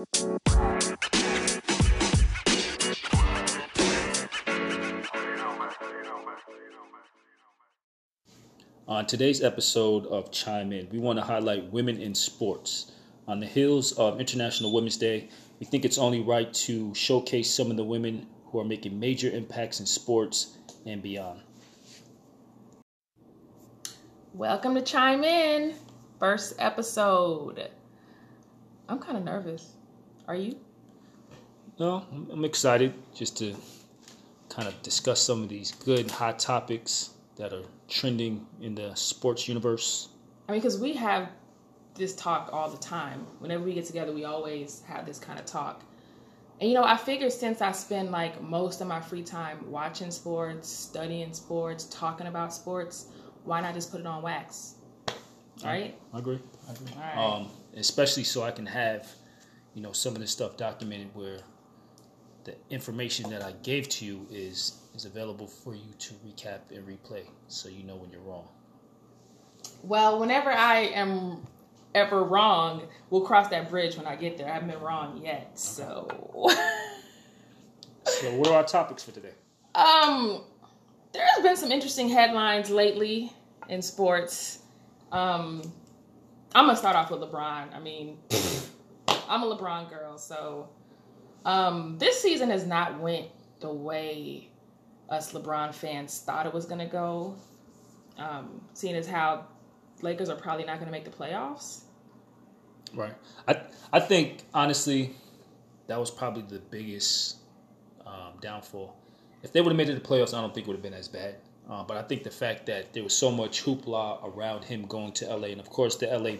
On 0.00 0.06
today's 9.06 9.42
episode 9.42 10.06
of 10.06 10.32
Chime 10.32 10.72
In, 10.72 10.88
we 10.90 10.98
want 10.98 11.18
to 11.18 11.24
highlight 11.24 11.70
women 11.70 12.00
in 12.00 12.14
sports. 12.14 12.92
On 13.28 13.40
the 13.40 13.46
heels 13.46 13.92
of 13.92 14.18
International 14.18 14.72
Women's 14.72 14.96
Day, 14.96 15.28
we 15.58 15.66
think 15.66 15.84
it's 15.84 15.98
only 15.98 16.22
right 16.22 16.50
to 16.54 16.94
showcase 16.94 17.52
some 17.52 17.70
of 17.70 17.76
the 17.76 17.84
women 17.84 18.26
who 18.46 18.58
are 18.58 18.64
making 18.64 18.98
major 18.98 19.30
impacts 19.30 19.80
in 19.80 19.86
sports 19.86 20.56
and 20.86 21.02
beyond. 21.02 21.42
Welcome 24.32 24.76
to 24.76 24.80
Chime 24.80 25.24
In, 25.24 25.74
first 26.18 26.54
episode. 26.58 27.68
I'm 28.88 28.98
kind 28.98 29.18
of 29.18 29.24
nervous. 29.24 29.74
Are 30.30 30.36
you? 30.36 30.54
No, 31.80 32.06
I'm 32.30 32.44
excited 32.44 32.94
just 33.12 33.36
to 33.38 33.56
kind 34.48 34.68
of 34.68 34.80
discuss 34.80 35.20
some 35.20 35.42
of 35.42 35.48
these 35.48 35.72
good 35.72 36.08
hot 36.08 36.38
topics 36.38 37.10
that 37.34 37.52
are 37.52 37.64
trending 37.88 38.46
in 38.60 38.76
the 38.76 38.94
sports 38.94 39.48
universe? 39.48 40.08
I 40.48 40.52
mean, 40.52 40.60
because 40.60 40.78
we 40.78 40.92
have 40.92 41.30
this 41.96 42.14
talk 42.14 42.48
all 42.52 42.70
the 42.70 42.78
time. 42.78 43.26
Whenever 43.40 43.64
we 43.64 43.74
get 43.74 43.86
together, 43.86 44.12
we 44.12 44.24
always 44.24 44.82
have 44.86 45.04
this 45.04 45.18
kind 45.18 45.36
of 45.36 45.46
talk. 45.46 45.82
And 46.60 46.70
you 46.70 46.76
know, 46.76 46.84
I 46.84 46.96
figured 46.96 47.32
since 47.32 47.60
I 47.60 47.72
spend 47.72 48.12
like 48.12 48.40
most 48.40 48.80
of 48.80 48.86
my 48.86 49.00
free 49.00 49.24
time 49.24 49.68
watching 49.68 50.12
sports, 50.12 50.68
studying 50.68 51.32
sports, 51.32 51.86
talking 51.86 52.28
about 52.28 52.54
sports, 52.54 53.06
why 53.42 53.60
not 53.62 53.74
just 53.74 53.90
put 53.90 53.98
it 53.98 54.06
on 54.06 54.22
wax? 54.22 54.76
Right? 55.64 55.98
I, 56.12 56.16
I 56.16 56.20
agree. 56.20 56.38
I 56.68 56.72
agree. 56.72 56.92
Um, 57.16 57.48
especially 57.74 58.22
so 58.22 58.44
I 58.44 58.52
can 58.52 58.66
have, 58.66 59.10
you 59.74 59.82
know, 59.82 59.92
some 59.92 60.14
of 60.14 60.20
this 60.20 60.30
stuff 60.30 60.56
documented 60.56 61.14
where 61.14 61.38
the 62.44 62.54
information 62.70 63.30
that 63.30 63.42
I 63.42 63.52
gave 63.62 63.88
to 63.90 64.04
you 64.04 64.26
is 64.30 64.76
is 64.94 65.04
available 65.04 65.46
for 65.46 65.74
you 65.74 65.92
to 65.98 66.14
recap 66.26 66.60
and 66.70 66.86
replay 66.86 67.22
so 67.48 67.68
you 67.68 67.84
know 67.84 67.96
when 67.96 68.10
you're 68.10 68.22
wrong. 68.22 68.48
Well, 69.82 70.18
whenever 70.18 70.50
I 70.50 70.80
am 70.94 71.46
ever 71.94 72.24
wrong, 72.24 72.88
we'll 73.10 73.22
cross 73.22 73.48
that 73.48 73.70
bridge 73.70 73.96
when 73.96 74.06
I 74.06 74.16
get 74.16 74.36
there. 74.36 74.48
I 74.48 74.54
haven't 74.54 74.70
been 74.70 74.80
wrong 74.80 75.20
yet, 75.22 75.58
so. 75.58 76.08
so, 78.04 78.34
what 78.36 78.48
are 78.48 78.56
our 78.56 78.64
topics 78.64 79.02
for 79.02 79.12
today? 79.12 79.32
Um, 79.74 80.42
there 81.12 81.24
has 81.34 81.42
been 81.42 81.56
some 81.56 81.70
interesting 81.70 82.08
headlines 82.08 82.70
lately 82.70 83.32
in 83.68 83.82
sports. 83.82 84.60
Um, 85.12 85.62
I'm 86.54 86.66
gonna 86.66 86.76
start 86.76 86.96
off 86.96 87.10
with 87.10 87.20
LeBron. 87.20 87.74
I 87.74 87.78
mean, 87.80 88.18
I'm 89.30 89.44
a 89.44 89.56
LeBron 89.56 89.88
girl, 89.88 90.18
so 90.18 90.68
um, 91.44 91.96
this 91.98 92.20
season 92.20 92.50
has 92.50 92.66
not 92.66 92.98
went 92.98 93.28
the 93.60 93.72
way 93.72 94.48
us 95.08 95.32
LeBron 95.32 95.72
fans 95.72 96.18
thought 96.18 96.46
it 96.46 96.52
was 96.52 96.66
to 96.80 96.86
go. 96.86 97.36
Um, 98.18 98.60
seeing 98.74 98.96
as 98.96 99.06
how 99.06 99.46
Lakers 100.02 100.28
are 100.28 100.36
probably 100.36 100.64
not 100.64 100.80
to 100.80 100.92
make 100.92 101.04
the 101.04 101.10
playoffs. 101.10 101.82
Right. 102.92 103.14
I 103.46 103.62
I 103.92 104.00
think 104.00 104.42
honestly, 104.52 105.14
that 105.86 105.98
was 105.98 106.10
probably 106.10 106.42
the 106.42 106.58
biggest 106.58 107.36
um, 108.04 108.34
downfall. 108.40 108.96
If 109.42 109.52
they 109.52 109.60
would 109.60 109.70
have 109.70 109.76
made 109.76 109.88
it 109.88 109.94
to 109.94 110.00
the 110.00 110.06
playoffs, 110.06 110.34
I 110.34 110.40
don't 110.40 110.52
think 110.52 110.66
it 110.66 110.70
would 110.70 110.76
have 110.76 110.82
been 110.82 110.94
as 110.94 111.08
bad. 111.08 111.36
Uh, 111.68 111.84
but 111.84 111.96
I 111.96 112.02
think 112.02 112.24
the 112.24 112.30
fact 112.30 112.66
that 112.66 112.92
there 112.92 113.04
was 113.04 113.16
so 113.16 113.30
much 113.30 113.64
hoopla 113.64 114.34
around 114.34 114.64
him 114.64 114.82
going 114.82 115.12
to 115.12 115.34
LA, 115.34 115.48
and 115.48 115.60
of 115.60 115.70
course 115.70 115.96
the 115.96 116.06
LA 116.06 116.32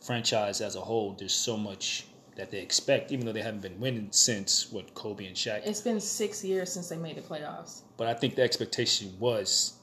franchise 0.00 0.60
as 0.60 0.74
a 0.74 0.80
whole, 0.80 1.12
there's 1.12 1.34
so 1.34 1.56
much 1.56 2.06
that 2.36 2.50
they 2.50 2.60
expect, 2.60 3.12
even 3.12 3.26
though 3.26 3.32
they 3.32 3.42
haven't 3.42 3.60
been 3.60 3.78
winning 3.78 4.08
since 4.10 4.70
what 4.72 4.94
Kobe 4.94 5.26
and 5.26 5.36
Shaq. 5.36 5.62
It's 5.66 5.80
been 5.80 6.00
six 6.00 6.42
years 6.42 6.72
since 6.72 6.88
they 6.88 6.96
made 6.96 7.16
the 7.16 7.20
playoffs. 7.20 7.82
But 7.96 8.06
I 8.06 8.14
think 8.14 8.36
the 8.36 8.42
expectation 8.42 9.14
was, 9.18 9.74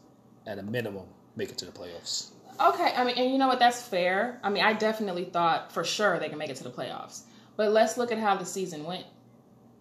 at 0.47 0.57
a 0.57 0.63
minimum, 0.63 1.05
make 1.35 1.49
it 1.49 1.57
to 1.59 1.65
the 1.65 1.71
playoffs. 1.71 2.31
Okay, 2.59 2.91
I 2.95 3.03
mean, 3.05 3.17
and 3.17 3.31
you 3.31 3.37
know 3.37 3.47
what? 3.47 3.59
That's 3.59 3.81
fair. 3.81 4.39
I 4.43 4.49
mean, 4.49 4.63
I 4.63 4.73
definitely 4.73 5.25
thought 5.25 5.71
for 5.71 5.83
sure 5.83 6.19
they 6.19 6.27
can 6.27 6.37
make 6.37 6.49
it 6.49 6.57
to 6.57 6.63
the 6.63 6.71
playoffs. 6.71 7.21
But 7.55 7.71
let's 7.71 7.97
look 7.97 8.11
at 8.11 8.17
how 8.17 8.35
the 8.35 8.45
season 8.45 8.83
went. 8.83 9.05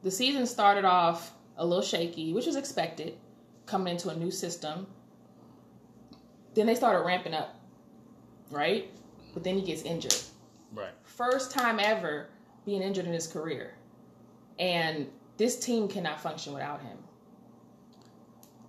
The 0.03 0.11
season 0.11 0.47
started 0.47 0.85
off 0.85 1.33
a 1.57 1.67
little 1.67 1.83
shaky, 1.83 2.33
which 2.33 2.47
was 2.47 2.55
expected, 2.55 3.15
coming 3.67 3.95
into 3.95 4.11
a 4.11 4.17
new 4.17 4.31
system. 4.31 4.87
Then 6.55 6.67
they 6.67 6.75
started 6.75 7.05
ramping 7.05 7.35
up, 7.35 7.57
right? 8.51 8.91
But 9.35 9.43
then 9.43 9.57
he 9.59 9.63
gets 9.65 9.83
injured. 9.83 10.15
Right. 10.73 10.93
First 11.03 11.51
time 11.51 11.81
ever 11.81 12.29
being 12.69 12.83
injured 12.83 13.07
in 13.07 13.15
his 13.15 13.27
career. 13.27 13.73
And 14.59 15.07
this 15.39 15.59
team 15.59 15.89
cannot 15.89 16.21
function 16.21 16.53
without 16.53 16.83
him. 16.83 16.99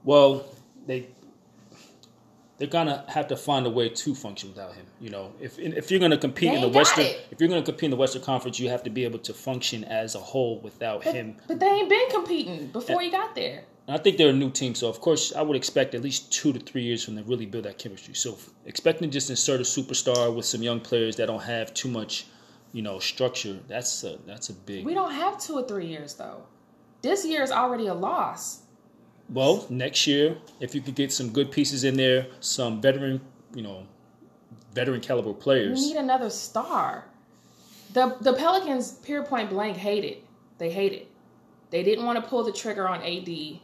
Well, 0.06 0.46
they 0.88 1.10
they're 2.58 2.70
gonna 2.70 3.04
have 3.10 3.28
to 3.28 3.36
find 3.36 3.66
a 3.66 3.70
way 3.70 3.90
to 3.90 4.16
function 4.16 4.50
without 4.50 4.74
him. 4.74 4.86
You 5.02 5.10
know, 5.10 5.34
if 5.42 5.60
if 5.60 5.92
you're 5.92 6.00
gonna 6.00 6.18
compete 6.18 6.50
they 6.50 6.56
in 6.56 6.62
the 6.62 6.70
Western, 6.70 7.08
it. 7.08 7.28
if 7.30 7.42
you're 7.42 7.50
gonna 7.50 7.62
compete 7.62 7.86
in 7.86 7.92
the 7.92 7.98
Western 7.98 8.22
Conference, 8.22 8.58
you 8.58 8.70
have 8.70 8.84
to 8.84 8.90
be 8.90 9.04
able 9.04 9.20
to 9.20 9.34
function 9.34 9.84
as 9.84 10.16
a 10.16 10.20
whole 10.20 10.62
without 10.62 11.04
but, 11.04 11.14
him. 11.14 11.36
But 11.48 11.60
they 11.60 11.68
ain't 11.68 11.90
been 11.90 12.10
competing 12.10 12.68
before 12.68 13.02
and, 13.02 13.06
he 13.06 13.12
got 13.12 13.36
there. 13.36 13.66
I 13.90 13.98
think 13.98 14.18
they're 14.18 14.30
a 14.30 14.34
new 14.34 14.52
team, 14.52 14.76
so 14.76 14.88
of 14.88 15.02
course 15.02 15.34
I 15.36 15.42
would 15.42 15.58
expect 15.58 15.94
at 15.94 16.02
least 16.02 16.32
two 16.32 16.54
to 16.54 16.60
three 16.60 16.84
years 16.84 17.04
from 17.04 17.16
them 17.16 17.26
to 17.26 17.30
really 17.30 17.48
build 17.48 17.66
that 17.66 17.78
chemistry. 17.78 18.14
So 18.14 18.38
expecting 18.66 19.10
to 19.10 19.12
just 19.12 19.30
insert 19.30 19.60
a 19.60 19.64
superstar 19.64 20.34
with 20.34 20.46
some 20.46 20.64
young 20.64 20.80
players 20.80 21.18
that 21.18 21.26
don't 21.26 21.44
have 21.44 21.74
too 21.74 21.90
much 21.90 22.26
you 22.72 22.82
know, 22.82 23.00
structure, 23.00 23.60
that's 23.68 24.04
a 24.04 24.20
that's 24.26 24.50
a 24.50 24.54
big. 24.54 24.86
We 24.86 24.94
don't 24.94 25.14
have 25.14 25.40
two 25.40 25.56
or 25.56 25.64
three 25.64 25.88
years 25.88 26.14
though. 26.16 26.44
This 27.02 27.26
year 27.26 27.44
is 27.44 27.52
already 27.52 27.88
a 27.88 27.94
loss. 27.94 28.64
Well, 29.30 29.66
next 29.70 30.08
year, 30.08 30.38
if 30.60 30.74
you 30.74 30.82
could 30.82 30.96
get 30.96 31.12
some 31.12 31.30
good 31.30 31.52
pieces 31.52 31.84
in 31.84 31.96
there, 31.98 32.28
some 32.40 32.82
veteran, 32.82 33.22
you 33.54 33.62
know, 33.62 33.86
veteran 34.74 35.02
caliber 35.02 35.34
players. 35.34 35.80
We 35.80 35.94
need 35.94 35.98
another 35.98 36.30
star. 36.30 37.06
The 37.94 38.18
the 38.22 38.34
Pelicans, 38.34 38.94
pure 38.94 39.24
point 39.24 39.50
blank, 39.50 39.78
hate 39.78 40.04
it. 40.04 40.24
They 40.58 40.72
hate 40.72 40.94
it. 40.94 41.08
They 41.72 41.84
didn't 41.84 42.06
want 42.06 42.24
to 42.24 42.28
pull 42.28 42.44
the 42.44 42.52
trigger 42.52 42.88
on 42.88 43.02
AD, 43.02 43.60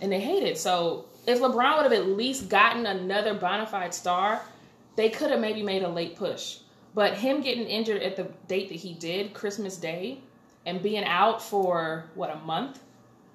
and 0.00 0.12
they 0.12 0.20
hate 0.20 0.42
it. 0.42 0.58
So 0.58 1.06
if 1.26 1.40
LeBron 1.40 1.76
would 1.76 1.84
have 1.84 1.92
at 1.92 2.06
least 2.06 2.48
gotten 2.48 2.86
another 2.86 3.34
bona 3.34 3.66
fide 3.66 3.92
star, 3.92 4.40
they 4.96 5.10
could 5.10 5.30
have 5.30 5.40
maybe 5.40 5.62
made 5.62 5.82
a 5.82 5.88
late 5.88 6.16
push. 6.16 6.58
But 6.98 7.14
him 7.14 7.42
getting 7.42 7.68
injured 7.68 8.02
at 8.02 8.16
the 8.16 8.24
date 8.48 8.70
that 8.70 8.74
he 8.74 8.92
did, 8.92 9.32
Christmas 9.32 9.76
Day, 9.76 10.18
and 10.66 10.82
being 10.82 11.04
out 11.04 11.40
for 11.40 12.10
what 12.16 12.28
a 12.28 12.34
month, 12.40 12.80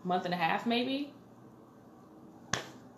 month 0.03 0.25
and 0.25 0.33
a 0.33 0.37
half 0.37 0.65
maybe. 0.65 1.13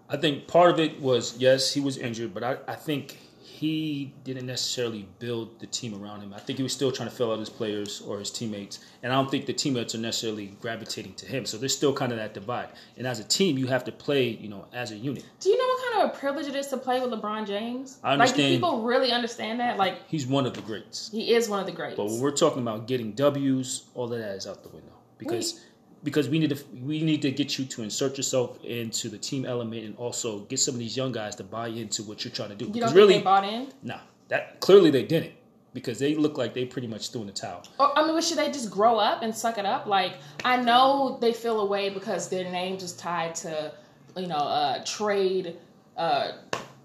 I 0.10 0.18
think 0.18 0.48
part 0.48 0.72
of 0.72 0.80
it 0.80 1.00
was 1.00 1.38
yes, 1.38 1.72
he 1.72 1.82
was 1.82 1.98
injured, 2.00 2.34
but 2.34 2.44
I, 2.44 2.58
I 2.68 2.74
think 2.74 3.16
he 3.40 4.12
didn't 4.24 4.48
necessarily 4.48 5.08
build 5.20 5.60
the 5.60 5.68
team 5.68 6.04
around 6.04 6.22
him. 6.22 6.34
I 6.34 6.40
think 6.40 6.58
he 6.58 6.64
was 6.64 6.74
still 6.74 6.92
trying 6.92 7.10
to 7.10 7.16
fill 7.16 7.32
out 7.32 7.38
his 7.38 7.50
players 7.50 8.02
or 8.02 8.18
his 8.18 8.32
teammates, 8.32 8.80
and 9.04 9.14
I 9.14 9.18
don't 9.18 9.30
think 9.30 9.46
the 9.46 9.54
teammates 9.54 9.94
are 9.94 10.00
necessarily 10.00 10.58
gravitating 10.62 11.14
to 11.18 11.28
him. 11.28 11.46
So 11.46 11.60
there's 11.60 11.78
still 11.78 11.94
kind 11.94 12.12
of 12.12 12.18
that 12.18 12.34
divide. 12.34 12.70
And 12.98 13.06
as 13.06 13.20
a 13.20 13.24
team, 13.24 13.60
you 13.60 13.68
have 13.68 13.84
to 13.84 13.92
play, 13.92 14.30
you 14.30 14.50
know, 14.50 14.66
as 14.74 14.90
a 14.90 14.96
unit. 14.96 15.26
Do 15.40 15.50
you 15.50 15.60
know 15.60 15.75
what 15.98 16.16
a 16.16 16.18
privilege 16.18 16.48
it 16.48 16.56
is 16.56 16.68
to 16.68 16.78
play 16.78 17.00
with 17.00 17.12
LeBron 17.12 17.48
James? 17.48 17.98
I 18.04 18.14
understand. 18.14 18.40
Like, 18.40 18.50
do 18.50 18.56
people 18.56 18.84
really 18.84 19.12
understand 19.12 19.60
that? 19.60 19.78
Like, 19.78 20.08
he's 20.08 20.26
one 20.26 20.46
of 20.46 20.54
the 20.54 20.62
greats. 20.62 21.10
He 21.12 21.34
is 21.34 21.50
one 21.50 21.60
of 21.60 21.66
the 21.66 21.72
greats. 21.72 21.96
But 21.96 22.06
when 22.06 22.20
we're 22.20 22.32
talking 22.32 22.62
about 22.62 22.88
getting 22.88 23.14
W's, 23.14 23.86
all 23.94 24.12
of 24.12 24.20
that 24.20 24.36
is 24.36 24.48
out 24.48 24.64
the 24.64 24.70
window 24.70 24.94
because. 25.18 25.56
Wait 25.56 25.62
because 26.04 26.30
we 26.30 26.38
need 26.38 26.52
to 26.52 26.64
we 26.84 27.02
need 27.02 27.22
to 27.24 27.32
get 27.32 27.58
you 27.58 27.66
to 27.66 27.82
insert 27.82 28.16
yourself 28.16 28.64
into 28.64 29.10
the 29.10 29.18
team 29.18 29.44
element 29.44 29.84
and 29.84 29.98
also 29.98 30.42
get 30.42 30.60
some 30.60 30.76
of 30.76 30.80
these 30.80 30.96
young 30.96 31.12
guys 31.12 31.36
to 31.36 31.44
buy 31.44 31.68
into 31.68 32.04
what 32.04 32.24
you're 32.24 32.32
trying 32.32 32.50
to 32.50 32.56
do. 32.56 32.66
You 32.66 32.82
don't 32.82 32.94
really, 32.94 33.18
they 33.18 33.24
bought 33.24 33.44
in? 33.44 33.70
No, 33.82 33.96
nah, 33.96 34.00
that 34.28 34.60
clearly 34.60 34.92
they 34.92 35.02
didn't 35.02 35.34
because 35.74 35.98
they 35.98 36.14
look 36.14 36.38
like 36.38 36.54
they 36.54 36.64
pretty 36.64 36.88
much 36.88 37.10
threw 37.10 37.22
in 37.22 37.28
the 37.28 37.34
towel. 37.34 37.64
Or, 37.80 37.98
I 37.98 38.06
mean, 38.06 38.22
should 38.22 38.38
they 38.38 38.52
just 38.52 38.70
grow 38.70 38.98
up 38.98 39.24
and 39.24 39.36
suck 39.36 39.58
it 39.58 39.66
up? 39.66 39.88
Like 39.88 40.14
I 40.46 40.58
know 40.58 41.18
they 41.20 41.34
feel 41.34 41.60
away 41.60 41.90
because 41.90 42.30
their 42.30 42.50
name 42.50 42.76
is 42.76 42.94
tied 42.94 43.34
to 43.36 43.74
you 44.16 44.28
know 44.28 44.36
uh, 44.36 44.84
trade 44.86 45.58
uh, 45.98 46.32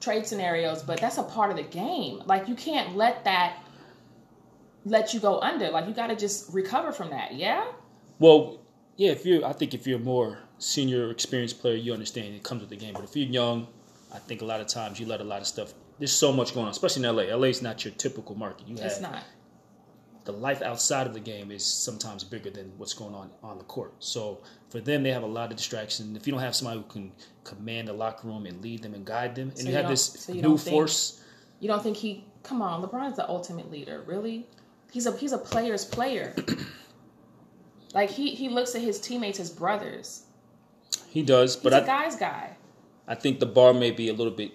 trade 0.00 0.26
scenarios, 0.26 0.82
but 0.82 1.00
that's 1.00 1.18
a 1.18 1.22
part 1.22 1.50
of 1.50 1.56
the 1.56 1.62
game. 1.62 2.22
Like 2.26 2.48
you 2.48 2.54
can't 2.54 2.96
let 2.96 3.24
that 3.24 3.62
let 4.84 5.12
you 5.12 5.20
go 5.20 5.40
under. 5.40 5.70
Like 5.70 5.86
you 5.86 5.94
got 5.94 6.08
to 6.08 6.16
just 6.16 6.52
recover 6.52 6.92
from 6.92 7.10
that. 7.10 7.34
Yeah. 7.34 7.64
Well, 8.18 8.60
yeah, 8.96 9.12
if 9.12 9.24
you're, 9.24 9.44
I 9.44 9.52
think 9.52 9.74
if 9.74 9.86
you're 9.86 9.98
a 9.98 10.02
more 10.02 10.38
senior, 10.58 11.10
experienced 11.10 11.60
player, 11.60 11.74
you 11.74 11.92
understand 11.92 12.34
it 12.34 12.42
comes 12.42 12.60
with 12.60 12.70
the 12.70 12.76
game. 12.76 12.94
But 12.94 13.04
if 13.04 13.16
you're 13.16 13.28
young, 13.28 13.66
I 14.12 14.18
think 14.18 14.42
a 14.42 14.44
lot 14.44 14.60
of 14.60 14.66
times 14.66 15.00
you 15.00 15.06
let 15.06 15.20
a 15.20 15.24
lot 15.24 15.40
of 15.40 15.46
stuff. 15.46 15.72
There's 15.98 16.12
so 16.12 16.32
much 16.32 16.54
going 16.54 16.66
on, 16.66 16.72
especially 16.72 17.06
in 17.06 17.14
LA. 17.14 17.22
LA 17.34 17.48
is 17.48 17.62
not 17.62 17.84
your 17.84 17.92
typical 17.94 18.34
market. 18.34 18.66
You 18.66 18.76
it's 18.78 19.00
not. 19.00 19.22
The 20.24 20.32
life 20.32 20.62
outside 20.62 21.06
of 21.06 21.14
the 21.14 21.20
game 21.20 21.50
is 21.50 21.64
sometimes 21.64 22.24
bigger 22.24 22.50
than 22.50 22.72
what's 22.76 22.94
going 22.94 23.14
on 23.14 23.30
on 23.42 23.58
the 23.58 23.64
court. 23.64 23.94
So 23.98 24.40
for 24.70 24.80
them, 24.80 25.02
they 25.02 25.10
have 25.10 25.22
a 25.22 25.26
lot 25.26 25.50
of 25.50 25.56
distractions. 25.56 26.16
If 26.16 26.26
you 26.26 26.32
don't 26.32 26.40
have 26.40 26.54
somebody 26.54 26.80
who 26.80 26.86
can 26.86 27.12
command 27.44 27.88
the 27.88 27.92
locker 27.92 28.26
room 28.28 28.46
and 28.46 28.62
lead 28.62 28.82
them 28.82 28.94
and 28.94 29.04
guide 29.04 29.34
them, 29.34 29.50
and 29.50 29.58
so 29.58 29.64
you, 29.64 29.70
you 29.70 29.76
have 29.76 29.88
this 29.88 30.04
so 30.04 30.32
you 30.32 30.42
new 30.42 30.56
force. 30.56 31.22
You 31.60 31.68
don't 31.68 31.82
think 31.82 31.96
he? 31.96 32.24
Come 32.42 32.62
on, 32.62 32.82
LeBron's 32.82 33.16
the 33.16 33.28
ultimate 33.28 33.70
leader. 33.70 34.02
Really? 34.06 34.46
He's 34.90 35.06
a 35.06 35.16
he's 35.16 35.32
a 35.32 35.38
player's 35.38 35.84
player. 35.84 36.34
Like 37.94 38.10
he 38.10 38.34
he 38.34 38.48
looks 38.48 38.74
at 38.74 38.82
his 38.82 39.00
teammates 39.00 39.40
as 39.40 39.50
brothers. 39.50 40.24
He 41.08 41.22
does, 41.22 41.54
He's 41.54 41.62
but 41.62 41.72
a 41.72 41.84
guy's 41.84 42.16
guy. 42.16 42.56
I 43.06 43.14
think 43.14 43.40
the 43.40 43.46
bar 43.46 43.74
may 43.74 43.90
be 43.90 44.08
a 44.08 44.12
little 44.12 44.32
bit 44.32 44.52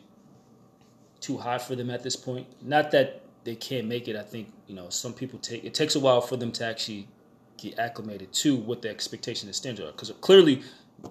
too 1.19 1.37
high 1.37 1.57
for 1.57 1.75
them 1.75 1.89
at 1.89 2.03
this 2.03 2.15
point. 2.15 2.47
Not 2.61 2.91
that 2.91 3.21
they 3.43 3.55
can't 3.55 3.87
make 3.87 4.07
it. 4.07 4.15
I 4.15 4.23
think 4.23 4.53
you 4.67 4.75
know 4.75 4.89
some 4.89 5.13
people 5.13 5.39
take 5.39 5.65
it 5.65 5.73
takes 5.73 5.95
a 5.95 5.99
while 5.99 6.21
for 6.21 6.37
them 6.37 6.51
to 6.53 6.65
actually 6.65 7.07
get 7.57 7.79
acclimated 7.79 8.31
to 8.33 8.55
what 8.55 8.81
the 8.81 8.89
expectation 8.89 9.47
and 9.47 9.55
standards 9.55 9.87
are. 9.89 9.91
Because 9.91 10.11
clearly, 10.21 10.63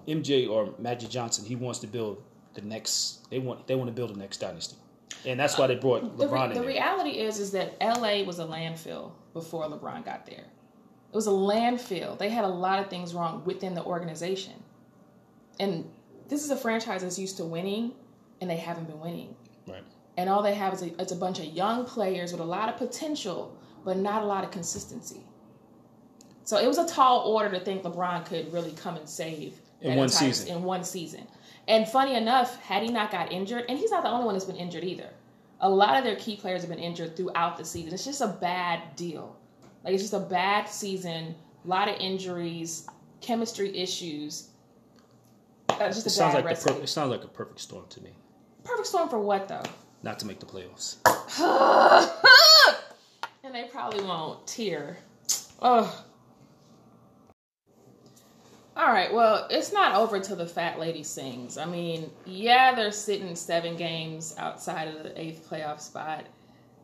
MJ 0.07 0.49
or 0.49 0.73
Magic 0.79 1.09
Johnson, 1.09 1.45
he 1.45 1.55
wants 1.55 1.79
to 1.79 1.87
build 1.87 2.21
the 2.53 2.61
next. 2.61 3.29
They 3.29 3.39
want 3.39 3.67
they 3.67 3.75
want 3.75 3.87
to 3.87 3.93
build 3.93 4.13
the 4.13 4.19
next 4.19 4.37
dynasty, 4.37 4.75
and 5.25 5.39
that's 5.39 5.57
why 5.57 5.67
they 5.67 5.75
brought 5.75 6.17
The, 6.17 6.27
LeBron 6.27 6.31
re- 6.33 6.43
in 6.43 6.49
the 6.49 6.55
there. 6.59 6.67
reality 6.67 7.09
is 7.19 7.39
is 7.39 7.51
that 7.51 7.75
LA 7.81 8.23
was 8.23 8.39
a 8.39 8.45
landfill 8.45 9.11
before 9.33 9.65
LeBron 9.65 10.05
got 10.05 10.25
there. 10.25 10.45
It 11.11 11.15
was 11.15 11.27
a 11.27 11.31
landfill. 11.31 12.17
They 12.17 12.29
had 12.29 12.43
a 12.43 12.49
lot 12.49 12.79
of 12.79 12.89
things 12.89 13.13
wrong 13.13 13.41
within 13.45 13.73
the 13.73 13.83
organization. 13.83 14.53
And 15.59 15.89
this 16.27 16.43
is 16.43 16.49
a 16.51 16.57
franchise 16.57 17.01
that's 17.03 17.17
used 17.17 17.37
to 17.37 17.45
winning 17.45 17.93
and 18.41 18.49
they 18.49 18.57
haven't 18.57 18.87
been 18.87 18.99
winning. 18.99 19.33
right. 19.67 19.83
And 20.17 20.29
all 20.29 20.41
they 20.43 20.53
have 20.53 20.73
is 20.73 20.81
a, 20.81 21.01
it's 21.01 21.11
a 21.13 21.15
bunch 21.15 21.39
of 21.39 21.45
young 21.45 21.85
players 21.85 22.31
with 22.33 22.41
a 22.41 22.45
lot 22.45 22.67
of 22.67 22.75
potential, 22.77 23.57
but 23.85 23.95
not 23.97 24.23
a 24.23 24.25
lot 24.25 24.43
of 24.43 24.51
consistency. 24.51 25.21
So 26.45 26.57
it 26.57 26.67
was 26.67 26.77
a 26.77 26.87
tall 26.87 27.21
order 27.21 27.49
to 27.49 27.59
think 27.59 27.83
LeBron 27.83 28.25
could 28.25 28.51
really 28.53 28.71
come 28.71 28.95
and 28.95 29.09
save 29.09 29.59
In 29.81 29.97
one 29.97 30.09
season. 30.09 30.47
In 30.55 30.63
one 30.63 30.83
season. 30.83 31.27
And 31.67 31.87
funny 31.87 32.15
enough, 32.15 32.59
had 32.61 32.83
he 32.83 32.89
not 32.89 33.11
got 33.11 33.31
injured, 33.31 33.65
and 33.67 33.77
he's 33.79 33.89
not 33.91 34.03
the 34.03 34.09
only 34.09 34.25
one 34.25 34.35
that's 34.35 34.45
been 34.45 34.55
injured 34.55 34.83
either. 34.83 35.09
A 35.61 35.69
lot 35.69 35.97
of 35.97 36.03
their 36.03 36.15
key 36.17 36.35
players 36.35 36.61
have 36.61 36.69
been 36.69 36.79
injured 36.79 37.17
throughout 37.17 37.57
the 37.57 37.65
season. 37.65 37.93
It's 37.93 38.05
just 38.05 38.21
a 38.21 38.27
bad 38.27 38.95
deal. 38.95 39.35
Like 39.83 39.93
it's 39.95 40.03
just 40.03 40.13
a 40.13 40.19
bad 40.19 40.69
season, 40.69 41.33
a 41.63 41.67
lot 41.67 41.87
of 41.89 41.95
injuries, 41.99 42.87
chemistry 43.21 43.75
issues. 43.75 44.49
That's 45.67 45.95
just 45.95 46.05
It 46.05 46.11
a 46.11 46.11
sounds 46.11 46.35
bad 46.35 46.37
like 46.37 46.43
the 46.43 46.49
recipe. 46.49 46.73
per- 46.75 46.83
it 46.83 46.87
sounds 46.87 47.09
like 47.09 47.23
a 47.23 47.27
perfect 47.27 47.59
storm 47.59 47.85
to 47.89 48.01
me. 48.01 48.11
Perfect 48.63 48.87
storm 48.87 49.09
for 49.09 49.19
what 49.19 49.47
though? 49.47 49.63
Not 50.03 50.19
to 50.19 50.27
make 50.27 50.39
the 50.39 50.45
playoffs. 50.45 50.97
and 53.43 53.55
they 53.55 53.63
probably 53.71 54.03
won't 54.03 54.45
tear. 54.45 54.97
Ugh. 55.61 55.91
All 58.77 58.91
right, 58.91 59.13
well, 59.13 59.47
it's 59.49 59.71
not 59.71 59.95
over 59.95 60.19
till 60.19 60.35
the 60.35 60.45
fat 60.45 60.79
lady 60.79 61.01
sings. 61.01 61.57
I 61.57 61.65
mean, 61.65 62.11
yeah, 62.25 62.75
they're 62.75 62.91
sitting 62.91 63.33
seven 63.35 63.77
games 63.77 64.35
outside 64.37 64.89
of 64.89 65.01
the 65.03 65.19
eighth 65.19 65.49
playoff 65.49 65.79
spot, 65.79 66.25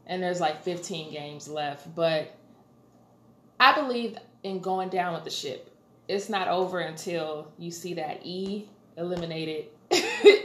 and 0.07 0.23
there's 0.23 0.39
like 0.39 0.63
15 0.63 1.11
games 1.11 1.49
left, 1.49 1.93
but 1.93 2.33
I 3.59 3.73
believe 3.73 4.17
in 4.43 4.59
going 4.59 4.89
down 4.89 5.13
with 5.13 5.25
the 5.25 5.29
ship. 5.29 5.75
It's 6.07 6.29
not 6.29 6.47
over 6.47 6.79
until 6.79 7.51
you 7.57 7.71
see 7.71 7.93
that 7.95 8.25
E 8.25 8.69
eliminated 8.97 9.65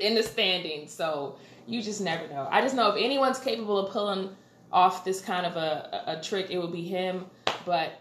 in 0.01 0.15
the 0.15 0.23
standings. 0.23 0.93
So 0.93 1.37
you 1.67 1.83
just 1.83 2.01
never 2.01 2.29
know. 2.29 2.49
I 2.51 2.61
just 2.61 2.75
know 2.75 2.91
if 2.91 3.03
anyone's 3.03 3.39
capable 3.39 3.79
of 3.79 3.93
pulling 3.93 4.31
off 4.73 5.05
this 5.05 5.21
kind 5.21 5.47
of 5.47 5.57
a, 5.57 6.03
a, 6.19 6.23
trick, 6.23 6.51
it 6.51 6.59
would 6.59 6.73
be 6.73 6.83
him. 6.83 7.27
But 7.65 8.01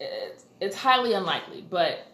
it's, 0.00 0.46
it's 0.60 0.76
highly 0.76 1.12
unlikely. 1.12 1.64
But 1.68 2.06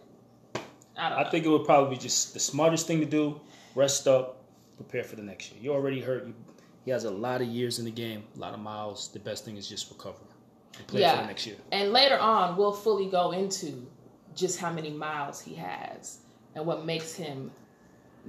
I 0.97 1.09
don't 1.09 1.19
know. 1.19 1.25
I 1.25 1.29
think 1.29 1.45
it 1.45 1.49
would 1.49 1.65
probably 1.65 1.95
be 1.95 2.01
just 2.01 2.33
the 2.33 2.39
smartest 2.39 2.87
thing 2.87 2.99
to 2.99 3.05
do. 3.05 3.39
Rest 3.75 4.07
up, 4.07 4.41
prepare 4.75 5.03
for 5.03 5.15
the 5.15 5.21
next 5.21 5.51
year. 5.51 5.61
You 5.61 5.73
already 5.73 6.01
hurt. 6.01 6.25
You, 6.25 6.33
he 6.85 6.91
has 6.91 7.03
a 7.03 7.11
lot 7.11 7.41
of 7.41 7.47
years 7.47 7.79
in 7.79 7.85
the 7.85 7.91
game, 7.91 8.23
a 8.35 8.39
lot 8.39 8.53
of 8.53 8.59
miles. 8.59 9.09
The 9.09 9.19
best 9.19 9.45
thing 9.45 9.57
is 9.57 9.67
just 9.67 9.89
recover 9.89 10.17
and 10.77 10.87
play 10.87 11.07
for 11.09 11.17
the 11.17 11.27
next 11.27 11.45
year. 11.45 11.57
And 11.71 11.91
later 11.91 12.17
on, 12.17 12.57
we'll 12.57 12.71
fully 12.71 13.07
go 13.07 13.31
into 13.31 13.85
just 14.35 14.59
how 14.59 14.71
many 14.71 14.89
miles 14.89 15.41
he 15.41 15.55
has 15.55 16.19
and 16.55 16.65
what 16.65 16.85
makes 16.85 17.13
him 17.13 17.51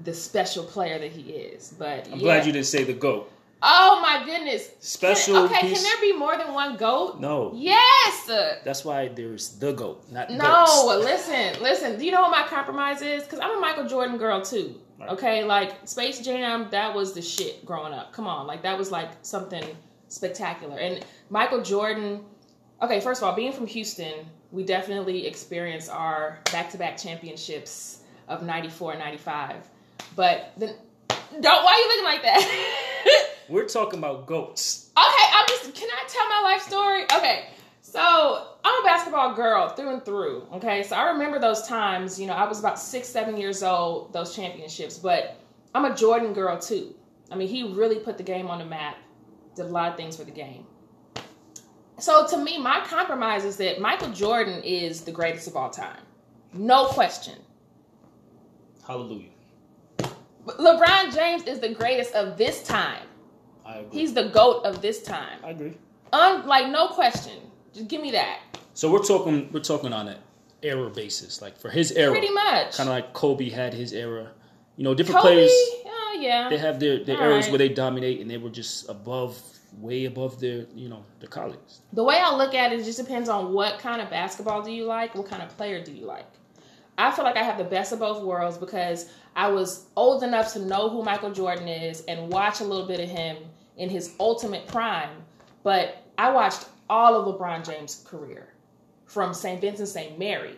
the 0.04 0.14
special 0.14 0.64
player 0.64 0.98
that 0.98 1.12
he 1.12 1.32
is. 1.32 1.74
But 1.78 2.06
I'm 2.06 2.14
yeah. 2.14 2.18
glad 2.18 2.46
you 2.46 2.52
didn't 2.52 2.66
say 2.66 2.84
the 2.84 2.92
goat. 2.92 3.30
Oh 3.60 4.00
my 4.00 4.24
goodness! 4.24 4.70
Special 4.78 5.34
Can, 5.34 5.44
okay, 5.46 5.68
piece- 5.68 5.82
can 5.82 5.82
there 5.82 6.00
be 6.00 6.16
more 6.16 6.36
than 6.36 6.54
one 6.54 6.76
goat? 6.76 7.18
No, 7.18 7.52
Yes. 7.56 8.26
that's 8.64 8.84
why 8.84 9.08
there's 9.08 9.58
the 9.58 9.72
goat, 9.72 10.04
not 10.12 10.30
No, 10.30 10.64
goats. 10.66 11.04
listen, 11.04 11.60
listen. 11.62 11.98
Do 11.98 12.04
you 12.04 12.12
know 12.12 12.20
what 12.22 12.30
my 12.30 12.44
compromise 12.44 13.02
is? 13.02 13.24
Because 13.24 13.40
I'm 13.40 13.58
a 13.58 13.60
Michael 13.60 13.86
Jordan 13.86 14.16
girl 14.16 14.40
too. 14.42 14.80
Right. 15.00 15.10
Okay, 15.10 15.44
like 15.44 15.88
Space 15.88 16.20
Jam, 16.20 16.68
that 16.70 16.94
was 16.94 17.14
the 17.14 17.22
shit 17.22 17.64
growing 17.64 17.92
up. 17.92 18.12
Come 18.12 18.26
on, 18.28 18.46
like 18.46 18.62
that 18.62 18.78
was 18.78 18.90
like 18.92 19.10
something 19.22 19.64
spectacular. 20.08 20.78
And 20.78 21.04
Michael 21.30 21.62
Jordan. 21.62 22.24
Okay, 22.80 23.00
first 23.00 23.20
of 23.22 23.28
all, 23.28 23.34
being 23.34 23.52
from 23.52 23.66
Houston, 23.66 24.14
we 24.52 24.62
definitely 24.62 25.26
experienced 25.26 25.90
our 25.90 26.38
back-to-back 26.52 26.96
championships 26.96 28.02
of 28.28 28.44
'94 28.44 28.92
and 28.92 29.00
'95. 29.00 29.56
But 30.14 30.52
then, 30.56 30.74
don't. 31.40 31.64
Why 31.64 31.72
are 31.72 31.78
you 31.78 31.88
looking 31.88 32.04
like 32.04 32.22
that? 32.22 33.28
We're 33.48 33.66
talking 33.66 33.98
about 33.98 34.26
goats. 34.26 34.90
Okay, 34.96 35.26
I'm 35.34 35.46
just. 35.48 35.74
Can 35.74 35.88
I 35.90 36.06
tell 36.08 36.28
my 36.28 36.40
life 36.42 36.62
story? 36.62 37.04
Okay, 37.04 37.46
so 37.80 38.48
I'm 38.64 38.82
a 38.82 38.84
basketball 38.84 39.34
girl 39.34 39.68
through 39.70 39.94
and 39.94 40.04
through. 40.04 40.46
Okay, 40.54 40.82
so 40.82 40.96
I 40.96 41.10
remember 41.10 41.38
those 41.38 41.66
times. 41.66 42.20
You 42.20 42.26
know, 42.26 42.34
I 42.34 42.46
was 42.46 42.58
about 42.58 42.78
six, 42.78 43.08
seven 43.08 43.36
years 43.36 43.62
old. 43.62 44.12
Those 44.12 44.34
championships, 44.34 44.98
but 44.98 45.40
I'm 45.74 45.84
a 45.84 45.96
Jordan 45.96 46.32
girl 46.32 46.58
too. 46.58 46.94
I 47.30 47.36
mean, 47.36 47.48
he 47.48 47.72
really 47.72 47.98
put 47.98 48.18
the 48.18 48.24
game 48.24 48.48
on 48.48 48.58
the 48.58 48.64
map. 48.64 48.96
Did 49.54 49.66
a 49.66 49.68
lot 49.68 49.90
of 49.90 49.96
things 49.96 50.16
for 50.16 50.24
the 50.24 50.30
game. 50.30 50.66
So 51.98 52.26
to 52.28 52.36
me, 52.38 52.58
my 52.58 52.80
compromise 52.86 53.44
is 53.44 53.56
that 53.56 53.80
Michael 53.80 54.10
Jordan 54.10 54.62
is 54.62 55.00
the 55.00 55.10
greatest 55.10 55.48
of 55.48 55.56
all 55.56 55.70
time, 55.70 56.00
no 56.52 56.86
question. 56.86 57.34
Hallelujah. 58.86 59.30
LeBron 60.46 61.12
James 61.14 61.42
is 61.42 61.58
the 61.58 61.74
greatest 61.74 62.14
of 62.14 62.38
this 62.38 62.62
time. 62.62 63.07
I 63.68 63.78
agree. 63.80 64.00
He's 64.00 64.14
the 64.14 64.28
goat 64.30 64.64
of 64.64 64.80
this 64.80 65.02
time. 65.02 65.38
I 65.44 65.50
agree. 65.50 65.76
Un- 66.12 66.46
like 66.46 66.68
no 66.70 66.88
question. 66.88 67.34
Just 67.74 67.88
give 67.88 68.00
me 68.00 68.10
that. 68.12 68.38
So 68.74 68.90
we're 68.90 69.02
talking 69.04 69.50
we're 69.52 69.60
talking 69.60 69.92
on 69.92 70.08
an 70.08 70.16
era 70.62 70.88
basis, 70.88 71.42
like 71.42 71.58
for 71.58 71.68
his 71.68 71.92
era, 71.92 72.10
Pretty 72.12 72.30
much. 72.30 72.76
kind 72.76 72.88
of 72.88 72.94
like 72.94 73.12
Kobe 73.12 73.50
had 73.50 73.74
his 73.74 73.92
era. 73.92 74.30
You 74.76 74.84
know, 74.84 74.94
different 74.94 75.20
Kobe. 75.20 75.34
players 75.34 75.50
Oh 75.86 76.18
yeah. 76.20 76.48
they 76.48 76.56
have 76.56 76.80
their, 76.80 77.04
their 77.04 77.18
All 77.18 77.24
eras 77.24 77.44
right. 77.44 77.52
where 77.52 77.58
they 77.58 77.68
dominate 77.68 78.20
and 78.20 78.30
they 78.30 78.38
were 78.38 78.48
just 78.48 78.88
above, 78.88 79.38
way 79.78 80.06
above 80.06 80.40
their 80.40 80.64
you 80.74 80.88
know 80.88 81.04
their 81.20 81.28
colleagues. 81.28 81.80
the 81.92 82.02
way 82.04 82.16
I 82.18 82.34
look 82.34 82.54
at 82.54 82.72
it, 82.72 82.80
it 82.80 82.84
just 82.84 82.98
depends 82.98 83.28
on 83.28 83.52
what 83.52 83.78
kind 83.80 84.00
of 84.00 84.08
basketball 84.08 84.62
do 84.62 84.70
you 84.72 84.84
like, 84.86 85.14
what 85.14 85.28
kind 85.28 85.42
of 85.42 85.48
player 85.58 85.84
do 85.84 85.92
you 85.92 86.06
like. 86.06 86.26
I 86.96 87.12
feel 87.12 87.24
like 87.24 87.36
I 87.36 87.42
have 87.42 87.58
the 87.58 87.64
best 87.64 87.92
of 87.92 87.98
both 88.00 88.22
worlds 88.24 88.56
because 88.58 89.10
I 89.36 89.48
was 89.48 89.86
old 89.94 90.22
enough 90.24 90.52
to 90.54 90.58
know 90.60 90.88
who 90.88 91.02
Michael 91.04 91.30
Jordan 91.32 91.68
is 91.68 92.02
and 92.08 92.32
watch 92.32 92.60
a 92.60 92.64
little 92.64 92.86
bit 92.86 92.98
of 92.98 93.08
him 93.08 93.36
in 93.78 93.88
his 93.88 94.14
ultimate 94.20 94.66
prime. 94.66 95.10
But 95.62 96.04
I 96.18 96.30
watched 96.30 96.66
all 96.90 97.14
of 97.14 97.34
LeBron 97.34 97.64
James' 97.64 98.04
career 98.06 98.52
from 99.06 99.32
St. 99.32 99.60
Vincent 99.60 99.88
St. 99.88 100.18
Mary, 100.18 100.56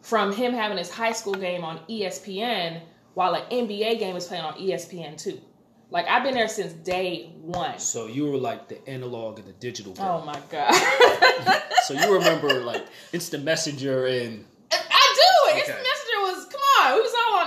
from 0.00 0.32
him 0.32 0.52
having 0.52 0.78
his 0.78 0.90
high 0.90 1.12
school 1.12 1.34
game 1.34 1.64
on 1.64 1.78
ESPN 1.88 2.80
while 3.14 3.34
an 3.34 3.42
NBA 3.50 3.98
game 3.98 4.14
was 4.14 4.26
playing 4.26 4.44
on 4.44 4.54
ESPN 4.54 5.18
too. 5.18 5.40
Like 5.90 6.06
I've 6.06 6.22
been 6.22 6.34
there 6.34 6.48
since 6.48 6.72
day 6.72 7.32
one. 7.40 7.78
So 7.78 8.06
you 8.06 8.26
were 8.30 8.36
like 8.36 8.68
the 8.68 8.86
analog 8.88 9.38
and 9.38 9.48
the 9.48 9.52
digital. 9.52 9.94
Oh 9.98 10.24
my 10.24 10.40
god. 10.50 10.74
So 11.84 11.94
you 11.94 12.12
remember 12.12 12.60
like 12.64 12.84
instant 13.14 13.44
messenger 13.44 14.04
and 14.06 14.44
I 14.70 15.14
do. 15.16 15.50
Okay. 15.52 15.58
Instant 15.60 15.78
Messenger 15.78 16.20
was 16.20 16.44
come 16.52 16.60
on. 16.60 16.94
We 16.96 17.00
was 17.00 17.14
all 17.14 17.46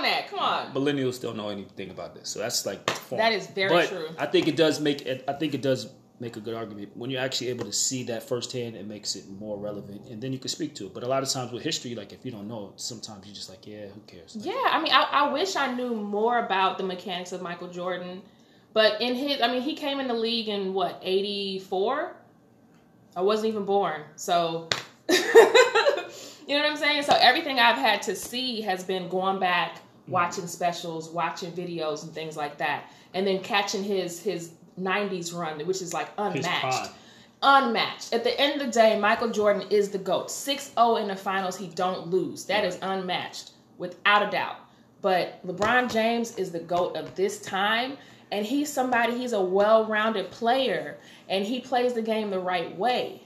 on 0.66 0.74
that. 0.74 0.74
Come 0.74 0.86
on. 0.86 0.94
millennials 0.94 1.20
don't 1.20 1.36
know 1.36 1.48
anything 1.48 1.90
about 1.90 2.14
this. 2.14 2.28
So 2.28 2.38
that's 2.38 2.66
like 2.66 2.88
form. 2.90 3.18
That 3.18 3.32
is 3.32 3.46
very 3.48 3.68
but 3.68 3.88
true. 3.88 4.08
I 4.18 4.26
think 4.26 4.48
it 4.48 4.56
does 4.56 4.80
make 4.80 5.02
it. 5.02 5.24
I 5.28 5.32
think 5.34 5.54
it 5.54 5.62
does 5.62 5.92
make 6.20 6.36
a 6.36 6.40
good 6.40 6.54
argument 6.54 6.96
when 6.96 7.10
you're 7.10 7.20
actually 7.20 7.48
able 7.48 7.64
to 7.64 7.72
see 7.72 8.04
that 8.04 8.22
firsthand. 8.22 8.76
It 8.76 8.86
makes 8.86 9.16
it 9.16 9.28
more 9.28 9.58
relevant, 9.58 10.08
and 10.08 10.22
then 10.22 10.32
you 10.32 10.38
can 10.38 10.48
speak 10.48 10.74
to 10.76 10.86
it. 10.86 10.94
But 10.94 11.02
a 11.02 11.08
lot 11.08 11.22
of 11.22 11.28
times 11.28 11.52
with 11.52 11.62
history, 11.62 11.94
like 11.94 12.12
if 12.12 12.24
you 12.24 12.30
don't 12.30 12.48
know, 12.48 12.72
sometimes 12.76 13.26
you're 13.26 13.34
just 13.34 13.50
like, 13.50 13.66
yeah, 13.66 13.86
who 13.88 14.00
cares? 14.06 14.36
Like, 14.36 14.46
Yeah, 14.46 14.68
I 14.70 14.80
mean, 14.80 14.92
I, 14.92 15.02
I 15.02 15.32
wish 15.32 15.56
I 15.56 15.74
knew 15.74 15.94
more 15.94 16.38
about 16.38 16.78
the 16.78 16.84
mechanics 16.84 17.32
of 17.32 17.42
Michael 17.42 17.68
Jordan, 17.68 18.22
but 18.72 19.00
in 19.00 19.14
his, 19.14 19.42
I 19.42 19.48
mean, 19.48 19.62
he 19.62 19.74
came 19.74 20.00
in 20.00 20.08
the 20.08 20.14
league 20.14 20.48
in 20.48 20.72
what 20.72 21.00
eighty 21.02 21.58
four. 21.58 22.16
I 23.14 23.20
wasn't 23.20 23.48
even 23.48 23.66
born, 23.66 24.04
so 24.16 24.68
you 25.10 25.18
know 26.56 26.62
what 26.62 26.70
I'm 26.70 26.76
saying. 26.76 27.02
So 27.02 27.14
everything 27.20 27.58
I've 27.58 27.76
had 27.76 28.00
to 28.02 28.14
see 28.16 28.62
has 28.62 28.84
been 28.84 29.08
going 29.08 29.38
back, 29.38 29.78
Mm-hmm. 30.12 30.24
watching 30.24 30.46
specials, 30.46 31.10
watching 31.10 31.52
videos, 31.52 32.02
and 32.04 32.12
things 32.12 32.36
like 32.36 32.58
that, 32.58 32.90
and 33.14 33.26
then 33.26 33.40
catching 33.40 33.82
his 33.82 34.22
his 34.22 34.52
'90s 34.78 35.34
run, 35.34 35.58
which 35.66 35.80
is 35.82 35.92
like 35.94 36.08
unmatched. 36.18 36.92
unmatched. 37.42 38.12
At 38.12 38.24
the 38.24 38.38
end 38.38 38.60
of 38.60 38.66
the 38.66 38.72
day, 38.72 38.98
Michael 38.98 39.30
Jordan 39.30 39.66
is 39.70 39.88
the 39.90 39.98
GOAT. 39.98 40.28
6-0 40.28 41.00
in 41.02 41.08
the 41.08 41.16
finals, 41.16 41.56
he 41.56 41.68
don't 41.68 42.08
lose. 42.08 42.44
That 42.44 42.64
is 42.64 42.78
unmatched, 42.82 43.52
without 43.78 44.26
a 44.26 44.30
doubt. 44.30 44.56
But 45.00 45.44
LeBron 45.46 45.92
James 45.92 46.36
is 46.36 46.52
the 46.52 46.60
GOAT 46.60 46.96
of 46.96 47.14
this 47.16 47.40
time, 47.40 47.96
and 48.30 48.46
he's 48.46 48.72
somebody, 48.72 49.18
he's 49.18 49.32
a 49.32 49.40
well-rounded 49.42 50.30
player, 50.30 50.98
and 51.28 51.44
he 51.44 51.60
plays 51.60 51.94
the 51.94 52.02
game 52.02 52.30
the 52.30 52.38
right 52.38 52.76
way. 52.76 53.22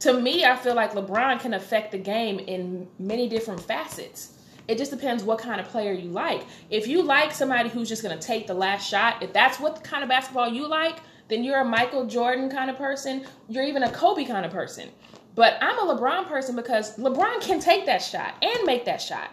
To 0.00 0.14
me, 0.14 0.44
I 0.44 0.56
feel 0.56 0.74
like 0.74 0.92
LeBron 0.92 1.40
can 1.40 1.54
affect 1.54 1.92
the 1.92 1.98
game 1.98 2.38
in 2.38 2.88
many 2.98 3.28
different 3.28 3.60
facets. 3.60 4.38
It 4.68 4.78
just 4.78 4.90
depends 4.90 5.24
what 5.24 5.38
kind 5.38 5.60
of 5.60 5.68
player 5.68 5.92
you 5.92 6.08
like. 6.10 6.44
If 6.70 6.86
you 6.86 7.02
like 7.02 7.32
somebody 7.32 7.68
who's 7.68 7.88
just 7.88 8.02
going 8.02 8.16
to 8.16 8.24
take 8.24 8.46
the 8.46 8.54
last 8.54 8.88
shot, 8.88 9.22
if 9.22 9.32
that's 9.32 9.58
what 9.58 9.82
kind 9.82 10.02
of 10.02 10.08
basketball 10.08 10.48
you 10.48 10.68
like, 10.68 10.98
then 11.28 11.42
you're 11.44 11.60
a 11.60 11.64
Michael 11.64 12.06
Jordan 12.06 12.50
kind 12.50 12.70
of 12.70 12.76
person. 12.76 13.24
You're 13.48 13.64
even 13.64 13.82
a 13.82 13.90
Kobe 13.90 14.24
kind 14.24 14.44
of 14.46 14.52
person. 14.52 14.88
But 15.34 15.56
I'm 15.60 15.78
a 15.78 15.94
LeBron 15.94 16.28
person 16.28 16.54
because 16.56 16.96
LeBron 16.96 17.40
can 17.40 17.58
take 17.58 17.86
that 17.86 18.02
shot 18.02 18.34
and 18.42 18.64
make 18.64 18.84
that 18.84 19.00
shot. 19.00 19.30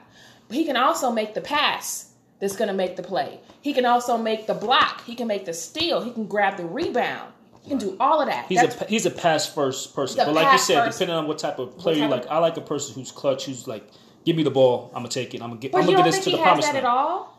But 0.47 0.57
he 0.57 0.65
can 0.65 0.77
also 0.77 1.11
make 1.11 1.33
the 1.33 1.41
pass 1.41 2.13
that's 2.39 2.55
going 2.55 2.69
to 2.69 2.73
make 2.73 2.95
the 2.95 3.03
play. 3.03 3.39
He 3.61 3.73
can 3.73 3.85
also 3.85 4.17
make 4.17 4.47
the 4.47 4.53
block. 4.53 5.03
He 5.03 5.13
can 5.13 5.27
make 5.27 5.45
the 5.45 5.53
steal. 5.53 6.01
He 6.01 6.11
can 6.11 6.25
grab 6.25 6.57
the 6.57 6.65
rebound. 6.65 7.33
He 7.61 7.69
can 7.69 7.77
do 7.77 7.97
all 7.99 8.21
of 8.21 8.27
that. 8.27 8.45
He's 8.47 8.61
That's- 8.61 8.81
a 8.81 8.85
he's 8.85 9.05
a 9.05 9.11
pass 9.11 9.45
first 9.45 9.93
person, 9.93 10.25
but 10.25 10.33
like 10.33 10.53
you 10.53 10.57
said, 10.57 10.85
first. 10.85 10.97
depending 10.99 11.17
on 11.17 11.27
what 11.27 11.37
type 11.37 11.59
of 11.59 11.77
player 11.77 11.97
you 12.03 12.07
like, 12.07 12.23
of- 12.23 12.31
I 12.31 12.37
like 12.37 12.55
a 12.55 12.61
person 12.61 12.95
who's 12.95 13.11
clutch, 13.11 13.45
who's 13.45 13.67
like, 13.67 13.83
give 14.29 14.37
me 14.37 14.43
the 14.43 14.51
ball, 14.51 14.87
I'm 14.93 14.99
gonna 15.01 15.09
take 15.09 15.33
it, 15.33 15.41
I'm 15.41 15.49
gonna 15.49 15.59
get, 15.59 15.71
but 15.71 15.79
I'm 15.79 15.89
you 15.89 15.95
gonna 15.95 16.03
don't 16.03 16.05
get 16.05 16.15
this 16.17 16.23
think 16.23 16.23
to 16.25 16.29
he 16.31 16.37
the 16.37 16.43
has 16.43 16.47
promised 16.49 16.67
that 16.73 16.83
land. 16.83 16.85
at 16.85 16.89
all? 16.91 17.35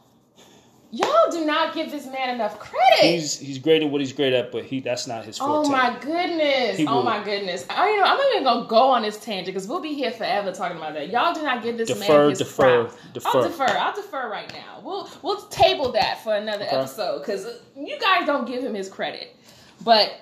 Y'all 0.92 1.30
do 1.30 1.44
not 1.44 1.73
give 1.73 1.88
this 1.92 2.04
man 2.06 2.30
enough 2.35 2.59
credit. 2.59 2.99
He's 3.12 3.38
he's 3.38 3.59
great 3.61 3.80
at 3.80 3.88
what 3.88 4.00
he's 4.00 4.12
great 4.12 4.32
at, 4.32 4.50
but 4.50 4.64
he 4.64 4.80
that's 4.80 5.06
not 5.06 5.25
his 5.25 5.38
fault. 5.38 5.66
Oh 5.66 5.70
my 5.70 5.97
goodness! 6.00 6.76
He 6.78 6.85
oh 6.85 6.97
will- 6.97 7.02
my 7.04 7.23
goodness! 7.23 7.64
I, 7.70 7.88
you 7.90 7.99
know, 7.99 8.04
I'm 8.06 8.16
not 8.18 8.26
even 8.32 8.42
gonna 8.42 8.66
go 8.68 8.88
on 8.90 9.02
this 9.02 9.16
tangent 9.16 9.47
because 9.54 9.68
we'll 9.68 9.78
be 9.80 9.94
here 9.94 10.11
forever 10.11 10.50
talking 10.50 10.76
about 10.78 10.94
that. 10.94 11.09
Y'all 11.11 11.32
do 11.32 11.44
not 11.44 11.62
give 11.62 11.78
this 11.78 11.87
Defer, 11.90 12.18
man 12.23 12.30
his 12.30 12.38
defer, 12.40 12.87
props. 12.87 12.97
defer. 13.14 13.28
I'll 13.38 13.42
defer. 13.44 13.66
I'll 13.68 13.94
defer 13.94 14.28
right 14.28 14.52
now. 14.52 14.80
We'll 14.82 15.09
we'll 15.23 15.40
table 15.47 15.92
that 15.92 16.25
for 16.25 16.35
another 16.35 16.64
Okay. 16.64 16.76
episode 16.76 17.20
because 17.20 17.47
you 17.76 17.97
guys 18.00 18.26
don't 18.26 18.47
give 18.49 18.64
him 18.64 18.75
his 18.75 18.88
credit. 18.88 19.37
But 19.85 20.12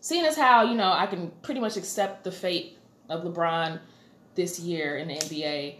seeing 0.00 0.24
as 0.24 0.36
how 0.36 0.62
you 0.62 0.76
know 0.76 0.92
I 0.92 1.06
can 1.06 1.32
pretty 1.42 1.58
much 1.60 1.76
accept 1.76 2.22
the 2.22 2.30
fate 2.30 2.78
of 3.08 3.24
LeBron 3.24 3.80
this 4.34 4.58
year 4.60 4.96
in 4.96 5.08
the 5.08 5.14
NBA. 5.14 5.76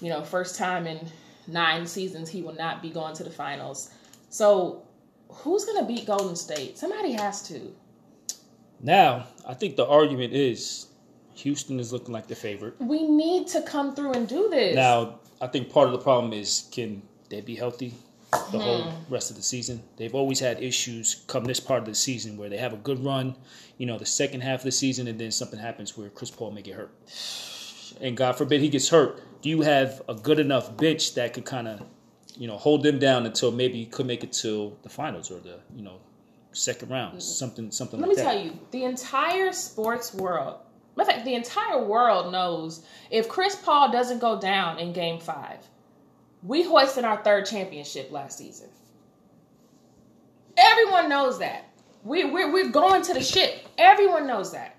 You 0.00 0.10
know, 0.10 0.22
first 0.22 0.56
time 0.56 0.86
in 0.86 1.00
nine 1.46 1.86
seasons 1.86 2.28
he 2.28 2.42
will 2.42 2.54
not 2.54 2.82
be 2.82 2.90
going 2.90 3.14
to 3.16 3.24
the 3.24 3.30
finals. 3.30 3.90
So 4.30 4.82
who's 5.28 5.64
gonna 5.64 5.86
beat 5.86 6.06
Golden 6.06 6.36
State? 6.36 6.76
Somebody 6.78 7.12
has 7.12 7.42
to. 7.48 7.72
Now, 8.80 9.26
I 9.46 9.54
think 9.54 9.76
the 9.76 9.86
argument 9.86 10.32
is 10.34 10.86
Houston 11.34 11.80
is 11.80 11.92
looking 11.92 12.12
like 12.12 12.26
the 12.26 12.34
favorite. 12.34 12.74
We 12.80 13.02
need 13.08 13.46
to 13.48 13.62
come 13.62 13.94
through 13.94 14.12
and 14.12 14.28
do 14.28 14.48
this. 14.50 14.74
Now, 14.74 15.20
I 15.40 15.46
think 15.46 15.70
part 15.70 15.86
of 15.86 15.92
the 15.92 15.98
problem 15.98 16.32
is 16.32 16.68
can 16.72 17.02
they 17.28 17.40
be 17.40 17.54
healthy 17.54 17.94
the 18.52 18.58
whole 18.58 18.82
Hmm. 18.82 19.12
rest 19.12 19.30
of 19.30 19.36
the 19.36 19.42
season? 19.42 19.82
They've 19.96 20.14
always 20.14 20.40
had 20.40 20.62
issues 20.62 21.24
come 21.26 21.44
this 21.44 21.60
part 21.60 21.80
of 21.80 21.86
the 21.86 21.94
season 21.94 22.36
where 22.36 22.48
they 22.48 22.56
have 22.58 22.72
a 22.72 22.76
good 22.78 23.02
run, 23.04 23.34
you 23.78 23.86
know, 23.86 23.98
the 23.98 24.06
second 24.06 24.42
half 24.42 24.60
of 24.60 24.64
the 24.64 24.72
season, 24.72 25.06
and 25.08 25.18
then 25.18 25.30
something 25.30 25.58
happens 25.58 25.96
where 25.96 26.08
Chris 26.10 26.30
Paul 26.30 26.50
may 26.50 26.62
get 26.62 26.74
hurt. 26.74 26.90
And 28.00 28.16
God 28.16 28.32
forbid 28.32 28.60
he 28.60 28.68
gets 28.68 28.88
hurt. 28.88 29.22
Do 29.42 29.48
you 29.48 29.62
have 29.62 30.02
a 30.08 30.14
good 30.14 30.38
enough 30.38 30.76
bench 30.76 31.14
that 31.14 31.34
could 31.34 31.44
kind 31.44 31.68
of, 31.68 31.82
you 32.36 32.46
know, 32.46 32.56
hold 32.56 32.82
them 32.82 32.98
down 32.98 33.26
until 33.26 33.52
maybe 33.52 33.78
you 33.78 33.86
could 33.86 34.06
make 34.06 34.24
it 34.24 34.32
to 34.34 34.76
the 34.82 34.88
finals 34.88 35.30
or 35.30 35.40
the, 35.40 35.60
you 35.74 35.82
know, 35.82 36.00
second 36.52 36.90
round, 36.90 37.12
mm-hmm. 37.12 37.20
something, 37.20 37.70
something 37.70 38.00
like 38.00 38.16
that. 38.16 38.16
Let 38.16 38.26
like 38.26 38.36
me 38.36 38.48
that. 38.48 38.50
tell 38.50 38.58
you, 38.58 38.66
the 38.70 38.84
entire 38.84 39.52
sports 39.52 40.14
world, 40.14 40.58
matter 40.96 41.10
of 41.10 41.14
fact, 41.14 41.26
the 41.26 41.34
entire 41.34 41.84
world 41.84 42.32
knows 42.32 42.84
if 43.10 43.28
Chris 43.28 43.56
Paul 43.56 43.92
doesn't 43.92 44.18
go 44.18 44.40
down 44.40 44.78
in 44.78 44.92
game 44.92 45.20
five, 45.20 45.58
we 46.42 46.62
hoisted 46.62 47.04
our 47.04 47.22
third 47.22 47.46
championship 47.46 48.10
last 48.10 48.38
season. 48.38 48.68
Everyone 50.56 51.08
knows 51.08 51.38
that. 51.40 51.68
We, 52.04 52.24
we're, 52.24 52.52
we're 52.52 52.70
going 52.70 53.02
to 53.02 53.14
the 53.14 53.22
ship. 53.22 53.66
Everyone 53.78 54.26
knows 54.26 54.52
that. 54.52 54.76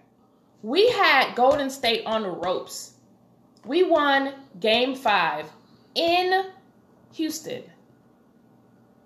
We 0.63 0.89
had 0.89 1.35
Golden 1.35 1.69
State 1.69 2.03
on 2.05 2.23
the 2.23 2.29
ropes. 2.29 2.93
We 3.67 3.83
won 3.83 4.33
game 4.59 4.95
five 4.95 5.51
in 5.93 6.45
Houston. 7.13 7.63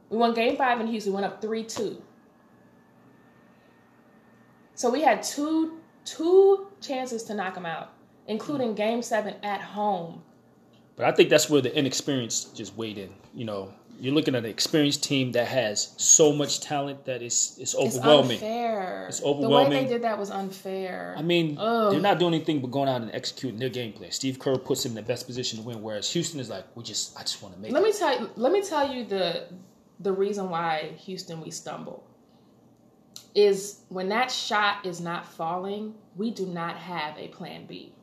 We 0.10 0.18
won 0.18 0.34
game 0.34 0.56
five 0.56 0.80
in 0.80 0.88
Houston, 0.88 1.13
went 1.13 1.25
up 1.25 1.41
3 1.41 1.63
2. 1.63 2.01
So 4.75 4.89
we 4.89 5.01
had 5.01 5.24
two 5.24 5.80
two 6.06 6.68
chances 6.82 7.24
to 7.24 7.34
knock 7.34 7.56
them 7.56 7.65
out, 7.65 7.94
including 8.27 8.74
game 8.74 9.01
seven 9.01 9.36
at 9.44 9.62
home. 9.62 10.24
But 10.96 11.06
I 11.06 11.12
think 11.12 11.30
that's 11.30 11.50
where 11.50 11.62
the 11.62 11.75
inexperience 11.75 12.46
just 12.46 12.75
weighed 12.75 12.98
in. 12.98 13.12
You 13.34 13.46
know, 13.46 13.74
you're 14.01 14.13
looking 14.15 14.34
at 14.36 14.43
an 14.43 14.50
experienced 14.50 15.03
team 15.03 15.31
that 15.34 15.48
has 15.48 15.93
so 15.98 16.34
much 16.34 16.60
talent 16.60 17.05
that 17.05 17.22
it's 17.22 17.58
it's 17.60 17.74
It's 17.74 17.75
overwhelming. 17.75 18.31
unfair. 18.38 19.05
It's 19.08 19.22
overwhelming. 19.22 19.70
The 19.70 19.75
way 19.77 19.84
they 19.84 19.89
did 19.93 20.01
that 20.01 20.17
was 20.17 20.31
unfair. 20.31 21.13
I 21.17 21.22
mean, 21.22 21.55
Ugh. 21.60 21.91
they're 21.91 22.01
not 22.01 22.17
doing 22.20 22.34
anything 22.34 22.62
but 22.62 22.72
going 22.72 22.89
out 22.89 23.01
and 23.01 23.12
executing 23.13 23.60
their 23.60 23.70
game 23.70 23.93
plan. 23.93 24.12
Steve 24.12 24.39
Kerr 24.39 24.58
puts 24.58 24.84
him 24.86 24.91
in 24.91 24.96
the 24.96 25.01
best 25.03 25.27
position 25.27 25.60
to 25.60 25.63
win, 25.65 25.81
whereas 25.84 26.12
Houston 26.13 26.39
is 26.39 26.50
like, 26.50 26.65
we 26.75 26.84
just, 26.84 27.15
I 27.17 27.22
just 27.22 27.41
want 27.43 27.53
to 27.55 27.62
make 27.62 27.72
let 27.72 27.84
it. 27.84 27.86
me 27.86 27.93
tell 27.93 28.20
you. 28.20 28.29
Let 28.36 28.51
me 28.51 28.62
tell 28.63 28.91
you 28.91 29.05
the 29.05 29.48
the 30.00 30.12
reason 30.12 30.50
why 30.50 30.93
Houston 31.05 31.39
we 31.39 31.51
stumble 31.51 32.03
is 33.36 33.81
when 33.89 34.10
that 34.10 34.31
shot 34.31 34.86
is 34.86 35.00
not 35.00 35.25
falling. 35.25 35.93
We 36.15 36.31
do 36.31 36.46
not 36.48 36.75
have 36.77 37.17
a 37.17 37.27
plan 37.29 37.65
B. 37.67 37.93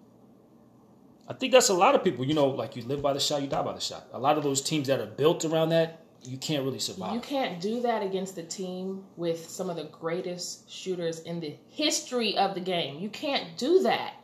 I 1.28 1.34
think 1.34 1.52
that's 1.52 1.68
a 1.68 1.74
lot 1.74 1.94
of 1.94 2.02
people. 2.02 2.24
You 2.24 2.34
know, 2.34 2.48
like 2.48 2.74
you 2.74 2.82
live 2.82 3.02
by 3.02 3.12
the 3.12 3.20
shot, 3.20 3.42
you 3.42 3.48
die 3.48 3.62
by 3.62 3.74
the 3.74 3.80
shot. 3.80 4.08
A 4.12 4.18
lot 4.18 4.38
of 4.38 4.44
those 4.44 4.62
teams 4.62 4.88
that 4.88 4.98
are 4.98 5.06
built 5.06 5.44
around 5.44 5.68
that, 5.68 6.02
you 6.22 6.38
can't 6.38 6.64
really 6.64 6.78
survive. 6.78 7.14
You 7.14 7.20
can't 7.20 7.60
do 7.60 7.82
that 7.82 8.02
against 8.02 8.38
a 8.38 8.42
team 8.42 9.04
with 9.16 9.48
some 9.48 9.68
of 9.68 9.76
the 9.76 9.84
greatest 9.84 10.70
shooters 10.70 11.20
in 11.20 11.38
the 11.38 11.54
history 11.68 12.36
of 12.36 12.54
the 12.54 12.60
game. 12.60 12.98
You 12.98 13.10
can't 13.10 13.56
do 13.58 13.82
that. 13.82 14.14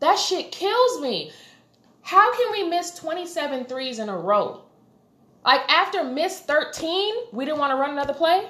That 0.00 0.18
shit 0.18 0.50
kills 0.50 1.00
me. 1.00 1.32
How 2.00 2.34
can 2.34 2.52
we 2.52 2.62
miss 2.68 2.94
27 2.94 3.66
threes 3.66 3.98
in 3.98 4.08
a 4.08 4.16
row? 4.16 4.62
Like 5.44 5.60
after 5.68 6.02
miss 6.02 6.40
13, 6.40 7.14
we 7.32 7.44
didn't 7.44 7.58
want 7.58 7.72
to 7.72 7.76
run 7.76 7.90
another 7.90 8.14
play? 8.14 8.48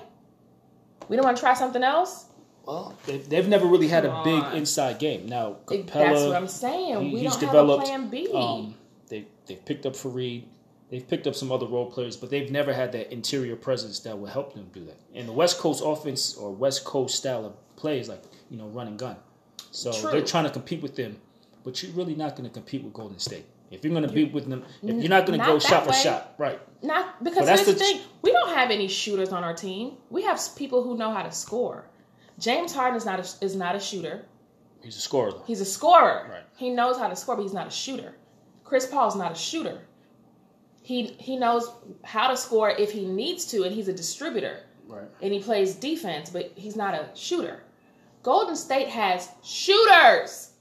We 1.09 1.17
didn't 1.17 1.25
want 1.25 1.37
to 1.37 1.41
try 1.41 1.55
something 1.55 1.83
else? 1.83 2.27
Well, 2.69 2.95
they, 3.07 3.17
they've 3.17 3.49
never 3.49 3.67
really 3.67 3.89
had 3.89 4.05
a 4.05 4.23
big 4.25 4.43
on. 4.43 4.55
inside 4.57 4.99
game. 4.99 5.27
Now, 5.27 5.57
Capela, 5.65 5.87
That's 5.87 6.23
what 6.25 6.37
I'm 6.37 6.47
saying. 6.49 7.01
he- 7.03 7.15
we 7.15 7.21
he's 7.21 7.31
don't 7.33 7.41
have 7.41 7.51
developed. 7.51 7.85
a 7.85 7.87
plan 7.87 8.09
B. 8.11 8.29
Um, 8.35 8.75
they 9.09 9.27
they've 9.47 9.65
picked 9.65 9.87
up 9.87 9.95
Faried. 9.95 10.45
They've 10.91 11.07
picked 11.07 11.27
up 11.27 11.35
some 11.35 11.51
other 11.51 11.67
role 11.67 11.91
players, 11.91 12.15
but 12.17 12.29
they've 12.31 12.51
never 12.51 12.73
had 12.75 12.93
that 12.93 13.11
interior 13.13 13.57
presence 13.57 14.01
that 14.01 14.19
will 14.19 14.27
help 14.29 14.53
them 14.55 14.69
do 14.75 14.85
that. 14.85 14.99
And 15.15 15.27
the 15.27 15.33
West 15.33 15.59
Coast 15.59 15.83
offense 15.85 16.35
or 16.37 16.51
West 16.51 16.85
Coast 16.85 17.15
style 17.17 17.47
of 17.47 17.55
play 17.77 18.01
is 18.01 18.09
like 18.11 18.23
you 18.51 18.59
know 18.59 18.67
run 18.69 18.87
and 18.87 18.99
gun. 18.99 19.17
So 19.71 19.91
True. 19.93 20.11
they're 20.11 20.23
trying 20.23 20.45
to 20.45 20.51
compete 20.51 20.83
with 20.83 20.95
them, 20.95 21.17
but 21.65 21.83
you're 21.83 21.93
really 21.93 22.15
not 22.15 22.37
going 22.37 22.49
to 22.49 22.53
compete 22.53 22.85
with 22.85 22.93
Golden 22.93 23.19
State. 23.19 23.47
If 23.71 23.83
you're 23.85 23.93
going 23.95 24.07
to 24.07 24.13
be 24.13 24.25
with 24.25 24.47
them, 24.49 24.63
if 24.83 24.97
you're 24.97 25.09
not 25.11 25.25
going 25.27 25.39
to 25.41 25.45
go 25.47 25.59
shot 25.59 25.87
for 25.87 25.93
shot, 25.95 26.35
right? 26.39 26.59
Not 26.83 27.23
because 27.25 27.41
But 27.41 27.47
that's 27.47 27.65
the, 27.65 27.73
the- 27.73 27.79
thing: 27.79 28.01
we 28.21 28.31
don't 28.33 28.51
have 28.55 28.71
any 28.71 28.89
shooters 28.89 29.31
on 29.31 29.43
our 29.43 29.55
team. 29.55 29.93
We 30.11 30.23
have 30.25 30.39
people 30.57 30.83
who 30.83 30.99
know 30.99 31.11
how 31.13 31.23
to 31.23 31.33
score. 31.33 31.85
James 32.39 32.73
Harden 32.73 32.97
is 32.97 33.05
not 33.05 33.19
a, 33.19 33.45
is 33.45 33.57
not 33.57 33.75
a 33.75 33.81
shooter. 33.81 34.25
He's 34.83 34.97
a 34.97 35.01
scorer 35.01 35.33
though. 35.33 35.43
He's 35.47 35.61
a 35.61 35.65
scorer. 35.65 36.29
Right. 36.31 36.43
He 36.57 36.71
knows 36.71 36.99
how 36.99 37.09
to 37.09 37.17
score, 37.17 37.37
but 37.37 37.43
he's 37.43 37.53
not 37.53 37.67
a 37.67 37.71
shooter. 37.71 38.15
Chris 38.65 38.87
Paul's 38.87 39.17
not 39.17 39.33
a 39.33 39.35
shooter. 39.35 39.81
He 40.83 41.09
he 41.19 41.37
knows 41.37 41.71
how 42.05 42.29
to 42.29 42.37
score 42.37 42.71
if 42.71 42.93
he 42.93 43.05
needs 43.07 43.47
to, 43.47 43.65
and 43.65 43.75
he's 43.75 43.89
a 43.89 43.93
distributor. 43.93 44.61
Right. 44.87 45.09
And 45.21 45.33
he 45.33 45.41
plays 45.41 45.75
defense, 45.75 46.31
but 46.31 46.53
he's 46.55 46.77
not 46.77 46.95
a 46.95 47.09
shooter. 47.15 47.63
Golden 48.23 48.57
State 48.57 48.89
has 48.89 49.29
shooters, 49.43 50.53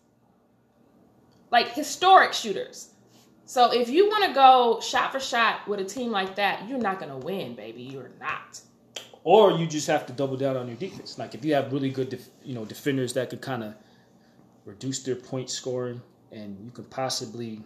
like 1.52 1.70
historic 1.74 2.34
shooters. 2.34 2.92
So 3.46 3.72
if 3.72 3.88
you 3.88 4.08
want 4.10 4.26
to 4.26 4.34
go 4.34 4.80
shot 4.82 5.12
for 5.14 5.22
shot 5.22 5.68
with 5.68 5.80
a 5.80 5.86
team 5.86 6.12
like 6.12 6.36
that, 6.36 6.68
you're 6.68 6.78
not 6.78 7.00
going 7.00 7.12
to 7.12 7.26
win, 7.26 7.56
baby. 7.56 7.84
You're 7.84 8.12
not. 8.20 8.60
Or 9.28 9.52
you 9.60 9.68
just 9.68 9.88
have 9.88 10.06
to 10.06 10.14
double 10.14 10.38
down 10.38 10.56
on 10.56 10.68
your 10.70 10.78
defense. 10.78 11.18
Like 11.20 11.36
if 11.36 11.44
you 11.44 11.54
have 11.54 11.74
really 11.74 11.90
good, 11.90 12.08
def- 12.08 12.30
you 12.46 12.56
know, 12.56 12.64
defenders 12.64 13.12
that 13.14 13.30
could 13.30 13.42
kind 13.42 13.62
of 13.62 13.74
reduce 14.64 15.04
their 15.04 15.16
point 15.18 15.50
scoring, 15.50 16.02
and 16.32 16.58
you 16.64 16.72
could 16.72 16.90
possibly 16.90 17.62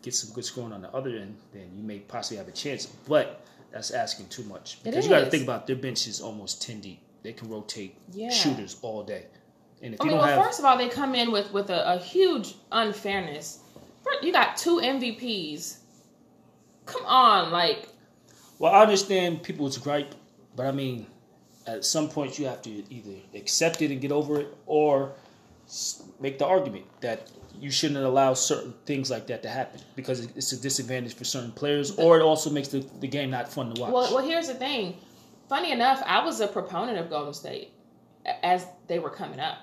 get 0.00 0.14
some 0.14 0.32
good 0.34 0.46
scoring 0.46 0.72
on 0.72 0.80
the 0.80 0.90
other 0.94 1.10
end, 1.10 1.36
then 1.52 1.68
you 1.76 1.82
may 1.82 1.98
possibly 1.98 2.38
have 2.38 2.48
a 2.48 2.52
chance. 2.52 2.86
But 2.86 3.44
that's 3.72 3.90
asking 3.90 4.28
too 4.28 4.44
much 4.44 4.82
because 4.84 5.04
you 5.04 5.10
got 5.10 5.20
to 5.20 5.30
think 5.30 5.42
about 5.42 5.66
their 5.66 5.76
bench 5.76 6.06
is 6.06 6.22
almost 6.22 6.62
ten 6.62 6.80
deep. 6.80 7.00
They 7.22 7.34
can 7.34 7.50
rotate 7.50 7.98
Yeah. 8.14 8.30
shooters 8.30 8.78
all 8.80 9.02
day, 9.02 9.26
and 9.82 9.92
if 9.92 10.00
I 10.00 10.04
you 10.04 10.10
mean, 10.12 10.18
don't 10.18 10.26
well, 10.26 10.36
have 10.38 10.46
first 10.46 10.60
of 10.60 10.64
all, 10.64 10.78
they 10.78 10.88
come 10.88 11.14
in 11.14 11.30
with 11.30 11.52
with 11.52 11.68
a, 11.68 11.92
a 11.94 11.98
huge 11.98 12.54
unfairness. 12.72 13.58
You 14.22 14.32
got 14.32 14.56
two 14.56 14.76
MVPs. 14.80 15.78
Come 16.86 17.04
on, 17.04 17.50
like 17.52 17.88
Well, 18.58 18.72
I 18.72 18.80
understand 18.80 19.42
people's 19.42 19.76
gripe, 19.76 20.14
but 20.56 20.66
I 20.66 20.72
mean, 20.72 21.06
at 21.66 21.84
some 21.84 22.08
point 22.08 22.38
you 22.38 22.46
have 22.46 22.62
to 22.62 22.70
either 22.70 23.16
accept 23.34 23.82
it 23.82 23.90
and 23.92 24.00
get 24.00 24.12
over 24.12 24.40
it, 24.40 24.56
or 24.66 25.12
make 26.20 26.38
the 26.38 26.46
argument 26.46 26.84
that 27.00 27.30
you 27.60 27.70
shouldn't 27.70 27.98
allow 28.04 28.34
certain 28.34 28.74
things 28.84 29.10
like 29.10 29.26
that 29.28 29.42
to 29.42 29.48
happen 29.48 29.80
because 29.96 30.20
it's 30.20 30.52
a 30.52 30.60
disadvantage 30.60 31.14
for 31.14 31.24
certain 31.24 31.52
players, 31.52 31.96
or 31.98 32.18
it 32.18 32.22
also 32.22 32.50
makes 32.50 32.68
the, 32.68 32.80
the 33.00 33.08
game 33.08 33.30
not 33.30 33.52
fun 33.52 33.74
to 33.74 33.80
watch. 33.80 33.92
Well, 33.92 34.14
well, 34.14 34.24
here's 34.24 34.48
the 34.48 34.54
thing. 34.54 34.96
Funny 35.48 35.72
enough, 35.72 36.02
I 36.06 36.24
was 36.24 36.40
a 36.40 36.46
proponent 36.48 36.98
of 36.98 37.08
Golden 37.10 37.32
State 37.34 37.72
as 38.42 38.66
they 38.88 38.98
were 38.98 39.10
coming 39.10 39.40
up. 39.40 39.58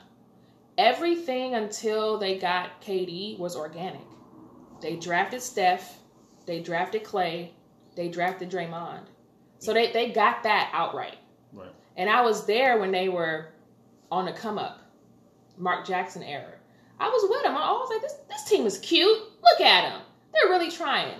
everything 0.78 1.56
until 1.56 2.18
they 2.18 2.38
got 2.38 2.82
KD 2.82 3.38
was 3.40 3.56
organic. 3.56 4.02
They 4.82 4.96
drafted 4.96 5.42
Steph, 5.42 6.00
they 6.46 6.62
drafted 6.62 7.04
Klay, 7.04 7.50
they 7.96 8.10
drafted 8.10 8.50
Draymond. 8.50 9.06
So 9.64 9.74
they, 9.74 9.92
they 9.92 10.10
got 10.12 10.44
that 10.44 10.70
outright. 10.74 11.18
Right. 11.54 11.70
And 11.98 12.10
I 12.10 12.22
was 12.22 12.46
there 12.46 12.80
when 12.80 12.92
they 12.92 13.10
were 13.10 13.48
on 14.12 14.26
the 14.26 14.34
come 14.34 14.58
up, 14.58 14.80
Mark 15.58 15.86
Jackson 15.86 16.24
era. 16.24 16.52
I 17.00 17.10
was 17.10 17.30
with 17.30 17.44
them. 17.44 17.56
I 17.56 17.72
was 17.72 17.90
like, 17.90 18.02
this, 18.02 18.16
this 18.30 18.44
team 18.50 18.66
is 18.66 18.78
cute. 18.80 19.18
Look 19.42 19.62
at 19.62 19.90
them. 19.90 20.02
They're 20.34 20.50
really 20.50 20.72
trying. 20.72 21.14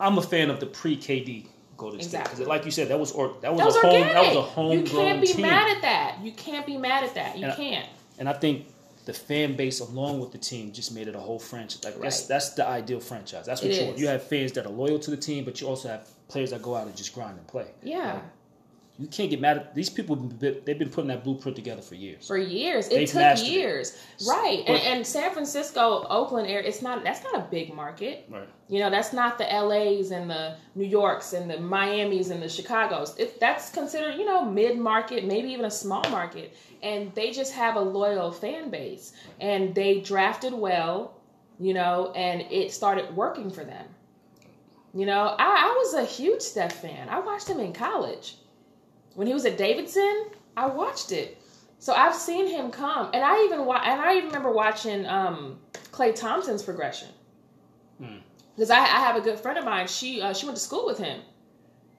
I'm 0.00 0.18
a 0.18 0.22
fan 0.22 0.50
of 0.50 0.60
the 0.60 0.66
pre 0.66 0.96
KD 0.96 1.46
Golden 1.76 2.00
State 2.00 2.24
because, 2.24 2.40
like 2.40 2.64
you 2.64 2.70
said, 2.70 2.88
that 2.88 2.98
was 2.98 3.12
or 3.12 3.36
that 3.42 3.52
was, 3.52 3.58
That 3.58 3.66
was 3.66 3.76
a 3.76 3.80
home 3.80 3.90
organic. 3.92 4.12
that 4.14 4.26
was 4.28 4.36
a 4.36 4.42
homegrown 4.42 4.80
you 4.80 4.86
can't 4.92 5.20
be 5.20 5.26
team. 5.28 5.42
mad 5.42 5.76
at 5.76 5.82
that. 5.82 6.18
You 6.22 6.32
can't 6.32 6.66
be 6.66 6.76
mad 6.76 7.04
at 7.04 7.14
that. 7.14 7.38
You 7.38 7.46
And 7.46 7.56
can't. 7.56 7.88
and 8.18 8.28
I 8.28 8.32
think 8.32 8.66
the 9.04 9.12
fan 9.12 9.54
base 9.56 9.80
along 9.80 10.20
with 10.20 10.32
the 10.32 10.38
team 10.38 10.72
just 10.72 10.94
made 10.94 11.08
it 11.08 11.14
a 11.14 11.20
whole 11.20 11.38
franchise. 11.38 11.84
Like 11.84 12.00
that's 12.00 12.20
Right. 12.22 12.28
that's 12.28 12.50
the 12.50 12.66
ideal 12.66 13.00
franchise. 13.00 13.46
That's 13.46 13.60
what 13.62 13.70
It 13.70 13.80
you 13.80 13.86
want. 13.86 13.98
You 13.98 14.08
have 14.08 14.22
fans 14.22 14.52
that 14.52 14.64
are 14.66 14.70
loyal 14.72 14.98
to 15.00 15.10
the 15.10 15.16
team, 15.16 15.44
but 15.44 15.60
you 15.60 15.66
also 15.68 15.88
have 15.88 16.08
players 16.28 16.50
that 16.50 16.62
go 16.62 16.74
out 16.74 16.86
and 16.86 16.96
just 16.96 17.14
grind 17.14 17.36
and 17.38 17.46
play. 17.46 17.66
Yeah. 17.82 18.14
Like, 18.14 18.22
you 18.96 19.08
can't 19.08 19.28
get 19.28 19.40
mad 19.40 19.56
at 19.56 19.74
these 19.74 19.90
people. 19.90 20.14
They've 20.14 20.64
been 20.78 20.88
putting 20.88 21.08
that 21.08 21.24
blueprint 21.24 21.56
together 21.56 21.82
for 21.82 21.96
years. 21.96 22.26
For 22.28 22.38
years. 22.38 22.86
It 22.86 22.90
They've 22.90 23.08
took 23.08 23.16
mastered 23.16 23.48
it. 23.48 23.52
years. 23.52 23.98
Right. 24.28 24.58
And, 24.66 24.78
But- 24.78 24.84
and 24.84 25.06
San 25.06 25.32
Francisco, 25.32 26.06
Oakland 26.08 26.46
area, 26.46 26.68
it's 26.68 26.80
not 26.80 27.02
that's 27.02 27.24
not 27.24 27.34
a 27.34 27.40
big 27.50 27.74
market. 27.74 28.26
Right. 28.30 28.48
You 28.68 28.78
know, 28.78 28.90
that's 28.90 29.12
not 29.12 29.36
the 29.36 29.44
LAs 29.44 30.12
and 30.12 30.30
the 30.30 30.54
New 30.76 30.86
Yorks 30.86 31.32
and 31.32 31.50
the 31.50 31.58
Miamis 31.58 32.30
and 32.30 32.40
the 32.40 32.46
Chicagos. 32.46 33.18
It, 33.18 33.40
that's 33.40 33.70
considered, 33.70 34.14
you 34.16 34.24
know, 34.24 34.44
mid 34.44 34.78
market, 34.78 35.24
maybe 35.24 35.48
even 35.48 35.64
a 35.64 35.70
small 35.70 36.08
market. 36.10 36.56
And 36.82 37.12
they 37.16 37.32
just 37.32 37.52
have 37.52 37.74
a 37.76 37.80
loyal 37.80 38.30
fan 38.30 38.70
base. 38.70 39.12
And 39.40 39.74
they 39.74 40.00
drafted 40.02 40.52
well, 40.54 41.14
you 41.58 41.74
know, 41.74 42.12
and 42.14 42.42
it 42.50 42.72
started 42.72 43.14
working 43.16 43.50
for 43.50 43.64
them. 43.64 43.86
You 44.94 45.06
know, 45.06 45.34
I, 45.38 45.44
I 45.44 45.74
was 45.76 45.94
a 45.94 46.04
huge 46.04 46.40
Steph 46.42 46.80
fan. 46.80 47.08
I 47.08 47.18
watched 47.18 47.48
him 47.48 47.58
in 47.58 47.72
college. 47.72 48.36
When 49.14 49.26
he 49.26 49.32
was 49.34 49.44
at 49.46 49.56
Davidson, 49.56 50.26
I 50.56 50.66
watched 50.66 51.12
it. 51.12 51.38
So 51.78 51.92
I've 51.92 52.14
seen 52.14 52.46
him 52.46 52.70
come, 52.70 53.10
and 53.12 53.22
I 53.24 53.44
even 53.44 53.66
wa- 53.66 53.82
and 53.84 54.00
I 54.00 54.14
even 54.16 54.26
remember 54.28 54.50
watching 54.52 55.04
um, 55.06 55.58
Klay 55.92 56.14
Thompson's 56.14 56.62
progression 56.62 57.08
Hmm. 57.98 58.16
because 58.56 58.70
I, 58.70 58.78
I 58.78 59.00
have 59.00 59.16
a 59.16 59.20
good 59.20 59.38
friend 59.38 59.58
of 59.58 59.64
mine. 59.64 59.86
She 59.86 60.20
uh, 60.22 60.32
she 60.32 60.46
went 60.46 60.56
to 60.56 60.62
school 60.64 60.86
with 60.86 60.98
him, 60.98 61.20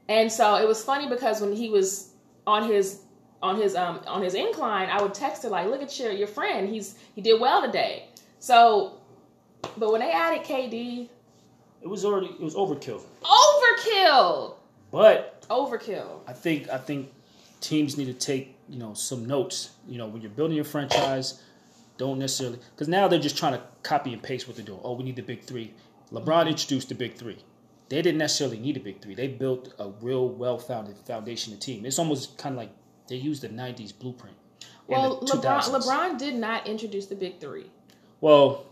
and 0.09 0.31
so 0.31 0.55
it 0.55 0.67
was 0.67 0.83
funny 0.83 1.07
because 1.07 1.39
when 1.39 1.53
he 1.53 1.69
was 1.69 2.11
on 2.47 2.67
his 2.67 3.01
on 3.43 3.55
his 3.61 3.75
um 3.75 4.01
on 4.07 4.21
his 4.23 4.33
incline, 4.33 4.89
I 4.89 5.01
would 5.01 5.13
text 5.13 5.43
her 5.43 5.49
like, 5.49 5.67
"Look 5.67 5.83
at 5.83 5.97
your 5.99 6.11
your 6.11 6.27
friend. 6.27 6.67
He's 6.67 6.95
he 7.13 7.21
did 7.21 7.39
well 7.39 7.61
today." 7.61 8.09
So, 8.39 8.97
but 9.77 9.91
when 9.91 10.01
they 10.01 10.11
added 10.11 10.43
KD, 10.45 11.09
It 11.81 11.87
was 11.87 12.03
already 12.05 12.27
it 12.27 12.41
was 12.41 12.55
overkill. 12.55 13.01
overkill, 13.23 14.55
But 14.95 15.45
overkill. 15.49 16.21
I 16.25 16.31
think 16.31 16.69
I 16.69 16.77
think 16.77 17.11
teams 17.59 17.97
need 17.97 18.05
to 18.05 18.13
take 18.13 18.55
you 18.69 18.79
know 18.79 18.93
some 18.93 19.25
notes. 19.25 19.71
You 19.89 19.97
know 19.97 20.07
when 20.07 20.21
you're 20.21 20.31
building 20.31 20.55
your 20.55 20.63
franchise, 20.63 21.41
don't 21.97 22.17
necessarily 22.17 22.59
because 22.71 22.87
now 22.87 23.09
they're 23.09 23.19
just 23.19 23.37
trying 23.37 23.51
to 23.51 23.61
copy 23.83 24.13
and 24.13 24.23
paste 24.23 24.47
what 24.47 24.55
they're 24.55 24.65
doing. 24.65 24.79
Oh, 24.85 24.93
we 24.93 25.03
need 25.03 25.17
the 25.17 25.21
big 25.21 25.43
three. 25.43 25.73
LeBron 26.13 26.47
introduced 26.47 26.87
the 26.87 26.95
big 26.95 27.15
three. 27.15 27.39
They 27.89 28.01
didn't 28.01 28.19
necessarily 28.19 28.57
need 28.57 28.77
a 28.77 28.79
big 28.79 29.01
three. 29.01 29.15
They 29.15 29.27
built 29.27 29.73
a 29.79 29.89
real 29.99 30.29
well-founded 30.29 30.97
foundation 30.99 31.51
of 31.51 31.59
team. 31.59 31.85
It's 31.85 31.99
almost 31.99 32.37
kind 32.37 32.53
of 32.53 32.57
like 32.57 32.71
they 33.09 33.17
used 33.17 33.41
the 33.41 33.49
'90s 33.49 33.91
blueprint. 33.99 34.37
Well, 34.87 35.19
LeBron 35.19 35.43
2000s. 35.43 35.81
LeBron 35.81 36.17
did 36.17 36.35
not 36.35 36.67
introduce 36.67 37.07
the 37.07 37.15
big 37.15 37.41
three. 37.41 37.69
Well, 38.21 38.65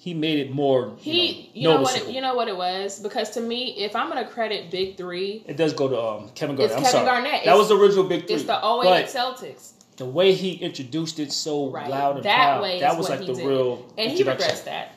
he 0.00 0.14
made 0.14 0.38
it 0.38 0.52
more. 0.52 0.94
He, 0.98 1.50
you 1.52 1.62
you 1.62 1.68
know, 1.68 1.76
know 1.78 1.82
what? 1.82 1.96
It, 2.00 2.08
you 2.08 2.20
know 2.20 2.34
what 2.34 2.46
it 2.48 2.56
was 2.56 3.00
because 3.00 3.30
to 3.30 3.40
me, 3.40 3.74
if 3.78 3.94
I'm 3.96 4.08
gonna 4.08 4.26
credit 4.28 4.70
big 4.70 4.96
three, 4.96 5.44
It 5.46 5.56
does 5.56 5.72
go 5.72 5.88
to 5.88 6.00
um, 6.00 6.28
Kevin 6.36 6.54
Garnett. 6.56 6.76
Kevin 6.76 6.90
sorry. 6.90 7.04
Garnett. 7.04 7.32
That 7.32 7.40
It's- 7.42 7.58
was 7.58 7.68
the 7.68 7.76
original 7.76 8.04
big 8.04 8.26
three. 8.26 8.36
it's 8.36 8.44
the 8.44 8.54
08 8.58 9.06
Celtics. 9.06 9.72
the 9.96 10.06
way 10.06 10.32
he 10.32 10.52
introduced 10.54 11.18
it 11.18 11.32
so 11.32 11.68
Right. 11.70 11.90
loud 11.90 12.16
and 12.16 12.24
that 12.24 12.36
proud, 12.36 12.62
way 12.62 12.80
that 12.80 12.96
was 12.96 13.08
like 13.08 13.20
he 13.20 13.26
the 13.26 13.34
did. 13.34 13.46
real 13.46 13.92
and 13.98 14.12
he 14.12 14.22
regrets 14.22 14.60
that. 14.62 14.92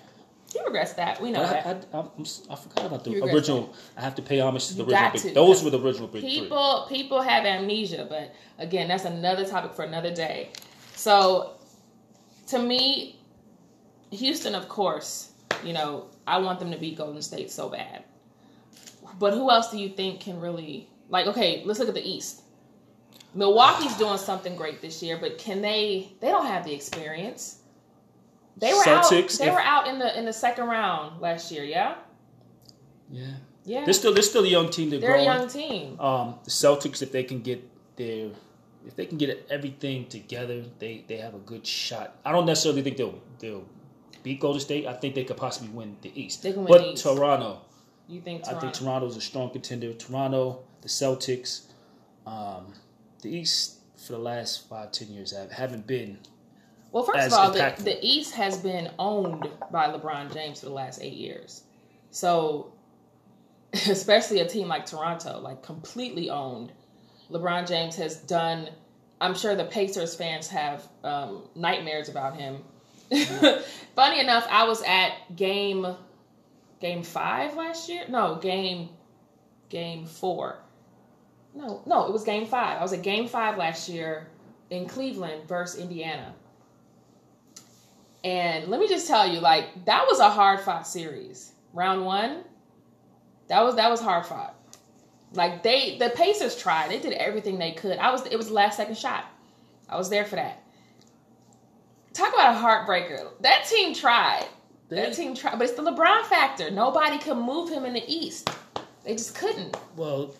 He 0.53 0.59
regrets 0.65 0.93
that. 0.93 1.19
We 1.21 1.31
know 1.31 1.39
But 1.43 1.49
I, 1.49 1.61
that. 1.73 1.85
I, 1.93 1.97
I'm, 1.99 2.25
I 2.49 2.55
forgot 2.55 2.85
about 2.85 3.03
the 3.05 3.23
original. 3.23 3.73
I 3.97 4.01
have 4.01 4.15
to 4.15 4.21
pay 4.21 4.39
homage 4.41 4.67
to 4.67 4.73
the 4.75 4.83
You 4.83 4.91
original. 4.91 5.11
Big, 5.13 5.21
to. 5.21 5.33
those 5.33 5.63
were 5.63 5.69
the 5.71 5.79
original 5.79 6.09
big 6.09 6.21
three. 6.21 6.41
people 6.41 6.85
people 6.89 7.21
have 7.21 7.45
amnesia, 7.45 8.05
but 8.07 8.35
again, 8.59 8.89
that's 8.89 9.05
another 9.05 9.45
topic 9.45 9.73
for 9.73 9.83
another 9.83 10.13
day. 10.13 10.49
So, 10.95 11.53
to 12.47 12.59
me, 12.59 13.15
Houston, 14.11 14.55
of 14.55 14.67
course, 14.69 15.31
you 15.63 15.73
know, 15.73 16.07
I 16.27 16.37
want 16.39 16.59
them 16.59 16.71
to 16.71 16.77
beat 16.77 16.97
Golden 16.97 17.21
State 17.21 17.49
so 17.51 17.69
bad. 17.69 18.03
But 19.19 19.33
who 19.33 19.49
else 19.49 19.71
do 19.71 19.77
you 19.77 19.89
think 19.89 20.19
can 20.21 20.39
really 20.39 20.89
like? 21.09 21.27
Okay, 21.27 21.63
let's 21.65 21.79
look 21.79 21.89
at 21.89 21.93
the 21.95 22.07
East. 22.07 22.41
Milwaukee's 23.33 23.95
doing 23.97 24.17
something 24.17 24.55
great 24.55 24.81
this 24.81 25.01
year, 25.01 25.17
but 25.19 25.37
can 25.37 25.61
they? 25.61 26.11
They 26.19 26.27
don't 26.29 26.45
have 26.45 26.65
the 26.65 26.73
experience. 26.73 27.59
They 28.57 28.73
were 28.73 28.83
Celtics, 28.83 29.33
out. 29.35 29.39
They 29.39 29.47
if- 29.47 29.53
were 29.53 29.61
out 29.61 29.87
in 29.87 29.99
the 29.99 30.17
in 30.17 30.25
the 30.25 30.33
second 30.33 30.65
round 30.67 31.21
last 31.21 31.51
year. 31.51 31.63
Yeah, 31.63 31.95
Yeah, 33.09 33.25
yeah. 33.65 33.85
they're 33.85 33.93
still 33.93 34.13
they're 34.13 34.23
still 34.23 34.43
a 34.43 34.47
young 34.47 34.69
team. 34.69 34.89
They're, 34.89 34.99
They're 34.99 35.15
a 35.15 35.23
young 35.23 35.47
team. 35.47 35.99
Um, 35.99 36.35
the 36.43 36.49
Celtics, 36.51 37.01
if 37.01 37.11
they 37.11 37.23
can 37.23 37.41
get 37.41 37.63
their, 37.95 38.29
if 38.85 38.95
they 38.95 39.05
can 39.05 39.17
get 39.17 39.47
everything 39.49 40.07
together, 40.07 40.63
they 40.79 41.05
they 41.07 41.17
have 41.17 41.33
a 41.35 41.39
good 41.39 41.65
shot. 41.65 42.15
I 42.25 42.31
don't 42.31 42.45
necessarily 42.45 42.81
think 42.81 42.97
they'll 42.97 43.21
they'll 43.39 43.65
beat 44.23 44.39
Golden 44.39 44.59
State. 44.61 44.85
I 44.87 44.93
think 44.93 45.15
they 45.15 45.23
could 45.23 45.37
possibly 45.37 45.69
win 45.69 45.97
the 46.01 46.11
East. 46.19 46.43
They 46.43 46.53
can 46.53 46.63
win 46.63 46.71
but 46.71 46.81
the 46.81 46.91
East. 46.93 47.03
Toronto, 47.03 47.61
You 48.07 48.21
think 48.21 48.41
I 48.43 48.51
Toronto? 48.51 48.61
think 48.61 48.73
Toronto's 48.73 49.17
a 49.17 49.21
strong 49.21 49.49
contender. 49.51 49.93
Toronto, 49.93 50.59
the 50.81 50.87
Celtics, 50.87 51.63
um, 52.25 52.73
the 53.21 53.29
East 53.29 53.77
for 53.97 54.13
the 54.13 54.19
last 54.19 54.67
five 54.67 54.91
ten 54.91 55.09
years 55.09 55.31
have 55.35 55.51
haven't 55.51 55.87
been. 55.87 56.19
Well, 56.91 57.03
first 57.03 57.27
of 57.27 57.33
all, 57.33 57.51
the, 57.51 57.73
the 57.79 57.97
East 58.05 58.33
has 58.35 58.57
been 58.57 58.91
owned 58.99 59.49
by 59.71 59.87
LeBron 59.87 60.33
James 60.33 60.59
for 60.59 60.65
the 60.65 60.73
last 60.73 61.01
eight 61.01 61.13
years. 61.13 61.63
So, 62.09 62.73
especially 63.73 64.41
a 64.41 64.47
team 64.47 64.67
like 64.67 64.85
Toronto, 64.85 65.39
like 65.39 65.63
completely 65.63 66.29
owned. 66.29 66.73
LeBron 67.31 67.65
James 67.67 67.95
has 67.95 68.17
done. 68.17 68.69
I'm 69.21 69.35
sure 69.35 69.55
the 69.55 69.65
Pacers 69.65 70.15
fans 70.15 70.47
have 70.49 70.87
um, 71.03 71.43
nightmares 71.55 72.09
about 72.09 72.35
him. 72.35 72.63
Funny 73.95 74.19
enough, 74.19 74.47
I 74.49 74.65
was 74.65 74.81
at 74.83 75.35
game 75.35 75.85
game 76.79 77.03
five 77.03 77.55
last 77.55 77.89
year. 77.89 78.05
No, 78.07 78.35
game 78.35 78.89
game 79.69 80.05
four. 80.05 80.57
No, 81.53 81.81
no, 81.85 82.07
it 82.07 82.13
was 82.13 82.23
game 82.23 82.45
five. 82.45 82.79
I 82.79 82.81
was 82.81 82.93
at 82.93 83.03
game 83.03 83.27
five 83.27 83.57
last 83.57 83.89
year 83.89 84.27
in 84.69 84.87
Cleveland 84.87 85.47
versus 85.47 85.81
Indiana. 85.81 86.33
And 88.23 88.67
let 88.67 88.79
me 88.79 88.87
just 88.87 89.07
tell 89.07 89.27
you, 89.27 89.39
like 89.39 89.85
that 89.85 90.05
was 90.07 90.19
a 90.19 90.29
hard 90.29 90.61
fought 90.61 90.87
series. 90.87 91.51
Round 91.73 92.05
one, 92.05 92.43
that 93.47 93.63
was 93.63 93.75
that 93.75 93.89
was 93.89 93.99
hard 93.99 94.25
fought. 94.25 94.55
Like 95.33 95.63
they, 95.63 95.97
the 95.97 96.09
Pacers 96.09 96.55
tried. 96.55 96.91
They 96.91 96.99
did 96.99 97.13
everything 97.13 97.57
they 97.57 97.71
could. 97.71 97.97
I 97.97 98.11
was, 98.11 98.25
it 98.25 98.35
was 98.35 98.47
the 98.47 98.53
last 98.53 98.77
second 98.77 98.97
shot. 98.97 99.25
I 99.87 99.97
was 99.97 100.09
there 100.09 100.25
for 100.25 100.35
that. 100.35 100.60
Talk 102.13 102.33
about 102.33 102.55
a 102.55 102.59
heartbreaker. 102.59 103.29
That 103.41 103.65
team 103.65 103.93
tried. 103.93 104.45
That 104.89 105.13
team 105.13 105.33
tried, 105.35 105.57
but 105.57 105.69
it's 105.69 105.77
the 105.77 105.83
LeBron 105.83 106.25
factor. 106.25 106.69
Nobody 106.69 107.17
could 107.17 107.37
move 107.37 107.69
him 107.69 107.85
in 107.85 107.93
the 107.93 108.03
East. 108.07 108.49
They 109.05 109.13
just 109.13 109.33
couldn't. 109.35 109.77
Well, 109.95 110.35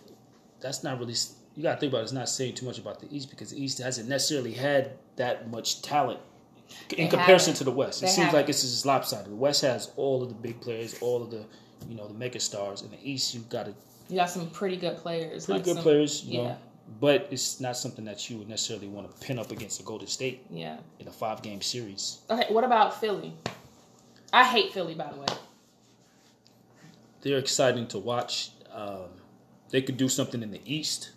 that's 0.60 0.84
not 0.84 0.99
really. 0.99 1.15
You 1.55 1.63
got 1.63 1.75
to 1.75 1.79
think 1.79 1.91
about 1.93 1.99
it. 1.99 2.03
It's 2.03 2.12
not 2.12 2.27
saying 2.29 2.55
too 2.55 2.65
much 2.65 2.77
about 2.77 2.99
the 2.99 3.07
East 3.15 3.29
because 3.29 3.51
the 3.51 3.63
East 3.63 3.77
hasn't 3.79 4.10
necessarily 4.10 4.51
had 4.51 4.91
that 5.15 5.49
much 5.49 5.81
talent 5.81 6.19
in 6.89 6.97
They 6.97 7.07
comparison 7.07 7.51
haven't. 7.53 7.57
to 7.60 7.63
the 7.65 7.71
West. 7.71 7.99
It 8.01 8.05
They 8.07 8.12
seems 8.12 8.25
haven't. 8.25 8.39
like 8.41 8.49
it's 8.49 8.62
just 8.62 8.86
lopsided. 8.86 9.31
The 9.31 9.36
West 9.36 9.62
has 9.62 9.91
all 9.95 10.21
of 10.23 10.29
the 10.29 10.36
big 10.36 10.60
players, 10.62 10.97
all 11.01 11.21
of 11.23 11.31
the 11.31 11.45
you 11.89 11.95
know 11.95 12.07
the 12.07 12.13
mega 12.13 12.39
stars. 12.39 12.81
In 12.81 12.91
the 12.91 12.97
East, 13.01 13.34
you've 13.34 13.49
got 13.49 13.67
a 13.69 13.73
You 14.10 14.17
got 14.17 14.29
some 14.29 14.49
pretty 14.49 14.75
good 14.77 14.97
players. 14.97 15.45
pretty 15.45 15.60
like 15.60 15.65
good 15.65 15.75
some- 15.75 15.84
players, 15.84 16.23
you 16.25 16.41
yeah. 16.41 16.47
know. 16.49 16.57
But 16.99 17.27
it's 17.32 17.60
not 17.62 17.77
something 17.77 18.06
that 18.06 18.30
you 18.30 18.38
would 18.38 18.49
necessarily 18.49 18.88
want 18.88 19.10
to 19.10 19.25
pin 19.25 19.39
up 19.39 19.51
against 19.51 19.80
a 19.80 19.84
Golden 19.84 20.08
State 20.08 20.45
Yeah. 20.51 20.77
in 20.99 21.08
a 21.08 21.12
five 21.12 21.41
game 21.41 21.62
series. 21.62 22.19
Okay. 22.30 22.51
What 22.54 22.63
about 22.63 22.99
Philly? 22.99 23.34
I 24.34 24.43
hate 24.43 24.73
Philly, 24.73 24.93
by 24.95 25.12
the 25.12 25.19
way. 25.19 25.27
They're 27.21 27.38
exciting 27.38 27.88
to 27.88 27.99
watch. 27.99 28.51
Um, 28.73 29.10
they 29.69 29.82
could 29.82 29.97
do 29.97 30.10
something 30.10 30.41
in 30.41 30.51
the 30.51 30.62
East, 30.65 31.12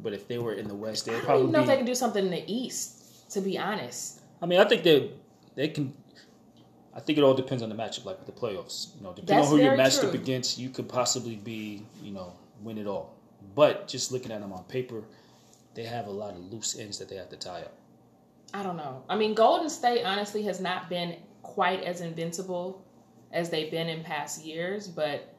but 0.00 0.12
if 0.12 0.26
they 0.28 0.38
were 0.38 0.52
in 0.54 0.68
the 0.68 0.74
West, 0.74 1.06
they'd 1.06 1.12
I 1.12 1.16
don't 1.16 1.24
probably 1.24 1.42
even 1.44 1.52
know 1.52 1.58
be. 1.58 1.62
if 1.64 1.68
they 1.68 1.76
can 1.76 1.86
do 1.86 1.94
something 1.94 2.24
in 2.24 2.30
the 2.30 2.44
East. 2.52 2.94
To 3.32 3.42
be 3.42 3.58
honest, 3.58 4.20
I 4.40 4.46
mean, 4.46 4.58
I 4.58 4.64
think 4.64 4.82
they 4.84 5.10
they 5.54 5.68
can. 5.68 5.92
I 6.94 7.00
think 7.00 7.18
it 7.18 7.22
all 7.24 7.34
depends 7.34 7.62
on 7.62 7.68
the 7.68 7.74
matchup, 7.74 8.06
like 8.06 8.18
with 8.18 8.26
the 8.26 8.32
playoffs. 8.40 8.88
You 8.96 9.02
know, 9.04 9.10
depending 9.12 9.36
That's 9.36 9.48
on 9.52 9.58
who 9.58 9.64
you're 9.64 9.76
matched 9.76 10.00
true. 10.00 10.08
up 10.08 10.14
against, 10.14 10.58
you 10.58 10.70
could 10.70 10.88
possibly 10.88 11.36
be, 11.36 11.82
you 12.02 12.10
know, 12.10 12.32
win 12.62 12.78
it 12.78 12.86
all. 12.86 13.14
But 13.54 13.88
just 13.88 14.12
looking 14.12 14.32
at 14.32 14.40
them 14.40 14.52
on 14.52 14.64
paper, 14.64 15.04
they 15.74 15.84
have 15.84 16.06
a 16.06 16.10
lot 16.10 16.34
of 16.34 16.52
loose 16.52 16.78
ends 16.78 16.98
that 16.98 17.08
they 17.08 17.16
have 17.16 17.28
to 17.30 17.36
tie 17.36 17.60
up. 17.60 17.74
I 18.54 18.62
don't 18.62 18.76
know. 18.76 19.02
I 19.08 19.16
mean, 19.16 19.34
Golden 19.34 19.68
State 19.68 20.04
honestly 20.04 20.42
has 20.44 20.60
not 20.60 20.88
been 20.88 21.16
quite 21.42 21.82
as 21.82 22.00
invincible 22.00 22.84
as 23.32 23.50
they've 23.50 23.70
been 23.70 23.88
in 23.88 24.02
past 24.02 24.44
years, 24.44 24.88
but 24.88 25.34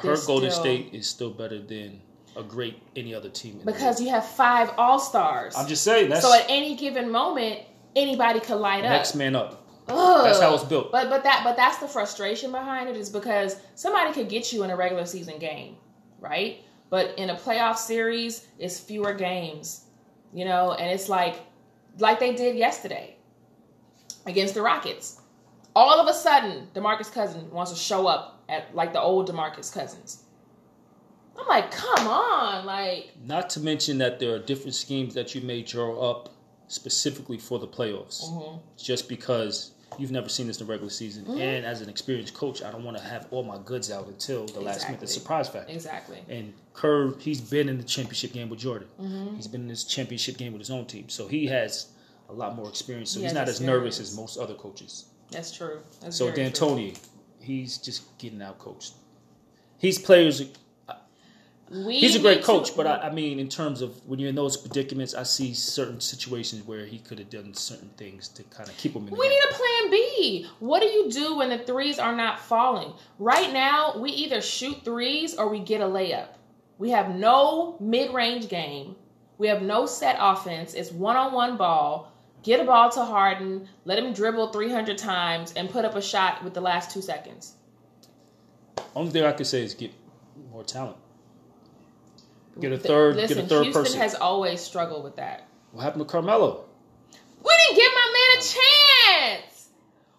heard 0.00 0.18
Golden 0.26 0.50
still- 0.50 0.62
State 0.62 0.90
is 0.92 1.08
still 1.08 1.30
better 1.30 1.60
than 1.60 2.00
a 2.36 2.42
great 2.42 2.80
any 2.96 3.14
other 3.14 3.28
team. 3.28 3.58
In 3.60 3.66
because 3.66 4.00
you 4.00 4.08
have 4.10 4.24
five 4.24 4.70
All 4.78 4.98
Stars, 4.98 5.54
I'm 5.56 5.66
just 5.66 5.82
saying 5.82 6.10
that's 6.10 6.24
so 6.24 6.32
at 6.32 6.46
any 6.48 6.76
given 6.76 7.10
moment, 7.10 7.60
anybody 7.96 8.40
could 8.40 8.56
light 8.56 8.82
next 8.82 8.86
up. 8.86 8.92
Next 8.92 9.14
man 9.16 9.36
up. 9.36 9.66
Ugh. 9.88 10.24
That's 10.24 10.40
how 10.40 10.54
it's 10.54 10.64
built. 10.64 10.92
But 10.92 11.08
but 11.08 11.24
that 11.24 11.42
but 11.44 11.56
that's 11.56 11.78
the 11.78 11.88
frustration 11.88 12.52
behind 12.52 12.88
it 12.88 12.96
is 12.96 13.10
because 13.10 13.56
somebody 13.74 14.12
could 14.12 14.28
get 14.28 14.52
you 14.52 14.62
in 14.62 14.70
a 14.70 14.76
regular 14.76 15.06
season 15.06 15.38
game, 15.38 15.76
right? 16.20 16.62
But 16.90 17.18
in 17.18 17.30
a 17.30 17.34
playoff 17.36 17.76
series, 17.76 18.46
it's 18.58 18.80
fewer 18.80 19.12
games, 19.12 19.84
you 20.32 20.44
know, 20.44 20.72
and 20.72 20.90
it's 20.90 21.08
like 21.08 21.36
like 21.98 22.20
they 22.20 22.34
did 22.34 22.56
yesterday 22.56 23.16
against 24.26 24.54
the 24.54 24.62
Rockets. 24.62 25.20
All 25.76 26.00
of 26.00 26.08
a 26.08 26.14
sudden, 26.14 26.68
DeMarcus 26.74 27.12
Cousins 27.12 27.52
wants 27.52 27.72
to 27.72 27.78
show 27.78 28.06
up 28.06 28.42
at 28.48 28.74
like 28.74 28.92
the 28.92 29.00
old 29.00 29.28
DeMarcus 29.30 29.72
Cousins. 29.72 30.24
I'm 31.38 31.46
like, 31.46 31.70
come 31.70 32.08
on, 32.08 32.66
like 32.66 33.12
Not 33.24 33.50
to 33.50 33.60
mention 33.60 33.98
that 33.98 34.18
there 34.18 34.34
are 34.34 34.38
different 34.40 34.74
schemes 34.74 35.14
that 35.14 35.34
you 35.34 35.40
may 35.40 35.62
draw 35.62 36.10
up 36.10 36.30
specifically 36.68 37.38
for 37.38 37.58
the 37.58 37.68
playoffs. 37.68 38.24
mhm. 38.24 38.60
Just 38.76 39.08
because 39.08 39.72
you've 39.98 40.10
never 40.10 40.28
seen 40.28 40.46
this 40.46 40.60
in 40.60 40.66
the 40.66 40.70
regular 40.70 40.90
season, 40.90 41.24
Mhm. 41.24 41.40
and 41.40 41.64
as 41.64 41.80
an 41.80 41.88
experienced 41.88 42.34
coach, 42.34 42.62
I 42.62 42.70
don't 42.70 42.84
want 42.84 42.96
to 42.98 43.02
have 43.02 43.26
all 43.30 43.42
my 43.42 43.58
goods 43.58 43.90
out 43.90 44.06
until 44.06 44.46
the 44.46 44.60
last 44.60 44.84
minute. 44.86 45.00
The 45.00 45.06
surprise 45.06 45.48
factor. 45.48 45.72
exactly. 45.72 46.18
And 46.28 46.52
Kerr, 46.74 47.14
he's 47.18 47.40
been 47.40 47.68
in 47.68 47.78
the 47.78 47.84
championship 47.84 48.32
game 48.32 48.48
with 48.50 48.58
Jordan. 48.60 48.88
Mhm. 49.00 49.36
He's 49.36 49.48
been 49.48 49.62
in 49.62 49.68
this 49.68 49.84
championship 49.84 50.36
game 50.36 50.52
with 50.52 50.60
his 50.60 50.70
own 50.70 50.86
team, 50.86 51.08
so 51.08 51.26
he 51.26 51.46
has 51.46 51.86
a 52.28 52.32
lot 52.32 52.54
more 52.54 52.68
experience. 52.68 53.10
So 53.10 53.20
He 53.20 53.24
he's 53.26 53.34
not 53.34 53.48
as 53.48 53.60
nervous 53.60 53.98
as 54.00 54.14
most 54.14 54.36
other 54.36 54.54
coaches. 54.54 55.06
That's 55.30 55.50
true. 55.50 55.80
That's 56.00 56.16
So 56.16 56.26
very 56.30 56.50
true. 56.50 56.68
D'Antoni, 56.68 56.98
he's 57.40 57.78
just 57.78 58.02
getting 58.18 58.42
out 58.42 58.58
coached. 58.58 58.92
He's 59.78 59.98
players. 59.98 60.42
We 61.70 61.98
He's 61.98 62.16
a 62.16 62.20
great 62.20 62.42
coach, 62.42 62.70
to- 62.70 62.76
but 62.76 62.86
I, 62.86 63.08
I 63.08 63.12
mean, 63.12 63.38
in 63.38 63.48
terms 63.48 63.82
of 63.82 64.00
when 64.06 64.18
you're 64.18 64.30
in 64.30 64.34
those 64.34 64.56
predicaments, 64.56 65.14
I 65.14 65.22
see 65.22 65.52
certain 65.52 66.00
situations 66.00 66.66
where 66.66 66.86
he 66.86 66.98
could 66.98 67.18
have 67.18 67.30
done 67.30 67.52
certain 67.54 67.90
things 67.96 68.28
to 68.28 68.42
kind 68.44 68.68
of 68.68 68.76
keep 68.78 68.94
him 68.94 69.02
in. 69.02 69.10
The 69.10 69.16
We 69.16 69.28
need 69.28 69.40
a 69.50 69.54
plan 69.54 69.90
B. 69.90 70.46
What 70.60 70.80
do 70.80 70.86
you 70.88 71.10
do 71.10 71.36
when 71.36 71.50
the 71.50 71.58
threes 71.58 71.98
are 71.98 72.16
not 72.16 72.40
falling? 72.40 72.92
Right 73.18 73.52
now, 73.52 73.98
we 73.98 74.10
either 74.10 74.40
shoot 74.40 74.84
threes 74.84 75.34
or 75.34 75.48
we 75.48 75.60
get 75.60 75.80
a 75.80 75.84
layup. 75.84 76.28
We 76.78 76.90
have 76.90 77.14
no 77.14 77.76
mid 77.80 78.14
range 78.14 78.48
game. 78.48 78.96
We 79.36 79.48
have 79.48 79.62
no 79.62 79.86
set 79.86 80.16
offense. 80.18 80.74
It's 80.74 80.90
one 80.90 81.16
on 81.16 81.32
one 81.32 81.56
ball. 81.56 82.12
Get 82.42 82.60
a 82.60 82.64
ball 82.64 82.88
to 82.92 83.04
Harden, 83.04 83.68
let 83.84 83.98
him 83.98 84.12
dribble 84.12 84.52
300 84.52 84.96
times, 84.96 85.52
and 85.54 85.68
put 85.68 85.84
up 85.84 85.96
a 85.96 86.02
shot 86.02 86.44
with 86.44 86.54
the 86.54 86.60
last 86.60 86.90
two 86.90 87.02
seconds. 87.02 87.54
Only 88.94 89.10
thing 89.10 89.24
I 89.24 89.32
could 89.32 89.46
say 89.46 89.62
is 89.62 89.74
get 89.74 89.92
more 90.52 90.62
talent. 90.62 90.96
Get 92.60 92.72
a 92.72 92.78
third. 92.78 93.16
Listen, 93.16 93.36
get 93.36 93.44
a 93.44 93.48
third 93.48 93.62
Houston 93.64 93.84
person. 93.84 94.00
has 94.00 94.14
always 94.14 94.60
struggled 94.60 95.04
with 95.04 95.16
that. 95.16 95.46
what 95.72 95.82
happened 95.82 96.06
to 96.06 96.10
Carmelo? 96.10 96.64
We 97.44 97.54
didn't 97.66 97.76
give 97.76 97.92
my 97.94 98.12
man 98.14 98.38
a 98.38 99.42
chance. 99.42 99.68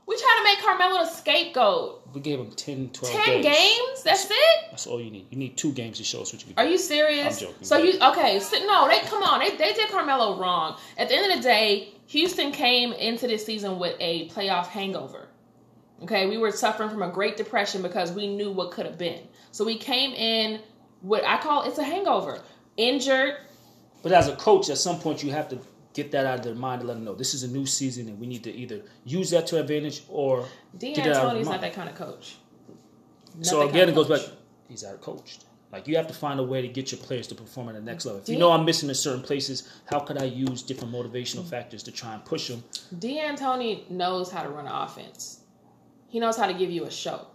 We 0.06 0.18
tried 0.18 0.38
to 0.40 0.44
make 0.44 0.60
Carmelo 0.60 1.04
the 1.06 1.12
scapegoat. 1.12 2.10
We 2.14 2.22
gave 2.22 2.40
him 2.40 2.50
10, 2.50 2.90
12 2.90 3.14
10 3.14 3.42
games. 3.42 3.46
games? 3.46 4.04
That's 4.04 4.26
it? 4.26 4.38
That's 4.72 4.88
all 4.88 5.00
you 5.00 5.12
need. 5.12 5.28
You 5.30 5.38
need 5.38 5.56
two 5.56 5.72
games 5.72 5.98
to 5.98 6.04
show 6.04 6.22
us 6.22 6.34
what 6.34 6.42
you 6.42 6.48
can 6.48 6.56
do. 6.56 6.62
Are 6.62 6.66
do. 6.66 6.72
you 6.72 6.80
serious? 6.80 7.40
I'm 7.42 7.48
joking. 7.48 7.64
So 7.64 7.78
you 7.78 8.00
okay? 8.02 8.40
So, 8.40 8.58
no, 8.66 8.88
they 8.88 9.00
come 9.02 9.22
on. 9.22 9.40
They 9.40 9.52
they 9.56 9.74
did 9.74 9.90
Carmelo 9.90 10.40
wrong. 10.40 10.78
At 10.98 11.10
the 11.10 11.16
end 11.16 11.32
of 11.32 11.38
the 11.38 11.44
day, 11.44 11.94
Houston 12.08 12.52
came 12.52 12.92
into 12.94 13.28
this 13.28 13.46
season 13.46 13.78
with 13.78 13.96
a 14.00 14.30
playoff 14.30 14.66
hangover. 14.68 15.28
Okay, 16.02 16.28
we 16.28 16.38
were 16.38 16.52
suffering 16.52 16.90
from 16.90 17.04
a 17.04 17.10
great 17.10 17.38
depression 17.38 17.82
because 17.84 18.12
we 18.12 18.34
knew 18.34 18.52
what 18.52 18.72
could 18.72 18.86
have 18.86 18.98
been. 18.98 19.22
So 19.52 19.66
we 19.66 19.78
came 19.78 20.14
in 20.14 20.62
what 21.02 21.24
I 21.26 21.38
call 21.38 21.64
it's 21.64 21.78
a 21.78 21.84
hangover. 21.84 22.42
Injured. 22.78 23.36
But 24.02 24.12
as 24.14 24.28
a 24.28 24.36
coach, 24.36 24.70
at 24.70 24.78
some 24.78 25.00
point, 25.00 25.24
you 25.24 25.32
have 25.32 25.50
to 25.50 25.60
get 25.94 26.12
that 26.12 26.26
out 26.26 26.40
of 26.40 26.46
their 26.46 26.56
mind 26.56 26.82
and 26.82 26.88
let 26.88 26.94
them 26.96 27.04
know 27.04 27.16
this 27.16 27.34
is 27.34 27.44
a 27.44 27.48
new 27.48 27.66
season 27.66 28.08
and 28.08 28.20
we 28.20 28.28
need 28.28 28.44
to 28.44 28.54
either 28.54 28.82
use 29.04 29.32
that 29.32 29.48
to 29.48 29.60
advantage 29.60 30.04
or 30.08 30.46
D'Antoni's 30.78 30.96
Get 30.96 31.08
it 31.08 31.16
out 31.16 31.36
of 31.36 31.42
your 31.42 31.52
not 31.52 31.62
that 31.62 31.74
kind 31.74 31.90
of 31.90 31.96
coach. 31.96 32.38
Not 33.36 33.46
so 33.46 33.68
again, 33.68 33.90
it 33.90 33.96
goes 33.96 34.08
back. 34.08 34.22
He's 34.68 34.84
out 34.84 35.02
coached. 35.02 35.46
Like 35.72 35.88
you 35.88 35.98
have 35.98 36.08
to 36.08 36.14
find 36.14 36.40
a 36.40 36.44
way 36.44 36.62
to 36.62 36.68
get 36.68 36.92
your 36.92 37.00
players 37.02 37.28
to 37.28 37.36
perform 37.36 37.70
at 37.70 37.76
the 37.76 37.82
next 37.82 38.06
level. 38.06 38.22
If 38.22 38.30
you 38.30 38.38
know 38.38 38.52
I'm 38.52 38.66
missing 38.66 38.90
in 38.90 38.96
certain 38.96 39.22
places, 39.22 39.70
how 39.86 40.00
could 40.00 40.18
I 40.18 40.26
use 40.26 40.64
different 40.64 40.94
motivational 40.94 41.46
factors 41.48 41.84
to 41.84 41.92
try 41.92 42.14
and 42.14 42.26
push 42.26 42.48
them? 42.48 42.64
D'Antoni 42.98 43.90
knows 43.90 44.32
how 44.32 44.44
to 44.44 44.50
run 44.50 44.66
an 44.66 44.72
offense. 44.72 45.42
He 46.08 46.20
knows 46.20 46.38
how 46.38 46.48
to 46.48 46.54
give 46.54 46.72
you 46.72 46.86
a 46.86 46.92
show. 46.92 47.28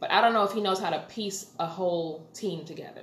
But 0.00 0.10
I 0.10 0.20
don't 0.20 0.32
know 0.32 0.44
if 0.44 0.52
he 0.52 0.60
knows 0.60 0.78
how 0.80 0.90
to 0.90 1.00
piece 1.08 1.52
a 1.58 1.66
whole 1.66 2.26
team 2.32 2.64
together. 2.64 3.02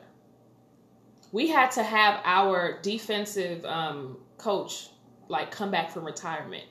We 1.32 1.48
had 1.48 1.72
to 1.72 1.84
have 1.84 2.22
our 2.24 2.80
defensive 2.82 3.66
um, 3.66 4.18
coach 4.38 4.90
like 5.28 5.52
come 5.52 5.72
back 5.72 5.92
from 5.92 6.06
retirement. 6.06 6.64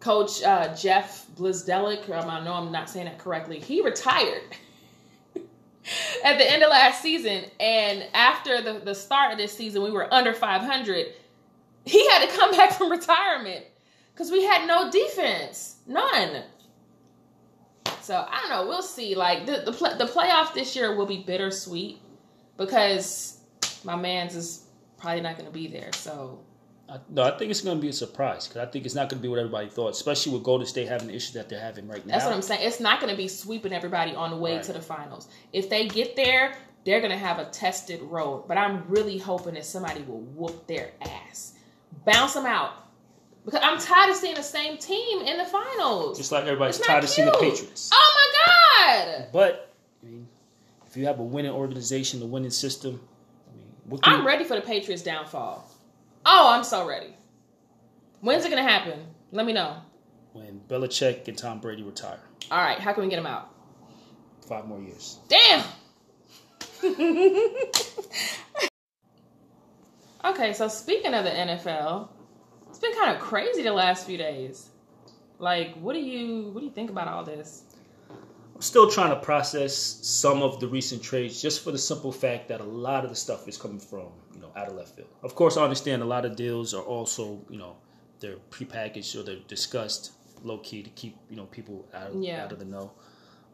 Coach 0.00 0.42
uh, 0.42 0.74
Jeff 0.74 1.26
Blizdelic, 1.36 2.08
um, 2.10 2.28
I 2.28 2.42
know 2.44 2.54
I'm 2.54 2.72
not 2.72 2.88
saying 2.88 3.06
that 3.06 3.18
correctly. 3.18 3.60
He 3.60 3.82
retired 3.82 4.42
at 6.24 6.38
the 6.38 6.50
end 6.50 6.62
of 6.62 6.70
last 6.70 7.02
season, 7.02 7.44
and 7.60 8.04
after 8.14 8.62
the, 8.62 8.80
the 8.80 8.94
start 8.94 9.32
of 9.32 9.38
this 9.38 9.52
season, 9.52 9.82
we 9.82 9.90
were 9.90 10.12
under 10.12 10.32
500 10.32 11.06
he 11.84 12.08
had 12.10 12.28
to 12.28 12.36
come 12.36 12.50
back 12.56 12.72
from 12.72 12.90
retirement 12.90 13.64
because 14.12 14.30
we 14.30 14.44
had 14.44 14.66
no 14.66 14.90
defense, 14.90 15.76
none. 15.86 16.42
So 18.02 18.26
I 18.28 18.40
don't 18.40 18.50
know. 18.50 18.66
We'll 18.68 18.82
see. 18.82 19.14
Like 19.14 19.46
the 19.46 19.62
the, 19.64 19.72
play, 19.72 19.96
the 19.96 20.04
playoff 20.06 20.54
this 20.54 20.74
year 20.76 20.94
will 20.96 21.06
be 21.06 21.18
bittersweet 21.18 22.00
because 22.56 23.38
my 23.84 23.96
man's 23.96 24.34
is 24.34 24.64
probably 24.98 25.20
not 25.20 25.36
going 25.36 25.46
to 25.46 25.52
be 25.52 25.66
there. 25.66 25.90
So 25.94 26.40
I, 26.88 26.98
no, 27.08 27.22
I 27.22 27.36
think 27.38 27.50
it's 27.50 27.60
going 27.60 27.76
to 27.76 27.80
be 27.82 27.88
a 27.88 27.92
surprise 27.92 28.46
because 28.48 28.66
I 28.66 28.70
think 28.70 28.84
it's 28.84 28.94
not 28.94 29.08
going 29.08 29.18
to 29.18 29.22
be 29.22 29.28
what 29.28 29.38
everybody 29.38 29.68
thought, 29.68 29.90
especially 29.90 30.32
with 30.32 30.42
Golden 30.42 30.66
State 30.66 30.88
having 30.88 31.08
the 31.08 31.14
issues 31.14 31.32
that 31.34 31.48
they're 31.48 31.60
having 31.60 31.88
right 31.88 32.04
now. 32.06 32.12
that's 32.14 32.24
what 32.26 32.34
I'm 32.34 32.42
saying. 32.42 32.66
It's 32.66 32.80
not 32.80 33.00
going 33.00 33.10
to 33.10 33.16
be 33.16 33.28
sweeping 33.28 33.72
everybody 33.72 34.14
on 34.14 34.30
the 34.30 34.36
way 34.36 34.56
Right. 34.56 34.62
to 34.64 34.72
the 34.72 34.80
finals. 34.80 35.28
If 35.52 35.70
they 35.70 35.88
get 35.88 36.16
there, 36.16 36.54
they're 36.84 37.00
going 37.00 37.12
to 37.12 37.18
have 37.18 37.38
a 37.38 37.46
tested 37.46 38.02
road. 38.02 38.46
But 38.48 38.58
I'm 38.58 38.84
really 38.88 39.18
hoping 39.18 39.54
that 39.54 39.64
somebody 39.64 40.02
will 40.02 40.20
whoop 40.20 40.66
their 40.66 40.90
ass, 41.00 41.54
bounce 42.04 42.34
them 42.34 42.46
out. 42.46 42.72
Because 43.44 43.60
I'm 43.62 43.78
tired 43.78 44.10
of 44.10 44.16
seeing 44.16 44.34
the 44.34 44.42
same 44.42 44.78
team 44.78 45.22
in 45.22 45.36
the 45.36 45.44
finals. 45.44 46.16
Just 46.16 46.30
like 46.30 46.44
everybody's 46.44 46.78
tired 46.78 47.02
of 47.04 47.10
seeing 47.10 47.26
the. 47.26 47.32
Patriots. 47.38 47.90
Oh 47.92 48.14
my 48.16 49.06
god! 49.16 49.26
But 49.32 49.74
I 50.02 50.06
mean, 50.06 50.28
if 50.86 50.96
you 50.96 51.06
have 51.06 51.18
a 51.18 51.24
winning 51.24 51.50
organization, 51.50 52.22
a 52.22 52.26
winning 52.26 52.50
system, 52.50 53.00
I 53.48 53.56
mean, 53.56 53.66
what 53.86 54.02
can 54.02 54.12
I'm 54.14 54.26
ready 54.26 54.44
for 54.44 54.54
the 54.54 54.62
Patriots 54.62 55.02
downfall. 55.02 55.68
Oh, 56.24 56.52
I'm 56.52 56.62
so 56.62 56.86
ready. 56.86 57.16
When's 58.20 58.44
it 58.44 58.50
gonna 58.50 58.62
happen? 58.62 59.06
Let 59.32 59.44
me 59.44 59.52
know. 59.52 59.76
when 60.34 60.60
Belichick 60.68 61.26
and 61.26 61.36
Tom 61.36 61.58
Brady 61.60 61.82
retire? 61.82 62.20
All 62.50 62.58
right, 62.58 62.78
how 62.78 62.92
can 62.92 63.02
we 63.02 63.08
get 63.10 63.16
them 63.16 63.26
out? 63.26 63.48
Five 64.46 64.66
more 64.66 64.80
years. 64.80 65.18
Damn. 65.28 65.64
okay, 70.24 70.52
so 70.52 70.68
speaking 70.68 71.14
of 71.14 71.24
the 71.24 71.30
NFL, 71.30 72.08
been 72.82 72.94
kind 72.94 73.14
of 73.16 73.20
crazy 73.22 73.62
the 73.62 73.72
last 73.72 74.06
few 74.06 74.18
days. 74.18 74.68
Like, 75.38 75.74
what 75.76 75.94
do 75.94 76.00
you 76.00 76.50
what 76.52 76.60
do 76.60 76.66
you 76.66 76.72
think 76.72 76.90
about 76.90 77.08
all 77.08 77.24
this? 77.24 77.64
I'm 78.54 78.60
still 78.60 78.88
trying 78.90 79.10
to 79.10 79.16
process 79.16 79.74
some 79.74 80.42
of 80.42 80.60
the 80.60 80.68
recent 80.68 81.02
trades, 81.02 81.40
just 81.42 81.64
for 81.64 81.72
the 81.72 81.78
simple 81.78 82.12
fact 82.12 82.48
that 82.48 82.60
a 82.60 82.64
lot 82.64 83.04
of 83.04 83.10
the 83.10 83.16
stuff 83.16 83.48
is 83.48 83.56
coming 83.56 83.80
from 83.80 84.08
you 84.34 84.40
know 84.40 84.52
out 84.56 84.68
of 84.68 84.74
left 84.74 84.94
field. 84.96 85.08
Of 85.22 85.34
course, 85.34 85.56
I 85.56 85.62
understand 85.62 86.02
a 86.02 86.04
lot 86.04 86.24
of 86.24 86.36
deals 86.36 86.74
are 86.74 86.82
also 86.82 87.40
you 87.48 87.58
know 87.58 87.76
they're 88.20 88.36
prepackaged 88.50 89.18
or 89.18 89.22
they're 89.24 89.36
discussed 89.48 90.12
low 90.44 90.58
key 90.58 90.82
to 90.82 90.90
keep 90.90 91.16
you 91.30 91.36
know 91.36 91.46
people 91.46 91.88
out 91.94 92.10
of, 92.10 92.22
Yeah. 92.22 92.44
out 92.44 92.52
of 92.52 92.58
the 92.58 92.64
know. 92.64 92.92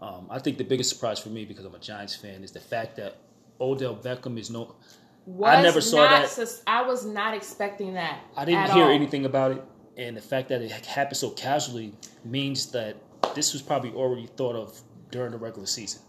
Um, 0.00 0.26
I 0.30 0.38
think 0.38 0.58
the 0.58 0.64
biggest 0.64 0.90
surprise 0.90 1.18
for 1.18 1.28
me, 1.30 1.44
because 1.44 1.64
I'm 1.64 1.74
a 1.74 1.78
Giants 1.80 2.14
fan, 2.14 2.44
is 2.44 2.52
the 2.52 2.60
fact 2.60 2.96
that 2.96 3.16
Odell 3.60 3.96
Beckham 3.96 4.38
is 4.38 4.48
no. 4.50 4.76
Was 5.28 5.62
never 5.62 5.82
saw 5.82 6.08
that. 6.08 6.30
sus- 6.30 6.62
I 6.66 6.82
was 6.82 7.04
not 7.04 7.34
expecting 7.34 7.94
that. 7.94 8.20
I 8.34 8.46
didn't 8.46 8.70
hear 8.70 8.84
all. 8.84 8.90
anything 8.90 9.26
about 9.26 9.50
it, 9.52 9.62
and 9.98 10.16
the 10.16 10.22
fact 10.22 10.48
that 10.48 10.62
it 10.62 10.70
happened 10.70 11.18
so 11.18 11.28
casually 11.30 11.92
means 12.24 12.72
that 12.72 12.96
this 13.34 13.52
was 13.52 13.60
probably 13.60 13.92
already 13.92 14.26
thought 14.38 14.56
of 14.56 14.80
during 15.10 15.32
the 15.32 15.36
regular 15.38 15.66
season. 15.66 16.00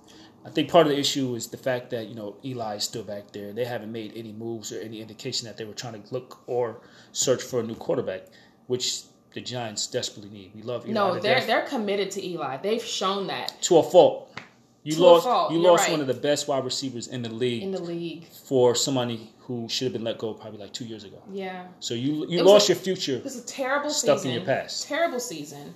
I 0.45 0.49
think 0.49 0.71
part 0.71 0.87
of 0.87 0.93
the 0.93 0.97
issue 0.97 1.35
is 1.35 1.47
the 1.47 1.57
fact 1.57 1.89
that 1.89 2.07
you 2.07 2.15
know 2.15 2.37
Eli 2.45 2.75
is 2.75 2.85
still 2.85 3.03
back 3.03 3.31
there. 3.33 3.51
They 3.51 3.65
haven't 3.65 3.91
made 3.91 4.13
any 4.15 4.31
moves 4.31 4.71
or 4.71 4.79
any 4.79 5.01
indication 5.01 5.47
that 5.47 5.57
they 5.57 5.65
were 5.65 5.73
trying 5.73 6.01
to 6.01 6.13
look 6.13 6.41
or 6.47 6.81
search 7.11 7.43
for 7.43 7.59
a 7.59 7.63
new 7.63 7.75
quarterback, 7.75 8.21
which 8.67 9.01
the 9.33 9.41
Giants 9.41 9.85
desperately 9.87 10.31
need. 10.31 10.51
We 10.55 10.61
love 10.61 10.85
Eli 10.85 10.93
No, 10.93 11.19
they're 11.19 11.45
they're 11.45 11.67
committed 11.67 12.09
to 12.11 12.25
Eli. 12.25 12.55
They've 12.57 12.81
shown 12.81 13.27
that. 13.27 13.61
to 13.63 13.79
a 13.79 13.83
fault. 13.83 14.39
You 14.83 14.93
To 14.93 15.01
lost. 15.01 15.51
You 15.51 15.59
you're 15.59 15.71
lost 15.71 15.83
right. 15.83 15.91
one 15.91 16.01
of 16.01 16.07
the 16.07 16.13
best 16.13 16.47
wide 16.47 16.63
receivers 16.63 17.07
in 17.07 17.21
the 17.21 17.29
league 17.29 17.63
in 17.63 17.71
the 17.71 17.81
league. 17.81 18.27
for 18.45 18.75
somebody 18.75 19.29
who 19.39 19.67
should 19.67 19.85
have 19.85 19.93
been 19.93 20.03
let 20.03 20.17
go 20.17 20.33
probably 20.33 20.59
like 20.59 20.71
two 20.73 20.85
years 20.85 21.03
ago. 21.03 21.21
Yeah. 21.31 21.67
So 21.79 21.93
you 21.93 22.25
you 22.29 22.39
It 22.39 22.45
lost 22.45 22.69
a- 22.69 22.73
your 22.73 22.81
future. 22.81 23.15
It 23.17 23.23
was 23.23 23.35
a 23.37 23.45
terrible 23.45 23.89
Stuck 23.89 24.17
in 24.17 24.23
season. 24.23 24.31
your 24.33 24.45
past. 24.45 24.87
Terrible 24.87 25.19
season. 25.19 25.73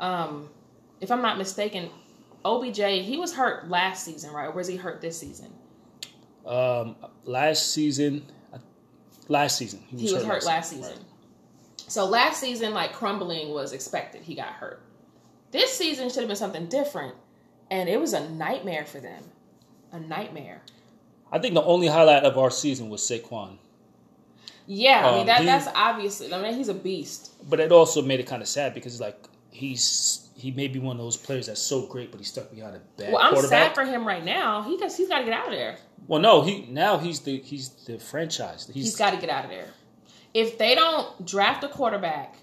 Um, 0.00 0.48
if 1.00 1.10
I'm 1.10 1.20
not 1.22 1.36
mistaken, 1.38 1.90
OBJ 2.44 3.02
he 3.04 3.16
was 3.18 3.34
hurt 3.34 3.68
last 3.68 4.04
season, 4.04 4.32
right? 4.32 4.46
Or 4.46 4.52
was 4.52 4.66
he 4.66 4.76
hurt 4.76 5.00
this 5.00 5.18
season? 5.18 5.52
Um, 6.46 6.96
last 7.24 7.72
season, 7.72 8.24
uh, 8.54 8.58
last 9.28 9.58
season 9.58 9.80
He 9.94 10.10
was 10.12 10.24
hurt 10.24 10.44
last 10.44 10.70
season. 10.70 10.84
season. 10.84 11.04
So 11.88 12.06
last 12.06 12.40
season, 12.40 12.72
like 12.72 12.92
crumbling 12.94 13.50
was 13.50 13.72
expected. 13.72 14.22
He 14.22 14.34
got 14.34 14.48
hurt. 14.48 14.80
This 15.50 15.72
season 15.72 16.08
should 16.08 16.18
have 16.20 16.28
been 16.28 16.36
something 16.36 16.66
different, 16.66 17.14
and 17.70 17.88
it 17.88 18.00
was 18.00 18.12
a 18.12 18.28
nightmare 18.30 18.84
for 18.84 19.00
them. 19.00 19.22
A 19.92 19.98
nightmare. 20.00 20.62
I 21.32 21.38
think 21.38 21.54
the 21.54 21.62
only 21.62 21.86
highlight 21.88 22.24
of 22.24 22.38
our 22.38 22.50
season 22.50 22.88
was 22.88 23.02
Saquon, 23.02 23.58
Yeah, 24.66 25.06
I 25.06 25.10
mean 25.12 25.20
Um, 25.20 25.26
that 25.26 25.40
he- 25.40 25.46
that's 25.46 25.68
obviously. 25.74 26.32
I 26.32 26.40
mean 26.42 26.54
he's 26.54 26.68
a 26.68 26.74
beast. 26.74 27.32
but 27.48 27.60
it 27.60 27.72
also 27.72 28.02
made 28.02 28.20
it 28.20 28.26
kind 28.26 28.42
of 28.42 28.48
sad 28.48 28.74
because 28.74 29.00
like 29.00 29.16
he's 29.50 30.28
he 30.36 30.50
may 30.52 30.68
be 30.68 30.78
one 30.78 30.96
of 30.96 31.02
those 31.02 31.16
players 31.16 31.46
that's 31.46 31.60
so 31.60 31.82
great, 31.86 32.10
but 32.12 32.18
he's 32.20 32.28
stuck 32.28 32.50
behind 32.54 32.76
a 32.76 32.80
bad 32.96 33.12
Well, 33.12 33.20
I'm 33.22 33.36
sad 33.46 33.74
for 33.74 33.84
him 33.84 34.06
right 34.06 34.24
now. 34.24 34.62
He 34.62 34.76
does, 34.76 34.96
he's 34.96 35.08
got 35.08 35.18
to 35.18 35.24
get 35.24 35.32
out 35.34 35.46
of 35.46 35.52
there. 35.52 35.76
well, 36.06 36.20
no, 36.20 36.42
he 36.42 36.66
now 36.70 36.98
he's 36.98 37.20
the 37.20 37.38
he's 37.40 37.70
the 37.86 37.98
franchise. 37.98 38.70
He's, 38.72 38.84
he's 38.84 38.96
got 38.96 39.10
to 39.10 39.16
get 39.16 39.30
out 39.30 39.44
of 39.44 39.50
there. 39.50 39.68
If 40.34 40.58
they 40.58 40.74
don't 40.74 41.26
draft 41.26 41.64
a 41.64 41.68
quarterback, 41.68 42.36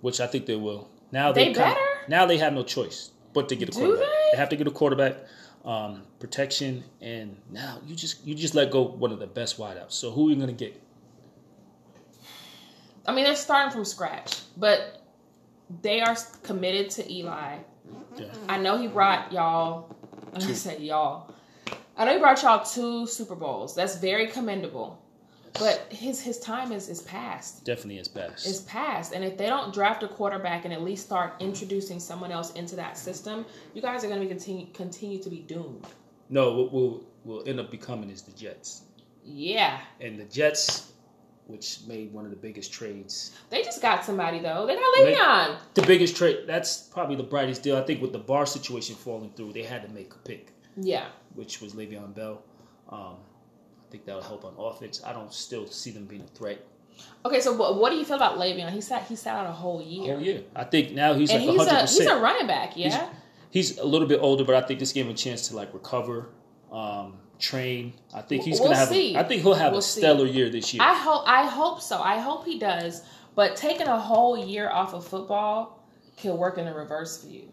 which 0.00 0.20
I 0.20 0.26
think 0.26 0.46
they 0.46 0.56
will. 0.56 0.88
Now 1.12 1.30
They 1.32 1.48
they, 1.48 1.54
better? 1.54 1.78
now 2.08 2.24
they 2.26 2.38
have 2.38 2.54
no 2.54 2.62
choice 2.62 3.10
but 3.34 3.48
to 3.50 3.56
get 3.56 3.68
a 3.68 3.72
Do 3.72 3.78
quarterback. 3.78 4.08
They? 4.32 4.38
have 4.38 4.48
to 4.50 4.56
get 4.56 4.66
a 4.66 4.70
quarterback, 4.70 5.16
um, 5.64 6.02
protection, 6.18 6.84
and 7.00 7.36
now 7.50 7.78
you 7.86 7.94
just 7.94 8.26
you 8.26 8.34
just 8.34 8.54
let 8.54 8.70
go 8.70 8.82
one 8.82 9.12
of 9.12 9.18
the 9.18 9.26
best 9.26 9.58
wideouts. 9.58 9.92
So 9.92 10.10
who 10.10 10.28
are 10.28 10.30
you 10.30 10.36
gonna 10.36 10.52
get? 10.52 10.80
I 13.06 13.14
mean 13.14 13.24
they're 13.24 13.36
starting 13.36 13.72
from 13.72 13.84
scratch, 13.84 14.40
but 14.56 15.02
they 15.82 16.00
are 16.00 16.16
committed 16.42 16.90
to 16.92 17.12
Eli. 17.12 17.58
Yeah. 18.16 18.26
I 18.48 18.58
know 18.58 18.78
he 18.78 18.88
brought 18.88 19.32
y'all. 19.32 19.94
I'm 20.34 20.80
y'all. 20.80 21.32
I 21.96 22.04
know 22.04 22.14
he 22.14 22.18
brought 22.18 22.42
y'all 22.42 22.64
two 22.64 23.06
Super 23.06 23.34
Bowls. 23.34 23.74
That's 23.74 23.96
very 23.96 24.26
commendable. 24.28 25.01
But 25.58 25.86
his 25.90 26.20
his 26.20 26.38
time 26.38 26.72
is 26.72 26.88
is 26.88 27.02
past. 27.02 27.64
Definitely 27.64 27.98
is 27.98 28.08
past. 28.08 28.46
Is 28.46 28.60
past. 28.62 29.12
And 29.12 29.22
if 29.24 29.36
they 29.36 29.46
don't 29.46 29.72
draft 29.72 30.02
a 30.02 30.08
quarterback 30.08 30.64
and 30.64 30.72
at 30.72 30.82
least 30.82 31.04
start 31.06 31.34
introducing 31.40 32.00
someone 32.00 32.32
else 32.32 32.52
into 32.52 32.74
that 32.76 32.96
system, 32.96 33.44
you 33.74 33.82
guys 33.82 34.02
are 34.04 34.08
going 34.08 34.20
to 34.20 34.26
be 34.26 34.30
continue 34.32 34.66
continue 34.72 35.22
to 35.22 35.28
be 35.30 35.40
doomed. 35.40 35.86
no, 36.30 36.54
what 36.54 36.72
will 36.72 37.04
will 37.24 37.42
end 37.46 37.60
up 37.60 37.70
becoming 37.70 38.10
is 38.10 38.22
the 38.22 38.32
Jets, 38.32 38.82
Yeah, 39.24 39.78
and 40.00 40.18
the 40.18 40.24
Jets, 40.24 40.90
which 41.46 41.80
made 41.86 42.12
one 42.12 42.24
of 42.24 42.30
the 42.30 42.36
biggest 42.36 42.72
trades. 42.72 43.30
they 43.50 43.62
just 43.62 43.80
got 43.82 44.04
somebody 44.04 44.40
though. 44.40 44.66
They 44.66 44.74
got 44.74 44.94
Le'Veon. 44.98 45.58
The 45.74 45.82
biggest 45.82 46.16
trade. 46.16 46.44
That's 46.46 46.78
probably 46.78 47.16
the 47.16 47.22
brightest 47.34 47.62
deal. 47.62 47.76
I 47.76 47.82
think 47.82 48.00
with 48.00 48.12
the 48.12 48.18
Barr 48.18 48.46
situation 48.46 48.96
falling 48.96 49.30
through, 49.36 49.52
they 49.52 49.62
had 49.62 49.82
to 49.82 49.88
make 49.92 50.12
a 50.14 50.18
pick, 50.18 50.52
Yeah. 50.76 51.06
which 51.34 51.60
was 51.60 51.74
Le'Veon 51.74 52.14
Bell. 52.14 52.42
Um, 52.88 53.16
think 53.92 54.04
that'll 54.06 54.22
help 54.22 54.44
on 54.44 54.54
offense. 54.58 55.02
I 55.04 55.12
don't 55.12 55.32
still 55.32 55.66
see 55.66 55.90
them 55.92 56.06
being 56.06 56.22
a 56.22 56.26
threat 56.38 56.66
Okay, 57.24 57.40
so 57.40 57.52
what, 57.52 57.78
what 57.78 57.90
do 57.90 57.96
you 57.96 58.04
feel 58.04 58.16
about 58.16 58.38
Le'Veon? 58.38 58.70
He 58.70 58.80
sat 58.80 59.04
he 59.04 59.16
sat 59.16 59.36
out 59.36 59.46
a 59.46 59.52
whole 59.52 59.80
year, 59.80 60.18
year. 60.18 60.42
I 60.56 60.64
think 60.64 60.92
now 60.92 61.14
he's 61.14 61.30
and 61.30 61.44
like 61.44 61.50
he's 61.50 61.68
hundred 61.68 61.84
a 61.84 61.86
he's 61.86 62.06
a 62.06 62.20
running 62.20 62.46
back. 62.46 62.76
Yeah. 62.76 63.08
He's 63.50 63.78
a 63.78 63.84
little 63.84 64.08
bit 64.08 64.18
older, 64.20 64.44
but 64.44 64.54
I 64.54 64.66
think 64.66 64.80
this 64.80 64.92
gave 64.92 65.04
him 65.06 65.12
a 65.12 65.14
chance 65.14 65.48
to 65.48 65.56
like 65.56 65.72
recover, 65.74 66.30
um, 66.72 67.18
train. 67.38 67.92
I 68.14 68.22
think 68.22 68.42
he's 68.44 68.58
We'll 68.58 68.70
gonna 68.70 68.78
have. 68.78 68.88
see. 68.88 69.14
A, 69.14 69.20
I 69.20 69.22
think 69.24 69.42
he'll 69.42 69.54
have 69.54 69.72
We'll 69.72 69.80
a 69.80 69.82
see. 69.82 70.00
stellar 70.00 70.26
year 70.26 70.48
this 70.50 70.72
year. 70.74 70.82
I 70.82 70.94
hope 70.94 71.22
I 71.26 71.46
hope 71.46 71.80
so. 71.80 72.00
I 72.00 72.18
hope 72.18 72.44
he 72.44 72.58
does. 72.58 73.02
But 73.34 73.56
taking 73.56 73.86
a 73.86 73.98
whole 73.98 74.36
year 74.36 74.68
off 74.70 74.92
of 74.94 75.06
football 75.06 75.86
can 76.16 76.36
work 76.36 76.58
in 76.58 76.64
the 76.64 76.74
reverse 76.74 77.22
for 77.22 77.28
you. 77.28 77.52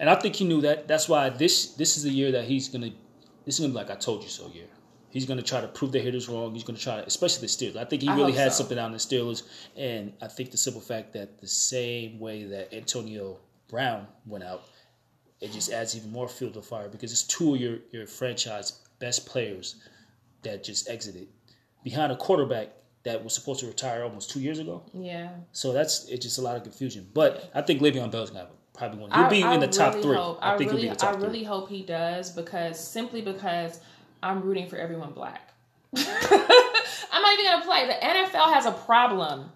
And 0.00 0.08
I 0.10 0.14
think 0.16 0.36
he 0.36 0.44
knew 0.44 0.60
that. 0.62 0.88
That's 0.88 1.08
why 1.08 1.28
this 1.28 1.74
this 1.74 1.96
is 1.96 2.04
the 2.04 2.10
year 2.10 2.32
that 2.32 2.44
he's 2.44 2.68
gonna. 2.68 2.90
This 3.44 3.56
is 3.56 3.60
gonna 3.60 3.72
be 3.72 3.76
like 3.76 3.90
I 3.90 3.96
told 3.96 4.22
you 4.22 4.28
so 4.30 4.48
year. 4.48 4.66
He's 5.14 5.26
gonna 5.26 5.42
try 5.42 5.60
to 5.60 5.68
prove 5.68 5.92
the 5.92 6.00
hitters 6.00 6.28
wrong. 6.28 6.52
He's 6.54 6.64
gonna 6.64 6.76
try 6.76 6.96
to, 6.96 7.06
especially 7.06 7.42
the 7.42 7.46
Steelers. 7.46 7.76
I 7.76 7.84
think 7.84 8.02
he 8.02 8.08
I 8.08 8.16
really 8.16 8.32
had 8.32 8.52
so. 8.52 8.58
something 8.58 8.78
on 8.78 8.90
the 8.90 8.98
Steelers, 8.98 9.44
and 9.76 10.12
I 10.20 10.26
think 10.26 10.50
the 10.50 10.56
simple 10.56 10.80
fact 10.80 11.12
that 11.12 11.40
the 11.40 11.46
same 11.46 12.18
way 12.18 12.42
that 12.42 12.74
Antonio 12.74 13.38
Brown 13.68 14.08
went 14.26 14.42
out, 14.42 14.64
it 15.40 15.52
just 15.52 15.70
adds 15.70 15.96
even 15.96 16.10
more 16.10 16.26
fuel 16.26 16.50
to 16.50 16.60
fire 16.60 16.88
because 16.88 17.12
it's 17.12 17.22
two 17.22 17.54
of 17.54 17.60
your 17.60 17.78
your 17.92 18.08
franchise 18.08 18.80
best 18.98 19.24
players 19.24 19.76
that 20.42 20.64
just 20.64 20.90
exited 20.90 21.28
behind 21.84 22.10
a 22.10 22.16
quarterback 22.16 22.70
that 23.04 23.22
was 23.22 23.34
supposed 23.34 23.60
to 23.60 23.68
retire 23.68 24.02
almost 24.02 24.30
two 24.30 24.40
years 24.40 24.58
ago. 24.58 24.82
Yeah. 24.92 25.30
So 25.52 25.72
that's 25.72 26.08
it's 26.08 26.24
just 26.24 26.38
a 26.38 26.42
lot 26.42 26.56
of 26.56 26.64
confusion. 26.64 27.08
But 27.14 27.52
I 27.54 27.62
think 27.62 27.80
Le'Veon 27.80 28.10
Bell's 28.10 28.30
gonna 28.30 28.48
probably 28.76 28.98
one. 28.98 29.12
He'll 29.12 29.30
be 29.30 29.42
in 29.42 29.60
the 29.60 29.68
top 29.68 29.92
really 29.92 30.02
three. 30.02 30.16
Hope, 30.16 30.38
I, 30.42 30.54
I, 30.54 30.58
think 30.58 30.72
really, 30.72 30.82
he'll 30.82 30.90
be 30.90 30.96
the 30.96 31.00
top 31.00 31.14
I 31.14 31.18
three. 31.18 31.26
really 31.28 31.44
hope 31.44 31.68
he 31.68 31.82
does 31.82 32.32
because 32.32 32.84
simply 32.84 33.22
because 33.22 33.78
I'm 34.24 34.40
rooting 34.40 34.68
for 34.68 34.76
everyone 34.76 35.12
black. 35.12 35.50
I'm 35.96 36.02
not 37.22 37.38
even 37.38 37.44
gonna 37.44 37.64
play. 37.64 37.86
The 37.86 38.06
NFL 38.06 38.52
has 38.52 38.66
a 38.66 38.72
problem, 38.72 39.50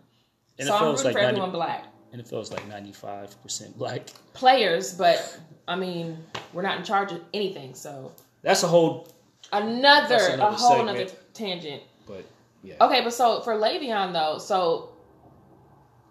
so 0.61 0.72
I'm 0.74 0.85
rooting 0.90 1.04
like 1.04 1.14
for 1.14 1.20
90, 1.22 1.26
everyone 1.28 1.50
black. 1.50 1.85
NFL 2.14 2.42
is 2.42 2.52
like 2.52 2.66
ninety 2.68 2.92
five 2.92 3.40
percent 3.42 3.76
black. 3.76 4.07
Players, 4.35 4.94
but 4.94 5.40
I 5.66 5.76
mean, 5.76 6.18
we're 6.52 6.62
not 6.62 6.78
in 6.78 6.85
charge 6.85 7.12
of 7.12 7.20
anything. 7.35 7.74
So 7.74 8.12
That's 8.42 8.62
a 8.62 8.68
whole. 8.68 9.09
another, 9.52 10.09
That's 10.16 10.38
a 10.38 10.50
whole 10.50 10.76
segment. 10.76 10.98
another 10.98 11.12
tangent. 11.35 11.83
But 12.07 12.24
yeah, 12.62 12.74
Okay, 12.81 13.02
but 13.02 13.12
so 13.12 13.40
for 13.40 13.54
Le'Veon 13.54 14.12
though, 14.12 14.38
so 14.38 14.90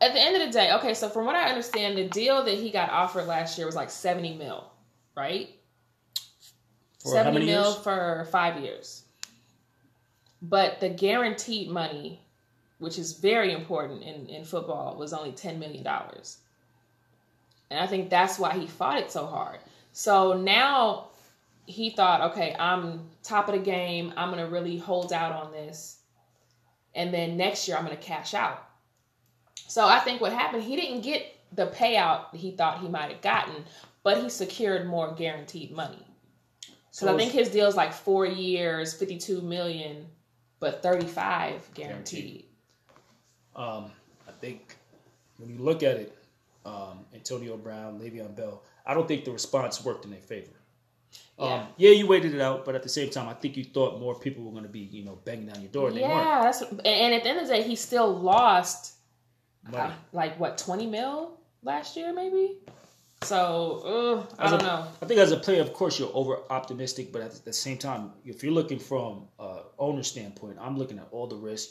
at 0.01 0.13
the 0.13 0.19
end 0.19 0.35
of 0.39 0.45
the 0.47 0.51
day, 0.51 0.73
okay, 0.73 0.93
so 0.93 1.09
from 1.09 1.25
what 1.25 1.35
I 1.35 1.49
understand, 1.49 1.97
the 1.97 2.07
deal 2.09 2.43
that 2.43 2.53
he 2.55 2.69
got 2.69 2.89
offered 2.89 3.25
last 3.25 3.57
year 3.57 3.65
was 3.65 3.75
like 3.75 3.89
seventy 3.89 4.35
mil, 4.35 4.69
right? 5.15 5.49
For 6.99 7.09
how 7.09 7.23
seventy 7.23 7.39
many 7.39 7.51
mil 7.51 7.71
years? 7.71 7.75
for 7.77 8.27
five 8.31 8.61
years. 8.61 9.03
But 10.41 10.79
the 10.79 10.89
guaranteed 10.89 11.69
money, 11.69 12.21
which 12.79 12.99
is 12.99 13.13
very 13.13 13.53
important 13.53 14.03
in, 14.03 14.27
in 14.27 14.43
football, 14.43 14.95
was 14.97 15.13
only 15.13 15.31
ten 15.31 15.59
million 15.59 15.83
dollars. 15.83 16.37
And 17.69 17.79
I 17.79 17.87
think 17.87 18.09
that's 18.09 18.39
why 18.39 18.57
he 18.57 18.67
fought 18.67 18.99
it 18.99 19.11
so 19.11 19.25
hard. 19.25 19.59
So 19.91 20.33
now 20.33 21.07
he 21.65 21.89
thought, 21.89 22.31
okay, 22.31 22.55
I'm 22.57 23.09
top 23.23 23.49
of 23.49 23.55
the 23.55 23.61
game. 23.61 24.13
I'm 24.15 24.29
gonna 24.29 24.47
really 24.47 24.77
hold 24.77 25.11
out 25.11 25.31
on 25.31 25.51
this. 25.51 25.97
And 26.95 27.13
then 27.13 27.35
next 27.35 27.67
year 27.67 27.77
I'm 27.77 27.83
gonna 27.83 27.97
cash 27.97 28.33
out. 28.33 28.63
So 29.67 29.85
I 29.85 29.99
think 29.99 30.21
what 30.21 30.31
happened, 30.31 30.63
he 30.63 30.75
didn't 30.75 31.01
get 31.01 31.35
the 31.53 31.67
payout 31.67 32.33
he 32.35 32.51
thought 32.51 32.79
he 32.79 32.87
might 32.87 33.11
have 33.11 33.21
gotten, 33.21 33.65
but 34.03 34.21
he 34.21 34.29
secured 34.29 34.87
more 34.87 35.13
guaranteed 35.13 35.71
money. 35.71 36.06
So 36.97 37.13
I 37.13 37.17
think 37.17 37.31
his 37.31 37.49
deal 37.49 37.67
is 37.67 37.75
like 37.75 37.93
four 37.93 38.25
years, 38.25 38.91
fifty-two 38.93 39.41
million, 39.41 40.07
but 40.59 40.81
thirty-five 40.81 41.69
guaranteed. 41.75 42.45
Um, 43.55 43.91
I 44.27 44.31
think 44.41 44.75
when 45.37 45.47
you 45.49 45.59
look 45.59 45.83
at 45.83 45.97
it, 45.97 46.17
um, 46.65 47.05
Antonio 47.13 47.55
Brown, 47.55 47.99
Le'Veon 47.99 48.35
Bell, 48.35 48.63
I 48.83 48.95
don't 48.95 49.07
think 49.07 49.25
the 49.25 49.31
response 49.31 49.85
worked 49.85 50.05
in 50.05 50.11
their 50.11 50.19
favor. 50.21 50.49
Yeah. 51.37 51.45
Um, 51.45 51.67
yeah, 51.77 51.91
you 51.91 52.07
waited 52.07 52.33
it 52.33 52.41
out, 52.41 52.65
but 52.65 52.73
at 52.73 52.81
the 52.81 52.89
same 52.89 53.11
time, 53.11 53.29
I 53.29 53.33
think 53.35 53.57
you 53.57 53.63
thought 53.63 53.99
more 53.99 54.15
people 54.19 54.43
were 54.43 54.51
going 54.51 54.63
to 54.63 54.69
be, 54.69 54.79
you 54.79 55.05
know, 55.05 55.19
banging 55.23 55.45
down 55.45 55.61
your 55.61 55.69
door. 55.71 55.91
Yeah, 55.91 56.41
that's 56.41 56.61
and- 56.63 56.85
and 56.85 57.13
at 57.13 57.23
the 57.23 57.29
end 57.29 57.39
of 57.41 57.47
the 57.47 57.53
day, 57.53 57.61
he 57.61 57.75
still 57.75 58.11
lost 58.11 58.95
uh, 59.71 59.91
like 60.13 60.39
what 60.39 60.57
twenty 60.57 60.87
mil 60.87 61.39
last 61.61 61.95
year, 61.95 62.11
maybe. 62.11 62.57
So 63.23 63.81
ugh, 64.19 64.35
I 64.37 64.45
As 64.45 64.51
don't 64.51 64.61
a- 64.61 64.65
know. 64.65 64.87
I 65.01 65.05
think 65.05 65.19
as 65.19 65.31
a 65.31 65.37
player, 65.37 65.61
of 65.61 65.73
course, 65.73 65.99
you're 65.99 66.11
over 66.13 66.37
optimistic, 66.49 67.11
but 67.11 67.21
at 67.21 67.33
the 67.43 67.51
same 67.53 67.77
time, 67.77 68.11
if 68.25 68.43
you're 68.43 68.53
looking 68.53 68.79
from 68.79 69.27
uh, 69.39 69.61
owner 69.79 70.03
standpoint, 70.03 70.57
I'm 70.61 70.77
looking 70.77 70.99
at 70.99 71.07
all 71.11 71.27
the 71.27 71.35
risk. 71.35 71.69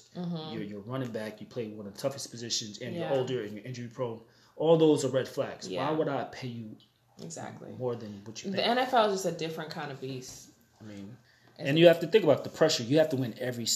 You're, 0.51 0.65
you're 0.65 0.81
running 0.81 1.11
back. 1.11 1.41
You 1.41 1.47
play 1.47 1.69
one 1.69 1.87
of 1.87 1.95
the 1.95 2.01
toughest 2.01 2.31
positions, 2.31 2.79
and 2.81 2.91
Mm-hmm. 2.91 3.01
Yeah. 3.01 3.09
you're 3.11 3.19
older 3.19 3.43
and 3.45 3.53
you're 3.55 3.65
injury 3.65 3.89
prone. 3.89 4.21
All 4.57 4.77
those 4.77 5.05
are 5.05 5.09
red 5.09 5.29
flags. 5.29 5.69
Yeah. 5.69 5.89
Why 5.89 5.97
would 5.97 6.09
I 6.09 6.25
pay 6.25 6.49
you 6.49 6.77
Exactly. 7.23 7.71
more 7.79 7.95
than 7.95 8.21
what 8.25 8.45
you 8.45 8.51
The? 8.51 8.59
NFL 8.59 9.07
is 9.09 9.23
just 9.23 9.27
a 9.27 9.33
different 9.33 9.71
kind 9.71 9.91
of 9.93 10.01
beast. 10.01 10.51
I 10.81 10.85
mean, 10.85 11.17
and 11.59 11.79
you 11.79 11.87
have 11.87 12.01
to 12.01 12.07
think 12.07 12.25
about 12.25 12.43
the 12.45 12.51
pressure. 12.51 12.83
You 12.83 12.99
have 12.99 13.09
to 13.11 13.17
win 13.17 13.35
every. 13.41 13.67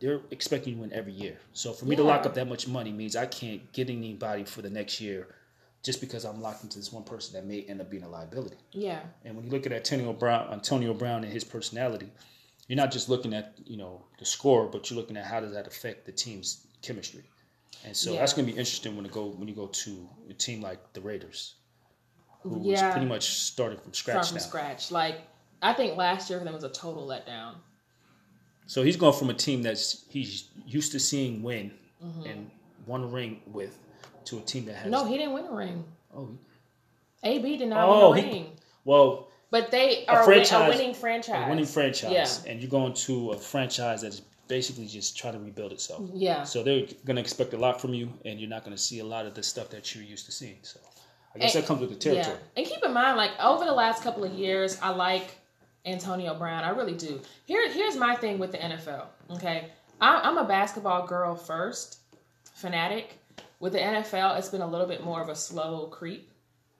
They're 0.00 0.20
expecting 0.30 0.70
you 0.74 0.76
to 0.76 0.82
win 0.82 0.92
every 0.92 1.12
year. 1.12 1.36
So 1.52 1.72
for 1.72 1.86
me 1.86 1.96
to 1.96 2.02
lock 2.02 2.24
up 2.24 2.34
that 2.34 2.46
much 2.48 2.68
money 2.68 2.92
means 2.92 3.16
I 3.16 3.26
can't 3.26 3.70
get 3.72 3.90
anybody 3.90 4.44
for 4.44 4.62
the 4.62 4.70
next 4.70 5.00
year, 5.00 5.26
just 5.82 6.00
because 6.00 6.24
I'm 6.24 6.42
locked 6.42 6.64
into 6.64 6.78
this 6.78 6.92
one 6.92 7.04
person 7.04 7.34
that 7.34 7.46
may 7.46 7.62
end 7.62 7.80
up 7.80 7.90
being 7.90 8.02
a 8.02 8.08
liability. 8.08 8.56
Yeah. 8.72 9.00
And 9.24 9.36
when 9.36 9.44
you 9.44 9.50
look 9.50 9.66
at 9.66 9.72
Antonio 9.72 10.12
Brown, 10.12 10.52
Antonio 10.52 10.92
Brown 10.92 11.22
and 11.24 11.32
his 11.32 11.44
personality, 11.44 12.10
you're 12.68 12.76
not 12.76 12.90
just 12.90 13.08
looking 13.08 13.32
at 13.32 13.54
you 13.64 13.76
know 13.76 14.04
the 14.18 14.24
score, 14.24 14.66
but 14.66 14.90
you're 14.90 14.98
looking 14.98 15.16
at 15.16 15.24
how 15.24 15.40
does 15.40 15.52
that 15.52 15.66
affect 15.66 16.06
the 16.06 16.12
team's 16.12 16.66
chemistry. 16.82 17.24
And 17.84 17.96
so 17.96 18.12
Yeah. 18.12 18.20
that's 18.20 18.32
going 18.32 18.46
to 18.46 18.52
be 18.52 18.58
interesting 18.58 18.96
when 18.96 19.06
it 19.06 19.12
go 19.12 19.26
when 19.26 19.48
you 19.48 19.54
go 19.54 19.68
to 19.68 20.08
a 20.28 20.34
team 20.34 20.60
like 20.60 20.92
the 20.92 21.00
Raiders, 21.00 21.54
who 22.40 22.60
Yeah. 22.62 22.90
pretty 22.90 23.06
much 23.06 23.40
starting 23.40 23.78
from 23.78 23.92
Start 23.94 24.24
scratch 24.24 24.28
from 24.28 24.36
now. 24.36 24.42
scratch. 24.42 24.90
Like 24.90 25.20
I 25.62 25.72
think 25.72 25.96
last 25.96 26.28
year 26.28 26.38
for 26.38 26.44
them 26.44 26.54
was 26.54 26.64
a 26.64 26.68
total 26.68 27.06
letdown. 27.06 27.54
So 28.66 28.82
he's 28.82 28.96
going 28.96 29.16
from 29.16 29.30
a 29.30 29.34
team 29.34 29.62
that's 29.62 30.04
he's 30.08 30.48
used 30.66 30.90
to 30.92 30.98
seeing 31.00 31.42
win 31.42 31.72
mm-hmm. 32.04 32.24
and 32.24 32.50
won 32.86 33.12
ring 33.12 33.40
with 33.46 33.78
to 34.26 34.38
a 34.38 34.42
team 34.42 34.64
that 34.66 34.76
has. 34.76 34.90
No, 34.90 35.04
he 35.04 35.16
didn't 35.18 35.32
win 35.34 35.46
a 35.46 35.52
ring. 35.52 35.84
oh 36.14 36.28
AB 37.22 37.56
did 37.56 37.68
not 37.68 37.88
Oh, 37.88 38.10
win 38.10 38.18
a 38.18 38.22
he- 38.26 38.32
ring. 38.32 38.52
well 38.84 39.28
But 39.50 39.70
they 39.70 40.04
are 40.06 40.22
a, 40.22 40.26
win- 40.28 40.46
a 40.52 40.68
winning 40.68 40.94
franchise. 40.94 41.46
a 41.46 41.48
winning 41.50 41.64
franchise 41.66 42.12
Yeah. 42.12 42.50
and 42.50 42.60
you're 42.60 42.70
going 42.70 42.92
to 42.94 43.30
a 43.32 43.38
franchise 43.38 44.02
that's 44.02 44.20
basically 44.48 44.86
just 44.86 45.16
trying 45.18 45.32
to 45.32 45.40
rebuild 45.40 45.72
itself. 45.72 46.02
Yeah. 46.14 46.44
So 46.44 46.62
they're 46.62 46.86
going 47.04 47.16
to 47.16 47.20
expect 47.22 47.52
a 47.54 47.56
lot 47.56 47.80
from 47.80 47.94
you 47.94 48.12
and 48.24 48.38
you're 48.38 48.48
not 48.50 48.64
going 48.64 48.76
to 48.76 48.82
see 48.82 49.00
a 49.00 49.04
lot 49.04 49.26
of 49.26 49.34
the 49.34 49.42
stuff 49.42 49.70
that 49.70 49.92
you're 49.94 50.04
used 50.04 50.26
to 50.26 50.32
seeing. 50.32 50.58
So 50.62 50.78
I 51.34 51.38
guess 51.38 51.54
And- 51.54 51.62
that 51.64 51.66
comes 51.68 51.80
with 51.80 51.90
the 51.90 51.96
territory. 51.96 52.36
Yeah. 52.36 52.58
And 52.62 52.66
keep 52.66 52.84
in 52.84 52.92
mind, 52.92 53.16
like 53.16 53.32
over 53.42 53.64
the 53.64 53.72
last 53.72 54.02
couple 54.02 54.22
of 54.24 54.32
years, 54.32 54.78
I 54.80 54.90
like 54.90 55.36
Antonio 55.84 56.34
Brown. 56.34 56.62
I 56.64 56.70
really 56.70 56.94
do. 56.94 57.20
Here, 57.46 57.70
here's 57.72 57.96
my 57.96 58.14
thing 58.16 58.38
with 58.38 58.52
the 58.52 58.58
NFL. 58.58 59.06
Okay, 59.32 59.70
I, 60.00 60.20
I'm 60.20 60.36
a 60.38 60.44
basketball 60.44 61.06
girl 61.06 61.34
first, 61.36 61.98
fanatic. 62.54 63.18
With 63.58 63.72
the 63.72 63.78
NFL, 63.78 64.38
it's 64.38 64.48
been 64.48 64.60
a 64.60 64.66
little 64.66 64.86
bit 64.86 65.04
more 65.04 65.22
of 65.22 65.28
a 65.28 65.34
slow 65.34 65.86
creep. 65.86 66.30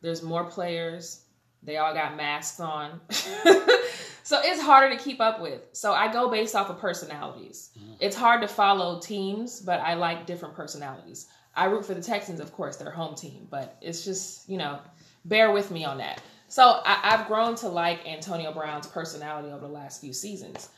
There's 0.03 0.23
more 0.23 0.45
players. 0.45 1.23
They 1.63 1.79
all 1.79 1.95
got 1.95 2.17
masks 2.17 2.61
on. 2.61 3.01
so 3.11 4.41
it's 4.43 4.61
harder 4.61 4.97
to 4.97 5.03
keep 5.03 5.21
up 5.21 5.41
with. 5.41 5.63
So 5.73 5.93
I 5.93 6.13
go 6.13 6.31
based 6.31 6.55
off 6.55 6.71
of 6.71 6.79
personalities. 6.79 7.71
Mm-hmm. 7.79 7.93
It's 8.01 8.15
hard 8.15 8.43
to 8.43 8.49
follow 8.49 9.01
teams, 9.01 9.61
but 9.61 9.81
I 9.81 9.95
like 9.95 10.27
different 10.27 10.55
personalities. 10.55 11.27
I 11.55 11.65
root 11.67 11.87
for 11.87 11.95
the 11.95 12.03
Texans, 12.03 12.41
of 12.41 12.53
course, 12.53 12.77
their 12.77 12.91
home 12.91 13.15
team, 13.15 13.49
but 13.51 13.79
it's 13.81 14.05
just, 14.05 14.49
you 14.49 14.59
know, 14.59 14.79
bear 15.25 15.51
with 15.51 15.71
me 15.71 15.85
on 15.85 15.99
that. 15.99 16.23
So 16.49 16.81
I, 16.85 17.01
I've 17.03 17.27
grown 17.27 17.57
to 17.57 17.69
like 17.69 18.07
Antonio 18.07 18.53
Brown's 18.53 18.87
personality 18.87 19.49
over 19.49 19.67
the 19.67 19.73
last 19.73 20.01
few 20.01 20.13
seasons. 20.13 20.69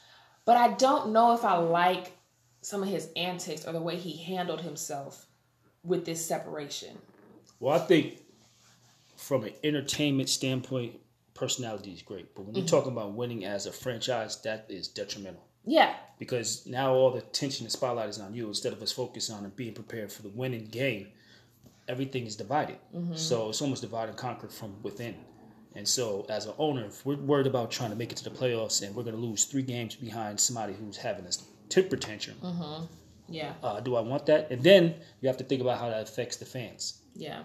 But 0.45 0.57
I 0.57 0.73
don't 0.75 1.13
know 1.13 1.35
if 1.35 1.45
I 1.45 1.59
like 1.59 2.13
some 2.63 2.83
of 2.83 2.89
his 2.89 3.11
antics 3.17 3.67
or 3.67 3.73
the 3.73 3.81
way 3.81 3.97
he 3.97 4.17
handled 4.23 4.61
himself 4.61 5.27
with 5.89 6.05
this 6.05 6.25
separation. 6.25 6.99
Well, 7.61 7.75
I 7.75 7.79
think 7.85 8.21
from 9.17 9.45
an 9.45 9.53
entertainment 9.65 10.29
standpoint, 10.29 10.95
personality 11.35 11.93
is 11.93 12.03
great. 12.03 12.35
But 12.35 12.43
when 12.43 12.55
Mm-hmm. 12.55 12.59
you're 12.61 12.69
talking 12.69 12.93
about 12.93 13.13
winning 13.15 13.45
as 13.45 13.67
a 13.67 13.73
franchise, 13.73 14.41
that 14.43 14.67
is 14.69 14.89
detrimental. 14.89 15.45
Yeah. 15.65 15.95
Because 16.19 16.67
now 16.67 16.95
all 16.95 17.11
the 17.11 17.19
attention 17.19 17.65
and 17.67 17.73
spotlight 17.73 18.09
is 18.09 18.19
on 18.19 18.35
you 18.35 18.49
instead 18.49 18.73
of 18.73 18.83
us 18.83 18.93
focusing 18.93 19.35
on 19.35 19.45
and 19.45 19.55
being 19.57 19.75
prepared 19.75 20.11
for 20.13 20.23
the 20.23 20.31
winning 20.31 20.67
game. 20.67 21.09
Everything 21.89 22.27
is 22.27 22.37
divided. 22.37 22.77
Mm-hmm. 22.95 23.15
So 23.17 23.49
it's 23.49 23.63
almost 23.63 23.83
divide 23.83 24.09
and 24.09 24.17
conquer 24.19 24.49
from 24.49 24.75
within. 24.83 25.15
And 25.75 25.87
so, 25.87 26.27
as 26.29 26.47
an 26.47 26.55
owner, 26.59 26.87
if 26.87 27.05
we're 27.07 27.17
worried 27.17 27.47
about 27.47 27.71
trying 27.71 27.91
to 27.91 27.97
make 27.97 28.11
it 28.11 28.17
to 28.19 28.25
the 28.25 28.31
playoffs 28.31 28.83
and 28.85 28.95
we're 28.97 29.05
going 29.05 29.15
to 29.15 29.21
lose 29.23 29.45
three 29.45 29.63
games 29.63 29.95
behind 29.95 30.41
somebody 30.41 30.73
who's 30.73 30.97
having 30.97 31.25
a 31.27 31.31
temper 31.69 31.97
tantrum, 31.97 32.37
Yeah. 33.29 33.53
uh, 33.63 33.81
do 33.81 33.97
I 33.97 34.01
want 34.01 34.27
that? 34.27 34.51
And 34.51 34.63
then 34.63 34.95
you 35.21 35.29
have 35.29 35.37
to 35.39 35.45
think 35.45 35.61
about 35.61 35.79
how 35.79 35.89
that 35.91 36.03
affects 36.03 36.37
the 36.37 36.45
fans. 36.47 37.03
Yeah. 37.15 37.43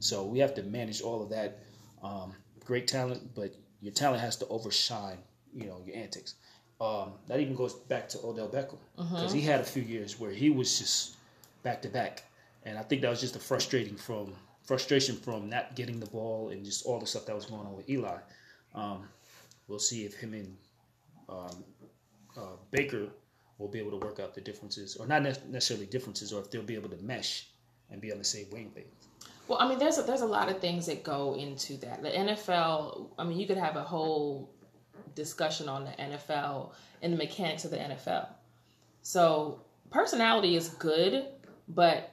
So 0.00 0.24
we 0.24 0.38
have 0.40 0.54
to 0.54 0.62
manage 0.62 1.00
all 1.02 1.22
of 1.22 1.28
that. 1.30 1.58
Um, 2.02 2.34
great 2.64 2.86
talent, 2.88 3.34
but 3.34 3.54
your 3.80 3.92
talent 3.92 4.20
has 4.20 4.36
to 4.36 4.46
overshine, 4.48 5.18
you 5.54 5.66
know, 5.66 5.80
your 5.86 5.96
antics. 5.96 6.34
Um, 6.80 7.12
that 7.28 7.40
even 7.40 7.54
goes 7.54 7.74
back 7.74 8.08
to 8.10 8.18
Odell 8.24 8.48
Beckham 8.48 8.78
because 8.96 9.32
he 9.32 9.42
had 9.42 9.60
a 9.60 9.64
few 9.64 9.82
years 9.82 10.18
where 10.18 10.30
he 10.30 10.48
was 10.48 10.78
just 10.78 11.16
back 11.62 11.82
to 11.82 11.88
back, 11.88 12.24
and 12.64 12.78
I 12.78 12.82
think 12.82 13.02
that 13.02 13.10
was 13.10 13.20
just 13.20 13.36
a 13.36 13.38
frustrating 13.38 13.96
from 13.96 14.32
frustration 14.64 15.16
from 15.16 15.50
not 15.50 15.76
getting 15.76 16.00
the 16.00 16.06
ball 16.06 16.48
and 16.48 16.64
just 16.64 16.86
all 16.86 16.98
the 16.98 17.06
stuff 17.06 17.26
that 17.26 17.34
was 17.36 17.44
going 17.44 17.66
on 17.66 17.76
with 17.76 17.90
Eli. 17.90 18.16
Um, 18.74 19.02
we'll 19.68 19.78
see 19.78 20.04
if 20.06 20.14
him 20.14 20.32
and 20.32 20.56
um, 21.28 21.64
uh, 22.36 22.56
Baker 22.70 23.08
will 23.60 23.68
be 23.68 23.78
able 23.78 23.90
to 23.90 24.04
work 24.04 24.18
out 24.18 24.34
the 24.34 24.40
differences, 24.40 24.96
or 24.96 25.06
not 25.06 25.22
ne- 25.22 25.34
necessarily 25.50 25.86
differences, 25.86 26.32
or 26.32 26.40
if 26.40 26.50
they'll 26.50 26.62
be 26.62 26.74
able 26.74 26.88
to 26.88 26.96
mesh 26.96 27.46
and 27.90 28.00
be 28.00 28.10
on 28.10 28.18
the 28.18 28.24
same 28.24 28.46
wavelength. 28.50 29.06
Well, 29.46 29.58
I 29.60 29.68
mean, 29.68 29.78
there's 29.78 29.98
a, 29.98 30.02
there's 30.02 30.22
a 30.22 30.26
lot 30.26 30.48
of 30.48 30.60
things 30.60 30.86
that 30.86 31.02
go 31.02 31.34
into 31.34 31.76
that. 31.78 32.02
The 32.02 32.10
NFL, 32.10 33.10
I 33.18 33.24
mean, 33.24 33.38
you 33.38 33.46
could 33.46 33.58
have 33.58 33.76
a 33.76 33.82
whole 33.82 34.50
discussion 35.14 35.68
on 35.68 35.84
the 35.84 35.90
NFL 35.90 36.72
and 37.02 37.12
the 37.12 37.16
mechanics 37.16 37.64
of 37.64 37.70
the 37.70 37.76
NFL. 37.76 38.28
So, 39.02 39.60
personality 39.90 40.56
is 40.56 40.68
good, 40.70 41.26
but 41.68 42.12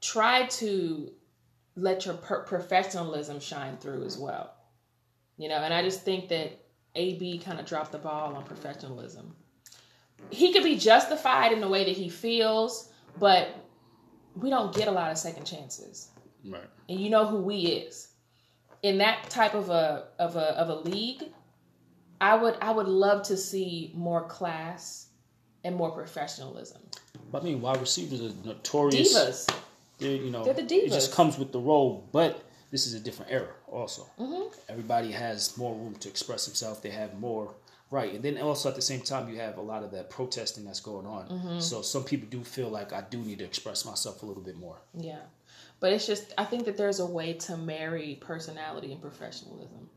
try 0.00 0.46
to 0.46 1.12
let 1.76 2.04
your 2.04 2.14
per- 2.16 2.42
professionalism 2.42 3.40
shine 3.40 3.76
through 3.78 4.04
as 4.04 4.18
well. 4.18 4.52
You 5.38 5.48
know, 5.48 5.56
and 5.56 5.72
I 5.72 5.82
just 5.82 6.02
think 6.02 6.28
that 6.28 6.58
AB 6.96 7.38
kind 7.38 7.60
of 7.60 7.66
dropped 7.66 7.92
the 7.92 7.98
ball 7.98 8.34
on 8.34 8.44
professionalism. 8.44 9.34
He 10.30 10.52
could 10.52 10.62
be 10.64 10.76
justified 10.76 11.52
in 11.52 11.60
the 11.60 11.68
way 11.68 11.84
that 11.84 11.96
he 11.96 12.08
feels, 12.08 12.90
but 13.18 13.48
we 14.36 14.50
don't 14.50 14.74
get 14.74 14.86
a 14.88 14.90
lot 14.90 15.10
of 15.10 15.18
second 15.18 15.44
chances 15.44 16.08
Right. 16.44 16.62
and 16.88 17.00
you 17.00 17.10
know 17.10 17.26
who 17.26 17.38
we 17.42 17.56
is 17.66 18.08
in 18.82 18.98
that 18.98 19.28
type 19.28 19.54
of 19.54 19.68
a 19.70 20.06
of 20.18 20.36
a 20.36 20.56
of 20.58 20.68
a 20.70 20.76
league 20.88 21.24
i 22.20 22.34
would 22.34 22.56
i 22.62 22.70
would 22.70 22.86
love 22.86 23.24
to 23.24 23.36
see 23.36 23.92
more 23.94 24.24
class 24.28 25.08
and 25.64 25.74
more 25.76 25.90
professionalism 25.90 26.80
But 27.32 27.42
I 27.42 27.44
mean, 27.46 27.60
wide 27.60 27.80
receivers 27.80 28.20
are 28.22 28.32
notorious. 28.46 29.12
divas 29.14 29.54
They're, 29.98 30.12
you 30.16 30.30
know, 30.30 30.44
They're 30.44 30.54
the 30.54 30.62
It 30.74 30.92
just 30.92 31.12
comes 31.12 31.36
with 31.36 31.52
the 31.52 31.60
role, 31.60 32.08
but 32.12 32.42
this 32.70 32.86
is 32.86 32.94
a 32.94 33.00
different 33.00 33.32
era. 33.32 33.52
Also, 33.66 34.06
Mm-hmm. 34.18 34.48
everybody 34.68 35.10
has 35.12 35.58
more 35.58 35.74
room 35.74 35.94
to 35.96 36.08
express 36.08 36.46
himself. 36.46 36.80
They 36.80 36.90
have 36.90 37.18
more 37.20 37.52
right, 37.90 38.14
and 38.14 38.22
then 38.22 38.38
also 38.38 38.68
at 38.68 38.76
the 38.76 38.82
same 38.82 39.00
time, 39.00 39.28
you 39.28 39.36
have 39.40 39.58
a 39.58 39.62
lot 39.62 39.82
of 39.82 39.90
that 39.92 40.10
protesting 40.10 40.64
that's 40.64 40.80
going 40.80 41.06
on. 41.06 41.28
Mm-hmm. 41.28 41.60
So 41.60 41.82
some 41.82 42.04
people 42.04 42.28
do 42.28 42.42
feel 42.44 42.68
like 42.68 42.92
I 42.92 43.02
do 43.02 43.18
need 43.18 43.38
to 43.38 43.44
express 43.44 43.84
myself 43.84 44.22
a 44.22 44.26
little 44.26 44.42
bit 44.42 44.56
more. 44.56 44.80
yeah 44.98 45.20
but 45.80 45.92
it's 45.92 46.06
just 46.06 46.32
i 46.38 46.44
think 46.44 46.64
that 46.66 46.76
there's 46.76 47.00
a 47.00 47.06
way 47.06 47.32
to 47.32 47.56
marry 47.56 48.18
personality 48.20 48.92
and 48.92 49.00
professionalism 49.00 49.88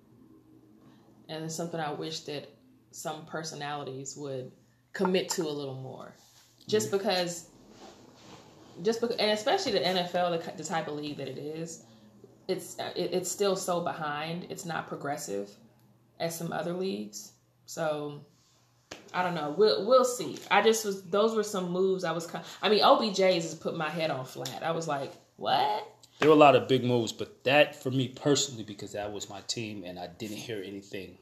and 1.29 1.43
it's 1.43 1.55
something 1.55 1.79
i 1.79 1.91
wish 1.91 2.21
that 2.21 2.49
some 2.91 3.25
personalities 3.25 4.15
would 4.17 4.51
commit 4.93 5.29
to 5.29 5.43
a 5.43 5.49
little 5.49 5.75
more 5.75 6.13
just 6.67 6.89
because 6.89 7.49
just 8.81 9.01
because 9.01 9.15
and 9.17 9.31
especially 9.31 9.71
the 9.73 9.79
nfl 9.79 10.43
the, 10.43 10.57
the 10.57 10.63
type 10.63 10.87
of 10.87 10.95
league 10.95 11.17
that 11.17 11.27
it 11.27 11.37
is 11.37 11.83
it's 12.47 12.75
it, 12.95 13.09
it's 13.13 13.31
still 13.31 13.55
so 13.55 13.81
behind 13.81 14.47
it's 14.49 14.65
not 14.65 14.87
progressive 14.87 15.49
as 16.19 16.37
some 16.37 16.51
other 16.53 16.73
leagues 16.73 17.33
so 17.65 18.21
i 19.13 19.23
don't 19.23 19.35
know 19.35 19.53
we'll 19.57 19.85
we'll 19.85 20.05
see 20.05 20.37
i 20.51 20.61
just 20.61 20.85
was 20.85 21.03
those 21.03 21.35
were 21.35 21.43
some 21.43 21.71
moves 21.71 22.03
i 22.03 22.11
was 22.11 22.27
i 22.61 22.69
mean 22.69 22.83
obj's 22.83 23.17
has 23.43 23.55
put 23.55 23.75
my 23.77 23.89
head 23.89 24.09
on 24.11 24.25
flat 24.25 24.63
i 24.63 24.71
was 24.71 24.87
like 24.87 25.11
what 25.37 25.87
There 26.19 26.29
were 26.29 26.35
a 26.35 26.39
lot 26.39 26.55
of 26.55 26.67
big 26.67 26.83
moves, 26.83 27.11
but 27.11 27.43
that 27.43 27.75
for 27.81 27.89
me 27.91 28.07
personally, 28.07 28.63
because 28.63 28.91
that 28.93 29.11
was 29.11 29.29
my 29.29 29.41
team, 29.41 29.83
and 29.83 29.97
I 29.99 30.07
didn't 30.07 30.37
hear 30.37 30.61
anything. 30.63 31.17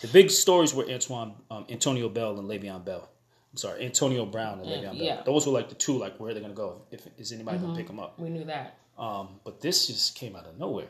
The 0.00 0.08
big 0.08 0.30
stories 0.30 0.74
were 0.74 0.86
Antoine, 0.90 1.34
um, 1.50 1.66
Antonio 1.68 2.08
Bell 2.08 2.38
and 2.38 2.48
Le'Veon 2.48 2.82
Bell. 2.84 3.08
I'm 3.52 3.56
sorry, 3.58 3.84
Antonio 3.84 4.24
Brown 4.24 4.58
and 4.60 4.68
Le'Veon 4.68 4.82
Bell. 4.98 5.06
yeah. 5.10 5.22
Those 5.24 5.46
were 5.46 5.52
like 5.52 5.68
the 5.68 5.74
two. 5.76 5.98
Like, 5.98 6.18
where 6.18 6.30
are 6.30 6.34
they 6.34 6.40
going 6.40 6.50
to 6.50 6.56
go? 6.56 6.82
If 6.90 7.06
is 7.18 7.30
anybody 7.30 7.58
going 7.58 7.72
to 7.74 7.76
pick 7.78 7.86
them 7.86 8.00
up? 8.00 8.18
we 8.18 8.30
knew 8.30 8.44
that 8.44 8.78
Um, 8.98 9.38
but 9.44 9.60
this 9.60 9.86
just 9.86 10.16
came 10.16 10.34
out 10.34 10.46
of 10.46 10.58
nowhere. 10.58 10.88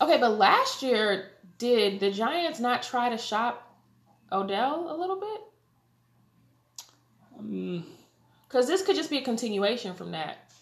okay 0.00 0.18
but 0.18 0.30
last 0.30 0.82
year 0.82 1.30
did 1.58 2.00
the 2.00 2.10
giants 2.10 2.58
not 2.58 2.82
try 2.82 3.08
to 3.08 3.16
shop 3.16 3.71
odell 4.32 4.86
a 4.90 4.96
little 4.96 5.20
bit 5.20 5.40
Um, 7.38 7.86
because 8.48 8.66
this 8.66 8.82
could 8.82 8.96
just 8.96 9.10
be 9.10 9.18
a 9.18 9.22
continuation 9.22 9.94
from 9.94 10.12
that 10.12 10.52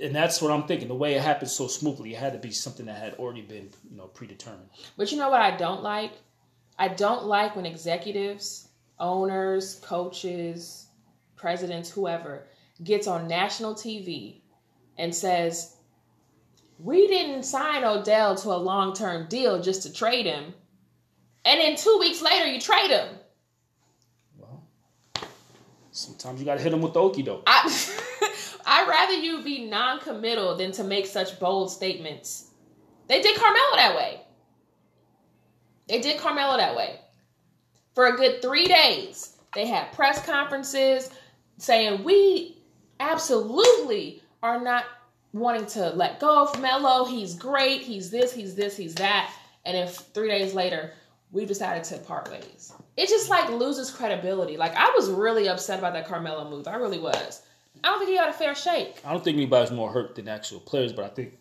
and 0.00 0.14
that's 0.14 0.40
what 0.40 0.50
I'm 0.50 0.64
thinking. 0.64 0.88
The 0.88 0.94
way 0.94 1.14
it 1.14 1.22
happened 1.22 1.50
so 1.50 1.66
smoothly, 1.66 2.14
it 2.14 2.18
had 2.18 2.32
to 2.32 2.38
be 2.38 2.50
something 2.50 2.86
that 2.86 2.96
had 2.96 3.14
already 3.14 3.42
been, 3.42 3.68
you 3.90 3.96
know, 3.96 4.06
predetermined. 4.06 4.70
But 4.96 5.12
you 5.12 5.18
know 5.18 5.30
what 5.30 5.42
I 5.42 5.56
don't 5.56 5.82
like? 5.82 6.12
I 6.78 6.88
don't 6.88 7.24
like 7.26 7.56
when 7.56 7.66
executives, 7.66 8.68
owners, 8.98 9.80
coaches, 9.84 10.86
presidents, 11.36 11.90
whoever 11.90 12.46
gets 12.82 13.06
on 13.06 13.28
national 13.28 13.74
TV 13.74 14.40
and 14.96 15.14
says, 15.14 15.76
We 16.78 17.06
didn't 17.06 17.42
sign 17.42 17.84
Odell 17.84 18.34
to 18.36 18.48
a 18.48 18.56
long 18.56 18.94
term 18.94 19.26
deal 19.28 19.60
just 19.60 19.82
to 19.82 19.92
trade 19.92 20.26
him. 20.26 20.54
And 21.44 21.60
then 21.60 21.76
two 21.76 21.96
weeks 21.98 22.22
later, 22.22 22.46
you 22.46 22.60
trade 22.60 22.90
him. 22.90 23.08
Well, 24.38 24.62
sometimes 25.90 26.40
you 26.40 26.46
got 26.46 26.56
to 26.56 26.62
hit 26.62 26.70
them 26.70 26.82
with 26.82 26.92
the 26.92 27.00
okey 27.00 27.22
doke. 27.22 27.44
I, 27.46 27.62
I'd 28.66 28.88
rather 28.88 29.14
you 29.14 29.42
be 29.42 29.64
non 29.66 30.00
committal 30.00 30.56
than 30.56 30.72
to 30.72 30.84
make 30.84 31.06
such 31.06 31.40
bold 31.40 31.70
statements. 31.70 32.50
They 33.08 33.22
did 33.22 33.36
Carmelo 33.36 33.76
that 33.76 33.96
way. 33.96 34.20
They 35.88 36.00
did 36.00 36.20
Carmelo 36.20 36.56
that 36.56 36.76
way. 36.76 37.00
For 37.94 38.06
a 38.06 38.16
good 38.16 38.40
three 38.40 38.66
days, 38.66 39.36
they 39.54 39.66
had 39.66 39.92
press 39.92 40.24
conferences 40.24 41.10
saying, 41.58 42.04
We 42.04 42.58
absolutely 43.00 44.22
are 44.42 44.60
not 44.60 44.84
wanting 45.32 45.66
to 45.66 45.90
let 45.90 46.20
go 46.20 46.42
of 46.42 46.60
Melo. 46.60 47.04
He's 47.04 47.34
great. 47.34 47.82
He's 47.82 48.10
this. 48.10 48.32
He's 48.32 48.54
this. 48.54 48.76
He's 48.76 48.94
that. 48.96 49.32
And 49.64 49.76
if 49.76 49.96
three 50.14 50.28
days 50.28 50.54
later 50.54 50.92
we 51.32 51.46
decided 51.46 51.84
to 51.84 51.98
part 51.98 52.30
ways, 52.30 52.72
it 52.96 53.08
just 53.08 53.28
like 53.28 53.48
loses 53.50 53.90
credibility. 53.90 54.56
Like 54.56 54.74
I 54.74 54.92
was 54.96 55.10
really 55.10 55.48
upset 55.48 55.78
about 55.78 55.92
that 55.94 56.06
Carmelo 56.06 56.48
move. 56.50 56.66
I 56.66 56.76
really 56.76 56.98
was. 56.98 57.42
I 57.84 57.88
don't 57.88 57.98
think 57.98 58.10
he 58.10 58.16
got 58.16 58.28
a 58.28 58.32
fair 58.32 58.54
shake. 58.54 59.00
I 59.04 59.12
don't 59.12 59.22
think 59.22 59.36
anybody's 59.36 59.70
more 59.70 59.90
hurt 59.90 60.16
than 60.16 60.28
actual 60.28 60.60
players, 60.60 60.92
but 60.92 61.04
I 61.04 61.08
think 61.08 61.34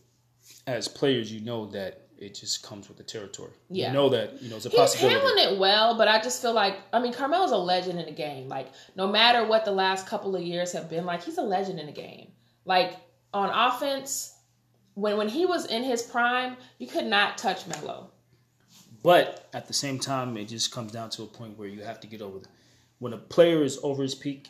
as 0.67 0.87
players, 0.87 1.31
you 1.31 1.41
know 1.41 1.65
that 1.67 2.09
it 2.17 2.35
just 2.35 2.63
comes 2.63 2.87
with 2.87 2.97
the 2.97 3.03
territory. 3.03 3.51
Yeah. 3.69 3.87
You 3.87 3.93
know 3.93 4.09
that 4.09 4.41
you 4.41 4.49
know 4.49 4.57
it's 4.57 4.65
a 4.65 4.69
possibility. 4.69 5.15
He's 5.15 5.21
possibility. 5.21 5.41
handling 5.41 5.55
it 5.55 5.59
well, 5.59 5.97
but 5.97 6.07
I 6.07 6.21
just 6.21 6.41
feel 6.41 6.53
like 6.53 6.77
I 6.93 6.99
mean 6.99 7.13
Carmelo's 7.13 7.51
a 7.51 7.57
legend 7.57 7.99
in 7.99 8.05
the 8.05 8.11
game. 8.11 8.47
Like 8.47 8.67
no 8.95 9.07
matter 9.07 9.45
what 9.45 9.65
the 9.65 9.71
last 9.71 10.05
couple 10.05 10.35
of 10.35 10.43
years 10.43 10.71
have 10.73 10.89
been 10.89 11.05
like, 11.05 11.23
he's 11.23 11.37
a 11.37 11.43
legend 11.43 11.79
in 11.79 11.87
the 11.87 11.91
game. 11.91 12.31
Like 12.65 12.95
on 13.33 13.49
offense, 13.49 14.35
when 14.93 15.17
when 15.17 15.29
he 15.29 15.45
was 15.45 15.65
in 15.65 15.83
his 15.83 16.01
prime, 16.03 16.57
you 16.77 16.87
could 16.87 17.05
not 17.05 17.37
touch 17.37 17.65
Melo. 17.67 18.11
But 19.01 19.47
at 19.53 19.67
the 19.67 19.73
same 19.73 19.99
time, 19.99 20.35
it 20.37 20.45
just 20.45 20.71
comes 20.71 20.91
down 20.91 21.09
to 21.11 21.23
a 21.23 21.27
point 21.27 21.57
where 21.57 21.67
you 21.67 21.83
have 21.83 21.99
to 22.01 22.07
get 22.07 22.21
over. 22.21 22.39
The, 22.39 22.49
when 22.99 23.13
a 23.13 23.17
player 23.17 23.63
is 23.63 23.79
over 23.81 24.03
his 24.03 24.15
peak, 24.15 24.49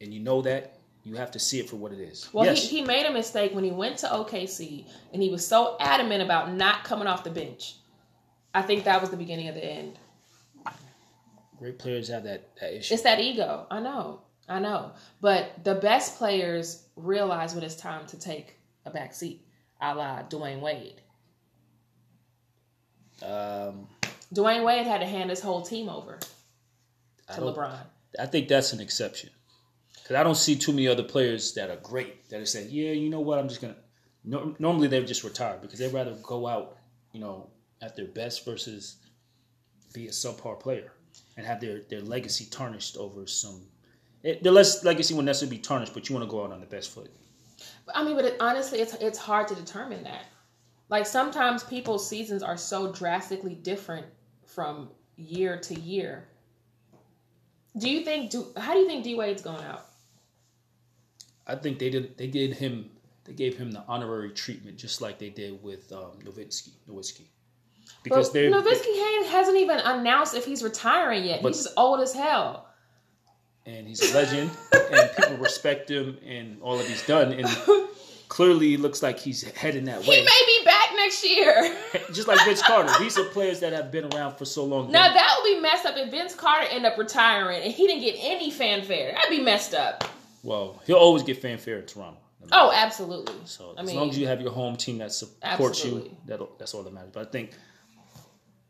and 0.00 0.12
you 0.12 0.20
know 0.20 0.42
that, 0.42 0.78
you 1.04 1.16
have 1.16 1.30
to 1.32 1.38
see 1.38 1.58
it 1.58 1.68
for 1.68 1.76
what 1.76 1.92
it 1.92 1.98
is. 1.98 2.28
Well, 2.32 2.44
yes, 2.44 2.68
he, 2.68 2.78
he 2.78 2.84
made 2.84 3.06
a 3.06 3.12
mistake 3.12 3.54
when 3.54 3.64
he 3.64 3.70
went 3.70 3.98
to 3.98 4.06
OKC 4.06 4.86
and 5.12 5.22
he 5.22 5.30
was 5.30 5.46
so 5.46 5.76
adamant 5.80 6.22
about 6.22 6.52
not 6.52 6.84
coming 6.84 7.08
off 7.08 7.24
the 7.24 7.30
bench. 7.30 7.74
I 8.54 8.62
think 8.62 8.84
that 8.84 9.00
was 9.00 9.10
the 9.10 9.16
beginning 9.16 9.48
of 9.48 9.54
the 9.54 9.64
end. 9.64 9.98
great 11.58 11.78
players 11.78 12.08
have 12.08 12.24
that, 12.24 12.54
that 12.60 12.76
issue. 12.76 12.94
It's 12.94 13.02
that 13.02 13.18
ego. 13.18 13.66
I 13.70 13.80
know. 13.80 14.20
I 14.48 14.60
know. 14.60 14.92
But 15.20 15.64
the 15.64 15.76
best 15.76 16.18
players 16.18 16.84
realize 16.96 17.54
when 17.54 17.64
it's 17.64 17.76
time 17.76 18.06
to 18.08 18.18
take 18.18 18.56
a 18.84 18.90
back 18.90 19.14
seat, 19.14 19.44
a 19.80 19.94
la 19.94 20.22
Dwyane 20.22 20.60
Wade. 20.60 21.01
Um, 23.22 23.88
Dwyane 24.34 24.64
Wade 24.64 24.86
had 24.86 25.00
to 25.00 25.06
hand 25.06 25.30
his 25.30 25.40
whole 25.40 25.62
team 25.62 25.88
over 25.88 26.18
to 26.18 27.40
don't- 27.40 27.54
LeBron. 27.54 27.78
I 28.18 28.26
think 28.26 28.48
that's 28.48 28.72
an 28.72 28.80
exception 28.80 29.30
because 29.94 30.16
I 30.16 30.22
don't 30.22 30.34
see 30.34 30.56
too 30.56 30.72
many 30.72 30.86
other 30.88 31.02
players 31.02 31.54
that 31.54 31.70
are 31.70 31.76
great 31.76 32.28
that 32.28 32.40
are 32.40 32.46
saying, 32.46 32.68
"Yeah, 32.70 32.90
you 32.90 33.08
know 33.08 33.20
what? 33.20 33.38
I'm 33.38 33.48
just 33.48 33.60
gonna." 33.60 33.76
No, 34.24 34.54
normally 34.58 34.88
they 34.88 35.02
just 35.04 35.24
retire 35.24 35.58
because 35.60 35.78
they'd 35.78 35.92
rather 35.92 36.14
go 36.22 36.46
out, 36.46 36.76
you 37.12 37.20
know, 37.20 37.50
at 37.80 37.96
their 37.96 38.06
best 38.06 38.44
versus 38.44 38.96
be 39.92 40.08
a 40.08 40.10
subpar 40.10 40.60
player 40.60 40.92
and 41.36 41.46
have 41.46 41.60
their 41.60 41.80
their 41.88 42.02
legacy 42.02 42.44
tarnished 42.46 42.96
over 42.96 43.26
some. 43.26 43.66
It, 44.22 44.42
their 44.42 44.52
less 44.52 44.84
legacy 44.84 45.14
won't 45.14 45.26
necessarily 45.26 45.56
be 45.56 45.62
tarnished, 45.62 45.94
but 45.94 46.08
you 46.08 46.14
want 46.14 46.28
to 46.28 46.30
go 46.30 46.44
out 46.44 46.52
on 46.52 46.60
the 46.60 46.66
best 46.66 46.90
foot. 46.90 47.10
I 47.94 48.04
mean, 48.04 48.14
but 48.14 48.24
it, 48.24 48.36
honestly, 48.40 48.80
it's 48.80 48.94
it's 48.94 49.18
hard 49.18 49.48
to 49.48 49.54
determine 49.54 50.04
that. 50.04 50.26
Like 50.92 51.06
sometimes 51.06 51.64
people's 51.64 52.06
seasons 52.06 52.42
are 52.42 52.58
so 52.58 52.92
drastically 52.92 53.54
different 53.54 54.04
from 54.44 54.90
year 55.16 55.56
to 55.56 55.80
year. 55.80 56.28
Do 57.78 57.88
you 57.88 58.04
think? 58.04 58.30
Do 58.30 58.52
how 58.58 58.74
do 58.74 58.80
you 58.80 58.86
think 58.86 59.02
D 59.02 59.14
Wade's 59.14 59.40
going 59.40 59.64
out? 59.64 59.86
I 61.46 61.54
think 61.54 61.78
they 61.78 61.88
did. 61.88 62.18
They 62.18 62.26
did 62.26 62.52
him. 62.52 62.90
They 63.24 63.32
gave 63.32 63.56
him 63.56 63.70
the 63.70 63.82
honorary 63.88 64.32
treatment, 64.32 64.76
just 64.76 65.00
like 65.00 65.18
they 65.18 65.30
did 65.30 65.62
with 65.62 65.90
um, 65.92 66.18
Nowitzki. 66.26 66.72
Nowitzki, 66.86 67.24
because 68.02 68.28
But 68.28 68.34
they're 68.34 68.50
Nowitzki 68.50 69.26
hasn't 69.30 69.56
even 69.56 69.78
announced 69.78 70.34
if 70.34 70.44
he's 70.44 70.62
retiring 70.62 71.24
yet. 71.24 71.42
But- 71.42 71.54
he's 71.54 71.62
just 71.62 71.74
old 71.78 72.00
as 72.00 72.12
hell. 72.12 72.66
and 73.64 73.88
he's 73.88 74.02
a 74.10 74.14
legend, 74.14 74.50
and 74.92 75.10
people 75.16 75.36
respect 75.38 75.90
him 75.90 76.18
and 76.26 76.60
all 76.60 76.76
that 76.76 76.84
he's 76.86 77.06
done, 77.06 77.32
and 77.32 77.48
clearly 78.32 78.78
looks 78.78 79.02
like 79.02 79.18
he's 79.18 79.42
heading 79.52 79.84
that 79.84 80.00
way. 80.00 80.16
He 80.16 80.24
may 80.24 80.42
be 80.46 80.51
next 81.02 81.24
year. 81.28 81.76
Just 82.12 82.28
like 82.28 82.44
Vince 82.44 82.62
Carter, 82.62 82.92
these 82.98 83.18
are 83.18 83.24
players 83.24 83.60
that 83.60 83.72
have 83.72 83.90
been 83.90 84.12
around 84.14 84.36
for 84.36 84.44
so 84.44 84.64
long. 84.64 84.90
now 84.90 85.12
that 85.12 85.36
would 85.42 85.54
be 85.54 85.60
messed 85.60 85.86
up 85.86 85.96
if 85.96 86.10
Vince 86.10 86.34
Carter 86.34 86.66
end 86.70 86.86
up 86.86 86.96
retiring 86.98 87.62
and 87.62 87.72
he 87.72 87.86
didn't 87.86 88.02
get 88.02 88.16
any 88.20 88.50
fanfare. 88.50 89.12
That'd 89.12 89.30
be 89.30 89.40
messed 89.42 89.74
up. 89.74 90.04
well, 90.42 90.80
he'll 90.86 90.96
always 90.96 91.22
get 91.22 91.40
fanfare 91.40 91.78
in 91.78 91.86
Toronto. 91.86 92.18
Oh, 92.50 92.72
absolutely. 92.74 93.34
So 93.44 93.74
I 93.76 93.82
as 93.82 93.86
mean, 93.86 93.96
long 93.96 94.10
as 94.10 94.18
you 94.18 94.26
have 94.26 94.40
your 94.40 94.50
home 94.52 94.76
team 94.76 94.98
that 94.98 95.12
supports 95.12 95.84
you, 95.84 95.90
Absolutely. 95.96 96.16
that 96.26 96.40
that's 96.58 96.74
all 96.74 96.82
that 96.82 96.92
matters. 96.92 97.10
But 97.12 97.28
I 97.28 97.30
think 97.30 97.52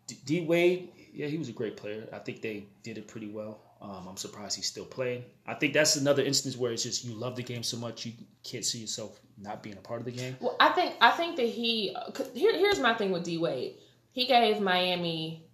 D- 0.07 0.18
D 0.26 0.41
Wade, 0.45 0.91
yeah, 1.14 1.26
he 1.26 1.39
was 1.39 1.49
a 1.49 1.53
great 1.53 1.76
player. 1.76 2.07
I 2.12 2.18
think 2.18 2.43
they 2.43 2.66
did 2.83 2.99
it 2.99 3.09
pretty 3.09 3.28
well. 3.28 3.61
Um, 3.80 4.07
I'm 4.09 4.16
surprised 4.16 4.57
he's 4.57 4.66
still 4.66 4.85
playing. 4.85 5.24
I 5.47 5.55
think 5.55 5.72
that's 5.72 5.97
another 5.97 6.22
instance 6.22 6.57
where 6.57 6.70
it's 6.70 6.83
just 6.85 7.05
you 7.05 7.14
love 7.14 7.35
the 7.35 7.43
game 7.43 7.62
so 7.62 7.76
much 7.78 8.05
you 8.07 8.12
can't 8.45 8.64
see 8.64 8.78
yourself 8.78 9.18
not 9.43 9.62
being 9.62 9.76
a 9.76 9.80
part 9.80 10.01
of 10.01 10.05
the 10.05 10.12
game. 10.12 10.36
Well, 10.40 10.57
I 10.61 10.70
think 10.70 10.95
I 11.01 11.11
think 11.11 11.36
that 11.36 11.49
he 11.49 11.95
Here, 12.34 12.57
here's 12.57 12.78
my 12.80 12.95
thing 12.95 13.11
with 13.11 13.24
D 13.24 13.38
Wade. 13.38 13.76
He 14.12 14.26
gave 14.26 14.61
Miami 14.61 15.47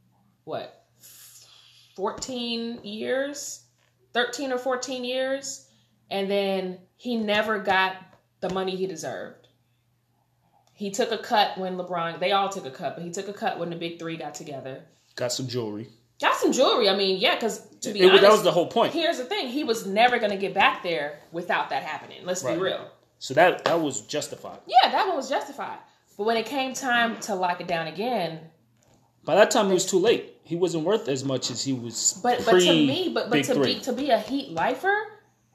what, 0.45 0.85
fourteen 1.97 2.83
years, 2.85 3.65
thirteen 4.13 4.53
or 4.53 4.59
fourteen 4.59 5.05
years, 5.05 5.69
and 6.11 6.31
then 6.31 6.79
he 6.97 7.17
never 7.17 7.59
got 7.59 7.97
the 8.41 8.51
money 8.51 8.77
he 8.77 8.87
deserved. 8.87 9.49
He 10.75 10.91
took 10.91 11.11
a 11.11 11.19
cut 11.19 11.59
when 11.59 11.77
LeBron. 11.77 12.21
They 12.21 12.33
all 12.33 12.49
took 12.49 12.65
a 12.67 12.71
cut, 12.71 12.95
but 12.95 13.05
he 13.05 13.11
took 13.11 13.29
a 13.29 13.33
cut 13.33 13.59
when 13.59 13.71
the 13.71 13.77
big 13.77 13.99
three 13.99 14.17
got 14.17 14.35
together. 14.35 14.85
Got 15.17 15.33
some 15.33 15.49
jewelry. 15.49 15.89
Got 16.21 16.37
some 16.37 16.53
jewelry. 16.53 16.89
I 16.89 16.97
mean, 16.97 17.19
yeah, 17.19 17.35
because 17.35 17.61
to 17.81 17.93
be 17.93 18.01
It- 18.01 18.07
honest, 18.07 18.23
that 18.23 18.33
was 18.33 18.43
the 18.43 18.53
whole 18.53 18.67
point. 18.69 18.93
here's 18.93 19.19
the 19.19 19.25
thing: 19.25 19.49
he 19.49 19.65
was 19.65 19.87
never 19.87 20.19
going 20.19 20.31
to 20.31 20.37
get 20.37 20.55
back 20.55 20.83
there 20.83 21.21
without 21.33 21.71
that 21.71 21.83
happening. 21.83 22.25
Let's 22.25 22.43
Right. 22.45 22.55
be 22.57 22.61
real. 22.61 22.91
So 23.19 23.35
that 23.35 23.65
that 23.65 23.81
was 23.81 24.03
justified. 24.03 24.61
Yeah, 24.67 24.91
that 24.91 25.07
one 25.07 25.17
was 25.17 25.29
justified. 25.29 25.79
But 26.17 26.25
when 26.25 26.37
it 26.37 26.47
came 26.47 26.73
time 26.75 27.19
to 27.21 27.35
lock 27.35 27.61
it 27.61 27.67
down 27.69 27.87
again, 27.87 28.41
By 29.25 29.35
that 29.37 29.51
time, 29.51 29.71
it 29.71 29.75
was 29.75 29.87
too 29.87 29.99
late. 29.99 30.37
He 30.45 30.57
wasn't 30.57 30.85
worth 30.85 31.09
as 31.09 31.25
much 31.25 31.51
as 31.51 31.63
he 31.63 31.73
was. 31.73 32.19
but 32.23 32.45
but 32.47 32.61
to 32.61 32.73
me, 32.73 33.11
but 33.13 33.29
but 33.31 33.45
to 33.45 33.55
Three. 33.55 33.75
be 33.75 33.81
to 33.81 33.93
be 33.93 34.11
a 34.11 34.19
Heat 34.19 34.51
lifer, 34.53 34.97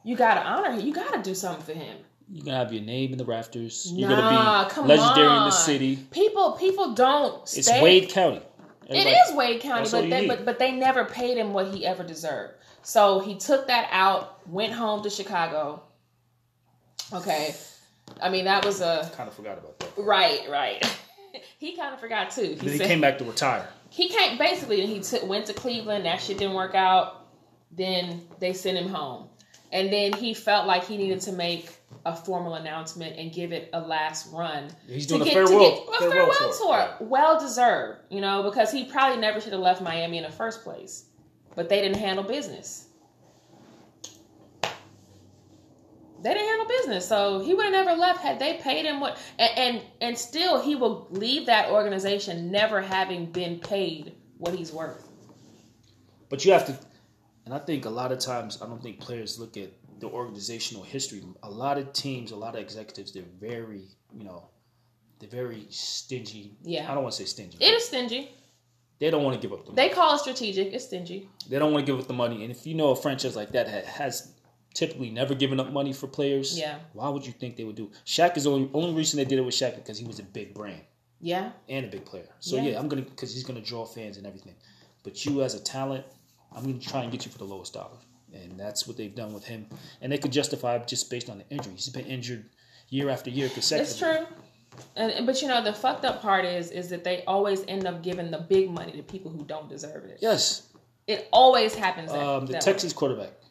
you 0.03 0.16
gotta 0.16 0.41
honor 0.41 0.72
him. 0.72 0.86
You 0.86 0.93
gotta 0.93 1.22
do 1.22 1.34
something 1.34 1.64
for 1.64 1.74
him. 1.74 1.97
You're 2.30 2.45
gonna 2.45 2.57
have 2.57 2.72
your 2.74 2.84
name 2.84 3.11
in 3.11 3.18
the 3.18 3.26
rafters. 3.26 3.91
You're 3.93 4.09
nah, 4.09 4.68
gonna 4.70 4.88
be 4.88 4.93
legendary 4.93 5.28
on. 5.28 5.38
in 5.39 5.43
the 5.45 5.51
city. 5.51 5.95
People 6.11 6.53
people 6.53 6.93
don't. 6.93 7.41
It's 7.43 7.66
stay. 7.68 7.82
Wade 7.82 8.09
County. 8.09 8.41
It 8.88 8.97
Everybody- 8.97 9.16
is 9.16 9.36
Wade 9.36 9.61
County, 9.61 9.89
but 9.89 10.09
they, 10.09 10.22
need. 10.22 10.28
but 10.28 10.45
but 10.45 10.59
they 10.59 10.72
never 10.72 11.05
paid 11.05 11.38
him 11.38 11.53
what 11.53 11.68
he 11.74 11.86
ever 11.86 12.03
deserved. 12.03 12.53
So 12.82 13.20
he 13.20 13.36
took 13.36 13.68
that 13.68 13.88
out, 13.91 14.47
went 14.47 14.74
home 14.74 15.03
to 15.03 15.09
Chicago. 15.09 15.82
Okay, 17.12 17.56
I 18.22 18.30
mean 18.30 18.45
that 18.45 18.66
was 18.66 18.82
a 18.82 19.10
Kind 19.16 19.28
of 19.30 19.36
forgot 19.36 19.58
about 19.58 19.80
that. 19.80 19.91
right, 19.97 20.41
right. 20.49 20.84
he 21.60 21.76
kind 21.76 21.93
of 21.93 21.99
forgot 21.99 22.32
too. 22.32 22.41
He 22.43 22.56
Then 22.56 22.70
he 22.70 22.78
said- 22.78 22.88
came 22.88 23.01
back 23.01 23.18
to 23.20 23.24
retire. 23.26 23.68
he 23.89 24.10
came 24.10 24.38
basically 24.38 24.82
and 24.82 24.89
he 24.89 24.99
took 25.01 25.28
went 25.28 25.45
to 25.47 25.54
Cleveland. 25.54 26.06
That 26.06 26.22
shit 26.22 26.38
didn't 26.38 26.56
work 26.56 26.76
out. 26.76 27.28
Then 27.72 28.22
they 28.39 28.54
sent 28.54 28.78
him 28.78 28.89
home, 28.89 29.30
and 29.72 29.91
then 29.91 30.14
he 30.14 30.34
felt 30.36 30.68
like 30.68 30.86
he 30.86 30.95
needed 30.97 31.22
to 31.22 31.32
make 31.32 31.72
a 32.06 32.16
formal 32.16 32.56
announcement 32.56 33.18
and 33.18 33.32
give 33.34 33.51
it 33.51 33.70
a 33.74 33.80
last 33.80 34.32
run. 34.34 34.68
He's 34.88 35.06
to 35.08 35.16
doing 35.18 35.22
a 35.22 35.26
get- 35.26 35.34
to 35.34 35.47
farewell- 35.47 35.70
get- 35.76 35.88
a 35.88 35.99
farewell 35.99 36.32
farewell 36.34 36.54
tour. 36.58 36.97
tour. 36.99 37.08
Well 37.08 37.39
deserved, 37.39 37.99
you 38.10 38.22
know, 38.22 38.43
because 38.43 38.72
he 38.72 38.86
probably 38.86 39.20
never 39.20 39.39
should 39.41 39.54
have 39.54 39.62
left 39.62 39.82
Miami 39.82 40.18
in 40.18 40.24
the 40.24 40.32
first 40.32 40.64
place. 40.64 41.06
But 41.56 41.70
they 41.70 41.82
didn't 41.82 41.97
handle 41.97 42.24
business. 42.24 42.88
They 46.24 46.34
didn't 46.34 46.48
handle 46.48 46.68
business, 46.68 47.08
so 47.08 47.42
he 47.42 47.54
would 47.54 47.66
have 47.66 47.74
never 47.74 48.00
left 48.00 48.22
had 48.22 48.40
they 48.40 48.54
paid 48.54 48.86
him 48.86 49.02
what. 49.02 49.18
And, 49.38 49.58
and 49.58 49.82
and 50.00 50.18
still, 50.18 50.62
he 50.62 50.76
will 50.76 51.08
leave 51.12 51.48
that 51.48 51.70
organization 51.70 52.50
never 52.50 52.82
having 52.82 53.26
been 53.26 53.60
paid 53.60 54.14
what 54.38 54.56
he's 54.56 54.72
worth. 54.72 55.10
But 56.30 56.46
you 56.46 56.54
have 56.54 56.66
to, 56.68 56.80
and 57.46 57.54
I 57.54 57.60
think 57.60 57.86
a 57.86 57.90
lot 57.90 58.14
of 58.14 58.20
times 58.20 58.62
I 58.62 58.68
don't 58.68 58.82
think 58.82 59.02
players 59.02 59.38
look 59.38 59.58
at 59.58 59.72
the 60.00 60.08
organizational 60.08 60.84
history. 60.84 61.22
A 61.44 61.50
lot 61.50 61.78
of 61.78 61.92
teams, 61.94 62.32
a 62.32 62.36
lot 62.36 62.56
of 62.56 62.62
executives, 62.62 63.12
they're 63.12 63.24
very, 63.40 63.84
you 64.14 64.24
know, 64.24 64.50
they're 65.20 65.30
very 65.30 65.68
stingy. 65.70 66.56
Yeah. 66.64 66.90
I 66.90 66.94
don't 66.94 67.04
want 67.04 67.16
to 67.16 67.22
say 67.22 67.26
stingy. 67.26 67.58
It 67.60 67.74
is 67.74 67.86
stingy. 67.86 68.32
They 69.00 69.10
don't 69.12 69.24
want 69.24 69.42
to 69.42 69.46
give 69.46 69.52
up 69.52 69.66
the 69.66 69.72
money. 69.72 69.90
They 69.90 69.94
call 69.94 70.16
it 70.16 70.20
strategic. 70.20 70.74
It's 70.74 70.86
stingy. 70.86 71.30
They 71.50 71.60
don't 71.60 71.74
want 71.74 71.86
to 71.86 71.92
give 71.92 72.00
up 72.00 72.08
the 72.08 72.14
money. 72.14 72.44
And 72.44 72.52
if 72.52 72.66
you 72.66 72.76
know 72.76 72.92
a 72.92 72.96
franchise 72.96 73.36
like 73.36 73.52
that 73.52 73.68
has 73.68 74.33
typically 74.74 75.10
never 75.10 75.34
giving 75.36 75.60
up 75.60 75.72
money 75.72 75.94
for 75.94 76.08
players, 76.08 76.58
Yeah. 76.58 76.80
why 76.94 77.10
would 77.10 77.26
you 77.26 77.32
think 77.34 77.56
they 77.58 77.64
would 77.64 77.76
do? 77.76 77.92
Shaq 78.06 78.38
is 78.38 78.44
the 78.46 78.52
only 78.52 78.70
only 78.74 78.94
reason 78.94 79.18
they 79.18 79.26
did 79.26 79.38
it 79.40 79.42
with 79.44 79.56
Shaq 79.56 79.76
because 79.76 79.98
he 79.98 80.06
was 80.06 80.20
a 80.20 80.24
big 80.24 80.54
brand 80.54 80.82
Yeah. 81.22 81.52
and 81.70 81.86
a 81.86 81.90
big 81.90 82.06
player. 82.06 82.28
So 82.40 82.56
Yeah. 82.56 82.64
yeah, 82.64 82.80
I'm 82.80 82.88
gonna 82.88 83.04
because 83.04 83.34
he's 83.34 83.44
gonna 83.44 83.62
draw 83.62 83.86
fans 83.86 84.18
and 84.18 84.26
everything. 84.28 84.56
But 85.04 85.26
you 85.26 85.44
as 85.44 85.54
a 85.54 85.60
talent, 85.60 86.06
I'm 86.56 86.64
gonna 86.64 86.80
try 86.80 87.04
and 87.04 87.12
get 87.12 87.26
you 87.26 87.32
for 87.32 87.38
the 87.38 87.46
lowest 87.46 87.74
dollar, 87.74 87.98
and 88.34 88.60
that's 88.60 88.88
what 88.88 88.98
they've 88.98 89.14
done 89.16 89.34
with 89.34 89.46
him. 89.46 89.68
And 90.02 90.12
they 90.12 90.18
could 90.18 90.32
justify 90.32 90.76
it 90.76 90.88
just 90.88 91.10
based 91.10 91.30
on 91.30 91.38
the 91.40 91.50
injury. 91.50 91.74
He's 91.74 91.90
been 91.90 92.06
injured 92.06 92.50
year 92.90 93.10
after 93.10 93.30
year 93.30 93.50
consecutively. 93.50 94.10
It's 94.10 94.28
true. 94.28 94.38
And, 94.96 95.26
but 95.28 95.40
you 95.42 95.48
know 95.48 95.64
the 95.64 95.74
fucked 95.74 96.04
up 96.04 96.22
part 96.22 96.46
is 96.46 96.72
is 96.72 96.90
that 96.90 97.04
they 97.04 97.24
always 97.26 97.64
end 97.68 97.86
up 97.86 98.02
giving 98.02 98.32
the 98.32 98.40
big 98.40 98.72
money 98.72 98.92
to 98.94 99.04
people 99.04 99.30
who 99.30 99.44
don't 99.46 99.70
deserve 99.70 100.04
it. 100.06 100.18
Yes, 100.22 100.64
It 101.06 101.28
always 101.32 101.76
happens. 101.76 102.12
That, 102.12 102.24
um, 102.24 102.46
the 102.48 102.54
Texas 102.60 102.94
quarterback, 102.94 103.28
way. 103.28 103.43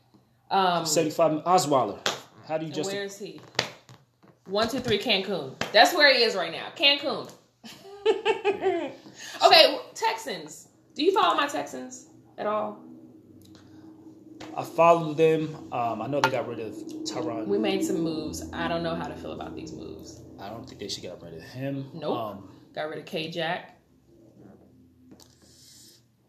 Um, 0.53 0.84
75 0.86 1.44
Osweiler. 1.44 1.98
How 2.46 2.59
do 2.59 2.66
you 2.66 2.72
just. 2.72 2.92
where 2.92 3.05
is 3.05 3.18
he? 3.18 3.40
One, 4.46 4.68
two, 4.68 4.80
three, 4.80 4.98
Cancun. 4.98 5.59
That's 5.72 5.94
where 5.94 6.14
he 6.14 6.22
is 6.22 6.34
right 6.34 6.53
now. 6.53 6.68
Cancun. 6.76 7.30
okay, 9.46 9.78
Texans. 9.94 10.68
Do 10.94 11.03
you 11.03 11.12
follow 11.12 11.36
my 11.36 11.46
Texans 11.46 12.09
at 12.36 12.46
all? 12.46 12.84
I 14.55 14.62
follow 14.62 15.14
them. 15.14 15.55
Um, 15.72 16.03
I 16.03 16.07
know 16.07 16.20
they 16.20 16.28
got 16.28 16.46
rid 16.46 16.61
of 16.61 16.74
Tyron. 17.05 17.46
We 17.46 17.57
made 17.59 17.82
some 17.82 18.00
moves. 18.00 18.44
I 18.53 18.68
don't 18.68 18.82
know 18.82 18.94
how 18.94 19.07
to 19.07 19.14
feel 19.14 19.32
about 19.32 19.57
these 19.57 19.72
moves. 19.72 20.20
I 20.38 20.50
don't 20.50 20.66
think 20.68 20.80
they 20.80 20.88
should 20.88 21.03
get 21.03 21.22
rid 21.22 21.34
of 21.34 21.42
him. 21.42 21.90
Nope. 21.94 22.18
Um, 22.18 22.48
Got 22.74 22.90
rid 22.90 22.98
of 22.98 23.07
K 23.07 23.30
Jack. 23.30 23.72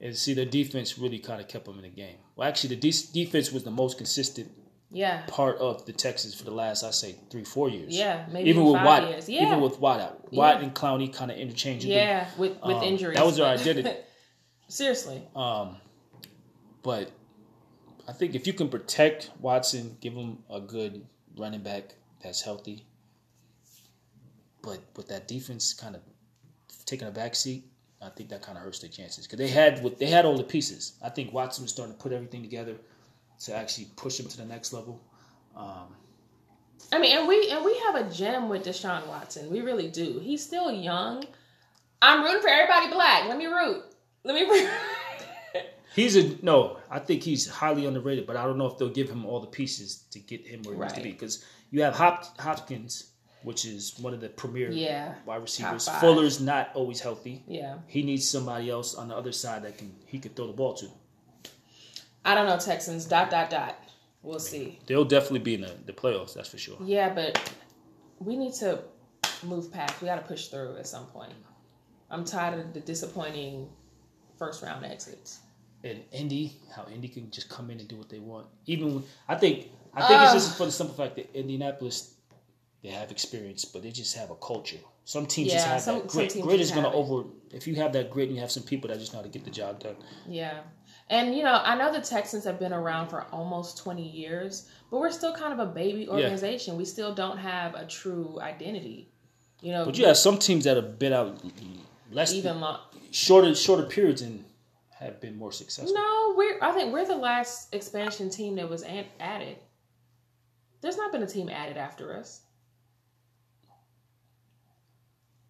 And 0.03 0.15
see, 0.15 0.33
their 0.35 0.45
defense 0.45 0.99
really 0.99 1.17
kind 1.17 1.41
of 1.41 1.47
kept 1.47 1.65
them 1.65 1.77
in 1.77 1.81
the 1.83 1.89
game. 1.89 2.17
Well, 2.35 2.47
actually, 2.47 2.75
the 2.75 2.91
de- 2.91 3.11
defense 3.25 3.51
was 3.51 3.63
the 3.63 3.71
most 3.71 3.97
consistent 3.97 4.51
Yeah. 4.91 5.23
part 5.27 5.57
of 5.57 5.85
the 5.87 5.93
Texans 5.93 6.35
for 6.35 6.43
the 6.43 6.51
last, 6.51 6.83
I 6.83 6.91
say, 6.91 7.15
three, 7.31 7.43
four 7.45 7.69
years. 7.69 7.95
Yeah, 7.97 8.27
maybe 8.31 8.49
even 8.51 8.63
with 8.65 8.73
Watt, 8.83 9.07
years. 9.09 9.27
Yeah. 9.29 9.47
even 9.47 9.61
with 9.61 9.79
Watt 9.79 9.99
out, 10.01 10.31
Watt 10.33 10.57
Yeah. 10.57 10.63
and 10.67 10.75
Clowney 10.75 11.11
kind 11.11 11.31
of 11.31 11.37
interchangeably. 11.37 11.95
Yeah, 11.95 12.29
with 12.37 12.51
with 12.61 12.77
Um, 12.77 12.83
injuries. 12.83 13.17
that 13.17 13.25
was 13.25 13.37
their 13.37 13.47
identity. 13.57 13.89
Seriously. 14.67 15.21
Um, 15.35 15.77
but 16.83 17.09
I 18.07 18.11
think 18.11 18.35
if 18.35 18.45
you 18.45 18.53
can 18.53 18.67
protect 18.69 19.31
Watson, 19.39 19.97
give 20.01 20.13
him 20.13 20.43
a 20.49 20.59
good 20.59 21.07
running 21.37 21.61
back 21.63 21.95
that's 22.21 22.41
healthy, 22.41 22.85
but 24.61 24.79
with 24.95 25.07
that 25.07 25.27
defense 25.27 25.73
kind 25.73 25.95
of 25.95 26.01
taking 26.85 27.07
a 27.07 27.11
back 27.11 27.35
seat, 27.35 27.63
I 28.03 28.09
think 28.09 28.29
that 28.29 28.41
kind 28.41 28.57
of 28.57 28.63
hurts 28.63 28.79
their 28.79 28.89
chances 28.89 29.25
because 29.25 29.39
they 29.39 29.47
had 29.47 29.81
what 29.83 29.97
they 29.97 30.07
had 30.07 30.25
all 30.25 30.37
the 30.37 30.43
pieces. 30.43 30.93
I 31.01 31.09
think 31.09 31.33
Watson 31.33 31.63
was 31.63 31.71
starting 31.71 31.95
to 31.95 32.01
put 32.01 32.11
everything 32.11 32.41
together 32.41 32.75
to 33.41 33.55
actually 33.55 33.87
push 33.95 34.19
him 34.19 34.27
to 34.27 34.37
the 34.37 34.45
next 34.45 34.73
level. 34.73 35.01
Um, 35.55 35.95
I 36.91 36.99
mean, 36.99 37.17
and 37.17 37.27
we 37.27 37.49
and 37.49 37.63
we 37.63 37.77
have 37.79 37.95
a 37.95 38.09
gem 38.11 38.49
with 38.49 38.65
Deshaun 38.65 39.07
Watson. 39.07 39.49
We 39.49 39.61
really 39.61 39.89
do. 39.89 40.19
He's 40.19 40.43
still 40.43 40.71
young. 40.71 41.23
I'm 42.01 42.23
rooting 42.23 42.41
for 42.41 42.49
everybody 42.49 42.91
black. 42.91 43.27
Let 43.27 43.37
me 43.37 43.45
root. 43.45 43.83
Let 44.23 44.35
me 44.35 44.43
root. 44.43 44.69
he's 45.95 46.15
a 46.17 46.35
no. 46.43 46.77
I 46.89 46.99
think 46.99 47.23
he's 47.23 47.47
highly 47.47 47.85
underrated, 47.85 48.27
but 48.27 48.35
I 48.35 48.43
don't 48.43 48.57
know 48.57 48.65
if 48.65 48.77
they'll 48.77 48.89
give 48.89 49.09
him 49.09 49.25
all 49.25 49.39
the 49.39 49.47
pieces 49.47 50.03
to 50.11 50.19
get 50.19 50.45
him 50.45 50.61
where 50.63 50.75
he 50.75 50.81
needs 50.81 50.93
to 50.93 51.01
be 51.01 51.11
because 51.11 51.45
you 51.71 51.81
have 51.81 51.95
Hop- 51.95 52.39
Hopkins, 52.39 53.11
which 53.43 53.65
is 53.65 53.97
one 53.99 54.13
of 54.13 54.21
the 54.21 54.29
premier 54.29 54.71
yeah. 54.71 55.15
wide 55.25 55.41
receivers. 55.41 55.87
Fuller's 55.99 56.41
not 56.41 56.71
always 56.73 56.99
healthy. 56.99 57.43
Yeah. 57.47 57.77
He 57.87 58.01
needs 58.03 58.27
somebody 58.27 58.69
else 58.69 58.95
on 58.95 59.09
the 59.09 59.15
other 59.15 59.31
side 59.31 59.63
that 59.63 59.77
can 59.77 59.93
he 60.05 60.19
could 60.19 60.35
throw 60.35 60.47
the 60.47 60.53
ball 60.53 60.73
to. 60.75 60.87
I 62.25 62.35
don't 62.35 62.47
know 62.47 62.57
Texans. 62.57 63.05
Dot 63.05 63.29
dot 63.29 63.49
dot. 63.49 63.77
We'll 64.21 64.39
see. 64.39 64.79
They'll 64.87 65.03
definitely 65.03 65.39
be 65.39 65.55
in 65.55 65.61
the, 65.61 65.75
the 65.85 65.91
playoffs, 65.91 66.33
that's 66.33 66.49
for 66.49 66.57
sure. 66.57 66.77
Yeah, 66.81 67.13
but 67.13 67.53
we 68.19 68.37
need 68.37 68.53
to 68.55 68.81
move 69.43 69.71
past. 69.71 70.01
We 70.01 70.07
got 70.07 70.15
to 70.15 70.21
push 70.21 70.47
through 70.47 70.77
at 70.77 70.87
some 70.87 71.05
point. 71.07 71.33
I'm 72.09 72.23
tired 72.23 72.57
of 72.57 72.73
the 72.73 72.79
disappointing 72.79 73.67
first 74.37 74.63
round 74.63 74.85
exits. 74.85 75.39
And 75.83 76.01
Indy, 76.13 76.53
how 76.73 76.85
Indy 76.93 77.09
can 77.09 77.29
just 77.31 77.49
come 77.49 77.69
in 77.69 77.79
and 77.79 77.87
do 77.89 77.97
what 77.97 78.07
they 78.07 78.19
want. 78.19 78.47
Even 78.65 78.95
when, 78.95 79.03
I 79.27 79.35
think 79.35 79.67
I 79.93 80.07
think 80.07 80.21
it's 80.21 80.31
um, 80.31 80.37
just 80.37 80.57
for 80.57 80.65
the 80.65 80.71
simple 80.71 80.95
fact 80.95 81.17
that 81.17 81.35
Indianapolis 81.37 82.12
they 82.83 82.89
have 82.89 83.11
experience, 83.11 83.63
but 83.65 83.81
they 83.81 83.91
just 83.91 84.15
have 84.17 84.29
a 84.29 84.35
culture. 84.35 84.77
Some 85.05 85.25
teams 85.25 85.51
just 85.51 85.65
have 85.65 85.81
some- 85.81 85.99
that 85.99 86.07
grit. 86.07 86.39
Grit 86.41 86.59
is 86.59 86.71
gonna 86.71 86.91
over 86.91 87.27
if 87.51 87.67
you 87.67 87.75
have 87.75 87.93
that 87.93 88.09
grit 88.09 88.27
and 88.27 88.35
you 88.35 88.41
have 88.41 88.51
some 88.51 88.63
people 88.63 88.89
that 88.89 88.99
just 88.99 89.13
know 89.13 89.19
how 89.19 89.23
to 89.23 89.29
get 89.29 89.43
the 89.45 89.51
job 89.51 89.79
done. 89.79 89.95
Yeah. 90.27 90.61
And 91.09 91.35
you 91.35 91.43
know, 91.43 91.53
I 91.63 91.75
know 91.75 91.91
the 91.91 92.01
Texans 92.01 92.43
have 92.45 92.59
been 92.59 92.73
around 92.73 93.09
for 93.09 93.23
almost 93.31 93.77
20 93.77 94.07
years, 94.07 94.69
but 94.89 94.99
we're 94.99 95.11
still 95.11 95.33
kind 95.33 95.53
of 95.53 95.59
a 95.59 95.65
baby 95.71 96.07
organization. 96.07 96.77
We 96.77 96.85
still 96.85 97.13
don't 97.13 97.37
have 97.37 97.75
a 97.75 97.85
true 97.85 98.39
identity. 98.41 99.09
You 99.61 99.71
know, 99.71 99.85
But 99.85 99.97
you 99.97 100.05
have 100.07 100.17
some 100.17 100.37
teams 100.39 100.63
that 100.65 100.75
have 100.75 100.99
been 100.99 101.13
out 101.13 101.39
less 102.11 102.33
even 102.33 102.59
long. 102.59 102.79
shorter 103.11 103.53
shorter 103.55 103.83
periods 103.83 104.21
and 104.21 104.43
have 104.99 105.19
been 105.21 105.37
more 105.37 105.51
successful. 105.51 105.93
No, 105.93 106.33
we're. 106.37 106.57
I 106.61 106.71
think 106.71 106.93
we're 106.93 107.05
the 107.05 107.15
last 107.15 107.73
expansion 107.73 108.29
team 108.29 108.55
that 108.55 108.69
was 108.69 108.83
added. 109.19 109.57
There's 110.81 110.97
not 110.97 111.11
been 111.11 111.23
a 111.23 111.27
team 111.27 111.49
added 111.49 111.77
after 111.77 112.17
us. 112.17 112.41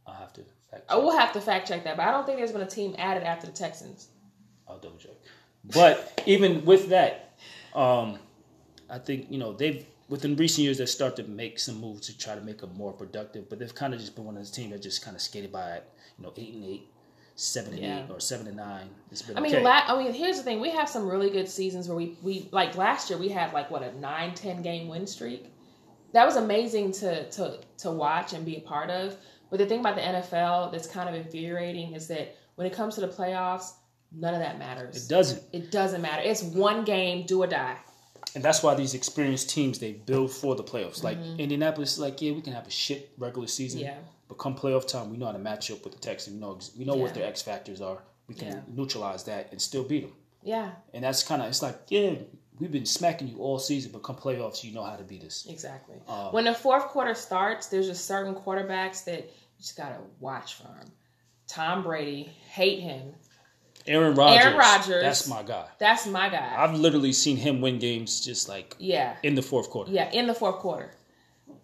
I'll 0.08 0.14
have 0.16 0.34
to 0.34 0.42
fact 0.72 0.84
I 0.90 0.96
will 0.98 1.18
have 1.18 1.32
to 1.34 1.42
fact 1.42 1.68
check 1.68 1.84
that, 1.86 1.98
but 1.98 2.08
I 2.08 2.12
don't 2.12 2.26
think 2.26 2.38
there's 2.38 2.52
been 2.52 2.62
a 2.62 2.66
team 2.70 2.96
added 2.98 3.24
after 3.24 3.48
the 3.48 3.54
Texans. 3.54 4.08
I'll 4.68 4.78
double 4.80 4.98
check. 4.98 5.12
But 5.66 6.22
even 6.26 6.66
with 6.66 6.90
that, 6.90 7.36
um, 7.74 8.20
I 8.90 8.98
think 9.00 9.28
you 9.30 9.38
know 9.38 9.54
they've 9.54 9.86
within 10.10 10.36
recent 10.36 10.64
years 10.64 10.78
they 10.78 10.86
start 10.86 11.16
to 11.16 11.24
make 11.24 11.58
some 11.60 11.80
moves 11.80 12.08
to 12.08 12.18
try 12.18 12.36
to 12.36 12.42
make 12.42 12.60
them 12.60 12.76
more 12.76 12.92
productive. 12.92 13.50
But 13.50 13.60
they've 13.60 13.74
kind 13.74 13.94
of 13.94 14.00
just 14.00 14.16
been 14.16 14.26
one 14.26 14.36
of 14.36 14.42
those 14.42 14.52
teams 14.52 14.72
that 14.72 14.82
just 14.82 15.04
kind 15.04 15.16
of 15.16 15.22
skated 15.22 15.52
by 15.52 15.72
at 15.78 15.90
you 16.18 16.24
know 16.26 16.34
eight 16.38 16.54
and 16.54 16.66
eight, 16.66 16.88
seven 17.36 17.74
and 17.74 17.82
Yeah. 17.82 18.04
eight, 18.04 18.12
or 18.12 18.20
seven 18.20 18.48
and 18.48 18.58
nine. 18.58 18.90
It's 19.12 19.22
been 19.22 19.38
I 19.38 19.42
mean, 19.42 19.56
okay. 19.56 19.64
la- 19.64 19.84
I 19.88 19.98
mean, 20.04 20.14
here's 20.14 20.38
the 20.38 20.44
thing: 20.44 20.60
we 20.60 20.70
have 20.72 20.90
some 20.90 21.08
really 21.08 21.30
good 21.30 21.48
seasons 21.48 21.88
where 21.88 21.96
we 21.98 22.18
we 22.22 22.50
like 22.52 22.76
last 22.76 23.10
year 23.10 23.18
we 23.18 23.30
had 23.30 23.54
like 23.54 23.72
what 23.72 23.84
a 23.84 23.98
nine 24.00 24.34
ten 24.34 24.62
game 24.62 24.88
win 24.90 25.08
streak. 25.08 25.50
That 26.12 26.26
was 26.26 26.36
amazing 26.36 26.92
to 26.94 27.30
to 27.32 27.60
to 27.80 27.92
watch 27.92 28.34
and 28.34 28.46
be 28.46 28.58
a 28.58 28.62
part 28.62 28.90
of. 28.90 29.16
But 29.54 29.60
the 29.60 29.68
thing 29.68 29.82
about 29.82 29.94
the 29.96 30.02
NFL 30.02 30.72
that's 30.72 30.88
kind 30.88 31.08
of 31.08 31.14
infuriating 31.14 31.94
is 31.94 32.08
that 32.08 32.36
when 32.56 32.66
it 32.66 32.74
comes 32.74 32.96
to 32.96 33.02
the 33.02 33.08
playoffs, 33.08 33.74
none 34.12 34.34
of 34.34 34.40
that 34.40 34.58
matters. 34.58 35.06
it 35.06 35.08
doesn't, 35.08 35.44
It 35.54 35.70
doesn't 35.70 36.02
matter. 36.02 36.24
It's 36.26 36.42
one 36.42 36.84
game, 36.86 37.28
do 37.28 37.44
or 37.44 37.46
die. 37.46 37.78
and 38.34 38.44
that's 38.44 38.64
why 38.64 38.74
these 38.74 38.96
experienced 38.96 39.52
teams 39.52 39.78
they 39.78 39.92
build 39.92 40.32
for 40.32 40.56
the 40.56 40.64
playoffs. 40.64 41.04
Like 41.04 41.20
Indianapolis, 41.38 41.94
is 41.94 42.00
like 42.00 42.20
yeah, 42.20 42.32
we 42.32 42.42
can 42.42 42.54
have 42.54 42.66
a 42.66 42.72
shit 42.72 43.12
regular 43.20 43.46
season, 43.48 43.82
Mm-hmm. 43.82 43.90
Yeah. 43.90 43.98
but 44.28 44.40
come 44.40 44.56
playoff 44.56 44.88
time, 44.88 45.12
we 45.12 45.18
know 45.18 45.28
how 45.28 45.34
to 45.34 45.38
match 45.38 45.70
up 45.70 45.84
with 45.84 45.94
the 45.94 46.00
Texans. 46.00 46.34
We 46.36 46.42
know 46.42 46.58
we 46.80 46.84
know 46.86 46.96
what 46.96 47.14
their 47.14 47.28
X 47.28 47.44
factors 47.44 47.80
are. 47.80 48.00
We 48.28 48.34
can 48.34 48.48
Yeah. 48.48 48.60
neutralize 48.68 49.24
that 49.26 49.50
and 49.52 49.62
still 49.62 49.84
beat 49.84 50.02
them. 50.02 50.14
Yeah, 50.42 50.72
And 50.96 51.04
that's 51.04 51.22
kind 51.22 51.44
of 51.44 51.48
it's 51.50 51.62
like 51.62 51.78
yeah, 51.90 52.16
we've 52.60 52.72
been 52.72 52.86
smacking 52.88 53.28
you 53.30 53.38
all 53.38 53.60
season, 53.60 53.92
but 53.92 54.04
come 54.04 54.16
playoffs, 54.16 54.64
you 54.64 54.74
know 54.74 54.84
how 54.84 54.96
to 54.96 55.04
beat 55.04 55.24
us. 55.24 55.46
exactly. 55.50 55.98
Um, 56.08 56.32
when 56.34 56.46
the 56.46 56.54
fourth 56.54 56.86
quarter 56.88 57.14
starts, 57.14 57.68
there's 57.68 57.88
just 57.88 58.06
certain 58.06 58.34
quarterbacks 58.36 59.04
that 59.06 59.30
just 59.64 59.78
gotta 59.78 59.96
watch 60.20 60.56
for 60.56 60.68
him. 60.68 60.92
Tom 61.48 61.84
Brady, 61.84 62.24
hate 62.50 62.80
him. 62.82 63.14
Aaron 63.88 64.14
Rodgers. 64.16 64.44
Aaron 64.46 64.58
Rodgers. 64.58 65.04
That's 65.04 65.28
my 65.28 65.42
guy. 65.44 65.66
That's 65.80 66.06
my 66.08 66.30
guy. 66.30 66.54
I've 66.58 66.74
literally 66.76 67.14
seen 67.14 67.38
him 67.38 67.62
win 67.62 67.80
games 67.80 68.24
just 68.24 68.50
like 68.50 68.76
yeah, 68.78 69.16
in 69.24 69.36
the 69.36 69.42
fourth 69.42 69.70
quarter. 69.70 69.92
yeah, 69.92 70.12
in 70.12 70.28
the 70.28 70.34
fourth 70.34 70.58
quarter. 70.58 70.92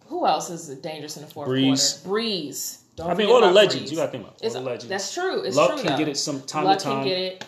Who 0.06 0.26
else 0.26 0.48
is 0.50 0.68
dangerous 0.80 1.16
in 1.16 1.24
the 1.24 1.28
fourth 1.30 1.48
Brees. 1.48 2.02
quarter? 2.02 2.22
Brees. 2.22 2.78
Don't 2.96 3.10
I 3.10 3.14
mean, 3.14 3.28
all 3.28 3.40
the 3.40 3.50
legends. 3.50 3.88
Brees. 3.88 3.90
You 3.92 3.96
got 3.98 4.06
to 4.06 4.10
think 4.12 4.24
about 4.24 4.32
all 4.34 4.46
It's- 4.46 4.52
the 4.54 4.60
legends. 4.60 4.88
That's 4.88 5.14
true. 5.14 5.42
It's 5.42 5.56
Luck 5.56 5.70
true. 5.72 5.82
can 5.82 5.92
though. 5.92 5.98
get 5.98 6.08
it 6.08 6.16
some 6.16 6.40
time 6.42 6.64
Luck 6.64 6.78
to 6.78 6.84
time. 6.84 6.98
can 7.04 7.08
get 7.08 7.18
it. 7.18 7.44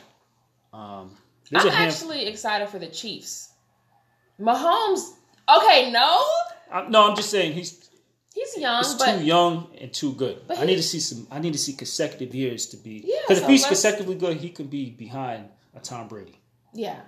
Um, 0.73 1.17
I'm 1.55 1.69
actually 1.69 2.27
excited 2.27 2.69
for 2.69 2.79
the 2.79 2.87
Chiefs. 2.87 3.51
Mahomes. 4.41 5.11
Okay, 5.55 5.91
no, 5.91 6.25
I, 6.73 6.87
no, 6.89 7.11
I'm 7.11 7.17
just 7.17 7.31
saying 7.31 7.53
he's 7.53 7.82
he's 8.35 8.57
young, 8.59 8.83
he's 8.83 8.95
but 8.95 9.19
too 9.19 9.25
young 9.25 9.69
and 9.81 9.93
too 9.93 10.15
good. 10.15 10.43
But 10.47 10.59
I 10.59 10.65
need 10.65 10.77
to 10.77 10.83
see 10.83 11.01
some. 11.01 11.27
I 11.31 11.39
need 11.39 11.53
to 11.53 11.59
see 11.59 11.73
consecutive 11.75 12.35
years 12.35 12.67
to 12.67 12.77
be. 12.77 13.03
Yeah, 13.07 13.17
Because 13.23 13.39
so 13.39 13.45
if 13.45 13.51
he's 13.51 13.67
consecutively 13.67 14.15
good, 14.17 14.37
he 14.39 14.51
can 14.51 14.67
be 14.67 14.91
behind 14.91 15.49
a 15.75 15.81
Tom 15.81 16.09
Brady. 16.09 16.39
yeah, 16.75 17.01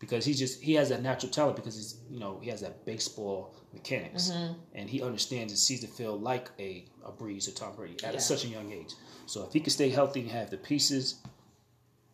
Because 0.00 0.24
he 0.24 0.34
just 0.34 0.62
he 0.62 0.74
has 0.74 0.88
that 0.90 1.02
natural 1.02 1.30
talent 1.30 1.56
because 1.56 1.76
he's 1.76 2.00
you 2.10 2.20
know 2.20 2.38
he 2.42 2.50
has 2.50 2.60
that 2.60 2.84
baseball 2.84 3.54
mechanics 3.72 4.30
Mm-hmm. 4.30 4.52
and 4.74 4.88
he 4.90 5.02
understands 5.02 5.52
and 5.52 5.58
sees 5.58 5.80
the 5.82 5.86
field 5.88 6.22
like 6.22 6.50
a 6.58 6.84
a 7.04 7.10
Brees 7.12 7.48
or 7.48 7.52
Tom 7.52 7.74
Brady 7.76 7.96
at 8.04 8.14
Yeah. 8.14 8.20
such 8.20 8.44
a 8.44 8.48
young 8.48 8.72
age. 8.72 8.92
So 9.26 9.44
if 9.46 9.52
he 9.52 9.60
can 9.60 9.70
stay 9.70 9.88
healthy 9.90 10.20
and 10.20 10.30
have 10.30 10.50
the 10.50 10.56
pieces, 10.56 11.16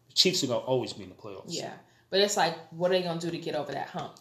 the 0.08 0.14
Chiefs 0.14 0.42
are 0.44 0.48
gonna 0.48 0.58
always 0.60 0.92
be 0.92 1.04
in 1.04 1.10
the 1.10 1.14
playoffs. 1.14 1.44
yeah. 1.48 1.74
But 2.10 2.20
it's 2.20 2.36
like, 2.36 2.56
what 2.72 2.90
are 2.90 2.94
they 2.94 3.02
gonna 3.02 3.20
do 3.20 3.30
to 3.30 3.38
get 3.38 3.54
over 3.56 3.72
that 3.72 3.88
hump? 3.88 4.14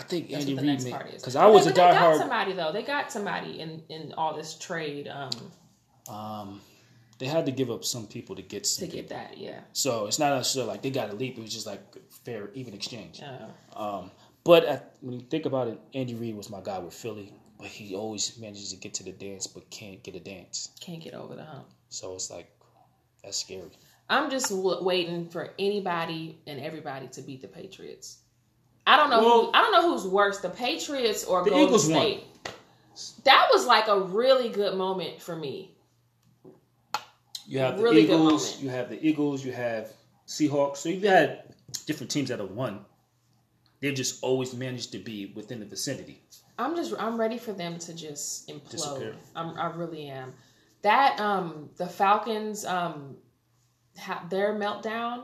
I 0.00 0.02
think 0.04 0.32
Andy 0.32 0.54
Reid 0.54 0.82
because 1.14 1.36
I 1.36 1.46
was 1.46 1.66
a 1.66 1.70
they 1.70 1.76
got 1.76 1.94
diehard. 1.94 2.18
somebody 2.18 2.52
though. 2.54 2.72
They 2.72 2.82
got 2.82 3.12
somebody 3.12 3.60
in 3.60 3.82
in 3.88 4.12
all 4.16 4.34
this 4.34 4.54
trade 4.58 5.08
um, 5.08 5.30
Um, 6.08 6.60
they 7.18 7.26
had 7.26 7.44
to 7.46 7.52
give 7.52 7.70
up 7.70 7.84
some 7.84 8.06
people 8.06 8.34
to 8.36 8.42
get 8.42 8.66
some. 8.66 8.88
to 8.88 8.96
get 8.96 9.08
that. 9.10 9.36
Yeah. 9.36 9.60
So 9.72 10.06
it's 10.06 10.18
not 10.18 10.34
necessarily 10.36 10.70
like 10.72 10.82
they 10.82 10.90
got 10.90 11.10
a 11.10 11.14
leap. 11.14 11.36
It 11.38 11.42
was 11.42 11.52
just 11.52 11.66
like 11.66 11.82
fair, 12.24 12.48
even 12.54 12.72
exchange. 12.74 13.20
Uh, 13.22 13.78
Um, 13.78 14.10
but 14.42 14.94
when 15.02 15.20
you 15.20 15.26
think 15.26 15.44
about 15.44 15.68
it, 15.68 15.78
Andy 15.94 16.14
Reid 16.14 16.34
was 16.34 16.48
my 16.48 16.60
guy 16.62 16.78
with 16.78 16.94
Philly, 16.94 17.34
but 17.58 17.66
he 17.66 17.94
always 17.94 18.38
manages 18.38 18.70
to 18.72 18.76
get 18.78 18.94
to 18.94 19.02
the 19.04 19.12
dance, 19.12 19.46
but 19.46 19.68
can't 19.68 20.02
get 20.02 20.14
a 20.16 20.20
dance. 20.20 20.70
can't 20.80 21.02
get 21.02 21.12
over 21.12 21.34
the 21.36 21.44
hump. 21.44 21.66
So 21.90 22.14
it's 22.14 22.30
like 22.30 22.48
that's 23.22 23.36
scary. 23.36 23.70
I'm 24.08 24.30
just 24.30 24.48
w- 24.48 24.82
waiting 24.82 25.28
for 25.28 25.52
anybody 25.58 26.38
and 26.46 26.58
everybody 26.58 27.06
to 27.08 27.20
beat 27.22 27.42
the 27.42 27.48
Patriots. 27.48 28.19
I 28.92 28.96
don't 28.96 29.10
know. 29.10 29.20
Well- 29.20 29.44
who, 29.46 29.50
I 29.54 29.60
don't 29.62 29.72
know 29.72 29.90
who's 29.90 30.06
worse, 30.06 30.38
the 30.40 30.50
Patriots 30.50 31.24
or 31.24 31.44
The 31.44 31.50
Golden 31.50 31.66
Eagles 31.68 31.88
won. 31.88 32.00
State. 32.00 32.24
That 33.24 33.48
was 33.52 33.66
like 33.66 33.88
a 33.88 33.98
really 34.00 34.48
good 34.48 34.76
moment 34.76 35.20
for 35.22 35.36
me. 35.36 35.72
You 37.46 37.58
have 37.60 37.76
the 37.78 37.82
Really 37.82 38.02
Eagles, 38.02 38.60
you 38.62 38.68
have 38.70 38.88
the 38.90 39.04
Eagles, 39.04 39.44
you 39.44 39.52
have 39.52 39.92
Seahawks. 40.26 40.78
So 40.78 40.88
you've 40.88 41.02
had 41.02 41.54
different 41.86 42.10
teams 42.10 42.28
that 42.28 42.38
have 42.38 42.50
won. 42.50 42.84
they've 43.80 43.94
just 43.94 44.22
always 44.22 44.54
managed 44.54 44.92
to 44.92 44.98
be 44.98 45.32
within 45.34 45.58
the 45.60 45.66
vicinity. 45.66 46.20
I'm 46.58 46.76
just 46.76 46.92
I'm 46.98 47.18
ready 47.18 47.38
for 47.38 47.52
them 47.52 47.78
to 47.78 47.94
just 47.94 48.48
implode. 48.48 48.70
Disappear. 48.70 49.14
I'm, 49.34 49.58
I 49.58 49.66
really 49.74 50.08
am. 50.08 50.32
That 50.82 51.18
um 51.18 51.70
the 51.76 51.86
Falcons 51.86 52.64
um 52.66 53.16
ha- 53.98 54.26
their 54.28 54.54
meltdown. 54.54 55.22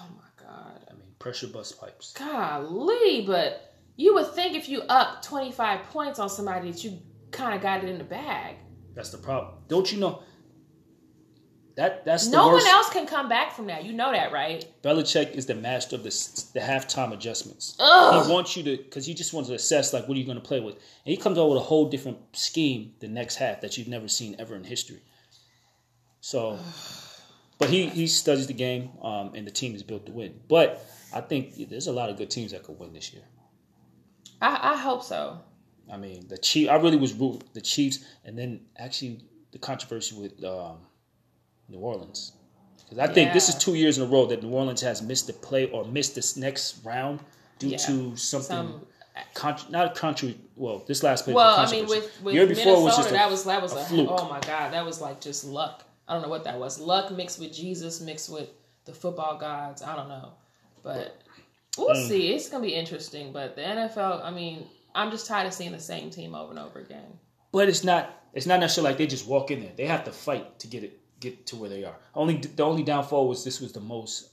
Oh 0.00 0.06
my 0.16 0.44
god. 0.44 0.84
Pressure 1.22 1.46
bust 1.46 1.80
pipes. 1.80 2.12
Golly, 2.14 3.24
but 3.24 3.74
you 3.96 4.14
would 4.14 4.26
think 4.34 4.56
if 4.56 4.68
you 4.68 4.82
up 4.82 5.22
25 5.22 5.84
points 5.84 6.18
on 6.18 6.28
somebody 6.28 6.72
that 6.72 6.82
you 6.82 6.98
kind 7.30 7.54
of 7.54 7.62
got 7.62 7.84
it 7.84 7.88
in 7.88 7.98
the 7.98 8.04
bag. 8.04 8.56
That's 8.94 9.10
the 9.10 9.18
problem. 9.18 9.54
Don't 9.68 9.90
you 9.92 10.00
know? 10.00 10.22
That 11.76 12.04
that's 12.04 12.26
the 12.26 12.32
No 12.36 12.48
worst. 12.48 12.66
one 12.66 12.74
else 12.74 12.90
can 12.90 13.06
come 13.06 13.28
back 13.28 13.52
from 13.52 13.68
that. 13.68 13.84
You 13.84 13.92
know 13.92 14.10
that, 14.12 14.32
right? 14.32 14.66
Belichick 14.82 15.30
is 15.32 15.46
the 15.46 15.54
master 15.54 15.94
of 15.96 16.02
the 16.02 16.10
the 16.54 16.60
halftime 16.60 17.12
adjustments. 17.12 17.76
Ugh. 17.78 18.26
He 18.26 18.32
wants 18.32 18.56
you 18.56 18.62
to 18.64 18.76
because 18.76 19.06
he 19.06 19.14
just 19.14 19.32
wants 19.32 19.48
to 19.48 19.54
assess 19.54 19.92
like 19.94 20.06
what 20.08 20.16
are 20.16 20.20
you 20.20 20.26
going 20.26 20.40
to 20.40 20.44
play 20.46 20.60
with, 20.60 20.74
and 20.74 20.82
he 21.04 21.16
comes 21.16 21.38
out 21.38 21.48
with 21.48 21.56
a 21.56 21.62
whole 21.64 21.88
different 21.88 22.18
scheme 22.32 22.92
the 23.00 23.08
next 23.08 23.36
half 23.36 23.60
that 23.62 23.78
you've 23.78 23.88
never 23.88 24.08
seen 24.08 24.36
ever 24.38 24.54
in 24.54 24.64
history. 24.64 25.00
So, 26.20 26.58
but 27.58 27.70
he 27.70 27.86
he 27.88 28.06
studies 28.06 28.48
the 28.48 28.52
game, 28.54 28.90
um, 29.02 29.34
and 29.34 29.46
the 29.46 29.50
team 29.52 29.74
is 29.74 29.82
built 29.82 30.04
to 30.06 30.12
win. 30.12 30.40
But 30.48 30.84
I 31.14 31.20
think 31.20 31.68
there's 31.68 31.86
a 31.86 31.92
lot 31.92 32.10
of 32.10 32.16
good 32.16 32.30
teams 32.30 32.52
that 32.52 32.62
could 32.62 32.78
win 32.78 32.92
this 32.92 33.12
year. 33.12 33.22
I, 34.40 34.72
I 34.72 34.76
hope 34.76 35.02
so. 35.02 35.38
I 35.92 35.96
mean, 35.96 36.26
the 36.28 36.38
Chief. 36.38 36.68
I 36.68 36.76
really 36.76 36.96
was 36.96 37.12
root 37.12 37.42
the 37.54 37.60
Chiefs, 37.60 38.04
and 38.24 38.38
then 38.38 38.60
actually 38.76 39.20
the 39.52 39.58
controversy 39.58 40.16
with 40.16 40.42
um, 40.44 40.78
New 41.68 41.78
Orleans, 41.78 42.32
because 42.76 42.98
I 42.98 43.12
think 43.12 43.32
this 43.32 43.48
is 43.48 43.56
two 43.56 43.74
years 43.74 43.98
in 43.98 44.04
a 44.04 44.06
row 44.06 44.26
that 44.26 44.42
New 44.42 44.50
Orleans 44.50 44.80
has 44.80 45.02
missed 45.02 45.26
the 45.26 45.32
play 45.32 45.70
or 45.70 45.84
missed 45.84 46.14
this 46.14 46.36
next 46.36 46.84
round 46.84 47.20
due 47.58 47.68
Yeah. 47.68 47.76
to 47.78 48.16
something. 48.16 48.56
Some 48.56 48.86
not 49.70 49.94
country. 49.94 50.38
Well, 50.56 50.82
this 50.86 51.02
last 51.02 51.24
play. 51.24 51.34
Well, 51.34 51.58
I 51.58 51.70
mean, 51.70 51.86
with 51.86 52.10
with 52.22 52.34
year 52.34 52.46
before 52.46 52.64
Minnesota, 52.64 52.84
was 52.84 52.96
just 52.96 53.10
a, 53.10 53.12
that 53.12 53.30
was 53.30 53.44
that 53.44 53.62
was 53.62 53.72
a 53.74 53.76
a, 53.76 53.84
fluke. 53.84 54.08
oh 54.10 54.28
my 54.28 54.40
god, 54.40 54.72
that 54.72 54.84
was 54.84 55.00
like 55.00 55.20
just 55.20 55.44
luck. 55.44 55.84
I 56.08 56.14
don't 56.14 56.22
know 56.22 56.28
what 56.28 56.44
that 56.44 56.58
was. 56.58 56.80
Luck 56.80 57.10
mixed 57.12 57.38
with 57.38 57.52
Jesus 57.52 58.00
mixed 58.00 58.30
with 58.30 58.48
the 58.84 58.92
football 58.92 59.36
gods. 59.38 59.82
I 59.82 59.94
don't 59.96 60.08
know, 60.08 60.32
but 60.82 61.20
we'll 61.78 61.94
Mm. 61.96 62.08
see. 62.08 62.32
It's 62.34 62.48
gonna 62.48 62.64
be 62.64 62.74
interesting. 62.74 63.32
But 63.32 63.56
the 63.56 63.62
NFL, 63.62 64.20
I 64.22 64.30
mean, 64.30 64.68
I'm 64.94 65.10
just 65.10 65.26
tired 65.26 65.46
of 65.46 65.54
seeing 65.54 65.72
the 65.72 65.80
same 65.80 66.10
team 66.10 66.34
over 66.34 66.50
and 66.50 66.58
over 66.58 66.78
again. 66.80 67.18
but 67.52 67.68
it's 67.68 67.84
not. 67.84 68.10
It's 68.34 68.46
not 68.46 68.60
necessarily 68.60 68.90
like 68.92 68.98
they 68.98 69.06
just 69.06 69.26
walk 69.26 69.50
in 69.50 69.60
there. 69.60 69.72
They 69.76 69.84
have 69.86 70.04
to 70.04 70.12
fight 70.12 70.58
to 70.60 70.66
get 70.66 70.84
it 70.84 70.98
get 71.20 71.46
to 71.46 71.56
where 71.56 71.68
they 71.70 71.84
are. 71.84 71.94
Only 72.14 72.36
the 72.38 72.62
only 72.64 72.82
downfall 72.82 73.28
was 73.28 73.44
this 73.44 73.60
was 73.60 73.72
the 73.72 73.80
most 73.80 74.30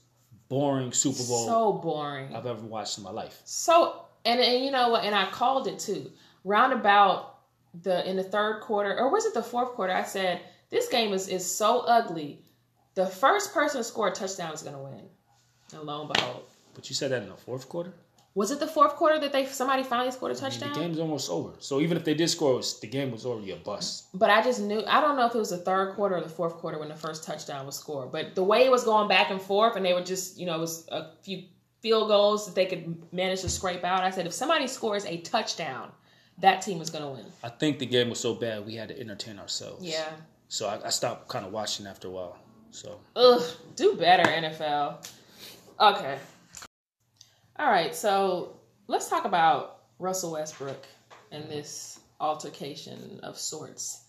boring 0.48 0.90
Super 0.92 1.22
Bowl 1.24 1.46
So 1.46 1.72
boring. 1.74 2.34
I've 2.34 2.46
ever 2.46 2.60
watched 2.66 2.98
in 2.98 3.04
my 3.04 3.10
life. 3.10 3.40
So 3.44 4.06
and 4.24 4.40
and 4.40 4.64
you 4.64 4.70
know 4.70 4.88
what? 4.88 5.04
And 5.04 5.14
I 5.14 5.30
called 5.30 5.66
it 5.68 5.78
too. 5.78 6.10
Round 6.44 6.72
about 6.72 7.40
the 7.82 8.08
in 8.08 8.16
the 8.16 8.22
third 8.24 8.60
quarter, 8.62 8.98
or 8.98 9.10
was 9.10 9.26
it 9.26 9.34
the 9.34 9.42
fourth 9.42 9.72
quarter? 9.72 9.92
I 9.92 10.02
said 10.02 10.40
this 10.70 10.88
game 10.88 11.12
is 11.12 11.28
is 11.28 11.44
so 11.48 11.80
ugly. 11.80 12.42
The 12.94 13.06
first 13.06 13.52
person 13.54 13.80
to 13.80 13.84
score 13.84 14.08
a 14.08 14.12
touchdown 14.12 14.52
is 14.52 14.62
going 14.62 14.74
to 14.76 14.82
win. 14.82 15.08
And 15.72 15.82
lo 15.82 16.02
and 16.04 16.12
behold, 16.12 16.42
But 16.74 16.88
you 16.88 16.94
said 16.94 17.10
that 17.12 17.22
in 17.22 17.28
the 17.28 17.36
fourth 17.36 17.68
quarter. 17.68 17.92
was 18.34 18.50
it 18.50 18.60
the 18.60 18.66
fourth 18.66 18.94
quarter 18.96 19.18
that 19.20 19.32
they 19.32 19.44
somebody 19.46 19.82
finally 19.82 20.10
scored 20.10 20.32
a 20.32 20.38
I 20.38 20.40
mean, 20.40 20.50
touchdown? 20.50 20.72
the 20.72 20.80
game's 20.80 20.98
almost 21.00 21.30
over. 21.30 21.50
So 21.58 21.80
even 21.80 21.96
if 21.96 22.04
they 22.04 22.14
did 22.14 22.28
score, 22.28 22.54
was- 22.56 22.78
the 22.80 22.86
game 22.86 23.10
was 23.10 23.26
already 23.26 23.50
a 23.52 23.56
bust. 23.56 24.06
But 24.14 24.30
I 24.30 24.42
just 24.42 24.60
knew 24.60 24.82
I 24.86 25.00
don't 25.00 25.16
know 25.16 25.26
if 25.26 25.34
it 25.34 25.38
was 25.38 25.50
the 25.50 25.58
third 25.58 25.94
quarter 25.96 26.16
or 26.16 26.20
the 26.20 26.28
fourth 26.28 26.54
quarter 26.54 26.78
when 26.78 26.88
the 26.88 26.94
first 26.96 27.24
touchdown 27.24 27.66
was 27.66 27.76
scored. 27.76 28.12
But 28.12 28.34
the 28.34 28.44
way 28.44 28.64
it 28.64 28.70
was 28.70 28.84
going 28.84 29.08
back 29.08 29.30
and 29.30 29.40
forth, 29.40 29.74
and 29.76 29.84
they 29.84 29.94
were 29.94 30.02
just 30.14 30.38
you 30.38 30.46
know 30.46 30.54
it 30.56 30.60
was 30.60 30.86
a 30.90 31.06
few 31.22 31.44
field 31.82 32.08
goals 32.08 32.46
that 32.46 32.54
they 32.54 32.66
could 32.66 32.84
manage 33.12 33.40
to 33.40 33.48
scrape 33.48 33.84
out. 33.84 34.04
I 34.04 34.10
said 34.10 34.26
if 34.26 34.32
somebody 34.32 34.66
scores 34.66 35.04
a 35.06 35.16
touchdown, 35.18 35.90
that 36.38 36.60
team 36.62 36.80
is 36.82 36.90
going 36.90 37.04
to 37.04 37.10
win. 37.10 37.24
I 37.42 37.48
think 37.48 37.78
the 37.78 37.86
game 37.86 38.10
was 38.10 38.20
so 38.20 38.34
bad 38.34 38.66
we 38.66 38.74
had 38.76 38.88
to 38.88 39.00
entertain 39.00 39.38
ourselves. 39.38 39.82
Yeah. 39.84 40.04
So 40.48 40.68
I, 40.68 40.86
I 40.86 40.90
stopped 40.90 41.28
kind 41.28 41.46
of 41.46 41.52
watching 41.52 41.86
after 41.86 42.08
a 42.08 42.10
while. 42.10 42.36
So 42.70 43.00
Ugh, 43.16 43.42
do 43.76 43.94
better, 43.96 44.22
NFL. 44.24 45.06
Okay. 45.80 46.18
All 47.58 47.70
right, 47.70 47.94
so 47.94 48.56
let's 48.86 49.08
talk 49.08 49.24
about 49.24 49.78
Russell 49.98 50.32
Westbrook 50.32 50.86
and 51.30 51.44
this 51.48 52.00
altercation 52.20 53.18
of 53.22 53.38
sorts 53.38 54.04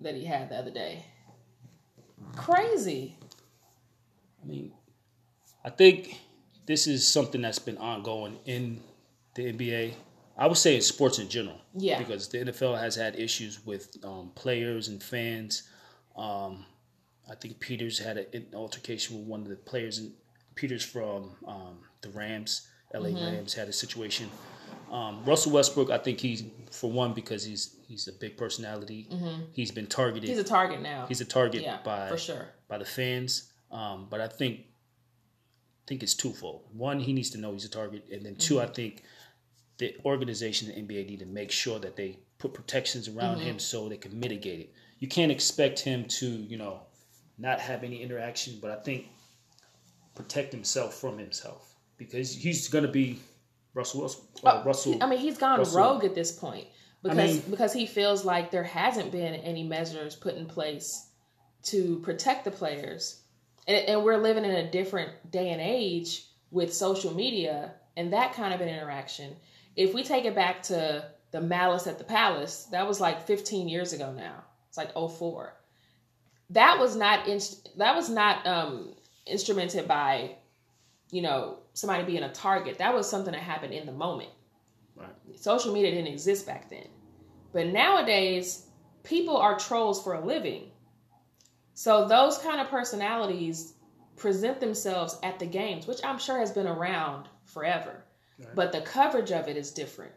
that 0.00 0.16
he 0.16 0.24
had 0.24 0.48
the 0.48 0.56
other 0.56 0.72
day. 0.72 1.04
Crazy. 2.36 3.16
I 4.42 4.46
mean, 4.46 4.72
I 5.64 5.70
think 5.70 6.18
this 6.66 6.86
is 6.86 7.06
something 7.06 7.40
that's 7.42 7.58
been 7.60 7.78
ongoing 7.78 8.38
in 8.44 8.80
the 9.34 9.52
NBA. 9.52 9.94
I 10.36 10.48
would 10.48 10.56
say 10.56 10.74
in 10.74 10.82
sports 10.82 11.20
in 11.20 11.28
general. 11.28 11.60
Yeah. 11.74 11.98
Because 11.98 12.28
the 12.28 12.38
NFL 12.38 12.78
has 12.80 12.96
had 12.96 13.18
issues 13.18 13.64
with 13.64 13.96
um, 14.04 14.32
players 14.34 14.88
and 14.88 15.00
fans. 15.00 15.62
Um, 16.16 16.66
I 17.30 17.36
think 17.36 17.60
Peters 17.60 18.00
had 18.00 18.18
an 18.18 18.46
altercation 18.52 19.18
with 19.18 19.26
one 19.26 19.42
of 19.42 19.48
the 19.48 19.56
players. 19.56 19.98
And 19.98 20.12
Peters 20.54 20.84
from 20.84 21.30
um, 21.46 21.78
the 22.02 22.10
Rams, 22.10 22.68
LA 22.92 23.08
Mm-hmm. 23.08 23.24
Rams, 23.24 23.54
had 23.54 23.68
a 23.68 23.72
situation. 23.72 24.30
Um, 24.90 25.24
Russell 25.24 25.52
Westbrook, 25.52 25.90
I 25.90 25.98
think 25.98 26.20
he's 26.20 26.44
for 26.70 26.90
one 26.90 27.14
because 27.14 27.44
he's 27.44 27.76
he's 27.88 28.06
a 28.08 28.12
big 28.12 28.36
personality. 28.36 29.08
He's 29.52 29.70
been 29.70 29.86
targeted. 29.86 30.30
Mm-hmm. 30.30 30.38
He's 30.38 30.46
a 30.46 30.48
target 30.48 30.82
now. 30.82 31.06
He's 31.08 31.20
a 31.20 31.24
target 31.24 31.62
yeah, 31.62 31.78
by 31.84 32.08
for 32.08 32.18
sure. 32.18 32.48
by 32.68 32.78
the 32.78 32.84
fans. 32.84 33.50
Um, 33.72 34.06
but 34.08 34.20
I 34.20 34.28
think 34.28 34.60
I 34.60 35.88
think 35.88 36.02
it's 36.02 36.14
twofold. 36.14 36.62
One, 36.72 37.00
he 37.00 37.12
needs 37.12 37.30
to 37.30 37.38
know 37.38 37.52
he's 37.52 37.64
a 37.64 37.70
target, 37.70 38.04
and 38.10 38.24
then 38.24 38.36
2 38.36 38.60
I 38.60 38.66
think 38.66 39.02
the 39.78 39.94
organization, 40.04 40.68
the 40.68 40.74
NBA, 40.74 41.08
need 41.08 41.18
to 41.18 41.26
make 41.26 41.50
sure 41.50 41.78
that 41.80 41.96
they 41.96 42.18
put 42.38 42.54
protections 42.54 43.08
around 43.08 43.40
him 43.40 43.58
so 43.58 43.88
they 43.88 43.96
can 43.96 44.18
mitigate 44.18 44.60
it. 44.60 44.72
You 45.00 45.08
can't 45.08 45.32
expect 45.32 45.80
him 45.80 46.04
to, 46.04 46.26
you 46.26 46.56
know, 46.56 46.82
not 47.36 47.60
have 47.60 47.82
any 47.84 48.00
interaction, 48.02 48.58
but 48.62 48.70
I 48.70 48.76
think 48.76 49.06
protect 50.14 50.52
himself 50.52 50.94
from 50.94 51.18
himself 51.18 51.74
because 51.96 52.34
he's 52.34 52.68
going 52.68 52.84
to 52.84 52.90
be 52.90 53.20
Russell. 53.74 54.00
Wilson- 54.00 54.24
uh, 54.44 54.62
Russell. 54.64 55.02
I 55.02 55.06
mean, 55.06 55.18
he's 55.18 55.38
gone 55.38 55.58
Russell- 55.58 55.80
rogue 55.80 56.04
at 56.04 56.14
this 56.14 56.32
point 56.32 56.66
because 57.02 57.16
mean- 57.16 57.50
because 57.50 57.72
he 57.72 57.86
feels 57.86 58.24
like 58.24 58.50
there 58.50 58.64
hasn't 58.64 59.10
been 59.10 59.34
any 59.34 59.62
measures 59.64 60.14
put 60.14 60.34
in 60.34 60.46
place 60.46 61.08
to 61.64 61.98
protect 62.00 62.44
the 62.44 62.50
players, 62.50 63.20
and, 63.66 63.88
and 63.88 64.04
we're 64.04 64.18
living 64.18 64.44
in 64.44 64.50
a 64.50 64.70
different 64.70 65.30
day 65.30 65.50
and 65.50 65.60
age 65.60 66.26
with 66.50 66.72
social 66.72 67.12
media 67.12 67.72
and 67.96 68.12
that 68.12 68.32
kind 68.32 68.54
of 68.54 68.60
an 68.60 68.68
interaction. 68.68 69.34
If 69.76 69.94
we 69.94 70.02
take 70.02 70.24
it 70.24 70.34
back 70.34 70.62
to 70.64 71.04
the 71.30 71.40
Malice 71.40 71.86
at 71.86 71.98
the 71.98 72.04
Palace, 72.04 72.64
that 72.70 72.86
was 72.86 73.00
like 73.00 73.26
15 73.26 73.68
years 73.68 73.92
ago 73.92 74.12
now. 74.12 74.44
It's 74.68 74.76
like 74.76 74.92
04. 74.94 75.54
That 76.50 76.78
was 76.78 76.94
not 76.96 77.26
in, 77.26 77.40
that 77.78 77.96
was 77.96 78.08
not 78.08 78.46
um, 78.46 78.94
instrumented 79.26 79.88
by 79.88 80.36
you 81.14 81.22
know, 81.22 81.58
somebody 81.74 82.02
being 82.02 82.24
a 82.24 82.32
target. 82.32 82.78
That 82.78 82.92
was 82.92 83.08
something 83.08 83.32
that 83.32 83.42
happened 83.42 83.72
in 83.72 83.86
the 83.86 83.92
moment. 83.92 84.30
Right. 84.96 85.08
Social 85.36 85.72
media 85.72 85.92
didn't 85.92 86.12
exist 86.12 86.44
back 86.44 86.68
then. 86.68 86.88
But 87.52 87.68
nowadays, 87.68 88.66
people 89.04 89.36
are 89.36 89.56
trolls 89.56 90.02
for 90.02 90.14
a 90.14 90.24
living. 90.24 90.72
So 91.74 92.08
those 92.08 92.38
kind 92.38 92.60
of 92.60 92.68
personalities 92.68 93.74
present 94.16 94.58
themselves 94.58 95.18
at 95.22 95.38
the 95.38 95.46
games, 95.46 95.86
which 95.86 96.04
I'm 96.04 96.18
sure 96.18 96.38
has 96.38 96.50
been 96.50 96.66
around 96.66 97.28
forever. 97.44 98.04
But 98.56 98.72
the 98.72 98.80
coverage 98.80 99.30
of 99.30 99.48
it 99.48 99.56
is 99.56 99.70
different. 99.70 100.12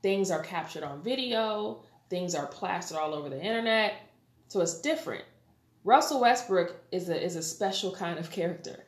Things 0.00 0.30
are 0.30 0.42
captured 0.42 0.84
on 0.84 1.02
video, 1.02 1.82
things 2.08 2.36
are 2.36 2.46
plastered 2.46 2.98
all 2.98 3.14
over 3.14 3.28
the 3.28 3.42
internet. 3.42 3.94
So 4.46 4.60
it's 4.60 4.80
different. 4.80 5.24
Russell 5.86 6.20
Westbrook 6.20 6.76
is 6.92 7.08
a 7.08 7.22
is 7.22 7.36
a 7.36 7.42
special 7.42 7.94
kind 7.94 8.18
of 8.18 8.30
character. 8.30 8.84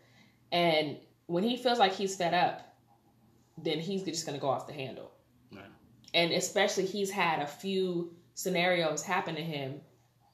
And 0.53 0.99
when 1.27 1.45
he 1.45 1.57
feels 1.57 1.79
like 1.79 1.93
he's 1.93 2.17
fed 2.17 2.35
up, 2.35 2.75
then 3.57 3.79
he's 3.79 4.03
just 4.03 4.27
going 4.27 4.37
to 4.37 4.41
go 4.41 4.49
off 4.49 4.67
the 4.67 4.73
handle. 4.73 5.13
Right. 5.53 5.65
And 6.15 6.33
especially 6.33 6.87
he's 6.87 7.11
had 7.11 7.41
a 7.41 7.47
few 7.47 8.13
scenarios 8.35 9.03
happen 9.03 9.35
to 9.35 9.43
him 9.43 9.81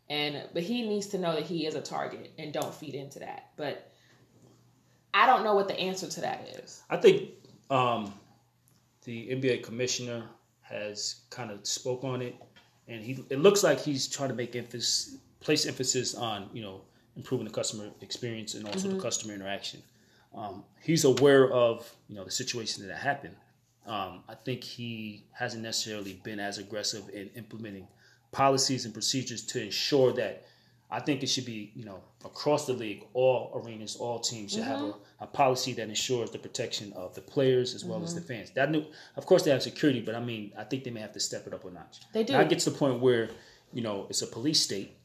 and 0.08 0.42
but 0.52 0.62
he 0.62 0.86
needs 0.86 1.06
to 1.08 1.18
know 1.18 1.34
that 1.34 1.44
he 1.44 1.66
is 1.66 1.74
a 1.74 1.80
target 1.80 2.32
and 2.38 2.52
don't 2.52 2.74
feed 2.74 2.94
into 2.94 3.18
that. 3.20 3.50
But 3.56 3.90
I 5.12 5.26
don't 5.26 5.44
know 5.44 5.54
what 5.54 5.68
the 5.68 5.78
answer 5.78 6.08
to 6.08 6.20
that 6.20 6.48
is. 6.62 6.82
I 6.90 6.96
think 6.96 7.30
um, 7.70 8.12
the 9.04 9.28
NBA 9.28 9.62
commissioner 9.62 10.24
has 10.62 11.22
kind 11.30 11.50
of 11.50 11.66
spoke 11.66 12.04
on 12.04 12.20
it, 12.20 12.36
and 12.88 13.02
he 13.02 13.24
it 13.30 13.38
looks 13.38 13.62
like 13.62 13.80
he's 13.80 14.06
trying 14.08 14.28
to 14.28 14.34
make 14.34 14.56
emphasis, 14.56 15.16
place 15.44 15.66
emphasis 15.66 16.14
on 16.14 16.48
you 16.52 16.62
know 16.62 16.80
improving 17.16 17.46
the 17.46 17.52
customer 17.52 17.90
experience 18.00 18.54
and 18.54 18.66
also 18.66 18.88
the 18.88 19.00
customer 19.00 19.34
interaction. 19.34 19.80
Um, 20.34 20.64
he's 20.80 21.04
aware 21.04 21.52
of 21.52 21.94
you 22.08 22.16
know 22.16 22.24
the 22.24 22.30
situation 22.30 22.86
that 22.88 22.96
happened. 22.96 23.36
Um, 23.86 24.24
I 24.28 24.34
think 24.34 24.64
he 24.64 25.24
hasn't 25.32 25.62
necessarily 25.62 26.14
been 26.24 26.40
as 26.40 26.58
aggressive 26.58 27.08
in 27.12 27.28
implementing 27.36 27.86
policies 28.32 28.86
and 28.86 28.94
procedures 28.94 29.42
to 29.44 29.62
ensure 29.62 30.12
that 30.14 30.46
I 30.90 31.00
think 31.00 31.22
it 31.22 31.26
should 31.26 31.44
be, 31.44 31.72
you 31.74 31.84
know, 31.84 32.00
across 32.24 32.66
the 32.66 32.72
league, 32.72 33.04
all 33.14 33.50
arenas, 33.54 33.96
all 33.96 34.20
teams 34.20 34.52
should 34.52 34.62
have 34.62 34.80
a, 34.80 34.94
a 35.20 35.26
policy 35.26 35.72
that 35.74 35.88
ensures 35.88 36.30
the 36.30 36.38
protection 36.38 36.92
of 36.94 37.14
the 37.14 37.20
players 37.20 37.74
as 37.74 37.84
well 37.84 38.02
as 38.02 38.14
the 38.14 38.20
fans. 38.20 38.50
That 38.52 38.70
new, 38.70 38.84
of 39.16 39.26
course, 39.26 39.42
they 39.42 39.50
have 39.50 39.62
security, 39.62 40.00
but 40.00 40.14
I 40.14 40.20
mean, 40.20 40.52
I 40.56 40.64
think 40.64 40.84
they 40.84 40.90
may 40.90 41.00
have 41.00 41.12
to 41.12 41.20
step 41.20 41.46
it 41.46 41.54
up 41.54 41.64
a 41.64 41.70
notch. 41.70 42.00
They 42.12 42.22
do. 42.22 42.34
Now 42.34 42.40
it 42.40 42.48
gets 42.48 42.64
to 42.64 42.70
the 42.70 42.78
point 42.78 43.00
where, 43.00 43.30
you 43.72 43.82
know, 43.82 44.06
it's 44.08 44.22
a 44.22 44.26
police 44.26 44.60
state, 44.60 44.96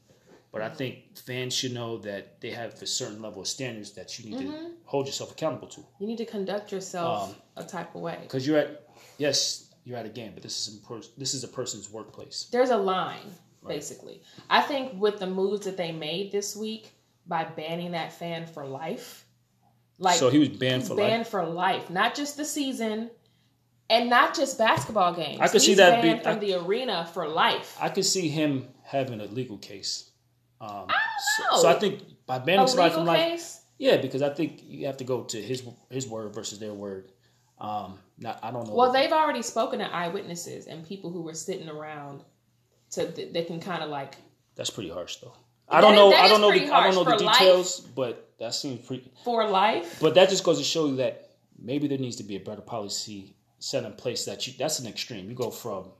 but 0.52 0.62
I 0.62 0.68
think 0.68 1.16
fans 1.16 1.54
should 1.54 1.72
know 1.72 1.98
that 1.98 2.40
they 2.40 2.50
have 2.50 2.74
a 2.82 2.86
certain 2.86 3.22
level 3.22 3.40
of 3.42 3.46
standards 3.48 3.92
that 3.92 4.18
you 4.18 4.30
need 4.30 4.38
to 4.46 4.70
hold 4.84 5.06
yourself 5.06 5.32
accountable 5.32 5.68
to. 5.68 5.80
You 6.00 6.06
need 6.06 6.18
to 6.18 6.26
conduct 6.26 6.72
yourself 6.72 7.30
Um, 7.30 7.36
a 7.56 7.64
type 7.64 7.94
of 7.94 8.00
way. 8.00 8.18
Because 8.22 8.46
you're 8.46 8.58
at, 8.58 8.88
yes, 9.18 9.72
you're 9.84 9.96
at 9.98 10.06
a 10.06 10.10
game, 10.10 10.32
but 10.34 10.42
this 10.42 10.66
is 10.68 10.80
this 11.16 11.34
is 11.34 11.44
a 11.44 11.48
person's 11.48 11.90
workplace. 11.90 12.48
There's 12.50 12.70
a 12.70 12.76
line, 12.76 13.32
basically. 13.66 14.22
I 14.48 14.62
think 14.62 15.00
with 15.00 15.18
the 15.18 15.26
moves 15.26 15.64
that 15.66 15.76
they 15.76 15.92
made 15.92 16.32
this 16.32 16.56
week 16.56 16.92
by 17.26 17.44
banning 17.44 17.92
that 17.92 18.12
fan 18.12 18.46
for 18.46 18.66
life, 18.66 19.24
like 19.98 20.18
so 20.18 20.30
he 20.30 20.38
was 20.38 20.48
banned 20.48 20.86
for 20.86 20.96
banned 20.96 21.20
life. 21.20 21.28
for 21.28 21.44
life, 21.46 21.90
not 21.90 22.14
just 22.14 22.36
the 22.36 22.44
season, 22.44 23.10
and 23.88 24.10
not 24.10 24.34
just 24.34 24.58
basketball 24.58 25.14
games. 25.14 25.40
I 25.40 25.48
could 25.48 25.62
see 25.62 25.74
that 25.74 25.90
banned 25.90 26.02
being- 26.02 26.20
from 26.22 26.36
I- 26.36 26.38
the 26.38 26.54
arena 26.54 27.08
for 27.12 27.28
life. 27.28 27.76
I 27.80 27.88
could 27.88 28.04
see 28.04 28.28
him 28.28 28.68
having 28.82 29.20
a 29.20 29.26
legal 29.26 29.58
case. 29.58 30.09
Um, 30.60 30.86
know. 30.88 30.94
so, 31.52 31.62
so 31.62 31.68
I 31.68 31.74
think 31.74 32.02
by 32.26 32.38
banning 32.38 32.66
somebody 32.66 32.92
from 32.94 33.06
life, 33.06 33.18
case. 33.18 33.60
yeah, 33.78 33.96
because 33.96 34.22
I 34.22 34.28
think 34.30 34.62
you 34.64 34.86
have 34.86 34.98
to 34.98 35.04
go 35.04 35.22
to 35.24 35.40
his 35.40 35.62
his 35.90 36.06
word 36.06 36.34
versus 36.34 36.58
their 36.58 36.74
word. 36.74 37.12
Um, 37.58 37.98
not, 38.18 38.38
I 38.42 38.50
don't 38.50 38.66
know. 38.66 38.74
Well, 38.74 38.92
they've 38.92 39.12
already 39.12 39.42
spoken 39.42 39.78
to 39.80 39.94
eyewitnesses 39.94 40.66
and 40.66 40.86
people 40.86 41.10
who 41.10 41.22
were 41.22 41.34
sitting 41.34 41.68
around, 41.68 42.22
to 42.92 43.06
they 43.06 43.44
can 43.44 43.60
kind 43.60 43.82
of 43.82 43.90
like 43.90 44.16
that's 44.56 44.70
pretty 44.70 44.90
harsh, 44.90 45.16
though. 45.16 45.32
I 45.68 45.80
don't 45.80 45.92
That- 45.92 45.96
know. 45.96 46.12
I 46.12 46.28
don't 46.28 46.40
know. 46.40 46.50
The, 46.52 46.72
I 46.74 46.84
don't 46.84 46.94
know 46.94 47.04
the 47.04 47.18
for 47.18 47.24
life. 47.24 47.38
details, 47.38 47.80
but 47.80 48.32
that 48.38 48.54
seems 48.54 48.84
pretty. 48.86 49.10
for 49.24 49.48
life. 49.48 49.98
But 50.00 50.14
that 50.14 50.28
just 50.28 50.42
goes 50.44 50.58
to 50.58 50.64
show 50.64 50.86
you 50.86 50.96
that 50.96 51.30
maybe 51.58 51.86
there 51.88 51.98
needs 51.98 52.16
to 52.16 52.24
be 52.24 52.36
a 52.36 52.40
better 52.40 52.60
policy 52.62 53.36
set 53.60 53.84
in 53.84 53.92
place. 53.92 54.24
That 54.24 54.46
you 54.46 54.54
that's 54.58 54.80
an 54.80 54.86
extreme. 54.86 55.28
You 55.28 55.34
go 55.36 55.50
from 55.50 55.90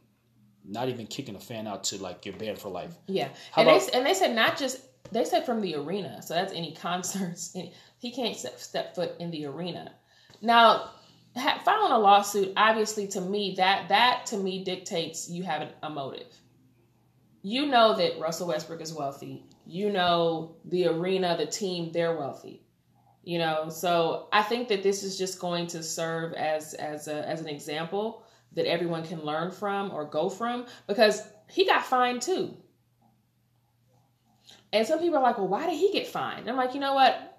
not 0.65 0.89
even 0.89 1.07
kicking 1.07 1.35
a 1.37 1.41
fan 1.41 1.67
out 1.67 1.85
to 1.85 2.03
like 2.03 2.25
you're 2.27 2.37
banned 2.37 2.59
for 2.59 2.69
life. 2.69 2.95
Yeah, 3.07 3.29
How 3.53 3.63
and 3.63 3.71
about- 3.71 3.87
they 3.93 3.99
and 3.99 4.07
they 4.07 4.15
said 4.15 4.35
not 4.35 4.57
just 4.59 4.81
they 5.13 5.25
said 5.25 5.45
from 5.47 5.61
the 5.61 5.75
arena, 5.77 6.23
so 6.23 6.35
that's 6.35 6.53
any 6.53 6.75
concerts. 6.75 7.53
Any, 7.57 7.73
he 7.99 8.13
can't 8.13 8.37
step, 8.37 8.59
step 8.59 8.95
foot 8.95 9.13
in 9.19 9.31
the 9.31 9.45
arena. 9.47 9.93
Now, 10.41 10.91
ha, 11.37 11.61
filing 11.65 11.93
a 11.93 11.99
lawsuit, 11.99 12.53
obviously, 12.57 13.07
to 13.09 13.21
me 13.21 13.55
that 13.57 13.89
that 13.89 14.27
to 14.27 14.37
me 14.37 14.65
dictates 14.65 15.29
you 15.29 15.43
have 15.43 15.63
a, 15.63 15.71
a 15.83 15.91
motive. 15.91 16.33
You 17.43 17.67
know 17.67 17.97
that 17.97 18.19
Russell 18.21 18.49
Westbrook 18.49 18.81
is 18.81 18.93
wealthy. 18.93 19.45
You 19.67 19.91
know 19.91 20.57
the 20.65 20.87
arena, 20.87 21.37
the 21.37 21.47
team, 21.47 21.91
they're 21.93 22.17
wealthy. 22.17 22.63
You 23.23 23.39
know, 23.39 23.69
so 23.69 24.29
I 24.33 24.43
think 24.43 24.69
that 24.69 24.83
this 24.83 25.03
is 25.03 25.19
just 25.19 25.39
going 25.41 25.67
to 25.69 25.83
serve 25.83 26.33
as 26.35 26.75
as 26.75 27.09
a, 27.09 27.27
as 27.29 27.41
an 27.41 27.49
example 27.49 28.25
that 28.55 28.67
everyone 28.67 29.05
can 29.05 29.23
learn 29.25 29.51
from 29.51 29.91
or 29.93 30.05
go 30.05 30.29
from 30.29 30.67
because 30.87 31.23
he 31.49 31.67
got 31.67 31.85
fined 31.85 32.23
too. 32.23 32.57
And 34.73 34.87
some 34.87 34.99
people 35.01 35.19
are 35.19 35.23
like, 35.23 35.39
"Well, 35.39 35.49
why 35.49 35.67
did 35.67 35.77
he 35.79 35.93
get 35.93 36.07
fined?" 36.07 36.49
I'm 36.49 36.57
like, 36.57 36.75
you 36.75 36.81
know 36.81 36.95
what? 36.95 37.39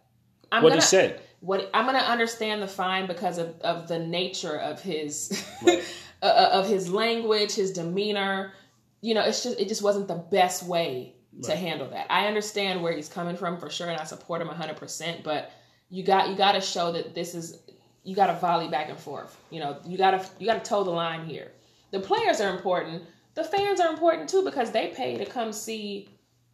I'm 0.51 0.63
what 0.63 0.69
gonna 0.69 0.81
he 0.81 0.85
said. 0.87 1.21
what 1.39 1.69
I'm 1.73 1.85
gonna 1.85 1.99
understand 1.99 2.61
the 2.61 2.67
fine 2.67 3.07
because 3.07 3.37
of, 3.37 3.59
of 3.61 3.87
the 3.87 3.99
nature 3.99 4.57
of 4.57 4.81
his 4.81 5.43
Right. 5.65 5.83
uh, 6.21 6.49
of 6.53 6.67
his 6.67 6.89
language, 6.91 7.53
his 7.53 7.71
demeanor. 7.71 8.53
You 9.01 9.13
know, 9.13 9.21
it's 9.23 9.43
just 9.43 9.59
it 9.59 9.67
just 9.67 9.81
wasn't 9.81 10.07
the 10.07 10.15
best 10.15 10.63
way 10.63 11.15
to 11.43 11.55
handle 11.55 11.89
that. 11.91 12.07
I 12.09 12.27
understand 12.27 12.83
where 12.83 12.91
he's 12.93 13.07
coming 13.07 13.37
from 13.37 13.57
for 13.57 13.69
sure, 13.69 13.89
and 13.89 13.99
I 13.99 14.03
support 14.03 14.41
him 14.41 14.47
100. 14.47 14.75
percent 14.75 15.23
But 15.23 15.51
you 15.89 16.03
got 16.03 16.29
you 16.29 16.35
got 16.35 16.51
to 16.53 16.61
show 16.61 16.91
that 16.91 17.15
this 17.15 17.33
is 17.33 17.57
you 18.03 18.15
got 18.15 18.27
to 18.27 18.33
volley 18.33 18.67
back 18.67 18.89
and 18.89 18.97
forth. 18.97 19.37
You 19.49 19.59
know, 19.59 19.77
you 19.85 19.97
got 19.97 20.11
to 20.11 20.29
you 20.39 20.47
got 20.47 20.63
to 20.63 20.69
toe 20.69 20.83
the 20.83 20.91
line 20.91 21.25
here. 21.25 21.51
The 21.91 21.99
players 21.99 22.41
are 22.41 22.53
important. 22.55 23.03
The 23.33 23.43
fans 23.43 23.79
are 23.79 23.91
important 23.91 24.29
too 24.29 24.43
because 24.43 24.71
they 24.71 24.87
pay 24.87 25.17
to 25.17 25.25
come 25.25 25.51
see 25.51 26.09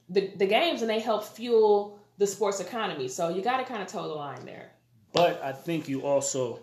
the 0.09 0.31
the 0.35 0.45
games 0.45 0.81
and 0.81 0.89
they 0.89 0.99
help 0.99 1.23
fuel 1.23 1.99
the 2.17 2.27
sports 2.27 2.59
economy. 2.59 3.07
So 3.07 3.29
you 3.29 3.41
got 3.41 3.57
to 3.57 3.63
kind 3.63 3.81
of 3.81 3.87
toe 3.87 4.07
the 4.07 4.13
line 4.13 4.45
there. 4.45 4.71
But 5.13 5.41
I 5.41 5.51
think 5.51 5.87
you 5.87 6.01
also 6.01 6.59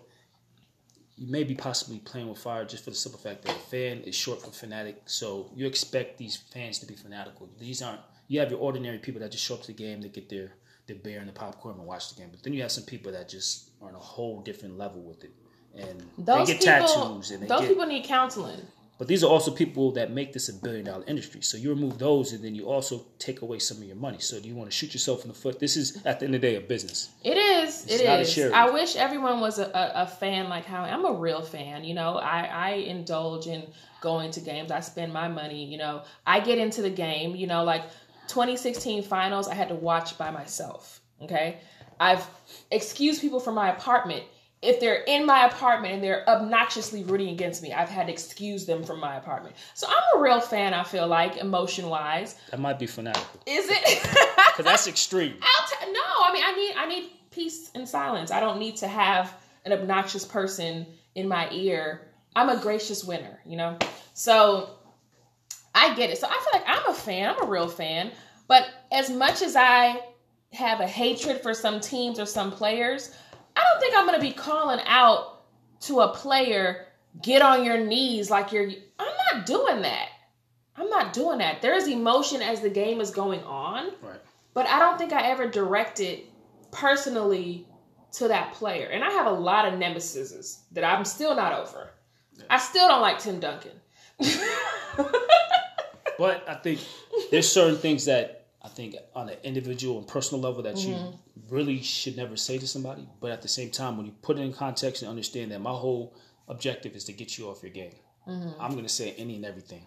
you 1.17 1.27
may 1.27 1.43
be 1.43 1.55
possibly 1.55 1.99
playing 1.99 2.27
with 2.27 2.37
fire 2.37 2.65
just 2.65 2.83
for 2.83 2.89
the 2.89 2.95
simple 2.95 3.19
fact 3.19 3.43
that 3.43 3.55
a 3.55 3.59
fan 3.59 3.99
is 4.01 4.15
short 4.15 4.41
for 4.41 4.51
fanatic. 4.51 5.01
So 5.05 5.49
you 5.55 5.65
expect 5.65 6.17
these 6.17 6.35
fans 6.35 6.79
to 6.79 6.85
be 6.85 6.95
fanatical. 6.95 7.49
These 7.57 7.81
aren't 7.81 8.01
you 8.27 8.39
have 8.39 8.51
your 8.51 8.59
ordinary 8.59 8.97
people 8.97 9.21
that 9.21 9.31
just 9.31 9.43
show 9.43 9.55
up 9.55 9.61
to 9.61 9.67
the 9.67 9.73
game 9.73 10.01
to 10.01 10.09
get 10.09 10.29
their 10.29 10.53
their 10.87 10.97
beer 10.97 11.19
and 11.19 11.27
the 11.27 11.33
popcorn 11.33 11.75
and 11.77 11.85
watch 11.85 12.13
the 12.13 12.21
game. 12.21 12.29
But 12.31 12.43
then 12.43 12.53
you 12.53 12.61
have 12.61 12.71
some 12.71 12.83
people 12.83 13.11
that 13.13 13.27
just 13.27 13.71
are 13.85 13.89
on 13.89 13.95
a 13.95 13.99
whole 13.99 14.41
different 14.41 14.77
level 14.77 15.01
with 15.01 15.23
it. 15.23 15.31
And 15.77 16.03
Those 16.17 16.47
they 16.47 16.53
get 16.53 16.61
people, 16.61 16.87
tattoos 16.87 17.31
and 17.31 17.43
they 17.43 17.47
those 17.47 17.61
get 17.61 17.69
people 17.69 17.85
need 17.85 18.05
counseling. 18.05 18.61
but 18.97 19.07
these 19.09 19.25
are 19.25 19.27
also 19.29 19.51
people 19.51 19.91
that 19.91 20.09
make 20.11 20.31
this 20.31 20.47
a 20.47 20.53
billion 20.53 20.85
dollar 20.85 21.03
industry. 21.05 21.41
So 21.41 21.57
you 21.57 21.69
remove 21.69 21.97
those 21.99 22.31
and 22.31 22.41
then 22.43 22.55
you 22.55 22.69
also 22.69 23.05
take 23.19 23.41
away 23.41 23.59
some 23.59 23.77
of 23.77 23.83
your 23.83 23.97
money. 23.97 24.19
So 24.19 24.39
do 24.39 24.47
you 24.47 24.55
want 24.55 24.69
to 24.71 24.75
shoot 24.75 24.93
yourself 24.93 25.23
in 25.23 25.27
the 25.27 25.33
foot? 25.33 25.59
This 25.59 25.75
is 25.75 25.97
at 26.05 26.19
the 26.19 26.25
end 26.27 26.35
of 26.35 26.41
the 26.41 26.47
day 26.47 26.55
a 26.55 26.61
business. 26.61 27.09
It 27.25 27.37
is. 27.37 27.83
It's 27.83 27.95
It 27.95 28.19
is. 28.21 28.33
charity. 28.33 28.53
I 28.55 28.69
wish 28.69 28.95
everyone 28.95 29.41
was 29.41 29.59
a, 29.59 29.65
a, 29.65 30.03
a 30.03 30.07
fan 30.07 30.47
like 30.47 30.63
how 30.65 30.83
I'm 30.83 31.03
a 31.05 31.11
real 31.13 31.41
fan. 31.41 31.83
You 31.83 31.93
know, 31.95 32.17
I, 32.17 32.43
I 32.43 32.69
indulge 32.75 33.47
in 33.47 33.67
going 33.99 34.31
to 34.31 34.39
games. 34.39 34.71
I 34.71 34.79
spend 34.79 35.11
my 35.11 35.27
money. 35.27 35.65
You 35.65 35.77
know, 35.77 36.03
I 36.25 36.39
get 36.39 36.57
into 36.57 36.81
the 36.81 36.89
game. 36.89 37.35
You 37.35 37.47
know, 37.47 37.65
like 37.65 37.83
2016 38.29 39.03
finals, 39.03 39.47
I 39.49 39.55
had 39.55 39.67
to 39.69 39.75
watch 39.75 40.17
by 40.17 40.31
myself. 40.31 41.01
Okay, 41.21 41.59
I've 41.99 42.25
excused 42.71 43.21
people 43.21 43.39
from 43.39 43.55
my 43.55 43.69
apartment. 43.71 44.23
If 44.61 44.79
they're 44.79 45.03
in 45.03 45.25
my 45.25 45.45
apartment 45.45 45.93
and 45.93 46.03
they're 46.03 46.27
obnoxiously 46.27 47.03
rooting 47.03 47.29
against 47.29 47.61
me, 47.61 47.71
I've 47.71 47.89
had 47.89 48.07
to 48.07 48.13
excuse 48.13 48.65
them 48.65 48.83
from 48.83 48.99
my 48.99 49.15
apartment. 49.17 49.55
So 49.75 49.87
I'm 49.87 50.19
a 50.19 50.23
real 50.23 50.39
fan. 50.39 50.73
I 50.73 50.83
feel 50.83 51.07
like 51.07 51.37
emotion 51.37 51.87
wise. 51.89 52.35
That 52.49 52.59
might 52.59 52.79
be 52.79 52.87
fanatical. 52.87 53.41
Is 53.45 53.67
it? 53.69 54.09
Because 54.55 54.71
that's 54.71 54.87
extreme. 54.87 55.35
I'll 55.41 55.67
t- 55.67 55.91
no, 55.91 55.99
I 56.01 56.31
mean, 56.33 56.43
I 56.45 56.55
need 56.55 56.75
I 56.77 56.87
need 56.87 57.11
peace 57.29 57.71
and 57.75 57.87
silence. 57.87 58.31
I 58.31 58.39
don't 58.39 58.57
need 58.57 58.77
to 58.77 58.87
have 58.87 59.35
an 59.65 59.73
obnoxious 59.73 60.23
person 60.23 60.85
in 61.15 61.27
my 61.27 61.49
ear. 61.51 62.07
I'm 62.37 62.47
a 62.47 62.55
gracious 62.61 63.03
winner, 63.03 63.39
you 63.45 63.57
know. 63.57 63.77
So 64.13 64.69
I 65.73 65.93
get 65.95 66.09
it. 66.09 66.17
So 66.19 66.27
I 66.27 66.31
feel 66.31 66.61
like 66.61 66.63
I'm 66.65 66.89
a 66.89 66.93
fan. 66.93 67.29
I'm 67.35 67.43
a 67.43 67.47
real 67.47 67.67
fan. 67.67 68.11
But 68.47 68.65
as 68.93 69.09
much 69.09 69.41
as 69.41 69.57
I 69.57 69.99
have 70.55 70.79
a 70.79 70.87
hatred 70.87 71.41
for 71.41 71.53
some 71.53 71.79
teams 71.79 72.19
or 72.19 72.25
some 72.25 72.51
players, 72.51 73.15
I 73.55 73.61
don't 73.61 73.79
think 73.79 73.95
I'm 73.95 74.05
going 74.05 74.19
to 74.19 74.25
be 74.25 74.33
calling 74.33 74.79
out 74.85 75.43
to 75.81 76.01
a 76.01 76.13
player, 76.13 76.87
get 77.21 77.41
on 77.41 77.63
your 77.63 77.77
knees 77.77 78.29
like 78.29 78.51
you're. 78.51 78.69
I'm 78.99 79.13
not 79.33 79.45
doing 79.45 79.81
that. 79.81 80.09
I'm 80.77 80.89
not 80.89 81.13
doing 81.13 81.37
that. 81.39 81.61
There 81.61 81.75
is 81.75 81.87
emotion 81.87 82.41
as 82.41 82.61
the 82.61 82.69
game 82.69 82.99
is 82.99 83.11
going 83.11 83.43
on. 83.43 83.91
Right. 84.01 84.19
But 84.53 84.67
I 84.67 84.79
don't 84.79 84.97
think 84.97 85.13
I 85.13 85.29
ever 85.29 85.47
directed 85.47 86.21
personally 86.71 87.67
to 88.13 88.27
that 88.27 88.53
player. 88.53 88.87
And 88.87 89.03
I 89.03 89.11
have 89.11 89.27
a 89.27 89.31
lot 89.31 89.71
of 89.71 89.79
nemesis 89.79 90.63
that 90.71 90.83
I'm 90.83 91.05
still 91.05 91.35
not 91.35 91.53
over. 91.53 91.91
I 92.49 92.57
still 92.57 92.87
don't 92.87 93.01
like 93.01 93.19
Tim 93.19 93.39
Duncan. 93.39 93.71
But 96.17 96.47
I 96.47 96.55
think 96.55 96.79
there's 97.31 97.51
certain 97.51 97.77
things 97.77 98.05
that 98.05 98.44
I 98.65 98.69
think 98.69 98.95
on 99.13 99.29
an 99.29 99.37
individual 99.43 99.99
and 99.99 100.07
personal 100.07 100.41
level 100.41 100.63
that 100.63 100.75
Mm-hmm. 100.75 100.89
you 100.89 101.19
really 101.49 101.81
should 101.81 102.17
never 102.17 102.35
say 102.35 102.57
to 102.57 102.67
somebody. 102.67 103.07
But 103.21 103.31
at 103.31 103.41
the 103.41 103.47
same 103.47 103.69
time, 103.69 103.95
when 103.97 104.05
you 104.07 104.13
put 104.21 104.37
it 104.39 104.41
in 104.41 104.53
context 104.53 105.01
and 105.03 105.09
understand 105.09 105.51
that 105.51 105.61
my 105.61 105.75
whole 105.83 106.17
objective 106.47 106.95
is 106.95 107.03
to 107.05 107.13
get 107.13 107.37
you 107.37 107.47
off 107.49 107.61
your 107.63 107.71
game, 107.71 107.93
Mm-hmm. 108.27 108.59
I'm 108.59 108.71
going 108.71 108.85
to 108.85 108.89
say 109.01 109.13
any 109.19 109.35
and 109.35 109.45
everything. 109.45 109.85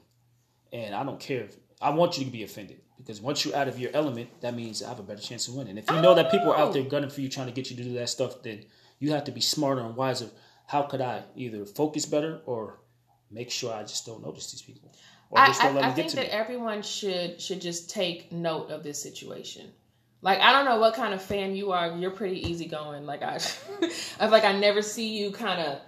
And 0.72 0.94
I 0.94 1.02
don't 1.02 1.18
care 1.18 1.42
if 1.42 1.56
I 1.82 1.90
want 1.90 2.18
you 2.18 2.24
to 2.24 2.30
be 2.30 2.44
offended 2.44 2.80
because 2.96 3.20
once 3.20 3.44
you're 3.44 3.56
out 3.56 3.66
of 3.66 3.80
your 3.80 3.90
element, 3.94 4.28
that 4.42 4.54
means 4.54 4.80
I 4.80 4.88
have 4.90 5.00
a 5.00 5.02
better 5.02 5.20
chance 5.20 5.48
of 5.48 5.54
winning. 5.56 5.76
If 5.76 5.90
you 5.90 6.00
know 6.00 6.14
that 6.14 6.30
people 6.30 6.52
are 6.52 6.56
out 6.56 6.72
there 6.72 6.84
gunning 6.84 7.10
for 7.10 7.20
you, 7.20 7.28
trying 7.28 7.48
to 7.48 7.52
get 7.52 7.68
you 7.70 7.76
to 7.78 7.82
do 7.82 7.94
that 7.94 8.08
stuff, 8.10 8.42
then 8.44 8.64
you 9.00 9.10
have 9.12 9.24
to 9.24 9.32
be 9.32 9.40
smarter 9.40 9.80
and 9.80 9.96
wiser. 9.96 10.28
How 10.68 10.82
could 10.82 11.00
I 11.00 11.24
either 11.34 11.64
focus 11.66 12.06
better 12.06 12.40
or 12.46 12.78
make 13.28 13.50
sure 13.50 13.72
I 13.74 13.82
just 13.82 14.06
don't 14.06 14.22
notice 14.22 14.52
these 14.52 14.62
people? 14.62 14.92
Or 15.30 15.38
I, 15.38 15.46
just 15.48 15.60
don't 15.60 15.72
I, 15.72 15.74
let 15.74 15.84
I 15.84 15.88
them 15.88 15.96
get 15.96 16.10
think 16.12 16.26
that 16.26 16.34
everyone 16.34 16.82
should 16.82 17.40
should 17.40 17.60
just 17.60 17.90
take 17.90 18.32
note 18.32 18.70
of 18.70 18.82
this 18.82 19.00
situation. 19.02 19.70
Like 20.22 20.40
I 20.40 20.52
don't 20.52 20.64
know 20.64 20.78
what 20.78 20.94
kind 20.94 21.12
of 21.14 21.22
fan 21.22 21.54
you 21.54 21.72
are. 21.72 21.96
You're 21.96 22.10
pretty 22.10 22.48
easygoing. 22.48 23.04
Like 23.06 23.22
I, 23.22 23.38
I 24.20 24.26
like 24.28 24.44
I 24.44 24.52
never 24.52 24.82
see 24.82 25.16
you 25.18 25.30
kind 25.30 25.60
of 25.60 25.78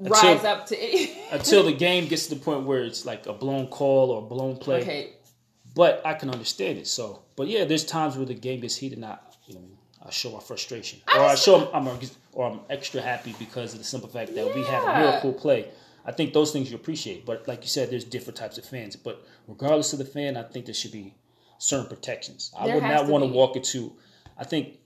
rise 0.00 0.24
Until, 0.40 0.46
up 0.46 0.66
to 0.66 0.76
it. 0.76 1.16
until 1.32 1.62
the 1.62 1.72
game 1.72 2.06
gets 2.08 2.26
to 2.28 2.34
the 2.34 2.40
point 2.40 2.64
where 2.66 2.82
it's 2.82 3.06
like 3.06 3.26
a 3.26 3.32
blown 3.32 3.68
call 3.68 4.10
or 4.10 4.18
a 4.18 4.26
blown 4.26 4.56
play. 4.56 4.80
okay, 4.82 5.12
But 5.74 6.02
I 6.04 6.14
can 6.14 6.30
understand 6.30 6.78
it. 6.78 6.86
So, 6.86 7.22
but 7.36 7.46
yeah, 7.48 7.64
there's 7.64 7.84
times 7.84 8.16
where 8.16 8.26
the 8.26 8.34
game 8.34 8.60
gets 8.60 8.76
heated. 8.76 8.98
And 8.98 9.06
I, 9.06 9.18
you 9.46 9.54
know, 9.54 9.60
I 10.04 10.10
show 10.10 10.30
my 10.32 10.40
frustration, 10.40 11.00
or 11.14 11.22
I 11.22 11.34
show 11.34 11.70
I'm, 11.72 11.86
I'm 11.88 11.98
or 12.32 12.50
I'm 12.50 12.60
extra 12.68 13.00
happy 13.00 13.34
because 13.38 13.72
of 13.72 13.78
the 13.78 13.84
simple 13.84 14.08
fact 14.08 14.34
that 14.34 14.54
we 14.54 14.62
had 14.64 14.82
a 14.82 14.86
Yeah. 14.86 14.98
miracle 15.00 15.32
play. 15.32 15.68
I 16.04 16.12
think 16.12 16.32
those 16.32 16.52
things 16.52 16.70
you 16.70 16.76
appreciate. 16.76 17.24
But 17.24 17.48
like 17.48 17.62
you 17.62 17.68
said, 17.68 17.90
there's 17.90 18.04
different 18.04 18.36
types 18.36 18.58
of 18.58 18.64
fans. 18.64 18.96
But 18.96 19.24
regardless 19.48 19.92
of 19.92 19.98
the 19.98 20.04
fan, 20.04 20.36
I 20.36 20.42
think 20.42 20.66
there 20.66 20.74
should 20.74 20.92
be 20.92 21.14
certain 21.58 21.86
protections. 21.86 22.52
I 22.58 22.66
would 22.74 22.82
not 22.82 23.06
to 23.06 23.12
want 23.12 23.24
to 23.24 23.30
walk 23.30 23.56
into. 23.56 23.92
I 24.36 24.44
think, 24.44 24.78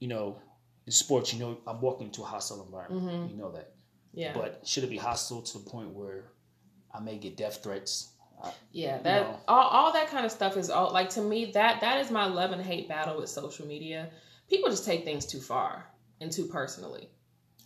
you 0.00 0.08
know, 0.08 0.38
in 0.86 0.92
sports, 0.92 1.32
you 1.32 1.40
know, 1.40 1.58
I'm 1.66 1.80
walking 1.80 2.08
into 2.08 2.22
a 2.22 2.26
hostile 2.26 2.62
environment. 2.64 3.30
You 3.30 3.36
know 3.36 3.52
that. 3.52 3.70
Mm-hmm. 3.70 4.20
Yeah. 4.20 4.32
But 4.34 4.60
should 4.64 4.84
it 4.84 4.90
be 4.90 4.96
hostile 4.96 5.42
to 5.42 5.58
the 5.58 5.70
point 5.70 5.90
where 5.90 6.24
I 6.92 7.00
may 7.00 7.16
get 7.16 7.36
death 7.36 7.62
threats? 7.62 8.10
I, 8.42 8.50
Yeah, 8.72 8.98
that 8.98 9.22
know. 9.22 9.40
all, 9.48 9.68
all 9.68 9.92
that 9.92 10.08
kind 10.08 10.26
of 10.26 10.32
stuff 10.32 10.56
is 10.56 10.70
all 10.70 10.92
like 10.92 11.10
to 11.10 11.22
me 11.22 11.46
that 11.52 11.80
that 11.80 12.00
is 12.00 12.10
my 12.10 12.26
love 12.26 12.52
and 12.52 12.62
hate 12.62 12.88
battle 12.88 13.18
with 13.18 13.30
social 13.30 13.66
media. 13.66 14.10
People 14.48 14.68
just 14.70 14.84
take 14.84 15.04
things 15.04 15.24
too 15.24 15.40
far 15.40 15.86
and 16.20 16.30
too 16.30 16.44
personally. 16.46 17.08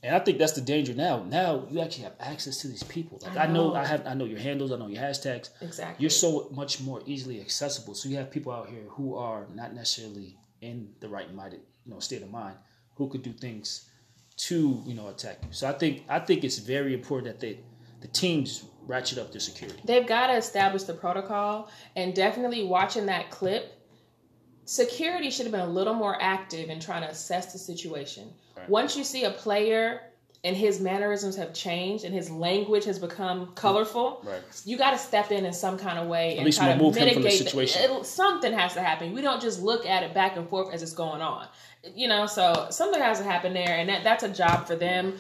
And 0.03 0.15
I 0.15 0.21
think 0.21 0.39
that's 0.39 0.53
the 0.53 0.61
danger 0.61 0.95
now. 0.95 1.25
Now 1.25 1.67
you 1.71 1.81
actually 1.81 2.05
have 2.05 2.15
access 2.21 2.59
to 2.59 2.69
these 2.69 2.85
people. 2.85 3.19
Like 3.23 3.37
I 3.37 3.45
I 3.45 3.47
know, 3.47 3.71
know. 3.71 3.75
I 3.75 3.85
have 3.85 4.07
I 4.07 4.15
know 4.15 4.25
your 4.27 4.39
handles, 4.39 4.71
I 4.71 4.77
know 4.77 4.87
your 4.87 5.03
hashtags. 5.03 5.51
Exactly. 5.61 6.03
You're 6.03 6.11
so 6.11 6.49
much 6.53 6.81
more 6.81 7.03
easily 7.07 7.41
accessible. 7.41 7.95
So 7.95 8.09
you 8.09 8.17
have 8.17 8.31
people 8.31 8.53
out 8.53 8.69
here 8.69 8.85
who 8.91 9.17
are 9.17 9.47
not 9.55 9.75
necessarily 9.75 10.37
in 10.61 10.91
the 11.01 11.09
right 11.09 11.33
minded, 11.35 11.61
you 11.85 11.93
know, 11.93 12.01
state 12.01 12.23
of 12.23 12.31
mind, 12.31 12.57
who 12.95 13.09
could 13.09 13.23
do 13.23 13.33
things 13.33 13.89
to, 14.37 14.83
you 14.87 14.95
know, 14.95 15.09
attack 15.09 15.39
you. 15.43 15.49
So 15.51 15.69
I 15.69 15.73
think 15.73 16.05
I 16.09 16.21
think 16.21 16.45
it's 16.45 16.59
very 16.59 16.95
important 16.95 17.33
that 17.33 17.41
they 17.41 17.59
the 18.01 18.09
teams 18.09 18.65
ratchet 18.87 19.19
up 19.19 19.33
their 19.33 19.41
security. 19.41 19.81
They've 19.85 20.07
got 20.07 20.29
to 20.29 20.35
establish 20.35 20.85
the 20.85 20.95
protocol 20.95 21.71
and 21.97 22.15
definitely 22.15 22.65
watching 22.65 23.07
that 23.07 23.31
clip. 23.31 23.75
Security 24.65 25.31
should 25.31 25.47
have 25.47 25.53
been 25.53 25.63
a 25.63 25.67
little 25.71 25.95
more 25.95 26.17
active 26.21 26.69
in 26.71 26.79
trying 26.79 27.03
to 27.03 27.09
assess 27.09 27.53
the 27.53 27.59
situation. 27.59 28.31
Once 28.69 28.97
you 28.97 29.05
see 29.05 29.25
a 29.25 29.31
player 29.31 30.03
and 30.45 30.57
his 30.57 30.81
mannerisms 30.81 31.35
have 31.37 31.53
changed 31.53 32.05
and 32.05 32.15
his 32.15 32.31
language 32.31 32.85
has 32.85 32.99
become 32.99 33.53
colorful, 33.55 34.21
Right. 34.25 34.41
you 34.65 34.79
got 34.79 34.93
to 34.93 34.99
step 34.99 35.33
in 35.33 35.45
in 35.45 35.53
some 35.53 35.77
kind 35.79 35.99
of 35.99 36.07
way 36.07 36.37
and 36.37 36.45
least 36.45 36.59
try 36.59 36.73
to 36.73 36.79
from 36.79 36.93
the 36.93 37.01
mitigate 37.01 37.33
situation. 37.33 37.83
It, 37.91 38.07
something 38.07 38.53
has 38.53 38.75
to 38.75 38.81
happen. 38.83 39.13
We 39.13 39.21
don't 39.21 39.43
just 39.43 39.61
look 39.61 39.85
at 39.85 40.03
it 40.05 40.15
back 40.15 40.37
and 40.37 40.49
forth 40.49 40.73
as 40.73 40.83
it's 40.83 40.93
going 40.93 41.21
on. 41.21 41.49
You 41.95 42.09
know, 42.09 42.27
so 42.27 42.69
something 42.71 43.01
has 43.01 43.19
to 43.19 43.25
happen 43.25 43.53
there, 43.53 43.79
and 43.79 43.89
that, 43.89 44.05
that's 44.05 44.23
a 44.23 44.29
job 44.29 44.67
for 44.67 44.77
them. 44.77 45.15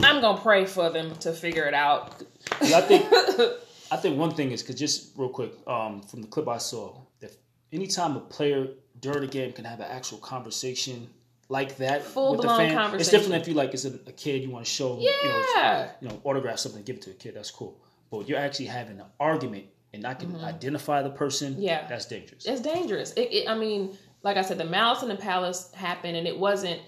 I'm 0.00 0.20
gonna 0.20 0.40
pray 0.40 0.64
for 0.64 0.90
them 0.90 1.14
to 1.16 1.32
figure 1.32 1.64
it 1.64 1.74
out. 1.74 2.22
I 2.60 2.80
think 2.82 3.06
I 3.90 3.96
think 3.96 4.18
one 4.18 4.32
thing 4.34 4.52
is 4.52 4.62
because 4.62 4.76
just 4.76 5.12
real 5.16 5.28
quick 5.30 5.52
um, 5.66 6.02
from 6.02 6.20
the 6.22 6.28
clip 6.28 6.46
I 6.46 6.58
saw, 6.58 6.94
if 7.20 7.36
anytime 7.72 8.16
a 8.16 8.20
player 8.20 8.68
during 9.00 9.24
a 9.24 9.26
game 9.26 9.52
can 9.52 9.64
have 9.64 9.80
an 9.80 9.86
actual 9.90 10.18
conversation 10.18 11.08
like 11.48 11.76
that 11.78 11.98
with 12.00 12.04
the 12.04 12.10
Full-blown 12.12 12.56
fan, 12.58 12.66
it's 12.66 12.74
conversation. 12.74 13.20
different 13.20 13.42
if 13.42 13.48
you 13.48 13.54
like 13.54 13.72
it's 13.74 13.84
a, 13.84 13.94
a 14.06 14.12
kid 14.12 14.42
you 14.42 14.50
want 14.50 14.64
to 14.66 14.70
show 14.70 14.98
you 14.98 15.10
know 15.24 15.44
Yeah. 15.56 15.90
you 16.00 16.08
know 16.08 16.20
autograph 16.24 16.58
something 16.58 16.82
give 16.82 16.96
it 16.96 17.02
to 17.02 17.10
a 17.10 17.14
kid 17.14 17.34
that's 17.34 17.50
cool, 17.50 17.80
but 18.10 18.28
you're 18.28 18.38
actually 18.38 18.66
having 18.66 18.98
an 19.00 19.06
argument 19.18 19.66
and 19.94 20.06
I 20.06 20.12
can 20.14 20.36
identify 20.44 21.02
the 21.02 21.10
person. 21.10 21.54
Mm-hmm. 21.54 21.62
Yeah. 21.62 21.86
that's 21.88 22.04
dangerous. 22.06 22.44
It's 22.44 22.60
dangerous. 22.60 23.12
It, 23.14 23.32
it, 23.32 23.48
I 23.48 23.56
mean, 23.56 23.96
like 24.22 24.36
I 24.36 24.42
said, 24.42 24.58
the 24.58 24.64
Malice 24.66 25.02
in 25.02 25.08
the 25.08 25.16
Palace 25.16 25.72
happened, 25.72 26.16
and 26.16 26.26
it 26.26 26.38
wasn't. 26.38 26.80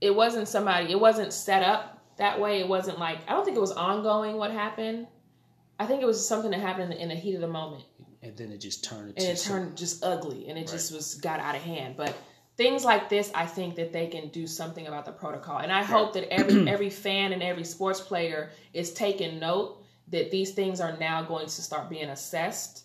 It 0.00 0.14
wasn't 0.14 0.46
somebody. 0.46 0.92
It 0.92 1.00
wasn't 1.00 1.32
set 1.32 1.64
up 1.64 2.00
that 2.18 2.40
way. 2.40 2.60
It 2.60 2.68
wasn't 2.68 3.00
like 3.00 3.18
I 3.26 3.32
don't 3.32 3.44
think 3.44 3.56
it 3.56 3.60
was 3.60 3.72
ongoing. 3.72 4.36
What 4.36 4.52
happened? 4.52 5.08
I 5.80 5.86
think 5.86 6.00
it 6.02 6.06
was 6.06 6.24
something 6.26 6.52
that 6.52 6.60
happened 6.60 6.92
in 6.92 7.08
the 7.08 7.16
heat 7.16 7.34
of 7.34 7.40
the 7.40 7.48
moment, 7.48 7.82
and 8.22 8.36
then 8.36 8.52
it 8.52 8.58
just 8.58 8.84
turned. 8.84 9.14
and 9.16 9.26
it 9.26 9.38
turned 9.38 9.76
just 9.76 10.04
ugly, 10.04 10.48
and 10.48 10.56
it 10.56 10.68
just 10.68 10.92
was 10.92 11.16
got 11.16 11.40
out 11.40 11.56
of 11.56 11.62
hand. 11.62 11.94
But 11.96 12.16
things 12.58 12.84
like 12.84 13.08
this, 13.08 13.30
I 13.34 13.46
think 13.46 13.76
that 13.76 13.92
they 13.92 14.08
can 14.08 14.28
do 14.28 14.46
something 14.46 14.86
about 14.86 15.06
the 15.06 15.12
protocol, 15.12 15.58
and 15.58 15.72
I 15.72 15.82
hope 15.82 16.12
that 16.12 16.30
every 16.30 16.68
every 16.74 16.90
fan 16.90 17.32
and 17.32 17.42
every 17.42 17.64
sports 17.64 18.00
player 18.00 18.50
is 18.74 18.92
taking 18.92 19.38
note 19.38 19.82
that 20.08 20.30
these 20.30 20.52
things 20.52 20.80
are 20.80 20.96
now 20.98 21.22
going 21.22 21.46
to 21.46 21.62
start 21.62 21.88
being 21.88 22.10
assessed, 22.10 22.84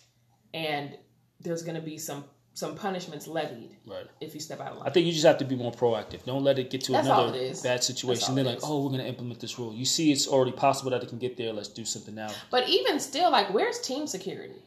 and 0.54 0.96
there's 1.40 1.62
going 1.62 1.74
to 1.74 1.82
be 1.82 1.98
some 1.98 2.24
some 2.56 2.76
punishments 2.76 3.26
levied 3.26 3.76
right. 3.84 4.06
if 4.20 4.32
you 4.32 4.38
step 4.38 4.60
out 4.60 4.70
of 4.70 4.78
line. 4.78 4.86
I 4.86 4.90
think 4.92 5.06
you 5.06 5.12
just 5.12 5.24
have 5.24 5.38
to 5.38 5.44
be 5.44 5.56
more 5.56 5.72
proactive. 5.72 6.24
Don't 6.24 6.44
let 6.44 6.56
it 6.56 6.70
get 6.70 6.84
to 6.84 6.92
That's 6.92 7.08
another 7.08 7.52
bad 7.64 7.82
situation. 7.82 8.36
They're 8.36 8.44
like, 8.44 8.60
oh, 8.62 8.84
we're 8.84 8.92
gonna 8.92 9.02
implement 9.02 9.40
this 9.40 9.58
rule. 9.58 9.74
You 9.74 9.84
see, 9.84 10.12
it's 10.12 10.28
already 10.28 10.52
possible 10.52 10.92
that 10.92 11.02
it 11.02 11.08
can 11.08 11.18
get 11.18 11.36
there. 11.36 11.52
Let's 11.52 11.68
do 11.68 11.84
something 11.84 12.14
now. 12.14 12.30
But 12.52 12.68
even 12.68 13.00
still, 13.00 13.30
like, 13.32 13.52
where's 13.52 13.80
team 13.80 14.06
security? 14.06 14.62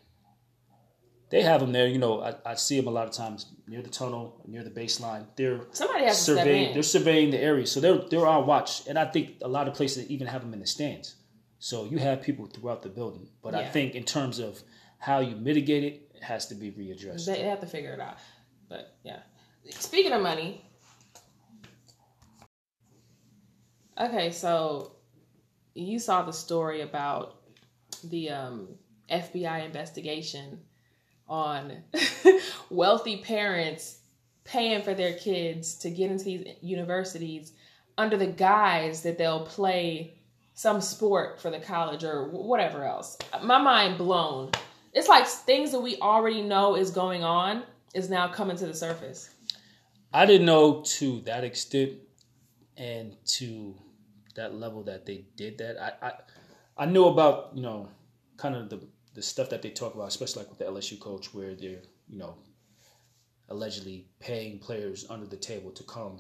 They 1.29 1.41
have 1.41 1.59
them 1.59 1.73
there. 1.73 1.87
You 1.87 1.97
know, 1.97 2.21
I, 2.21 2.35
I 2.45 2.55
see 2.55 2.77
them 2.77 2.87
a 2.87 2.91
lot 2.91 3.07
of 3.07 3.13
times 3.13 3.47
near 3.67 3.81
the 3.81 3.89
tunnel, 3.89 4.41
near 4.47 4.63
the 4.63 4.69
baseline. 4.69 5.25
They're 5.35 5.61
Somebody 5.71 6.05
has 6.05 6.21
surveying. 6.21 6.69
in. 6.69 6.73
They're 6.73 6.83
surveying 6.83 7.31
the 7.31 7.39
area, 7.39 7.67
so 7.67 7.79
they're 7.79 7.97
they're 8.09 8.25
on 8.25 8.47
watch. 8.47 8.87
And 8.87 8.97
I 8.97 9.05
think 9.05 9.35
a 9.41 9.47
lot 9.47 9.67
of 9.67 9.73
places 9.73 10.09
even 10.09 10.27
have 10.27 10.41
them 10.41 10.53
in 10.53 10.59
the 10.59 10.67
stands. 10.67 11.15
So 11.59 11.85
you 11.85 11.97
have 11.97 12.21
people 12.21 12.45
throughout 12.45 12.81
the 12.81 12.89
building. 12.89 13.27
But 13.41 13.55
I 13.55 13.67
think 13.67 13.95
in 13.95 14.03
terms 14.03 14.39
of 14.39 14.61
how 14.99 15.19
you 15.19 15.35
mitigate 15.35 15.83
it, 15.83 16.11
it 16.15 16.23
has 16.23 16.47
to 16.47 16.55
be 16.55 16.71
readdressed. 16.71 17.25
They 17.25 17.41
have 17.41 17.59
to 17.61 17.67
figure 17.67 17.93
it 17.93 17.99
out. 17.99 18.17
But 18.69 18.95
yeah. 19.03 19.19
Speaking 19.69 20.13
of 20.13 20.21
money. 20.21 20.63
Okay, 23.99 24.29
so 24.29 24.97
you 25.73 25.97
saw 25.97 26.21
the 26.21 26.31
story 26.31 26.81
about 26.81 27.41
the 28.03 28.29
um, 28.29 28.69
FBI 29.09 29.65
investigation 29.65 30.59
on 31.29 31.83
wealthy 32.69 33.17
parents 33.17 33.99
paying 34.43 34.81
for 34.81 34.93
their 34.93 35.13
kids 35.13 35.75
to 35.75 35.89
get 35.89 36.09
into 36.09 36.25
these 36.25 36.55
universities 36.61 37.51
under 37.97 38.15
the 38.15 38.27
guise 38.27 39.03
that 39.03 39.17
they'll 39.17 39.45
play 39.45 40.13
some 40.53 40.81
sport 40.81 41.39
for 41.39 41.51
the 41.51 41.59
college 41.59 42.03
or 42.03 42.29
whatever 42.29 42.83
else. 42.83 43.17
My 43.43 43.57
mind 43.57 43.97
blown. 43.97 44.51
It's 44.93 45.07
like 45.07 45.27
things 45.27 45.71
that 45.71 45.81
we 45.81 45.97
already 45.97 46.41
know 46.41 46.75
is 46.75 46.89
going 46.91 47.23
on 47.23 47.63
is 47.93 48.09
now 48.09 48.27
coming 48.27 48.57
to 48.57 48.65
the 48.65 48.73
surface. 48.73 49.29
I 50.13 50.25
didn't 50.25 50.45
know 50.45 50.81
to 50.81 51.21
that 51.21 51.43
extent 51.43 51.93
and 52.77 53.15
to 53.25 53.75
that 54.35 54.55
level 54.55 54.83
that 54.83 55.05
they 55.05 55.25
did 55.35 55.57
that. 55.57 55.77
I 55.79 56.07
I, 56.07 56.13
I 56.77 56.85
knew 56.85 57.05
about 57.05 57.51
you 57.53 57.61
know 57.61 57.89
kind 58.37 58.55
of 58.55 58.69
the 58.69 58.79
the 59.17 59.23
stuff 59.23 59.49
that 59.49 59.63
they 59.63 59.71
talk 59.71 59.95
about, 59.95 60.07
especially 60.07 60.43
like 60.43 60.49
with 60.51 60.59
the 60.59 60.65
LSU 60.65 60.99
coach, 60.99 61.33
where 61.33 61.55
they're 61.55 61.81
you 62.07 62.19
know 62.19 62.35
allegedly 63.49 64.05
paying 64.19 64.59
players 64.59 65.07
under 65.09 65.25
the 65.25 65.35
table 65.35 65.71
to 65.71 65.83
come 65.83 66.19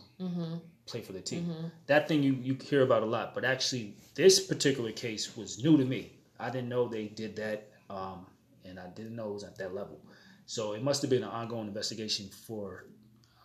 play 0.87 1.01
for 1.01 1.13
the 1.13 1.21
team. 1.21 1.71
That 1.85 2.07
thing 2.07 2.23
you 2.23 2.33
you 2.41 2.55
hear 2.55 2.81
about 2.81 3.03
a 3.03 3.05
lot, 3.05 3.35
but 3.35 3.45
actually 3.45 3.93
this 4.15 4.39
particular 4.39 4.91
case 4.91 5.37
was 5.37 5.63
new 5.63 5.77
to 5.77 5.85
me. 5.85 6.13
I 6.39 6.49
didn't 6.49 6.69
know 6.69 6.87
they 6.87 7.05
did 7.05 7.35
that, 7.35 7.69
um, 7.91 8.25
and 8.65 8.79
I 8.79 8.87
didn't 8.87 9.15
know 9.15 9.29
it 9.29 9.33
was 9.33 9.43
at 9.43 9.57
that 9.59 9.75
level. 9.75 9.99
So 10.47 10.73
it 10.73 10.81
must 10.81 11.03
have 11.03 11.11
been 11.11 11.23
an 11.23 11.29
ongoing 11.29 11.67
investigation 11.67 12.29
for 12.47 12.85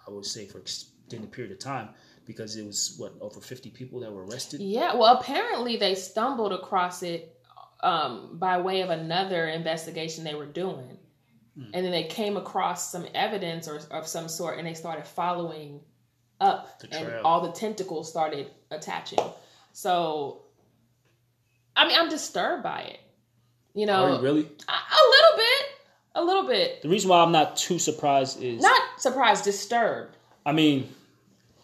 I 0.08 0.10
would 0.10 0.24
say 0.24 0.46
for 0.46 0.58
extended 0.60 1.30
period 1.30 1.52
of 1.52 1.58
time 1.58 1.90
because 2.24 2.56
it 2.56 2.64
was 2.64 2.94
what 2.96 3.12
over 3.20 3.40
50 3.40 3.68
people 3.70 4.00
that 4.00 4.10
were 4.10 4.24
arrested. 4.24 4.62
Yeah, 4.62 4.94
well, 4.94 5.18
apparently 5.18 5.76
they 5.76 5.94
stumbled 5.94 6.54
across 6.54 7.02
it 7.02 7.36
um, 7.82 8.38
by 8.38 8.60
way 8.60 8.80
of 8.82 8.90
another 8.90 9.48
investigation 9.48 10.24
they 10.24 10.34
were 10.34 10.46
doing. 10.46 10.98
And 11.54 11.84
then 11.84 11.90
they 11.90 12.04
came 12.04 12.38
across 12.38 12.90
some 12.90 13.06
evidence 13.14 13.68
or 13.68 13.78
of 13.90 14.06
some 14.06 14.26
sort 14.28 14.56
and 14.56 14.66
they 14.66 14.72
started 14.72 15.06
following 15.06 15.80
up 16.40 16.80
The 16.80 16.98
and 16.98 17.26
all 17.26 17.42
the 17.42 17.52
tentacles 17.52 18.08
started 18.08 18.50
attaching. 18.70 19.18
So, 19.74 20.44
I 21.76 21.86
mean, 21.86 21.98
I'm 21.98 22.08
disturbed 22.08 22.62
by 22.62 22.80
it. 22.80 23.00
You 23.74 23.84
know, 23.84 24.04
Are 24.04 24.16
you 24.16 24.22
really? 24.22 24.42
a, 24.42 24.72
a 24.72 25.02
little 25.10 25.36
bit, 25.36 25.66
a 26.14 26.24
little 26.24 26.46
bit. 26.46 26.82
The 26.82 26.88
reason 26.88 27.10
why 27.10 27.22
I'm 27.22 27.32
not 27.32 27.58
too 27.58 27.78
surprised 27.78 28.42
is 28.42 28.62
Not 28.62 28.80
surprised, 28.98 29.44
disturbed. 29.44 30.16
I 30.46 30.52
mean, 30.52 30.88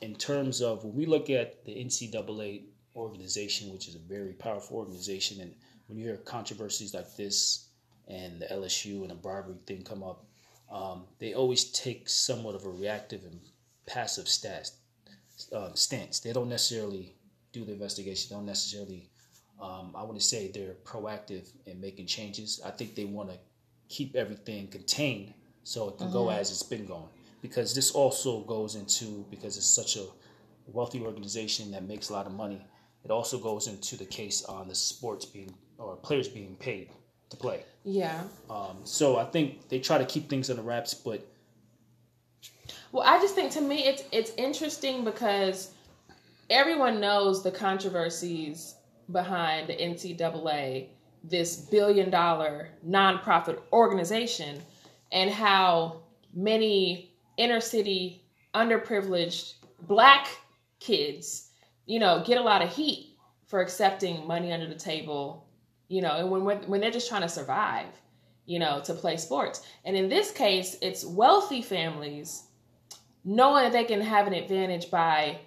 in 0.02 0.14
terms 0.16 0.60
of 0.60 0.84
when 0.84 0.94
we 0.94 1.06
look 1.06 1.30
at 1.30 1.64
the 1.64 1.72
NCAA 1.72 2.64
organization, 2.94 3.72
which 3.72 3.88
is 3.88 3.94
a 3.94 4.00
very 4.00 4.32
powerful 4.32 4.76
organization, 4.76 5.40
and 5.40 5.54
when 5.88 5.98
you 5.98 6.04
hear 6.04 6.16
controversies 6.18 6.94
like 6.94 7.16
this 7.16 7.68
and 8.06 8.40
the 8.40 8.46
LSU 8.46 9.00
and 9.00 9.10
the 9.10 9.14
bribery 9.14 9.56
thing 9.66 9.82
come 9.82 10.02
up, 10.02 10.24
um, 10.70 11.04
they 11.18 11.34
always 11.34 11.64
take 11.64 12.08
somewhat 12.08 12.54
of 12.54 12.64
a 12.64 12.68
reactive 12.68 13.24
and 13.24 13.40
passive 13.86 14.28
stance. 14.28 14.72
Um, 15.52 15.74
stance. 15.74 16.20
They 16.20 16.32
don't 16.32 16.48
necessarily 16.48 17.14
do 17.52 17.64
the 17.64 17.72
investigation. 17.72 18.28
They 18.28 18.36
don't 18.36 18.46
necessarily. 18.46 19.08
Um, 19.60 19.92
I 19.96 20.02
want 20.02 20.18
to 20.18 20.24
say 20.24 20.50
they're 20.50 20.76
proactive 20.84 21.48
in 21.66 21.80
making 21.80 22.06
changes. 22.06 22.60
I 22.64 22.70
think 22.70 22.94
they 22.94 23.04
want 23.04 23.30
to 23.30 23.38
keep 23.88 24.14
everything 24.14 24.68
contained 24.68 25.34
so 25.64 25.88
it 25.88 25.98
can 25.98 26.12
go 26.12 26.28
as 26.30 26.50
it's 26.50 26.62
been 26.62 26.86
going. 26.86 27.08
Because 27.42 27.74
this 27.74 27.90
also 27.90 28.40
goes 28.42 28.74
into 28.74 29.24
because 29.30 29.56
it's 29.56 29.66
such 29.66 29.96
a 29.96 30.04
wealthy 30.66 31.00
organization 31.00 31.70
that 31.72 31.84
makes 31.84 32.10
a 32.10 32.12
lot 32.12 32.26
of 32.26 32.32
money. 32.32 32.64
It 33.04 33.10
also 33.10 33.38
goes 33.38 33.68
into 33.68 33.96
the 33.96 34.04
case 34.04 34.44
on 34.44 34.68
the 34.68 34.74
sports 34.74 35.24
being 35.24 35.54
or 35.78 35.96
players 35.96 36.28
being 36.28 36.56
paid 36.56 36.90
to 37.30 37.36
play. 37.36 37.64
Yeah. 37.84 38.22
Um, 38.50 38.78
so 38.84 39.16
I 39.16 39.24
think 39.24 39.68
they 39.68 39.78
try 39.78 39.98
to 39.98 40.04
keep 40.04 40.28
things 40.28 40.50
under 40.50 40.62
wraps, 40.62 40.92
but 40.94 41.26
Well, 42.92 43.06
I 43.06 43.18
just 43.20 43.34
think 43.34 43.52
to 43.52 43.60
me 43.60 43.84
it's 43.84 44.02
it's 44.12 44.32
interesting 44.36 45.04
because 45.04 45.72
everyone 46.50 47.00
knows 47.00 47.42
the 47.42 47.50
controversies 47.50 48.74
behind 49.12 49.68
the 49.68 49.74
NCAA, 49.74 50.88
this 51.24 51.56
billion 51.56 52.10
dollar 52.10 52.68
nonprofit 52.86 53.58
organization, 53.72 54.60
and 55.12 55.30
how 55.30 56.02
many 56.34 57.14
inner 57.36 57.60
city 57.60 58.22
underprivileged 58.54 59.54
black 59.82 60.28
kids, 60.80 61.50
you 61.86 61.98
know, 61.98 62.22
get 62.26 62.38
a 62.38 62.42
lot 62.42 62.62
of 62.62 62.74
heat 62.74 63.16
for 63.46 63.60
accepting 63.60 64.26
money 64.26 64.52
under 64.52 64.66
the 64.66 64.74
table, 64.74 65.47
you 65.88 66.02
know, 66.02 66.16
and 66.16 66.30
when 66.30 66.58
when 66.68 66.80
they're 66.80 66.90
just 66.90 67.08
trying 67.08 67.22
to 67.22 67.28
survive, 67.28 67.86
you 68.46 68.58
know, 68.58 68.80
to 68.84 68.94
play 68.94 69.16
sports. 69.16 69.66
And 69.84 69.96
in 69.96 70.08
this 70.08 70.30
case, 70.30 70.76
it's 70.80 71.04
wealthy 71.04 71.62
families 71.62 72.44
knowing 73.24 73.64
that 73.64 73.72
they 73.72 73.84
can 73.84 74.00
have 74.00 74.26
an 74.26 74.32
advantage 74.32 74.90
by 74.90 75.38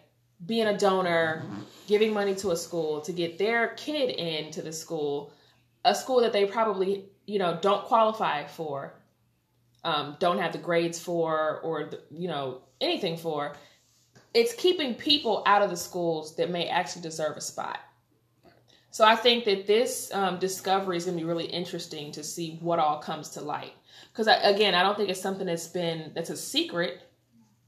being 0.45 0.67
a 0.67 0.77
donor, 0.77 1.43
giving 1.87 2.13
money 2.13 2.35
to 2.35 2.51
a 2.51 2.55
school 2.55 3.01
to 3.01 3.11
get 3.11 3.37
their 3.37 3.69
kid 3.69 4.09
into 4.09 4.61
the 4.61 4.71
school, 4.71 5.31
a 5.85 5.93
school 5.93 6.21
that 6.21 6.33
they 6.33 6.45
probably, 6.45 7.05
you 7.25 7.39
know, 7.39 7.57
don't 7.61 7.83
qualify 7.85 8.45
for, 8.45 8.93
um, 9.83 10.15
don't 10.19 10.39
have 10.39 10.51
the 10.51 10.57
grades 10.57 10.99
for, 10.99 11.59
or, 11.61 11.85
the, 11.85 12.01
you 12.11 12.27
know, 12.27 12.61
anything 12.79 13.17
for. 13.17 13.55
It's 14.33 14.53
keeping 14.53 14.95
people 14.95 15.43
out 15.45 15.61
of 15.61 15.69
the 15.69 15.77
schools 15.77 16.35
that 16.37 16.49
may 16.49 16.67
actually 16.67 17.01
deserve 17.01 17.37
a 17.37 17.41
spot. 17.41 17.79
So 18.91 19.05
I 19.05 19.15
think 19.15 19.45
that 19.45 19.67
this 19.67 20.13
um, 20.13 20.37
discovery 20.37 20.97
is 20.97 21.05
going 21.05 21.17
to 21.17 21.23
be 21.23 21.27
really 21.27 21.45
interesting 21.45 22.11
to 22.11 22.23
see 22.23 22.57
what 22.61 22.77
all 22.77 22.99
comes 22.99 23.29
to 23.29 23.41
light. 23.41 23.73
Because 24.11 24.27
again, 24.27 24.75
I 24.75 24.83
don't 24.83 24.97
think 24.97 25.09
it's 25.09 25.21
something 25.21 25.45
that's 25.45 25.67
been 25.67 26.11
that's 26.13 26.29
a 26.29 26.35
secret, 26.35 27.01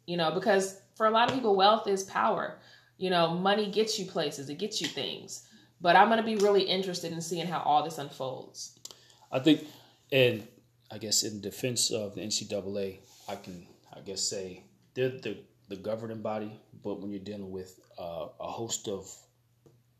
you 0.05 0.17
know, 0.17 0.31
because 0.31 0.81
for 0.95 1.07
a 1.07 1.09
lot 1.09 1.29
of 1.29 1.35
people, 1.35 1.55
wealth 1.55 1.87
is 1.87 2.03
power. 2.03 2.59
You 2.97 3.09
know, 3.09 3.33
money 3.33 3.71
gets 3.71 3.97
you 3.97 4.05
places, 4.05 4.49
it 4.49 4.59
gets 4.59 4.81
you 4.81 4.87
things. 4.87 5.47
But 5.79 5.95
I'm 5.95 6.07
going 6.07 6.19
to 6.19 6.25
be 6.25 6.35
really 6.35 6.63
interested 6.63 7.11
in 7.11 7.21
seeing 7.21 7.47
how 7.47 7.59
all 7.59 7.83
this 7.83 7.97
unfolds. 7.97 8.77
I 9.31 9.39
think, 9.39 9.65
and 10.11 10.47
I 10.91 10.97
guess 10.97 11.23
in 11.23 11.41
defense 11.41 11.89
of 11.89 12.15
the 12.15 12.21
NCAA, 12.21 12.99
I 13.27 13.35
can, 13.35 13.65
I 13.95 14.01
guess, 14.01 14.21
say 14.21 14.63
they're 14.93 15.09
the, 15.09 15.37
the 15.69 15.75
governing 15.75 16.21
body, 16.21 16.61
but 16.83 17.01
when 17.01 17.09
you're 17.09 17.19
dealing 17.19 17.51
with 17.51 17.79
uh, 17.97 18.27
a 18.39 18.47
host 18.47 18.87
of 18.87 19.09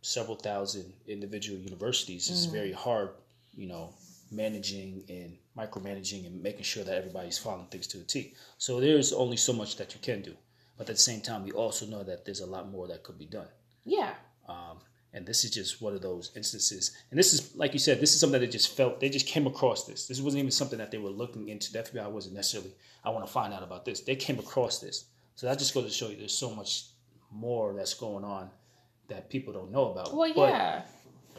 several 0.04 0.36
thousand 0.36 0.93
individual 1.08 1.58
universities, 1.58 2.26
mm-hmm. 2.26 2.34
it's 2.34 2.45
very 2.45 2.72
hard, 2.72 3.10
you 3.56 3.68
know, 3.68 3.93
managing 4.32 5.04
and 5.10 5.38
micromanaging 5.58 6.26
and 6.26 6.41
making 6.41 6.64
sure 6.64 6.84
that 6.84 6.95
everybody's 6.95 7.38
following 7.38 7.68
things 7.68 7.88
to 7.88 7.99
a 7.99 8.04
T. 8.04 8.34
So 8.58 8.80
there's 8.80 9.14
only 9.14 9.38
so 9.38 9.54
much 9.54 9.78
that 9.78 9.93
you 9.93 9.99
can 10.01 10.22
do. 10.22 10.36
But 10.78 10.89
at 10.89 10.95
the 10.95 11.01
same 11.01 11.22
time, 11.22 11.43
we 11.43 11.51
also 11.51 11.86
know 11.86 12.04
that 12.04 12.26
there's 12.26 12.41
a 12.41 12.45
lot 12.45 12.70
more 12.70 12.88
that 12.88 13.04
could 13.04 13.18
be 13.18 13.26
done. 13.26 13.47
Yeah. 13.86 14.14
Um, 14.47 14.80
and 15.14 15.26
this 15.26 15.45
is 15.45 15.51
just 15.51 15.82
one 15.82 15.93
of 15.93 16.01
those 16.01 16.32
instances. 16.36 16.97
And 17.12 17.20
this 17.20 17.34
is, 17.34 17.56
like 17.56 17.74
you 17.74 17.80
said, 17.80 17.99
this 17.99 18.14
is 18.14 18.20
something 18.20 18.39
that 18.39 18.45
they 18.47 18.51
just 18.51 18.76
felt, 18.76 18.99
they 18.99 19.10
just 19.10 19.28
came 19.28 19.45
across 19.45 19.86
this. 19.86 20.08
This 20.08 20.20
wasn't 20.20 20.39
even 20.39 20.51
something 20.51 20.80
that 20.80 20.89
they 20.89 20.97
were 20.97 21.12
looking 21.12 21.49
into. 21.49 21.72
The 21.72 21.84
FBI 21.84 22.10
wasn't 22.10 22.36
necessarily, 22.36 22.72
I 23.06 23.12
want 23.12 23.26
to 23.26 23.32
find 23.32 23.54
out 23.54 23.62
about 23.62 23.86
this. 23.86 24.01
They 24.01 24.16
came 24.16 24.39
across 24.39 24.80
this. 24.80 25.06
So 25.36 25.47
that 25.47 25.60
just 25.60 25.74
goes 25.74 25.86
to 25.86 25.91
show 25.91 26.10
you 26.10 26.18
there's 26.18 26.34
so 26.34 26.49
much 26.49 26.86
more 27.32 27.74
that's 27.74 27.93
going 27.93 28.24
on 28.24 28.49
that 29.14 29.30
people 29.30 29.53
don't 29.53 29.72
know 29.72 29.91
about. 29.91 30.14
Well, 30.14 30.28
yeah. 30.28 30.82
But, 30.82 30.88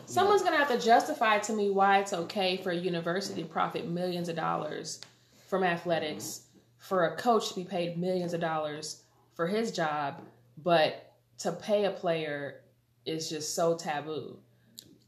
Someone's 0.06 0.42
going 0.42 0.52
to 0.52 0.58
have 0.58 0.68
to 0.68 0.84
justify 0.84 1.38
to 1.40 1.52
me 1.52 1.70
why 1.70 1.98
it's 1.98 2.12
okay 2.12 2.58
for 2.58 2.70
a 2.70 2.76
university 2.76 3.42
to 3.42 3.48
profit 3.48 3.88
millions 3.88 4.28
of 4.28 4.36
dollars 4.36 5.00
from 5.48 5.64
athletics, 5.64 6.42
for 6.78 7.06
a 7.06 7.16
coach 7.16 7.48
to 7.50 7.54
be 7.54 7.64
paid 7.64 7.96
millions 7.96 8.34
of 8.34 8.40
dollars 8.40 9.02
for 9.34 9.46
his 9.46 9.72
job, 9.72 10.20
but 10.62 11.14
to 11.38 11.52
pay 11.52 11.86
a 11.86 11.90
player 11.90 12.60
is 13.06 13.30
just 13.30 13.54
so 13.54 13.76
taboo. 13.76 14.36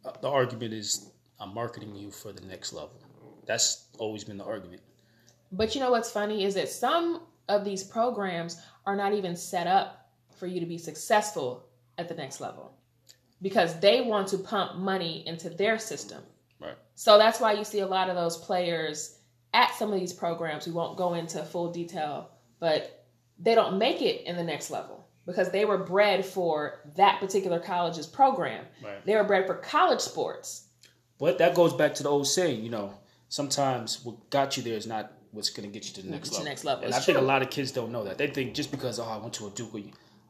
Uh, 0.04 0.12
the 0.20 0.28
argument 0.28 0.72
is 0.72 1.10
I'm 1.38 1.52
marketing 1.52 1.94
you 1.94 2.10
for 2.10 2.32
the 2.32 2.44
next 2.46 2.72
level. 2.72 2.98
That's 3.44 3.88
always 3.98 4.24
been 4.24 4.38
the 4.38 4.44
argument. 4.44 4.82
But 5.52 5.74
you 5.74 5.80
know 5.80 5.90
what's 5.90 6.10
funny 6.10 6.44
is 6.44 6.54
that 6.54 6.68
some 6.68 7.22
of 7.48 7.64
these 7.64 7.84
programs 7.84 8.60
are 8.86 8.96
not 8.96 9.12
even 9.12 9.36
set 9.36 9.66
up 9.66 10.10
for 10.36 10.46
you 10.46 10.58
to 10.60 10.66
be 10.66 10.78
successful 10.78 11.65
at 11.98 12.08
the 12.08 12.14
next 12.14 12.40
level 12.40 12.74
because 13.42 13.78
they 13.80 14.00
want 14.00 14.28
to 14.28 14.38
pump 14.38 14.76
money 14.76 15.22
into 15.26 15.50
their 15.50 15.78
system. 15.78 16.22
Right. 16.60 16.76
So 16.94 17.18
that's 17.18 17.40
why 17.40 17.52
you 17.52 17.64
see 17.64 17.80
a 17.80 17.86
lot 17.86 18.08
of 18.08 18.16
those 18.16 18.36
players 18.36 19.18
at 19.52 19.74
some 19.74 19.92
of 19.92 20.00
these 20.00 20.12
programs. 20.12 20.66
We 20.66 20.72
won't 20.72 20.96
go 20.96 21.14
into 21.14 21.42
full 21.42 21.70
detail, 21.72 22.30
but 22.60 23.06
they 23.38 23.54
don't 23.54 23.78
make 23.78 24.00
it 24.00 24.26
in 24.26 24.36
the 24.36 24.42
next 24.42 24.70
level 24.70 25.06
because 25.26 25.50
they 25.50 25.64
were 25.64 25.78
bred 25.78 26.24
for 26.24 26.80
that 26.96 27.20
particular 27.20 27.58
college's 27.58 28.06
program. 28.06 28.64
Right. 28.82 29.04
They 29.04 29.16
were 29.16 29.24
bred 29.24 29.46
for 29.46 29.54
college 29.54 30.00
sports. 30.00 30.68
But 31.18 31.38
that 31.38 31.54
goes 31.54 31.72
back 31.72 31.94
to 31.94 32.02
the 32.02 32.08
old 32.08 32.26
saying, 32.26 32.62
you 32.62 32.70
know, 32.70 32.94
sometimes 33.28 34.04
what 34.04 34.30
got 34.30 34.56
you 34.56 34.62
there 34.62 34.74
is 34.74 34.86
not 34.86 35.12
what's 35.32 35.50
going 35.50 35.68
to 35.68 35.72
get 35.72 35.86
you 35.86 35.94
to 35.94 36.02
the 36.02 36.10
next 36.10 36.32
level. 36.32 36.44
next 36.44 36.64
level. 36.64 36.84
And 36.84 36.94
it's 36.94 37.02
I 37.02 37.04
think 37.04 37.18
a 37.18 37.22
lot 37.22 37.42
of 37.42 37.50
kids 37.50 37.72
don't 37.72 37.92
know 37.92 38.04
that. 38.04 38.18
They 38.18 38.28
think 38.28 38.54
just 38.54 38.70
because 38.70 38.98
oh 38.98 39.04
I 39.04 39.18
went 39.18 39.34
to 39.34 39.46
a 39.46 39.50
Duke, 39.50 39.74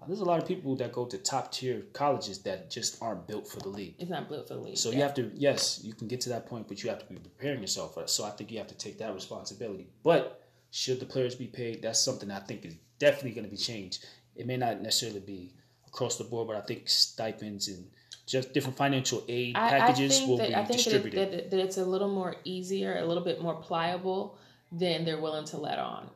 there's 0.06 0.20
a 0.20 0.24
lot 0.24 0.40
of 0.40 0.48
people 0.48 0.76
that 0.76 0.92
go 0.92 1.04
to 1.04 1.18
top 1.18 1.52
tier 1.52 1.82
colleges 1.92 2.38
that 2.40 2.70
just 2.70 3.02
aren't 3.02 3.26
built 3.26 3.48
for 3.48 3.58
the 3.60 3.68
league. 3.68 3.94
It's 3.98 4.10
not 4.10 4.28
built 4.28 4.48
for 4.48 4.54
the 4.54 4.60
league. 4.60 4.78
So 4.78 4.90
yeah. 4.90 4.96
you 4.96 5.02
have 5.02 5.14
to 5.14 5.30
yes, 5.34 5.80
you 5.82 5.94
can 5.94 6.08
get 6.08 6.20
to 6.22 6.28
that 6.30 6.46
point, 6.46 6.68
but 6.68 6.82
you 6.82 6.90
have 6.90 7.00
to 7.00 7.06
be 7.06 7.16
preparing 7.16 7.60
yourself 7.60 7.94
for 7.94 8.02
it. 8.02 8.10
So 8.10 8.24
I 8.24 8.30
think 8.30 8.50
you 8.50 8.58
have 8.58 8.68
to 8.68 8.76
take 8.76 8.98
that 8.98 9.14
responsibility. 9.14 9.88
But 10.02 10.42
should 10.70 11.00
the 11.00 11.06
players 11.06 11.34
be 11.34 11.46
paid? 11.46 11.82
That's 11.82 12.00
something 12.00 12.30
I 12.30 12.40
think 12.40 12.64
is 12.64 12.74
definitely 12.98 13.32
going 13.32 13.44
to 13.44 13.50
be 13.50 13.56
changed. 13.56 14.06
It 14.34 14.46
may 14.46 14.56
not 14.56 14.80
necessarily 14.82 15.20
be 15.20 15.54
across 15.86 16.18
the 16.18 16.24
board, 16.24 16.48
but 16.48 16.56
I 16.56 16.60
think 16.60 16.88
stipends 16.88 17.68
and 17.68 17.86
just 18.26 18.52
different 18.52 18.76
financial 18.76 19.24
aid 19.28 19.54
packages 19.54 20.20
will 20.26 20.36
that, 20.38 20.48
be 20.48 20.54
I 20.54 20.64
think 20.64 20.82
distributed. 20.82 21.18
That, 21.18 21.34
it, 21.34 21.50
that, 21.50 21.56
that 21.56 21.64
it's 21.64 21.78
a 21.78 21.84
little 21.84 22.08
more 22.08 22.36
easier, 22.44 22.98
a 22.98 23.04
little 23.04 23.22
bit 23.22 23.40
more 23.40 23.54
pliable 23.54 24.36
than 24.72 25.04
they're 25.04 25.20
willing 25.20 25.46
to 25.46 25.56
let 25.58 25.78
on. 25.78 26.10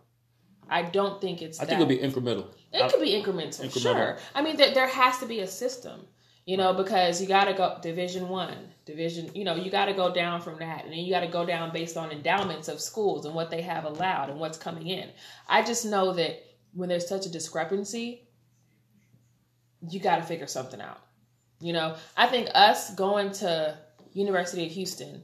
I 0.70 0.82
don't 0.82 1.20
think 1.20 1.42
it's. 1.42 1.60
I 1.60 1.64
think 1.64 1.80
it'll 1.80 1.86
be 1.86 1.98
incremental. 1.98 2.46
It 2.72 2.82
I, 2.82 2.88
could 2.88 3.00
be 3.00 3.10
incremental, 3.10 3.66
incremental, 3.66 3.82
sure. 3.82 4.18
I 4.34 4.42
mean, 4.42 4.56
there, 4.56 4.72
there 4.72 4.86
has 4.86 5.18
to 5.18 5.26
be 5.26 5.40
a 5.40 5.46
system, 5.46 6.06
you 6.46 6.56
know, 6.56 6.72
because 6.72 7.20
you 7.20 7.26
got 7.26 7.46
to 7.46 7.54
go 7.54 7.76
Division 7.82 8.28
One, 8.28 8.56
Division. 8.86 9.30
You 9.34 9.42
know, 9.44 9.56
you 9.56 9.70
got 9.70 9.86
to 9.86 9.94
go 9.94 10.14
down 10.14 10.40
from 10.40 10.60
that, 10.60 10.84
and 10.84 10.92
then 10.92 11.00
you 11.00 11.12
got 11.12 11.20
to 11.20 11.26
go 11.26 11.44
down 11.44 11.72
based 11.72 11.96
on 11.96 12.12
endowments 12.12 12.68
of 12.68 12.80
schools 12.80 13.26
and 13.26 13.34
what 13.34 13.50
they 13.50 13.62
have 13.62 13.84
allowed 13.84 14.30
and 14.30 14.38
what's 14.38 14.56
coming 14.56 14.86
in. 14.86 15.10
I 15.48 15.62
just 15.62 15.84
know 15.84 16.12
that 16.12 16.40
when 16.72 16.88
there's 16.88 17.08
such 17.08 17.26
a 17.26 17.28
discrepancy, 17.28 18.28
you 19.88 19.98
got 19.98 20.16
to 20.16 20.22
figure 20.22 20.46
something 20.46 20.80
out. 20.80 21.00
You 21.60 21.72
know, 21.72 21.96
I 22.16 22.28
think 22.28 22.48
us 22.54 22.94
going 22.94 23.32
to 23.32 23.76
University 24.12 24.66
of 24.66 24.72
Houston, 24.72 25.22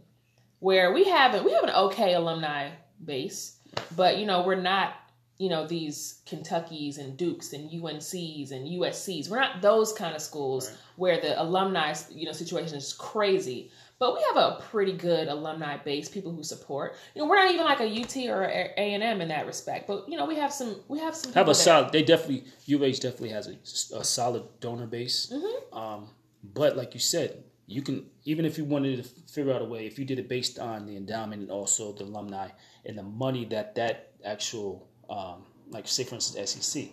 where 0.58 0.92
we 0.92 1.04
have 1.04 1.44
we 1.44 1.52
have 1.52 1.64
an 1.64 1.70
okay 1.70 2.14
alumni 2.14 2.70
base, 3.04 3.58
but 3.94 4.18
you 4.18 4.26
know 4.26 4.44
we're 4.44 4.56
not 4.56 4.94
you 5.38 5.48
know 5.48 5.66
these 5.66 6.22
Kentuckies 6.26 6.98
and 6.98 7.16
Dukes 7.16 7.52
and 7.52 7.70
UNCs 7.70 8.52
and 8.52 8.66
USCs. 8.66 9.28
We're 9.28 9.40
not 9.40 9.62
those 9.62 9.92
kind 9.92 10.14
of 10.14 10.22
schools 10.22 10.68
right. 10.68 10.78
where 10.96 11.20
the 11.20 11.40
alumni 11.40 11.94
you 12.10 12.26
know 12.26 12.32
situation 12.32 12.76
is 12.76 12.92
crazy. 12.92 13.70
But 13.98 14.14
we 14.14 14.22
have 14.28 14.36
a 14.36 14.60
pretty 14.70 14.92
good 14.92 15.28
alumni 15.28 15.78
base, 15.78 16.10
people 16.10 16.30
who 16.30 16.42
support. 16.42 16.96
You 17.14 17.22
know, 17.22 17.28
we're 17.28 17.36
not 17.36 17.50
even 17.50 17.64
like 17.64 17.80
a 17.80 18.02
UT 18.02 18.14
or 18.28 18.44
A 18.44 18.74
and 18.76 19.02
M 19.02 19.22
in 19.22 19.28
that 19.28 19.46
respect, 19.46 19.86
but 19.86 20.06
you 20.06 20.18
know, 20.18 20.26
we 20.26 20.36
have 20.36 20.52
some. 20.52 20.76
We 20.88 20.98
have 20.98 21.16
some. 21.16 21.32
Have 21.32 21.48
a 21.48 21.54
solid. 21.54 21.92
They 21.92 22.02
definitely 22.02 22.44
UH 22.68 23.00
definitely 23.00 23.30
has 23.30 23.46
a, 23.48 23.96
a 23.96 24.04
solid 24.04 24.42
donor 24.60 24.86
base. 24.86 25.32
Mm-hmm. 25.32 25.76
Um, 25.76 26.08
but 26.44 26.76
like 26.76 26.92
you 26.92 27.00
said, 27.00 27.42
you 27.66 27.82
can 27.82 28.06
even 28.24 28.44
if 28.44 28.58
you 28.58 28.64
wanted 28.64 29.02
to 29.02 29.08
figure 29.32 29.52
out 29.52 29.62
a 29.62 29.64
way, 29.64 29.86
if 29.86 29.98
you 29.98 30.04
did 30.04 30.18
it 30.18 30.28
based 30.28 30.58
on 30.58 30.86
the 30.86 30.96
endowment 30.96 31.42
and 31.42 31.50
also 31.50 31.92
the 31.92 32.04
alumni 32.04 32.48
and 32.84 32.96
the 32.96 33.02
money 33.02 33.44
that 33.46 33.74
that 33.74 34.12
actual, 34.24 34.88
um, 35.10 35.44
like 35.70 35.86
say 35.88 36.04
for 36.04 36.14
instance 36.14 36.50
SEC, 36.50 36.84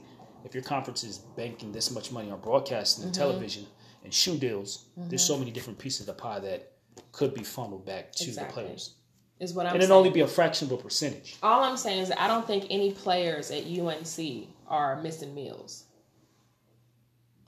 if 0.45 0.53
your 0.53 0.63
conference 0.63 1.03
is 1.03 1.17
banking 1.17 1.71
this 1.71 1.91
much 1.91 2.11
money 2.11 2.31
on 2.31 2.39
broadcasting 2.39 3.05
and 3.05 3.13
mm-hmm. 3.13 3.21
television 3.21 3.65
and 4.03 4.13
shoe 4.13 4.37
deals, 4.37 4.85
mm-hmm. 4.97 5.09
there's 5.09 5.23
so 5.23 5.37
many 5.37 5.51
different 5.51 5.79
pieces 5.79 6.01
of 6.01 6.07
the 6.07 6.13
pie 6.13 6.39
that 6.39 6.73
could 7.11 7.33
be 7.33 7.43
funneled 7.43 7.85
back 7.85 8.11
to 8.13 8.25
exactly. 8.25 8.63
the 8.63 8.67
players. 8.67 8.95
Is 9.39 9.53
what 9.53 9.65
I'm. 9.65 9.73
And 9.73 9.83
it'd 9.83 9.91
only 9.91 10.09
be 10.09 10.21
a 10.21 10.27
fraction 10.27 10.67
of 10.67 10.79
a 10.79 10.81
percentage. 10.81 11.37
All 11.41 11.63
I'm 11.63 11.77
saying 11.77 12.01
is 12.01 12.13
I 12.17 12.27
don't 12.27 12.45
think 12.45 12.67
any 12.69 12.91
players 12.91 13.51
at 13.51 13.65
UNC 13.65 14.47
are 14.67 15.01
missing 15.01 15.33
meals. 15.33 15.85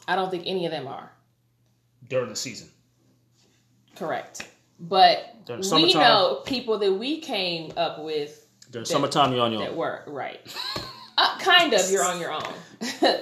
I 0.08 0.16
don't 0.16 0.30
think 0.30 0.44
any 0.46 0.66
of 0.66 0.72
them 0.72 0.88
are. 0.88 1.12
During 2.10 2.30
the 2.30 2.36
season. 2.36 2.70
Correct. 3.96 4.48
But 4.80 5.36
we 5.48 5.94
know 5.94 6.42
people 6.46 6.78
that 6.80 6.94
we 6.94 7.22
came 7.22 7.72
up 7.78 8.04
with. 8.04 8.45
During 8.72 8.84
that, 8.84 8.88
summertime, 8.88 9.34
you're 9.34 9.42
on 9.42 9.52
your 9.52 9.62
own. 9.62 9.66
that 9.66 9.72
own. 9.72 9.78
Work 9.78 10.04
right. 10.08 10.40
uh, 11.18 11.38
kind 11.40 11.74
of, 11.74 11.90
you're 11.90 12.06
on 12.06 12.20
your 12.20 12.32
own. 12.32 12.54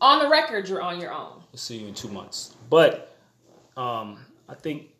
on 0.00 0.22
the 0.22 0.28
record, 0.28 0.68
you're 0.68 0.82
on 0.82 1.00
your 1.00 1.12
own. 1.12 1.42
We'll 1.52 1.58
see 1.58 1.78
you 1.78 1.88
in 1.88 1.94
two 1.94 2.08
months. 2.08 2.54
But 2.68 3.16
um, 3.76 4.18
I 4.48 4.54
think 4.54 4.92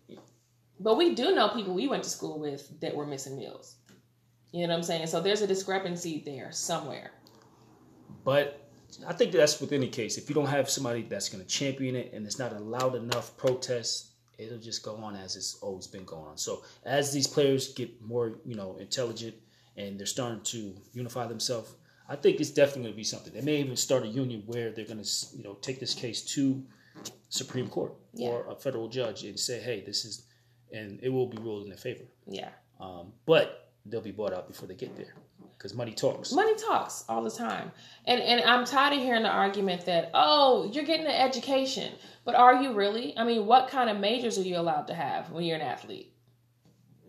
but 0.82 0.96
we 0.96 1.14
do 1.14 1.34
know 1.34 1.48
people 1.48 1.74
we 1.74 1.86
went 1.86 2.02
to 2.04 2.10
school 2.10 2.38
with 2.38 2.80
that 2.80 2.94
were 2.94 3.06
missing 3.06 3.36
meals. 3.36 3.76
You 4.52 4.66
know 4.66 4.74
what 4.74 4.78
I'm 4.78 4.82
saying? 4.82 5.06
So 5.06 5.20
there's 5.20 5.40
a 5.40 5.46
discrepancy 5.46 6.22
there 6.24 6.50
somewhere. 6.52 7.12
But 8.24 8.60
I 9.06 9.12
think 9.12 9.32
that's 9.32 9.60
with 9.60 9.72
any 9.72 9.88
case. 9.88 10.18
If 10.18 10.28
you 10.28 10.34
don't 10.34 10.46
have 10.46 10.68
somebody 10.68 11.02
that's 11.02 11.28
going 11.28 11.42
to 11.42 11.48
champion 11.48 11.96
it 11.96 12.12
and 12.12 12.26
it's 12.26 12.38
not 12.38 12.52
a 12.52 12.58
loud 12.58 12.94
enough 12.94 13.36
protest, 13.36 14.12
it'll 14.36 14.58
just 14.58 14.82
go 14.82 14.96
on 14.96 15.16
as 15.16 15.36
it's 15.36 15.54
always 15.62 15.86
been 15.86 16.04
going 16.04 16.26
on. 16.26 16.36
So 16.36 16.64
as 16.84 17.12
these 17.12 17.26
players 17.26 17.72
get 17.72 18.02
more, 18.02 18.34
you 18.44 18.56
know, 18.56 18.76
intelligent 18.78 19.34
and 19.76 19.98
they're 19.98 20.06
starting 20.06 20.40
to 20.42 20.74
unify 20.92 21.26
themselves, 21.26 21.74
I 22.08 22.16
think 22.16 22.40
it's 22.40 22.50
definitely 22.50 22.82
going 22.82 22.92
to 22.94 22.96
be 22.96 23.04
something. 23.04 23.32
They 23.32 23.40
may 23.40 23.56
even 23.60 23.76
start 23.76 24.02
a 24.04 24.08
union 24.08 24.42
where 24.46 24.70
they're 24.70 24.84
going 24.84 25.02
to, 25.02 25.26
you 25.36 25.42
know, 25.44 25.54
take 25.54 25.80
this 25.80 25.94
case 25.94 26.22
to 26.34 26.62
Supreme 27.30 27.68
Court 27.68 27.94
Yeah. 28.12 28.28
or 28.28 28.46
a 28.50 28.54
federal 28.54 28.88
judge 28.88 29.24
and 29.24 29.38
say, 29.38 29.60
"Hey, 29.60 29.80
this 29.80 30.04
is," 30.04 30.26
and 30.72 31.00
it 31.02 31.08
will 31.08 31.26
be 31.26 31.38
ruled 31.38 31.62
in 31.62 31.68
their 31.68 31.78
favor. 31.78 32.04
Yeah. 32.26 32.50
Um, 32.80 33.12
but 33.24 33.70
they'll 33.86 34.00
be 34.02 34.10
bought 34.10 34.32
out 34.32 34.46
before 34.48 34.68
they 34.68 34.74
get 34.74 34.94
there 34.96 35.14
because 35.56 35.74
money 35.74 35.92
talks. 35.92 36.32
Money 36.32 36.54
talks 36.56 37.04
all 37.08 37.22
the 37.22 37.30
time. 37.30 37.72
And 38.04 38.20
and 38.20 38.42
I'm 38.42 38.64
tired 38.66 38.92
of 38.94 39.00
hearing 39.00 39.22
the 39.22 39.30
argument 39.30 39.86
that, 39.86 40.10
oh, 40.12 40.70
you're 40.72 40.84
getting 40.84 41.06
an 41.06 41.12
education. 41.12 41.92
But 42.24 42.34
are 42.34 42.62
you 42.62 42.74
really? 42.74 43.16
I 43.16 43.24
mean, 43.24 43.46
what 43.46 43.68
kind 43.68 43.88
of 43.88 43.98
majors 43.98 44.36
are 44.38 44.42
you 44.42 44.58
allowed 44.58 44.86
to 44.88 44.94
have 44.94 45.30
when 45.30 45.44
you're 45.44 45.56
an 45.56 45.62
athlete? 45.62 46.12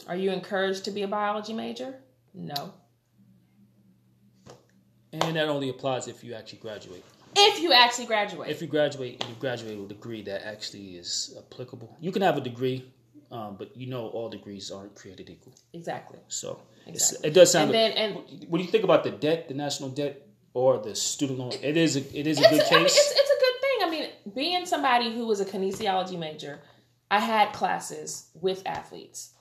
Are 0.07 0.15
you 0.15 0.31
encouraged 0.31 0.85
to 0.85 0.91
be 0.91 1.01
a 1.03 1.07
biology 1.07 1.53
major? 1.53 1.99
No. 2.33 2.73
And 5.11 5.35
that 5.35 5.47
only 5.47 5.69
applies 5.69 6.07
if 6.07 6.23
you 6.23 6.33
actually 6.33 6.59
graduate. 6.59 7.03
If 7.35 7.61
you 7.61 7.71
actually 7.71 8.05
graduate. 8.07 8.49
If 8.49 8.61
you 8.61 8.67
graduate 8.67 9.21
and 9.21 9.29
you 9.29 9.35
graduate 9.39 9.77
with 9.77 9.91
a 9.91 9.93
degree 9.93 10.21
that 10.23 10.45
actually 10.45 10.95
is 10.97 11.35
applicable, 11.37 11.95
you 11.99 12.11
can 12.11 12.21
have 12.21 12.37
a 12.37 12.41
degree, 12.41 12.91
um, 13.31 13.55
but 13.57 13.75
you 13.77 13.87
know 13.87 14.07
all 14.07 14.29
degrees 14.29 14.71
aren't 14.71 14.95
created 14.95 15.29
equal. 15.29 15.53
exactly. 15.73 16.19
So 16.27 16.59
Exactly. 16.85 17.29
it 17.29 17.33
does 17.33 17.51
sound. 17.51 17.71
And 17.71 17.73
then 17.73 17.91
and 17.91 18.45
when 18.49 18.61
you 18.61 18.67
think 18.67 18.83
about 18.83 19.03
the 19.03 19.11
debt, 19.11 19.47
the 19.47 19.53
national 19.53 19.89
debt, 19.89 20.27
or 20.53 20.77
the 20.79 20.95
student 20.95 21.39
loan, 21.39 21.51
it 21.61 21.77
is 21.77 21.95
a, 21.95 22.19
it 22.19 22.27
is 22.27 22.37
a 22.37 22.41
good 22.41 22.49
I 22.49 22.75
mean, 22.75 22.83
case. 22.83 22.97
it's, 22.97 23.11
it's 23.11 23.29
a 23.31 23.39
good 23.39 23.61
thing. 23.61 23.77
I 23.81 23.89
mean, 23.89 24.33
being 24.35 24.65
somebody 24.65 25.11
who 25.13 25.25
was 25.25 25.39
a 25.39 25.45
kinesiology 25.45 26.17
major, 26.19 26.59
I 27.09 27.19
had 27.19 27.53
classes 27.53 28.27
with 28.39 28.61
athletes, 28.65 29.32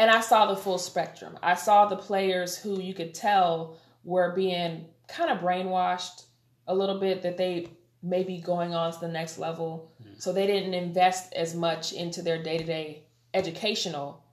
and 0.00 0.10
I 0.10 0.20
saw 0.22 0.46
the 0.46 0.56
full 0.56 0.78
spectrum. 0.78 1.38
I 1.42 1.54
saw 1.54 1.84
the 1.84 1.94
players 1.94 2.56
who 2.56 2.80
you 2.80 2.94
could 2.94 3.12
tell 3.12 3.76
were 4.02 4.32
being 4.34 4.86
kind 5.08 5.30
of 5.30 5.40
brainwashed 5.40 6.24
a 6.66 6.74
little 6.74 6.98
bit 6.98 7.20
that 7.20 7.36
they 7.36 7.68
may 8.02 8.22
be 8.22 8.38
going 8.40 8.72
on 8.72 8.94
to 8.94 8.98
the 8.98 9.08
next 9.08 9.36
level, 9.36 9.92
mm-hmm. 10.02 10.18
so 10.18 10.32
they 10.32 10.46
didn't 10.46 10.72
invest 10.72 11.34
as 11.34 11.54
much 11.54 11.92
into 11.92 12.22
their 12.22 12.42
day 12.42 12.56
to 12.56 12.64
day 12.64 13.02
educational, 13.34 14.24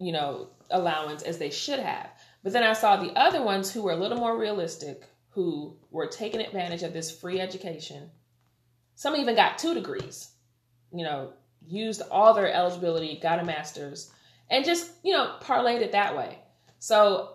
you 0.00 0.10
know, 0.10 0.48
allowance 0.70 1.22
as 1.22 1.36
they 1.36 1.50
should 1.50 1.80
have. 1.80 2.08
But 2.42 2.54
then 2.54 2.62
I 2.62 2.72
saw 2.72 2.96
the 2.96 3.12
other 3.12 3.42
ones 3.42 3.70
who 3.70 3.82
were 3.82 3.92
a 3.92 3.96
little 3.96 4.16
more 4.16 4.38
realistic, 4.38 5.02
who 5.28 5.76
were 5.90 6.06
taking 6.06 6.40
advantage 6.40 6.82
of 6.82 6.94
this 6.94 7.10
free 7.10 7.40
education. 7.40 8.10
Some 8.94 9.16
even 9.16 9.36
got 9.36 9.58
two 9.58 9.74
degrees, 9.74 10.30
you 10.94 11.04
know, 11.04 11.34
used 11.66 12.00
all 12.10 12.32
their 12.32 12.50
eligibility, 12.50 13.20
got 13.20 13.38
a 13.38 13.44
master's, 13.44 14.12
and 14.50 14.64
just, 14.64 14.90
you 15.02 15.12
know, 15.12 15.36
parlayed 15.40 15.80
it 15.80 15.92
that 15.92 16.16
way. 16.16 16.38
So 16.78 17.34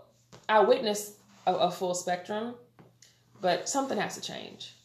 I 0.50 0.60
witnessed 0.62 1.18
a, 1.46 1.54
a 1.54 1.72
full 1.72 1.94
spectrum, 1.94 2.56
but 3.42 3.70
something 3.70 3.98
has 3.98 4.16
to 4.16 4.22
change. 4.22 4.76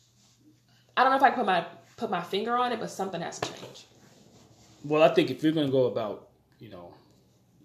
I 0.96 1.02
don't 1.02 1.12
know 1.12 1.16
if 1.16 1.22
I 1.22 1.30
can 1.30 1.38
put 1.38 1.46
my 1.46 1.66
put 1.96 2.10
my 2.10 2.22
finger 2.22 2.56
on 2.56 2.72
it, 2.72 2.80
but 2.80 2.90
something 2.90 3.20
has 3.20 3.38
to 3.40 3.52
change. 3.52 3.86
Well, 4.84 5.02
I 5.02 5.12
think 5.12 5.30
if 5.30 5.42
you're 5.42 5.52
going 5.52 5.66
to 5.66 5.72
go 5.72 5.86
about, 5.86 6.28
you 6.60 6.70
know, 6.70 6.94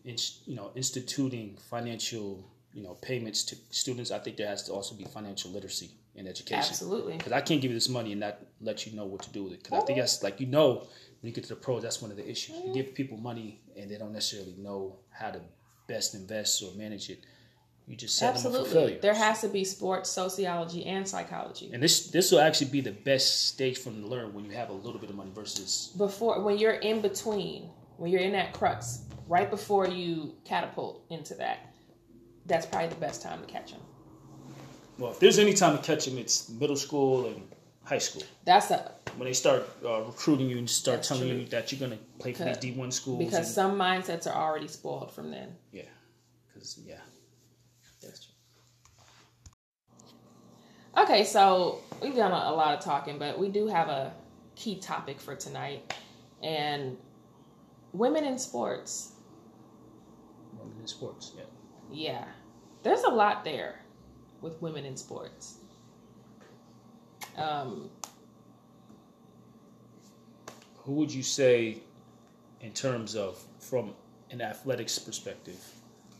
in, 0.03 0.17
you 0.45 0.55
know, 0.55 0.71
instituting 0.75 1.57
financial, 1.69 2.43
you 2.73 2.83
know, 2.83 2.95
payments 2.95 3.43
to 3.45 3.55
students, 3.69 4.11
I 4.11 4.19
think 4.19 4.37
there 4.37 4.47
has 4.47 4.63
to 4.63 4.73
also 4.73 4.95
be 4.95 5.05
financial 5.05 5.51
literacy 5.51 5.91
in 6.15 6.27
education. 6.27 6.59
Absolutely. 6.59 7.17
Because 7.17 7.31
I 7.31 7.41
can't 7.41 7.61
give 7.61 7.71
you 7.71 7.77
this 7.77 7.89
money 7.89 8.11
and 8.11 8.21
not 8.21 8.39
let 8.61 8.85
you 8.85 8.95
know 8.95 9.05
what 9.05 9.21
to 9.23 9.29
do 9.31 9.43
with 9.43 9.53
it. 9.53 9.63
Because 9.63 9.83
I 9.83 9.85
think 9.85 9.99
that's 9.99 10.23
like 10.23 10.39
you 10.39 10.47
know 10.47 10.87
when 11.23 11.29
you 11.29 11.33
get 11.33 11.45
to 11.45 11.49
the 11.51 11.55
pros, 11.55 11.81
that's 11.81 12.01
one 12.01 12.11
of 12.11 12.17
the 12.17 12.29
issues. 12.29 12.57
You 12.57 12.63
mm-hmm. 12.63 12.73
give 12.73 12.93
people 12.93 13.17
money 13.17 13.61
and 13.79 13.89
they 13.89 13.97
don't 13.97 14.11
necessarily 14.11 14.55
know 14.57 14.97
how 15.09 15.31
to 15.31 15.39
best 15.87 16.15
invest 16.15 16.61
or 16.61 16.75
manage 16.75 17.09
it. 17.09 17.19
You 17.87 17.95
just 17.95 18.17
set 18.17 18.35
them 18.35 18.35
up 18.35 18.41
for 18.41 18.47
Absolutely. 18.59 18.73
failure. 18.73 18.99
There 19.01 19.13
has 19.13 19.39
to 19.39 19.47
be 19.47 19.63
sports 19.63 20.09
sociology 20.09 20.85
and 20.85 21.07
psychology. 21.07 21.71
and 21.71 21.81
this 21.81 22.09
this 22.11 22.29
will 22.29 22.41
actually 22.41 22.71
be 22.71 22.81
the 22.81 22.91
best 22.91 23.47
stage 23.47 23.77
for 23.77 23.89
them 23.89 24.01
to 24.01 24.07
learn 24.07 24.33
when 24.33 24.43
you 24.43 24.51
have 24.51 24.69
a 24.69 24.73
little 24.73 24.99
bit 24.99 25.09
of 25.09 25.15
money 25.15 25.31
versus 25.33 25.93
before 25.97 26.41
when 26.41 26.57
you're 26.57 26.73
in 26.73 27.01
between 27.01 27.69
when 27.97 28.11
you're 28.11 28.21
in 28.21 28.33
that 28.33 28.53
crux 28.53 29.03
right 29.27 29.49
before 29.49 29.87
you 29.87 30.33
catapult 30.45 31.05
into 31.09 31.33
that 31.35 31.73
that's 32.45 32.65
probably 32.65 32.87
the 32.87 32.95
best 32.95 33.21
time 33.21 33.41
to 33.41 33.47
catch 33.47 33.71
them 33.71 33.81
well, 34.99 35.11
if 35.11 35.19
there's 35.19 35.39
any 35.39 35.53
time 35.53 35.75
to 35.75 35.83
catch 35.83 36.05
them, 36.05 36.17
it's 36.17 36.49
middle 36.49 36.75
school 36.75 37.25
and 37.25 37.41
high 37.83 37.97
school. 37.97 38.23
that's 38.45 38.71
a 38.71 38.91
when 39.17 39.27
they 39.27 39.33
start 39.33 39.67
uh, 39.85 40.01
recruiting 40.01 40.49
you 40.49 40.57
and 40.57 40.69
start 40.69 41.03
telling 41.03 41.27
true. 41.29 41.37
you 41.39 41.45
that 41.47 41.71
you're 41.71 41.79
going 41.79 41.91
to 41.91 42.03
play 42.19 42.33
for 42.33 42.45
these 42.45 42.57
D1 42.57 42.91
schools. 42.91 43.19
because 43.19 43.39
and- 43.39 43.47
some 43.47 43.77
mindsets 43.77 44.25
are 44.27 44.33
already 44.35 44.67
spoiled 44.67 45.11
from 45.11 45.29
then 45.31 45.55
yeah, 45.71 45.83
because 46.47 46.79
yeah, 46.85 46.99
that's 48.01 48.25
true 48.25 48.33
okay 50.97 51.23
so 51.23 51.79
we've 52.01 52.15
done 52.15 52.31
a, 52.31 52.51
a 52.51 52.53
lot 52.53 52.73
of 52.77 52.83
talking 52.83 53.17
but 53.19 53.37
we 53.37 53.49
do 53.49 53.67
have 53.67 53.89
a 53.89 54.13
key 54.55 54.79
topic 54.79 55.19
for 55.19 55.35
tonight 55.35 55.93
and 56.41 56.97
women 57.91 58.23
in 58.23 58.37
sports 58.37 59.13
women 60.57 60.77
in 60.79 60.87
sports. 60.87 61.33
Yeah, 61.35 61.43
yeah 61.91 62.25
there's 62.83 63.03
a 63.03 63.09
lot 63.09 63.43
there 63.43 63.79
with 64.41 64.61
women 64.61 64.85
in 64.85 64.95
sports 64.97 65.57
um 67.37 67.89
who 70.83 70.93
would 70.93 71.13
you 71.13 71.23
say, 71.23 71.77
in 72.61 72.71
terms 72.71 73.15
of 73.15 73.41
from 73.59 73.93
an 74.31 74.41
athletics 74.41 74.99
perspective, 74.99 75.59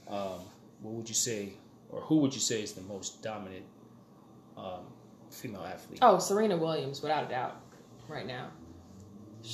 um, 0.08 0.40
what 0.82 0.94
would 0.94 1.10
you 1.10 1.16
say, 1.16 1.54
or 1.90 2.02
who 2.02 2.18
would 2.18 2.34
you 2.34 2.40
say 2.40 2.62
is 2.62 2.74
the 2.74 2.82
most 2.82 3.22
dominant 3.22 3.66
um, 4.58 4.86
female 5.30 5.66
athlete? 5.66 6.00
Oh, 6.02 6.18
Serena 6.18 6.58
Williams, 6.58 7.02
without 7.02 7.26
a 7.26 7.30
doubt, 7.30 7.62
right 8.08 8.26
now. 8.26 8.50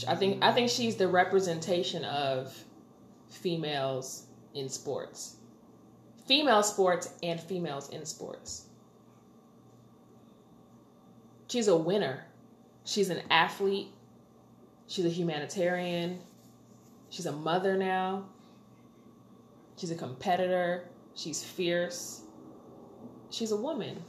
I 0.08 0.16
think 0.16 0.44
I 0.44 0.52
think 0.52 0.70
she's 0.70 0.98
the 0.98 1.08
representation 1.08 2.06
of 2.06 2.56
females 3.30 4.28
in 4.54 4.70
sports, 4.70 5.38
female 6.28 6.62
sports, 6.62 7.10
and 7.24 7.42
females 7.42 7.90
in 7.90 8.06
sports. 8.06 8.66
She's 11.50 11.68
a 11.68 11.76
winner. 11.76 12.26
She's 12.86 13.10
an 13.10 13.22
athlete. 13.30 13.90
She's 14.88 15.06
a 15.06 15.10
humanitarian. 15.10 16.20
She's 17.10 17.26
a 17.26 17.32
mother 17.32 17.76
now. 17.76 18.26
She's 19.78 19.92
a 19.92 19.96
competitor. 19.96 20.90
She's 21.16 21.44
fierce. 21.44 22.22
She's 23.30 23.52
a 23.52 23.56
woman. 23.56 24.02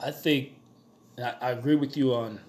I 0.00 0.10
think 0.10 0.50
I, 1.18 1.34
I 1.40 1.50
agree 1.52 1.76
with 1.76 1.96
you 1.96 2.14
on 2.14 2.40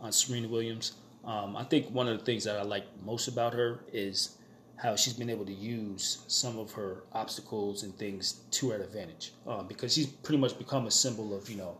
on 0.00 0.12
Serena 0.12 0.48
Williams. 0.48 0.92
Um, 1.24 1.56
I 1.56 1.64
think 1.64 1.90
one 1.90 2.08
of 2.08 2.18
the 2.18 2.24
things 2.24 2.44
that 2.44 2.56
I 2.56 2.62
like 2.62 2.84
most 3.04 3.28
about 3.28 3.52
her 3.54 3.80
is 3.92 4.36
how 4.76 4.94
she's 4.94 5.12
been 5.12 5.28
able 5.28 5.44
to 5.44 5.52
use 5.52 6.22
some 6.28 6.58
of 6.58 6.72
her 6.72 7.02
obstacles 7.12 7.82
and 7.82 7.96
things 7.98 8.40
to 8.52 8.70
her 8.70 8.80
advantage. 8.80 9.32
Um, 9.46 9.66
because 9.66 9.92
she's 9.92 10.06
pretty 10.06 10.38
much 10.38 10.56
become 10.56 10.86
a 10.86 10.90
symbol 10.90 11.36
of 11.36 11.50
you 11.50 11.56
know, 11.56 11.78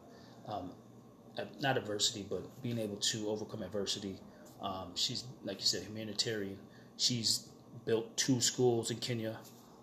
um, 0.49 0.71
not 1.61 1.77
adversity, 1.77 2.27
but 2.29 2.43
being 2.63 2.79
able 2.79 2.97
to 2.97 3.29
overcome 3.29 3.63
adversity. 3.63 4.17
Um, 4.61 4.91
she's 4.95 5.25
like 5.45 5.61
you 5.61 5.67
said, 5.67 5.83
humanitarian. 5.83 6.59
She's 6.97 7.49
built 7.85 8.17
two 8.17 8.41
schools 8.41 8.91
in 8.91 8.99
Kenya. 8.99 9.39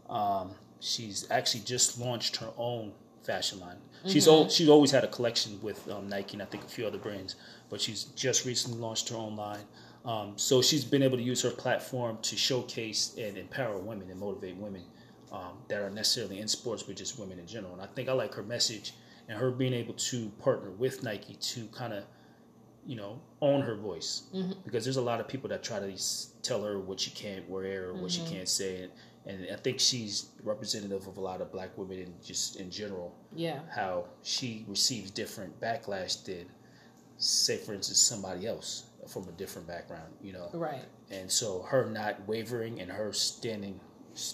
Um, 0.09 0.51
she's 0.79 1.29
actually 1.31 1.61
just 1.61 1.99
launched 1.99 2.35
her 2.37 2.49
own 2.57 2.91
fashion 3.23 3.59
line. 3.59 3.77
She's 4.07 4.27
al- 4.27 4.49
she's 4.49 4.69
always 4.69 4.91
had 4.91 5.03
a 5.03 5.07
collection 5.07 5.59
with 5.63 5.89
um, 5.89 6.07
Nike 6.07 6.33
and 6.33 6.41
I 6.43 6.45
think 6.45 6.63
a 6.63 6.67
few 6.67 6.85
other 6.85 6.99
brands, 6.99 7.35
but 7.69 7.81
she's 7.81 8.03
just 8.15 8.45
recently 8.45 8.79
launched 8.79 9.09
her 9.09 9.15
own 9.15 9.35
line. 9.35 9.65
Um, 10.05 10.33
so 10.35 10.61
she's 10.61 10.83
been 10.83 11.01
able 11.01 11.17
to 11.17 11.23
use 11.23 11.41
her 11.41 11.49
platform 11.49 12.19
to 12.21 12.35
showcase 12.35 13.15
and 13.17 13.35
empower 13.37 13.79
women 13.79 14.11
and 14.11 14.19
motivate 14.19 14.55
women 14.57 14.83
um, 15.31 15.57
that 15.67 15.81
are 15.81 15.89
necessarily 15.89 16.39
in 16.39 16.47
sports, 16.47 16.83
but 16.83 16.95
just 16.95 17.17
women 17.17 17.39
in 17.39 17.47
general. 17.47 17.73
And 17.73 17.81
I 17.81 17.87
think 17.87 18.07
I 18.07 18.13
like 18.13 18.35
her 18.35 18.43
message 18.43 18.93
and 19.27 19.37
her 19.37 19.51
being 19.51 19.73
able 19.73 19.93
to 19.93 20.29
partner 20.39 20.71
with 20.71 21.03
Nike 21.03 21.35
to 21.35 21.65
kind 21.67 21.93
of 21.93 22.03
you 22.85 22.95
know, 22.95 23.19
own 23.41 23.61
her 23.61 23.75
voice 23.75 24.23
mm-hmm. 24.33 24.53
because 24.63 24.83
there's 24.83 24.97
a 24.97 25.01
lot 25.01 25.19
of 25.19 25.27
people 25.27 25.49
that 25.49 25.63
try 25.63 25.79
to 25.79 25.91
tell 26.43 26.63
her 26.63 26.79
what 26.79 26.99
she 26.99 27.11
can't 27.11 27.47
wear 27.49 27.89
or 27.89 27.93
what 27.95 28.11
she 28.11 28.21
mm-hmm. 28.21 28.35
can't 28.35 28.49
say, 28.49 28.83
and, 28.83 28.91
and 29.25 29.51
I 29.51 29.55
think 29.55 29.79
she's 29.79 30.29
representative 30.43 31.07
of 31.07 31.17
a 31.17 31.21
lot 31.21 31.41
of 31.41 31.51
black 31.51 31.75
women 31.77 31.99
in 31.99 32.13
just 32.23 32.57
in 32.57 32.69
general. 32.69 33.15
Yeah. 33.35 33.59
How 33.73 34.05
she 34.21 34.65
receives 34.67 35.09
different 35.09 35.59
backlash 35.59 36.23
than, 36.25 36.45
say, 37.17 37.57
for 37.57 37.73
instance, 37.73 37.99
somebody 37.99 38.45
else 38.45 38.83
from 39.07 39.27
a 39.27 39.31
different 39.31 39.67
background. 39.67 40.13
You 40.21 40.33
know, 40.33 40.49
Right. 40.53 40.85
and 41.09 41.31
so 41.31 41.63
her 41.63 41.89
not 41.89 42.27
wavering 42.27 42.79
and 42.81 42.91
her 42.91 43.11
standing, 43.13 43.79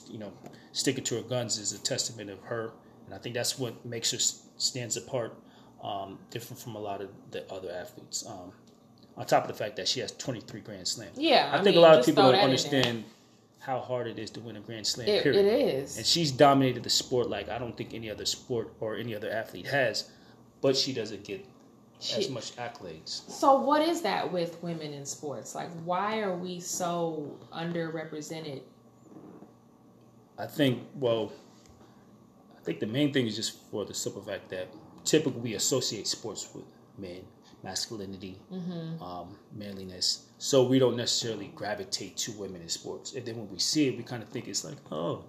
you 0.10 0.20
know, 0.20 0.34
sticking 0.74 1.06
to 1.06 1.16
her 1.16 1.22
guns 1.22 1.58
is 1.58 1.72
a 1.72 1.80
testament 1.80 2.30
of 2.30 2.42
her, 2.42 2.74
and 3.06 3.16
I 3.16 3.18
think 3.18 3.34
that's 3.34 3.58
what 3.58 3.86
makes 3.86 4.12
her 4.12 4.20
stands 4.62 4.98
apart, 4.98 5.36
um, 5.84 6.20
different 6.30 6.62
from 6.62 6.76
a 6.76 6.80
lot 6.80 7.02
of 7.02 7.10
the 7.32 7.52
other 7.52 7.72
athletes. 7.72 8.26
Um, 8.26 8.52
on 9.18 9.26
top 9.26 9.44
of 9.44 9.48
the 9.48 9.54
fact 9.54 9.76
that 9.76 9.88
she 9.88 10.00
has 10.00 10.12
23 10.14 10.62
Grand 10.62 10.88
Slams. 10.88 11.18
Yeah. 11.18 11.50
I, 11.54 11.62
think 11.64 11.76
a 11.76 11.80
lot 11.80 12.00
of 12.00 12.06
people 12.06 12.24
don't 12.24 12.36
understand 12.36 13.04
how 13.60 13.80
hard 13.80 14.08
it 14.08 14.18
is 14.18 14.32
to 14.32 14.40
win 14.40 14.56
a 14.56 14.60
Grand 14.60 14.88
Slam. 14.88 15.08
It, 15.08 15.24
period. 15.24 15.46
it 15.46 15.76
is. 15.76 15.98
And 15.98 16.06
she's 16.06 16.32
dominated 16.32 16.84
the 16.84 16.90
sport 16.90 17.30
like 17.30 17.50
I 17.50 17.58
don't 17.58 17.76
think 17.76 17.94
any 17.94 18.10
other 18.10 18.26
sport 18.26 18.74
or 18.80 18.96
any 18.96 19.16
other 19.16 19.30
athlete 19.30 19.68
has, 19.68 20.10
but 20.62 20.76
she 20.76 20.94
doesn't 20.94 21.24
get 21.24 21.46
She- 22.00 22.16
as 22.16 22.30
much 22.30 22.56
accolades. 22.56 23.30
So 23.30 23.60
what 23.60 23.82
is 23.82 24.02
that 24.02 24.32
with 24.32 24.62
women 24.64 24.94
in 24.94 25.06
sports? 25.06 25.54
Like 25.54 25.70
why 25.84 26.22
are 26.22 26.36
we 26.36 26.60
so 26.60 27.38
underrepresented? 27.54 28.62
I 30.40 30.48
think 30.48 30.80
well, 30.96 31.32
I 32.62 32.64
think 32.66 32.80
the 32.80 32.88
main 32.88 33.12
thing 33.12 33.26
is 33.28 33.36
just 33.36 33.70
for 33.72 33.86
the 33.86 33.94
simple 33.94 34.22
fact 34.22 34.50
that 34.50 34.68
typically 35.04 35.40
we 35.42 35.54
associate 35.56 36.08
sports 36.08 36.48
with 36.54 36.66
men, 36.98 37.22
masculinity, 37.64 38.38
um, 39.02 39.38
manliness. 39.56 40.28
So 40.38 40.64
we 40.64 40.78
don't 40.80 40.96
necessarily 40.96 41.52
gravitate 41.56 42.18
to 42.18 42.32
women 42.34 42.62
in 42.62 42.70
sports. 42.70 43.14
And 43.16 43.26
then 43.26 43.38
when 43.38 43.50
we 43.50 43.60
see 43.60 43.88
it, 43.88 43.98
we 43.98 44.04
kind 44.04 44.22
of 44.22 44.30
think 44.30 44.48
it's 44.48 44.64
like, 44.64 44.78
oh, 44.92 45.24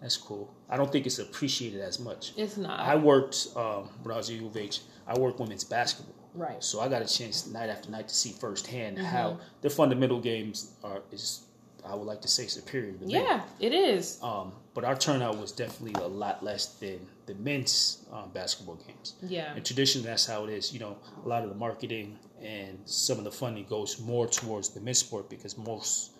that's 0.00 0.16
cool. 0.16 0.54
I 0.68 0.76
don't 0.76 0.90
think 0.92 1.06
it's 1.06 1.18
appreciated 1.18 1.80
as 1.80 1.98
much. 1.98 2.32
It's 2.36 2.56
not. 2.56 2.78
I 2.78 2.94
worked 2.94 3.48
um, 3.56 3.88
when 4.02 4.14
I 4.14 4.16
was 4.18 4.30
at 4.30 4.36
U 4.36 4.46
of 4.46 4.56
H. 4.56 4.80
I 5.06 5.18
worked 5.18 5.40
women's 5.40 5.64
basketball, 5.64 6.14
right. 6.34 6.62
so 6.62 6.80
I 6.80 6.88
got 6.88 7.02
a 7.02 7.06
chance 7.06 7.46
night 7.48 7.70
after 7.70 7.90
night 7.90 8.08
to 8.08 8.14
see 8.14 8.30
firsthand 8.32 8.98
Mm-hmm. 8.98 9.06
how 9.06 9.38
the 9.62 9.70
fundamental 9.70 10.20
games 10.20 10.72
are 10.84 11.00
is 11.10 11.46
I 11.88 11.94
would 11.94 12.06
like 12.06 12.20
to 12.22 12.28
say 12.28 12.46
superior 12.46 12.92
to 12.92 13.00
men. 13.00 13.10
Yeah, 13.10 13.42
it 13.60 13.72
is. 13.72 14.18
Um, 14.22 14.52
but 14.74 14.84
our 14.84 14.96
turnout 14.96 15.38
was 15.38 15.52
definitely 15.52 16.00
a 16.02 16.06
lot 16.06 16.42
less 16.42 16.66
than 16.74 17.00
the 17.26 17.34
men's 17.34 18.04
um, 18.12 18.30
basketball 18.32 18.76
games. 18.76 19.14
Yeah. 19.22 19.54
And 19.54 19.64
traditionally, 19.64 20.06
that's 20.06 20.26
how 20.26 20.44
it 20.44 20.50
is. 20.50 20.72
You 20.72 20.80
know, 20.80 20.98
a 21.24 21.28
lot 21.28 21.42
of 21.42 21.48
the 21.48 21.54
marketing 21.54 22.18
and 22.42 22.78
some 22.84 23.18
of 23.18 23.24
the 23.24 23.30
funding 23.30 23.64
goes 23.64 23.98
more 23.98 24.26
towards 24.26 24.68
the 24.70 24.80
men's 24.80 24.98
sport 24.98 25.28
because 25.28 25.58
most 25.58 26.12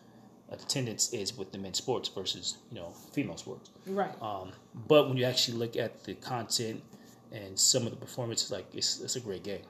attendance 0.51 1.13
is 1.13 1.37
with 1.37 1.53
the 1.53 1.59
men's 1.59 1.79
sports 1.79 2.09
versus 2.09 2.57
you 2.71 2.79
know 2.79 2.93
female 3.13 3.37
sports. 3.37 3.71
Right. 3.87 4.11
Um, 4.23 4.53
but 4.87 5.09
when 5.09 5.17
you 5.17 5.25
actually 5.25 5.59
look 5.59 5.77
at 5.77 6.05
the 6.05 6.15
content 6.15 6.83
and 7.33 7.59
some 7.59 7.85
of 7.85 7.91
the 7.91 7.97
performances, 7.97 8.51
like 8.51 8.67
it's 8.75 9.01
it's 9.01 9.17
a 9.17 9.21
great 9.21 9.45
game. 9.45 9.63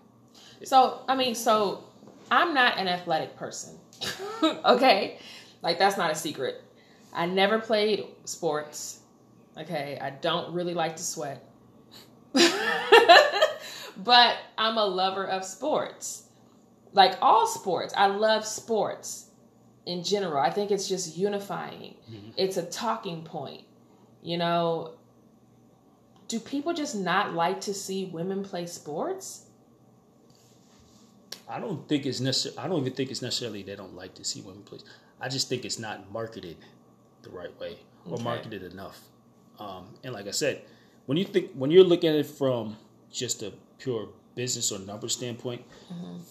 So, 0.65 1.03
I 1.09 1.15
mean, 1.15 1.35
so 1.35 1.85
I'm 2.31 2.55
not 2.55 2.79
an 2.79 2.89
athletic 2.89 3.37
person. 3.37 3.79
okay? 4.65 5.19
Like, 5.63 5.79
that's 5.79 5.97
not 5.97 6.11
a 6.11 6.15
secret. 6.15 6.63
I 7.13 7.27
never 7.27 7.59
played 7.59 8.07
sports. 8.25 9.01
Okay? 9.57 9.99
I 10.01 10.11
don't 10.11 10.55
really 10.55 10.75
like 10.75 10.97
to 10.97 11.03
sweat. 11.03 11.45
but 12.33 12.49
I'm 14.57 14.77
a 14.77 14.85
lover 14.85 15.27
of 15.27 15.45
sports. 15.45 16.25
Like, 16.93 17.19
all 17.21 17.47
sports. 17.47 17.93
I 17.97 18.07
love 18.07 18.45
sports 18.45 19.29
in 19.89 20.05
general. 20.05 20.39
I 20.39 20.51
think 20.51 20.71
it's 20.71 20.87
just 20.87 21.17
unifying, 21.17 21.95
mm-hmm. 22.09 22.31
it's 22.37 22.59
a 22.59 22.63
talking 22.63 23.23
point. 23.23 23.63
You 24.23 24.37
know, 24.37 24.93
do 26.29 26.39
people 26.39 26.75
just 26.75 26.95
not 26.95 27.33
like 27.33 27.63
to 27.63 27.75
see 27.75 28.05
women 28.05 28.45
play 28.45 28.67
sports? 28.67 29.47
I 31.49 31.59
don't 31.59 31.89
think 31.89 32.05
it's 32.05 32.21
necessary. 32.21 32.59
I 32.59 32.69
don't 32.69 32.81
even 32.81 32.93
think 32.93 33.11
it's 33.11 33.23
necessarily 33.23 33.63
they 33.63 33.77
don't 33.77 33.97
like 33.97 34.15
to 34.17 34.25
see 34.25 34.43
women 34.43 34.63
play. 34.63 34.79
I 35.21 35.29
just 35.29 35.49
think 35.49 35.65
it's 35.65 35.79
not 35.79 36.11
marketed 36.13 36.57
the 37.23 37.31
right 37.31 37.59
way 37.61 37.79
or 38.07 38.15
Okay. 38.15 38.23
marketed 38.25 38.63
enough. 38.63 39.01
Um, 39.59 39.95
and 40.05 40.15
like 40.15 40.27
I 40.29 40.31
said, 40.33 40.63
when 41.07 41.19
you 41.19 41.25
think 41.25 41.53
when 41.55 41.71
you're 41.71 41.85
looking 41.85 42.11
at 42.11 42.17
it 42.17 42.27
from 42.27 42.77
just 43.11 43.43
a 43.43 43.53
pure 43.79 44.09
business 44.35 44.71
or 44.71 44.79
number 44.79 45.09
standpoint, 45.09 45.63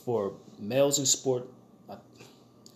for 0.06 0.34
males 0.60 0.98
in 1.00 1.06
sport, 1.06 1.50
uh, 1.90 1.98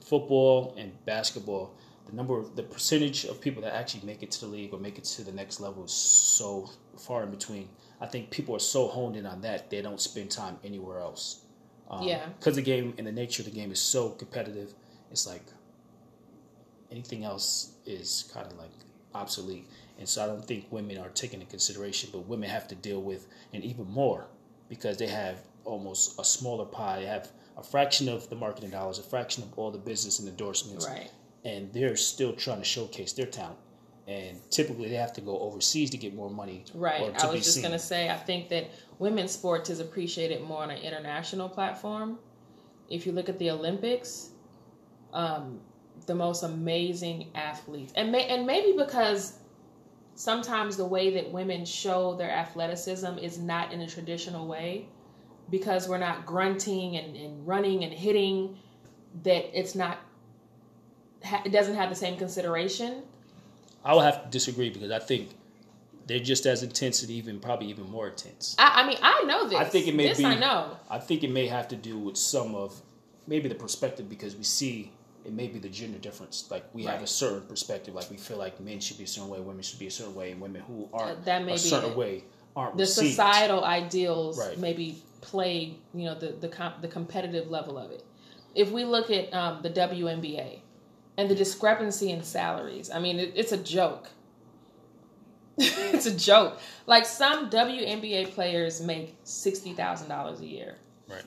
football 0.03 0.73
and 0.77 0.91
basketball, 1.05 1.73
the 2.05 2.13
number 2.15 2.37
of 2.37 2.55
the 2.55 2.63
percentage 2.63 3.23
of 3.25 3.39
people 3.39 3.61
that 3.61 3.73
actually 3.73 4.05
make 4.05 4.23
it 4.23 4.31
to 4.31 4.41
the 4.41 4.47
league 4.47 4.73
or 4.73 4.79
make 4.79 4.97
it 4.97 5.03
to 5.05 5.23
the 5.23 5.31
next 5.31 5.59
level 5.59 5.85
is 5.85 5.91
so 5.93 6.69
far 6.97 7.23
in 7.23 7.31
between. 7.31 7.69
I 8.01 8.07
think 8.07 8.29
people 8.31 8.55
are 8.55 8.59
so 8.59 8.87
honed 8.87 9.15
in 9.15 9.25
on 9.25 9.41
that 9.41 9.69
they 9.69 9.81
don't 9.81 10.01
spend 10.01 10.31
time 10.31 10.57
anywhere 10.63 10.99
else. 10.99 11.45
Um, 11.89 12.03
Yeah. 12.07 12.25
Because 12.39 12.55
the 12.55 12.61
game 12.61 12.93
and 12.97 13.05
the 13.07 13.11
nature 13.11 13.41
of 13.41 13.45
the 13.45 13.51
game 13.55 13.71
is 13.71 13.79
so 13.79 14.09
competitive, 14.09 14.73
it's 15.11 15.27
like 15.27 15.43
anything 16.91 17.23
else 17.23 17.71
is 17.85 18.29
kind 18.33 18.45
of 18.45 18.57
like 18.57 18.71
obsolete. 19.13 19.67
And 19.99 20.07
so 20.07 20.23
I 20.23 20.27
don't 20.27 20.45
think 20.45 20.65
women 20.71 20.97
are 20.97 21.09
taken 21.09 21.39
into 21.41 21.51
consideration, 21.51 22.09
but 22.11 22.27
women 22.27 22.49
have 22.49 22.67
to 22.69 22.75
deal 22.75 23.01
with, 23.01 23.27
and 23.53 23.63
even 23.63 23.89
more, 23.89 24.27
because 24.69 24.97
they 24.97 25.07
have 25.07 25.37
almost 25.63 26.19
a 26.19 26.23
smaller 26.23 26.65
pie. 26.65 26.99
They 27.01 27.05
have 27.05 27.29
a 27.57 27.63
fraction 27.63 28.09
of 28.09 28.29
the 28.29 28.35
marketing 28.35 28.71
dollars, 28.71 28.97
a 28.99 29.03
fraction 29.03 29.43
of 29.43 29.57
all 29.57 29.69
the 29.71 29.77
business 29.77 30.19
and 30.19 30.27
endorsements, 30.27 30.87
Right. 30.87 31.11
and 31.45 31.71
they're 31.73 31.95
still 31.95 32.33
trying 32.33 32.59
to 32.59 32.63
showcase 32.63 33.13
their 33.13 33.27
talent. 33.27 33.59
And 34.07 34.39
typically, 34.49 34.89
they 34.89 34.95
have 34.95 35.13
to 35.13 35.21
go 35.21 35.37
overseas 35.39 35.91
to 35.91 35.97
get 35.97 36.15
more 36.15 36.29
money, 36.29 36.65
Right. 36.73 37.01
I 37.23 37.31
was 37.31 37.43
just 37.45 37.59
going 37.61 37.71
to 37.73 37.79
say, 37.79 38.09
I 38.09 38.17
think 38.17 38.49
that 38.49 38.71
women's 38.97 39.31
sports 39.31 39.69
is 39.69 39.79
appreciated 39.79 40.41
more 40.41 40.63
on 40.63 40.71
an 40.71 40.81
international 40.81 41.47
platform. 41.47 42.17
If 42.89 43.05
you 43.05 43.11
look 43.11 43.29
at 43.29 43.37
the 43.37 43.51
Olympics, 43.51 44.29
um, 45.13 45.61
the 46.05 46.15
most 46.15 46.43
amazing 46.43 47.29
athletes, 47.35 47.93
and 47.95 48.11
may, 48.11 48.27
and 48.27 48.45
maybe 48.45 48.77
because 48.77 49.37
sometimes 50.15 50.77
the 50.77 50.85
way 50.85 51.09
that 51.11 51.31
women 51.31 51.65
show 51.65 52.15
their 52.15 52.31
athleticism 52.31 53.17
is 53.17 53.39
not 53.39 53.71
in 53.71 53.81
a 53.81 53.87
traditional 53.87 54.47
way, 54.47 54.87
because 55.49 55.87
we're 55.87 55.97
not 55.97 56.25
grunting 56.25 56.97
and, 56.97 57.15
and 57.15 57.47
running 57.47 57.83
and 57.83 57.93
hitting, 57.93 58.57
that 59.23 59.57
it's 59.57 59.75
not, 59.75 59.99
it 61.45 61.51
doesn't 61.51 61.75
have 61.75 61.89
the 61.89 61.95
same 61.95 62.17
consideration. 62.17 63.03
I 63.83 63.93
would 63.93 64.03
have 64.03 64.23
to 64.23 64.29
disagree 64.29 64.69
because 64.69 64.91
I 64.91 64.99
think 64.99 65.31
they're 66.07 66.19
just 66.19 66.45
as 66.45 66.63
intense 66.63 67.01
and 67.01 67.11
even 67.11 67.39
probably 67.39 67.67
even 67.67 67.89
more 67.89 68.07
intense. 68.07 68.55
I, 68.57 68.83
I 68.83 68.87
mean, 68.87 68.97
I 69.01 69.23
know 69.23 69.47
this. 69.47 69.59
I 69.59 69.65
think 69.65 69.87
it 69.87 69.95
may 69.95 70.07
this 70.07 70.17
be. 70.17 70.25
I 70.25 70.35
know. 70.35 70.77
I 70.89 70.99
think 70.99 71.23
it 71.23 71.31
may 71.31 71.47
have 71.47 71.67
to 71.69 71.75
do 71.75 71.97
with 71.97 72.17
some 72.17 72.55
of 72.55 72.79
maybe 73.27 73.49
the 73.49 73.55
perspective 73.55 74.09
because 74.09 74.35
we 74.35 74.43
see 74.43 74.91
it 75.25 75.33
may 75.33 75.47
be 75.47 75.59
the 75.59 75.69
gender 75.69 75.97
difference. 75.99 76.47
Like 76.49 76.65
we 76.73 76.83
have 76.85 77.01
a 77.03 77.07
certain 77.07 77.41
perspective. 77.41 77.93
Like 77.95 78.09
we 78.09 78.17
feel 78.17 78.37
like 78.37 78.59
men 78.59 78.79
should 78.79 78.97
be 78.97 79.03
a 79.03 79.07
certain 79.07 79.29
way, 79.29 79.39
women 79.39 79.63
should 79.63 79.79
be 79.79 79.87
a 79.87 79.91
certain 79.91 80.15
way, 80.15 80.31
and 80.31 80.41
women 80.41 80.61
who 80.61 80.89
aren't 80.93 81.25
that 81.25 81.43
may 81.45 81.53
a 81.53 81.57
certain 81.57 81.91
it. 81.91 81.97
way 81.97 82.23
aren't 82.55 82.77
the 82.77 82.83
received. 82.83 83.11
societal 83.11 83.63
ideals 83.63 84.37
Right. 84.39 84.57
maybe 84.57 85.01
play 85.21 85.75
you 85.93 86.05
know 86.05 86.15
the 86.15 86.27
the 86.39 86.47
com- 86.49 86.73
the 86.81 86.87
competitive 86.87 87.49
level 87.49 87.77
of 87.77 87.91
it. 87.91 88.03
If 88.55 88.71
we 88.71 88.83
look 88.83 89.09
at 89.11 89.33
um, 89.33 89.61
the 89.61 89.69
WNBA 89.69 90.59
and 91.17 91.29
the 91.29 91.35
discrepancy 91.35 92.11
in 92.11 92.23
salaries, 92.23 92.89
I 92.91 92.99
mean 92.99 93.19
it, 93.19 93.33
it's 93.35 93.51
a 93.51 93.57
joke. 93.57 94.07
it's 95.57 96.05
a 96.05 96.15
joke. 96.15 96.59
Like 96.87 97.05
some 97.05 97.49
WNBA 97.49 98.31
players 98.31 98.81
make 98.81 99.15
sixty 99.23 99.73
thousand 99.73 100.09
dollars 100.09 100.39
a 100.41 100.45
year. 100.47 100.75
Right. 101.07 101.23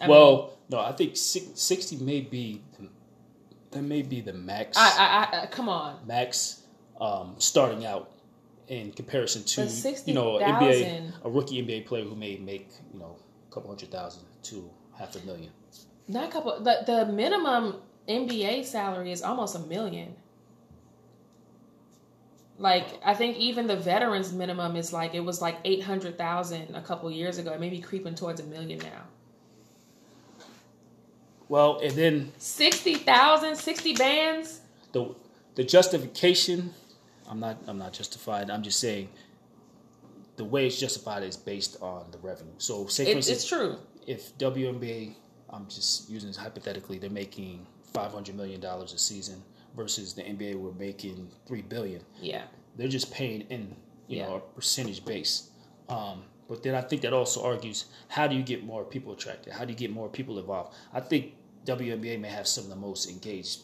I 0.00 0.08
well, 0.08 0.54
no, 0.68 0.80
I 0.80 0.92
think 0.92 1.16
sixty 1.16 1.96
may 1.96 2.20
be 2.20 2.62
that 3.70 3.82
may 3.82 4.02
be 4.02 4.20
the 4.20 4.32
max. 4.32 4.76
I, 4.78 5.28
I, 5.32 5.42
I 5.42 5.46
come 5.46 5.68
on. 5.68 5.98
max 6.06 6.62
um, 7.00 7.34
starting 7.38 7.84
out 7.84 8.12
in 8.68 8.92
comparison 8.92 9.44
to 9.44 9.62
But 9.62 10.08
you 10.08 10.14
know 10.14 10.38
NBA 10.38 11.12
a 11.24 11.30
rookie 11.30 11.62
NBA 11.62 11.86
player 11.86 12.04
who 12.04 12.14
may 12.14 12.36
make 12.38 12.70
you 12.92 12.98
know 12.98 13.16
a 13.50 13.54
couple 13.54 13.68
hundred 13.68 13.90
thousand 13.90 14.24
to 14.44 14.70
half 14.98 15.14
a 15.16 15.26
million. 15.26 15.50
Not 16.08 16.28
a 16.28 16.32
couple. 16.32 16.60
The 16.60 16.82
the 16.86 17.06
minimum 17.06 17.76
NBA 18.08 18.64
salary 18.64 19.12
is 19.12 19.22
almost 19.22 19.56
a 19.56 19.60
million. 19.60 20.14
Like 22.58 22.86
I 23.04 23.14
think 23.14 23.36
even 23.36 23.66
the 23.66 23.76
veterans 23.76 24.32
minimum 24.32 24.76
is 24.76 24.92
like 24.92 25.14
it 25.14 25.20
was 25.20 25.42
like 25.42 25.58
eight 25.64 25.82
hundred 25.82 26.16
thousand 26.16 26.74
a 26.74 26.82
couple 26.82 27.10
years 27.10 27.38
ago. 27.38 27.52
It 27.52 27.60
may 27.60 27.70
be 27.70 27.80
creeping 27.80 28.14
towards 28.14 28.40
a 28.40 28.44
million 28.44 28.78
now. 28.78 29.02
Well, 31.48 31.78
and 31.82 31.92
then 31.92 32.32
60,000, 32.38 33.56
60 33.56 33.94
bands. 33.94 34.60
the 34.92 35.14
the 35.56 35.64
justification, 35.64 36.72
I'm 37.28 37.38
not 37.40 37.58
I'm 37.66 37.78
not 37.78 37.92
justified. 37.92 38.50
I'm 38.50 38.62
just 38.62 38.80
saying 38.80 39.08
the 40.36 40.44
way 40.44 40.66
it's 40.66 40.78
justified 40.80 41.22
is 41.22 41.36
based 41.36 41.76
on 41.80 42.06
the 42.10 42.18
revenue. 42.18 42.52
So 42.58 42.86
say 42.86 43.04
It, 43.06 43.16
instance, 43.16 43.38
it's 43.38 43.48
true. 43.48 43.76
if 44.06 44.36
WNBA, 44.38 45.14
I'm 45.50 45.66
just 45.68 46.10
using 46.10 46.28
this 46.28 46.36
hypothetically, 46.36 46.98
they're 46.98 47.10
making 47.10 47.66
500 47.92 48.34
million 48.34 48.60
dollars 48.60 48.92
a 48.94 48.98
season 48.98 49.40
versus 49.76 50.12
the 50.14 50.22
NBA 50.22 50.56
we're 50.56 50.72
making 50.72 51.28
three 51.46 51.62
billion. 51.62 52.00
Yeah. 52.20 52.42
they're 52.76 52.88
just 52.88 53.12
paying 53.12 53.42
in 53.42 53.74
you 54.08 54.20
know 54.22 54.36
a 54.36 54.40
percentage 54.54 55.04
base 55.04 55.50
um, 55.88 56.24
but 56.48 56.62
then 56.62 56.74
i 56.74 56.80
think 56.80 57.02
that 57.02 57.12
also 57.12 57.44
argues 57.44 57.86
how 58.08 58.26
do 58.26 58.34
you 58.36 58.42
get 58.42 58.64
more 58.64 58.84
people 58.84 59.12
attracted 59.12 59.52
how 59.52 59.64
do 59.64 59.72
you 59.72 59.78
get 59.78 59.90
more 59.90 60.08
people 60.08 60.38
involved 60.38 60.74
i 60.92 61.00
think 61.00 61.34
WNBA 61.66 62.20
may 62.20 62.28
have 62.28 62.46
some 62.46 62.64
of 62.64 62.70
the 62.70 62.76
most 62.76 63.08
engaged 63.08 63.60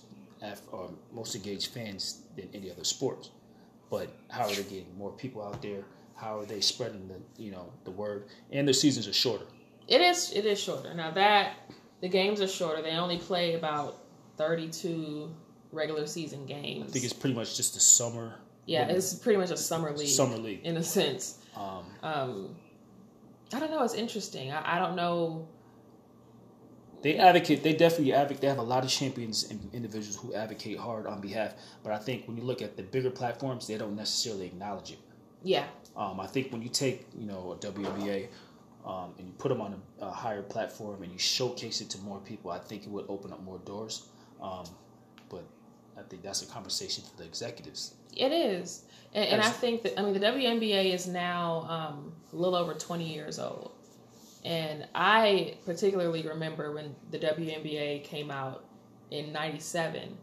or 0.72 0.90
most 1.12 1.34
engaged 1.34 1.70
fans 1.70 2.22
than 2.36 2.48
any 2.54 2.70
other 2.70 2.84
sport 2.84 3.28
but 3.90 4.08
how 4.30 4.44
are 4.44 4.54
they 4.54 4.62
getting 4.62 4.96
more 4.96 5.12
people 5.12 5.42
out 5.42 5.60
there 5.60 5.82
how 6.16 6.38
are 6.38 6.46
they 6.46 6.60
spreading 6.62 7.06
the 7.08 7.42
you 7.42 7.50
know 7.50 7.70
the 7.84 7.90
word 7.90 8.24
and 8.50 8.66
their 8.66 8.72
seasons 8.72 9.06
are 9.06 9.12
shorter 9.12 9.44
It 9.86 10.00
is 10.00 10.32
it 10.32 10.44
is 10.46 10.58
shorter. 10.58 10.94
Now 10.94 11.10
that 11.10 11.56
the 12.00 12.08
games 12.08 12.40
are 12.40 12.48
shorter, 12.48 12.80
they 12.80 12.92
only 12.92 13.18
play 13.18 13.54
about 13.54 13.98
32 14.38 15.30
regular 15.72 16.06
season 16.06 16.46
games. 16.46 16.88
I 16.88 16.92
think 16.92 17.04
it's 17.04 17.12
pretty 17.12 17.34
much 17.36 17.56
just 17.56 17.74
the 17.74 17.80
summer. 17.80 18.34
yeah, 18.66 18.88
it's 18.88 19.14
pretty 19.14 19.38
much 19.38 19.50
a 19.50 19.56
summer 19.56 19.90
league. 19.92 20.08
Summer 20.08 20.38
league. 20.38 20.60
in 20.64 20.76
a 20.76 20.82
sense. 20.82 21.38
Um, 21.56 21.84
Um, 22.02 22.56
I 23.52 23.58
don't 23.58 23.70
know. 23.70 23.82
It's 23.82 23.94
interesting. 23.94 24.52
I, 24.52 24.76
I 24.76 24.78
don't 24.78 24.96
know. 24.96 25.48
they 27.02 27.16
advocate. 27.16 27.62
They 27.62 27.72
definitely 27.72 28.12
advocate. 28.12 28.40
They 28.42 28.48
have 28.48 28.58
a 28.58 28.62
lot 28.62 28.84
of 28.84 28.90
champions 28.90 29.50
and 29.50 29.68
individuals 29.72 30.16
who 30.16 30.34
advocate 30.34 30.78
hard 30.78 31.06
on 31.06 31.20
behalf. 31.20 31.54
But 31.82 31.92
I 31.92 31.98
think 31.98 32.26
when 32.28 32.36
you 32.36 32.42
look 32.44 32.62
at 32.62 32.76
the 32.76 32.82
bigger 32.82 33.10
platforms, 33.10 33.66
they 33.66 33.78
don't 33.78 33.96
necessarily 33.96 34.46
acknowledge 34.46 34.92
it. 34.92 34.98
Yeah, 35.42 35.64
Um, 35.96 36.20
I 36.20 36.26
think 36.26 36.52
when 36.52 36.60
you 36.60 36.68
take 36.68 37.06
you 37.18 37.26
know 37.26 37.52
a 37.52 37.56
WNBA 37.56 38.28
um, 38.84 39.14
and 39.18 39.26
you 39.26 39.32
put 39.38 39.48
them 39.48 39.62
on 39.62 39.80
a, 40.00 40.04
a 40.06 40.10
higher 40.10 40.42
platform 40.42 41.02
and 41.02 41.10
you 41.10 41.18
showcase 41.18 41.80
it 41.80 41.88
to 41.90 41.98
more 41.98 42.18
people, 42.20 42.50
I 42.50 42.58
think 42.58 42.82
it 42.84 42.90
would 42.90 43.06
open 43.08 43.32
up 43.32 43.42
more 43.42 43.58
doors. 43.60 44.06
Um, 44.42 44.64
but 45.30 45.44
I 45.96 46.02
think 46.02 46.22
that's 46.22 46.42
a 46.42 46.46
conversation 46.46 47.04
for 47.04 47.16
the 47.16 47.24
executives. 47.24 47.94
it 48.14 48.32
is. 48.32 48.82
And, 49.12 49.24
and 49.28 49.42
I 49.42 49.48
think 49.48 49.82
that 49.82 49.98
I 49.98 50.02
mean 50.02 50.12
the 50.14 50.20
WNBA 50.20 50.94
is 50.94 51.06
now 51.06 51.66
um, 51.68 52.12
a 52.32 52.36
little 52.36 52.54
over 52.54 52.74
20 52.74 53.12
years 53.12 53.38
old, 53.38 53.72
and 54.44 54.86
I 54.94 55.56
particularly 55.66 56.22
remember 56.22 56.72
when 56.72 56.94
the 57.10 57.18
WNBA 57.18 58.04
came 58.04 58.30
out 58.30 58.64
in 59.10 59.32
'97 59.32 60.16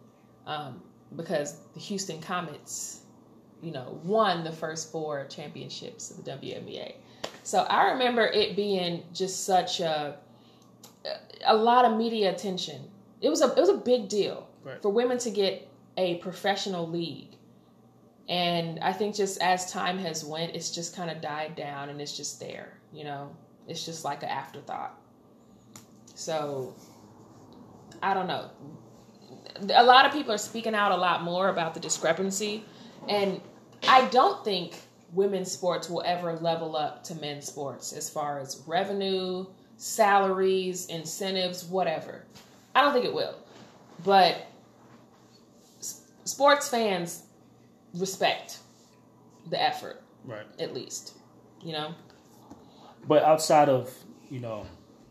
um, 0.46 0.82
because 1.16 1.60
the 1.74 1.80
Houston 1.82 2.22
Comets, 2.22 3.02
you 3.62 3.72
know, 3.72 4.00
won 4.04 4.44
the 4.46 4.52
first 4.54 4.92
four 4.92 5.26
championships 5.26 6.12
of 6.12 6.24
the 6.24 6.32
WNBA. 6.32 6.96
So 7.44 7.64
I 7.64 7.92
remember 7.92 8.26
it 8.26 8.56
being 8.56 9.04
just 9.14 9.46
such 9.46 9.80
a 9.82 10.18
a 11.46 11.56
lot 11.56 11.86
of 11.86 11.98
media 11.98 12.32
attention. 12.34 12.82
It 13.22 13.30
was 13.30 13.42
a 13.42 13.48
it 13.52 13.60
was 13.60 13.70
a 13.70 13.78
big 13.78 14.08
deal 14.10 14.48
Right. 14.64 14.82
for 14.82 14.90
women 14.90 15.18
to 15.20 15.30
get 15.30 15.68
a 15.96 16.16
professional 16.16 16.88
league. 16.90 17.37
And 18.30 18.80
I 18.82 18.92
think 18.92 19.16
just 19.16 19.42
as 19.42 19.72
time 19.72 19.98
has 20.00 20.26
went, 20.26 20.56
it's 20.56 20.72
just 20.72 20.96
kind 20.96 21.10
of 21.10 21.22
died 21.22 21.56
down 21.56 21.90
and 21.90 22.02
it's 22.02 22.16
just 22.16 22.40
there, 22.40 22.78
you 22.92 23.04
know. 23.04 23.36
It's 23.68 23.86
just 23.86 24.04
like 24.04 24.24
an 24.24 24.30
afterthought. 24.30 25.00
So 26.14 26.76
I 28.02 28.14
don't 28.14 28.28
know. 28.28 28.50
A 29.74 29.84
lot 29.84 30.06
of 30.06 30.12
people 30.12 30.34
are 30.34 30.38
speaking 30.38 30.76
out 30.76 30.92
a 30.92 30.96
lot 30.96 31.24
more 31.24 31.50
about 31.50 31.74
the 31.74 31.80
discrepancy 31.80 32.64
and 33.08 33.42
I 33.88 34.06
don't 34.08 34.44
think 34.44 34.76
women's 35.14 35.52
sports 35.52 35.90
will 35.90 36.04
ever 36.06 36.34
level 36.34 36.76
up 36.76 37.04
to 37.06 37.16
men's 37.16 37.48
sports 37.48 37.94
as 37.94 38.10
far 38.10 38.40
as 38.40 38.64
revenue, 38.68 39.46
salaries, 39.78 40.88
incentives, 40.88 41.64
whatever. 41.66 42.26
I 42.76 42.82
don't 42.82 42.94
think 42.94 43.06
it 43.06 43.14
will. 43.14 43.36
But 44.04 44.48
sports 45.80 46.70
fans 46.70 47.24
respect 47.98 48.60
the 49.50 49.62
effort, 49.62 50.02
Right. 50.26 50.46
at 50.60 50.74
least. 50.74 51.14
You 51.64 51.74
know? 51.74 51.96
But 53.08 53.24
outside 53.24 53.70
of 53.70 53.94
you 54.30 54.40
know, 54.42 54.66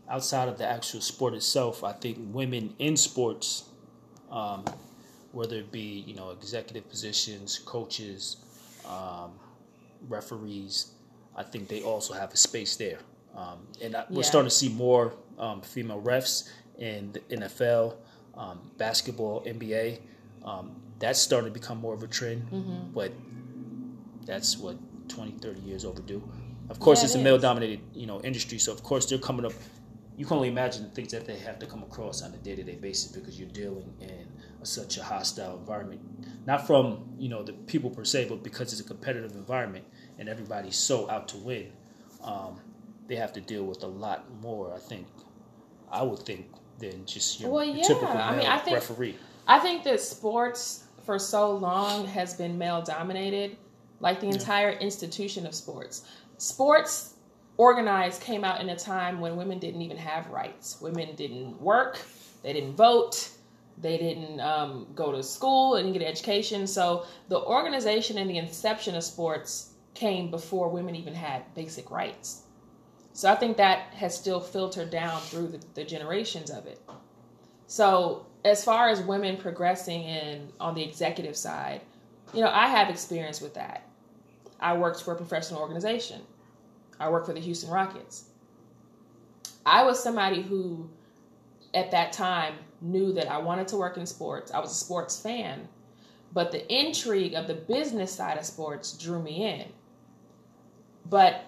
outside 0.09 0.47
of 0.47 0.57
the 0.59 0.65
actual 0.65 1.01
sport 1.01 1.33
itself, 1.33 1.83
I 1.83 1.91
think 1.93 2.17
women 2.31 2.75
in 2.77 2.95
sports, 2.95 3.63
um, 4.31 4.63
whether 5.31 5.55
it 5.57 5.71
be 5.71 6.03
you 6.07 6.15
know 6.15 6.29
executive 6.31 6.87
positions, 6.89 7.59
coaches, 7.65 8.37
um, 8.87 9.31
referees, 10.07 10.91
I 11.35 11.43
think 11.43 11.67
they 11.67 11.81
also 11.81 12.13
have 12.13 12.31
a 12.33 12.37
space 12.37 12.75
there. 12.75 12.99
Um, 13.35 13.59
and 13.81 13.95
I, 13.95 14.05
we're 14.09 14.17
Yeah. 14.17 14.27
starting 14.29 14.49
to 14.49 14.55
see 14.55 14.69
more 14.69 15.13
um, 15.37 15.61
female 15.61 16.01
refs 16.01 16.49
in 16.77 17.11
the 17.13 17.19
NFL, 17.37 17.95
um, 18.35 18.71
basketball, 18.77 19.41
NBA. 19.45 19.99
Um, 20.43 20.81
that's 20.99 21.21
starting 21.21 21.53
to 21.53 21.59
become 21.59 21.77
more 21.79 21.93
of 21.93 22.03
a 22.03 22.07
trend, 22.07 22.43
Mm-hmm. 22.51 22.91
but 22.93 23.11
that's 24.25 24.57
what 24.57 24.77
20, 25.09 25.31
30 25.39 25.61
years 25.61 25.85
overdue. 25.85 26.21
Of 26.69 26.79
course, 26.79 26.99
Yeah, 26.99 27.05
it's 27.05 27.15
it 27.15 27.21
a 27.21 27.23
male-dominated, 27.23 27.79
you 27.93 28.07
know, 28.07 28.19
industry. 28.21 28.57
So 28.57 28.71
of 28.73 28.83
course 28.83 29.05
they're 29.05 29.17
coming 29.19 29.45
up. 29.45 29.53
You 30.17 30.25
can 30.25 30.37
only 30.37 30.49
imagine 30.49 30.83
the 30.83 30.89
things 30.89 31.11
that 31.11 31.25
they 31.25 31.37
have 31.37 31.59
to 31.59 31.65
come 31.67 31.83
across 31.83 32.23
on 32.23 32.33
a 32.33 32.37
day-to-day 32.37 32.75
basis 32.75 33.11
because 33.11 33.39
you're 33.39 33.49
dealing 33.49 33.93
in 34.01 34.27
a, 34.61 34.65
such 34.65 34.97
a 34.97 35.03
hostile 35.03 35.57
environment. 35.59 36.01
Not 36.45 36.65
from 36.67 37.07
you 37.17 37.29
know 37.29 37.43
the 37.43 37.53
people 37.53 37.89
per 37.89 38.03
se, 38.03 38.25
but 38.27 38.43
because 38.43 38.71
it's 38.73 38.81
a 38.81 38.83
competitive 38.83 39.31
environment 39.35 39.85
and 40.17 40.27
everybody's 40.27 40.75
so 40.75 41.09
out 41.09 41.27
to 41.29 41.37
win. 41.37 41.67
Um, 42.23 42.59
they 43.07 43.15
have 43.15 43.31
to 43.33 43.41
deal 43.41 43.63
with 43.63 43.83
a 43.83 43.87
lot 43.87 44.25
more. 44.41 44.73
I 44.73 44.79
think. 44.79 45.07
I 45.89 46.01
would 46.01 46.19
think 46.19 46.47
than 46.79 47.05
just 47.05 47.39
your, 47.39 47.49
Well, 47.49 47.63
your 47.63 47.77
yeah. 47.77 47.83
typical 47.83 48.07
I 48.09 48.35
mean, 48.35 48.45
I 48.47 48.57
think- 48.57 48.75
referee. 48.75 49.15
I 49.47 49.59
think 49.59 49.83
that 49.85 50.01
sports 50.01 50.83
for 51.07 51.17
so 51.17 51.55
long 51.55 52.05
has 52.05 52.33
been 52.33 52.57
male 52.57 52.81
dominated, 52.81 53.55
like 54.01 54.19
the 54.19 54.27
entire 54.27 54.71
institution 54.71 55.47
of 55.47 55.55
sports. 55.55 56.05
Sports 56.37 57.13
organized 57.55 58.21
came 58.21 58.43
out 58.43 58.59
in 58.59 58.67
a 58.69 58.75
time 58.75 59.21
when 59.21 59.37
women 59.37 59.57
didn't 59.57 59.81
even 59.81 59.95
have 59.95 60.27
rights. 60.29 60.81
Women 60.81 61.15
didn't 61.15 61.61
work, 61.61 61.97
they 62.43 62.51
didn't 62.51 62.75
vote, 62.75 63.29
they 63.77 63.97
didn't 63.97 64.41
um, 64.41 64.85
go 64.95 65.13
to 65.13 65.23
school 65.23 65.75
and 65.75 65.93
get 65.93 66.01
education. 66.01 66.67
So 66.67 67.05
the 67.29 67.39
organization 67.39 68.17
and 68.17 68.29
the 68.29 68.37
inception 68.37 68.93
of 68.93 69.03
sports 69.05 69.75
came 69.93 70.29
before 70.29 70.67
women 70.67 70.93
even 70.93 71.15
had 71.15 71.41
basic 71.55 71.89
rights. 71.89 72.41
So 73.13 73.31
I 73.31 73.35
think 73.35 73.55
that 73.55 73.93
has 73.93 74.13
still 74.13 74.41
filtered 74.41 74.89
down 74.89 75.21
through 75.21 75.47
the, 75.47 75.61
the 75.73 75.85
generations 75.85 76.51
of 76.51 76.67
it. 76.67 76.81
So 77.65 78.25
as 78.47 78.63
far 78.63 78.89
as 78.89 79.01
women 79.01 79.37
progressing 79.37 80.03
in 80.03 80.49
on 80.59 80.75
the 80.75 80.83
executive 80.83 81.35
side, 81.35 81.81
you 82.33 82.41
know, 82.41 82.49
I 82.49 82.67
have 82.67 82.89
experience 82.89 83.41
with 83.41 83.53
that. 83.55 83.87
I 84.59 84.75
worked 84.77 85.03
for 85.03 85.13
a 85.13 85.15
professional 85.15 85.61
organization. 85.61 86.21
I 86.99 87.09
worked 87.09 87.27
for 87.27 87.33
the 87.33 87.39
Houston 87.39 87.69
Rockets. 87.69 88.25
I 89.65 89.83
was 89.83 90.01
somebody 90.01 90.41
who 90.41 90.89
at 91.73 91.91
that 91.91 92.11
time 92.11 92.55
knew 92.81 93.13
that 93.13 93.29
I 93.29 93.37
wanted 93.37 93.67
to 93.69 93.77
work 93.77 93.97
in 93.97 94.05
sports. 94.05 94.51
I 94.51 94.59
was 94.59 94.71
a 94.71 94.75
sports 94.75 95.19
fan, 95.19 95.67
but 96.33 96.51
the 96.51 96.73
intrigue 96.73 97.33
of 97.33 97.47
the 97.47 97.53
business 97.53 98.11
side 98.11 98.37
of 98.37 98.45
sports 98.45 98.93
drew 98.93 99.21
me 99.21 99.45
in. 99.45 99.65
But 101.09 101.45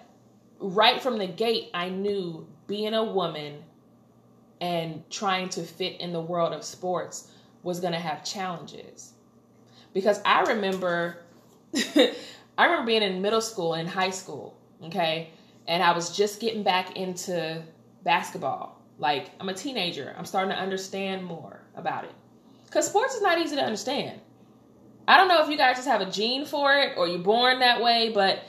right 0.58 1.00
from 1.00 1.18
the 1.18 1.26
gate, 1.26 1.70
I 1.74 1.88
knew 1.88 2.46
being 2.66 2.94
a 2.94 3.04
woman 3.04 3.64
and 4.60 5.02
trying 5.10 5.48
to 5.50 5.62
fit 5.62 6.00
in 6.00 6.12
the 6.12 6.20
world 6.20 6.52
of 6.52 6.62
sports 6.62 7.30
was 7.62 7.80
going 7.80 7.92
to 7.92 7.98
have 7.98 8.24
challenges. 8.24 9.12
Because 9.92 10.20
I 10.24 10.42
remember 10.42 11.18
I 12.58 12.64
remember 12.64 12.86
being 12.86 13.02
in 13.02 13.22
middle 13.22 13.40
school 13.40 13.74
and 13.74 13.88
high 13.88 14.10
school, 14.10 14.56
okay? 14.84 15.30
And 15.68 15.82
I 15.82 15.92
was 15.92 16.14
just 16.16 16.40
getting 16.40 16.62
back 16.62 16.96
into 16.96 17.62
basketball. 18.04 18.82
Like 18.98 19.30
I'm 19.40 19.48
a 19.48 19.54
teenager. 19.54 20.14
I'm 20.18 20.24
starting 20.24 20.50
to 20.50 20.58
understand 20.58 21.24
more 21.24 21.62
about 21.74 22.04
it. 22.04 22.12
Cuz 22.70 22.86
sports 22.86 23.14
is 23.14 23.22
not 23.22 23.38
easy 23.38 23.56
to 23.56 23.62
understand. 23.62 24.20
I 25.08 25.16
don't 25.16 25.28
know 25.28 25.42
if 25.42 25.48
you 25.48 25.56
guys 25.56 25.76
just 25.76 25.88
have 25.88 26.00
a 26.00 26.10
gene 26.10 26.44
for 26.44 26.74
it 26.74 26.96
or 26.96 27.08
you're 27.08 27.18
born 27.18 27.60
that 27.60 27.82
way, 27.82 28.10
but 28.10 28.40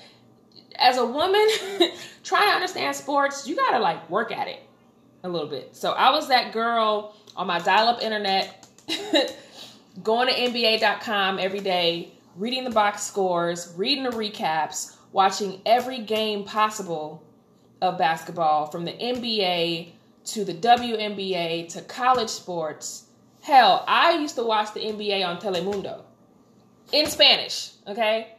as 0.76 0.98
a 0.98 1.06
woman 1.06 1.48
trying 2.24 2.48
to 2.50 2.54
understand 2.54 2.96
sports, 2.96 3.48
you 3.48 3.56
got 3.56 3.72
to 3.72 3.80
like 3.80 4.10
work 4.10 4.32
at 4.32 4.48
it 4.48 4.62
a 5.24 5.30
little 5.30 5.48
bit. 5.48 5.76
So 5.76 5.92
I 5.92 6.12
was 6.12 6.28
that 6.28 6.52
girl 6.52 7.16
on 7.36 7.48
my 7.48 7.60
dial 7.60 7.88
up 7.88 8.02
internet, 8.02 8.68
going 10.04 10.28
to 10.28 10.34
NBA.com 10.34 11.40
every 11.40 11.60
day, 11.60 12.14
reading 12.36 12.64
the 12.64 12.72
box 12.72 13.04
scores, 13.04 13.74
reading 13.78 14.04
the 14.04 14.10
recaps, 14.12 14.96
watching 15.12 15.62
every 15.66 16.00
game 16.00 16.44
possible 16.44 17.24
of 17.82 17.98
basketball 17.98 18.68
from 18.68 18.86
the 18.86 18.92
NBA 18.92 19.92
to 20.24 20.46
the 20.46 20.54
WNBA 20.54 21.70
to 21.74 21.82
college 21.82 22.30
sports. 22.30 23.06
Hell, 23.42 23.84
I 23.88 24.14
used 24.14 24.36
to 24.36 24.44
watch 24.44 24.74
the 24.74 24.82
NBA 24.82 25.26
on 25.26 25.38
Telemundo 25.38 26.02
in 26.92 27.08
Spanish, 27.08 27.72
okay? 27.88 28.36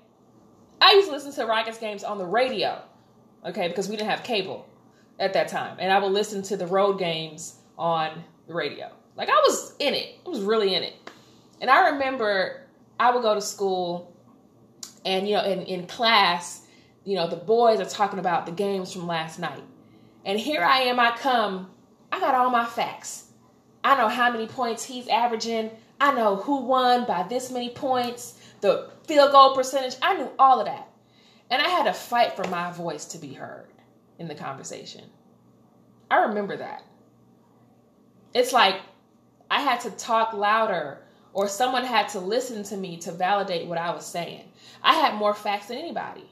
I 0.81 0.93
used 0.93 1.09
to 1.09 1.15
listen 1.15 1.33
to 1.33 1.47
Rockets 1.47 1.79
games 1.79 2.05
on 2.05 2.19
the 2.19 2.25
radio, 2.25 2.81
okay, 3.45 3.69
because 3.69 3.89
we 3.89 3.97
didn't 3.97 4.11
have 4.11 4.23
cable 4.23 4.67
at 5.19 5.33
that 5.35 5.49
time. 5.49 5.77
And 5.79 5.93
I 5.93 5.99
would 5.99 6.13
listen 6.13 6.43
to 6.45 6.57
the 6.57 6.67
road 6.67 6.99
games 6.99 7.57
on 7.79 8.25
the 8.47 8.55
radio. 8.55 8.91
Like 9.17 9.29
I 9.29 9.41
was 9.47 9.75
in 9.79 9.95
it. 9.95 10.17
I 10.27 10.29
was 10.29 10.41
really 10.41 10.75
in 10.75 10.83
it. 10.83 10.95
And 11.61 11.71
I 11.71 11.91
remember 11.91 12.63
I 12.99 13.13
would 13.13 13.23
go 13.23 13.35
to 13.35 13.41
school 13.41 14.15
and 15.05 15.29
you 15.29 15.37
know 15.37 15.45
in, 15.45 15.63
in 15.63 15.87
class, 15.87 16.67
you 17.05 17.17
know, 17.17 17.29
the 17.29 17.37
boys 17.37 17.81
are 17.81 17.85
talking 17.85 18.19
about 18.19 18.47
the 18.47 18.53
games 18.53 18.93
from 18.93 19.07
last 19.07 19.39
night. 19.39 19.63
And 20.25 20.39
here 20.39 20.63
I 20.63 20.83
am, 20.83 21.01
I 21.01 21.17
come, 21.17 21.71
I 22.11 22.21
got 22.21 22.35
all 22.35 22.51
my 22.51 22.65
facts. 22.65 23.27
I 23.83 23.97
know 23.97 24.09
how 24.09 24.31
many 24.31 24.47
points 24.47 24.85
he's 24.85 25.09
averaging. 25.09 25.71
I 26.01 26.13
know 26.15 26.37
who 26.37 26.63
won 26.63 27.05
by 27.05 27.25
this 27.25 27.51
many 27.51 27.71
points, 27.71 28.39
the 28.61 28.91
field 29.07 29.33
goal 29.33 29.55
percentage. 29.55 29.97
I 30.01 30.17
knew 30.17 30.31
all 30.39 30.61
of 30.61 30.67
that. 30.67 30.89
And 31.51 31.61
I 31.61 31.69
had 31.69 31.85
to 31.85 31.93
fight 31.93 32.37
for 32.37 32.47
my 32.49 32.71
voice 32.71 33.05
to 33.07 33.19
be 33.19 33.33
heard 33.33 33.72
in 34.23 34.29
the 34.29 34.35
conversation. 34.35 35.05
I 36.11 36.27
remember 36.27 36.57
that. 36.57 36.85
It's 38.33 38.53
like 38.53 38.81
I 39.51 39.61
had 39.61 39.81
to 39.81 39.91
talk 39.91 40.33
louder 40.33 40.99
or 41.35 41.49
someone 41.49 41.85
had 41.85 42.09
to 42.11 42.21
listen 42.21 42.63
to 42.65 42.77
me 42.77 42.97
to 42.99 43.13
validate 43.13 43.67
what 43.67 43.79
I 43.79 43.93
was 43.93 44.07
saying. 44.07 44.45
I 44.83 44.95
had 44.95 45.17
more 45.17 45.35
facts 45.35 45.67
than 45.67 45.79
anybody. 45.79 46.25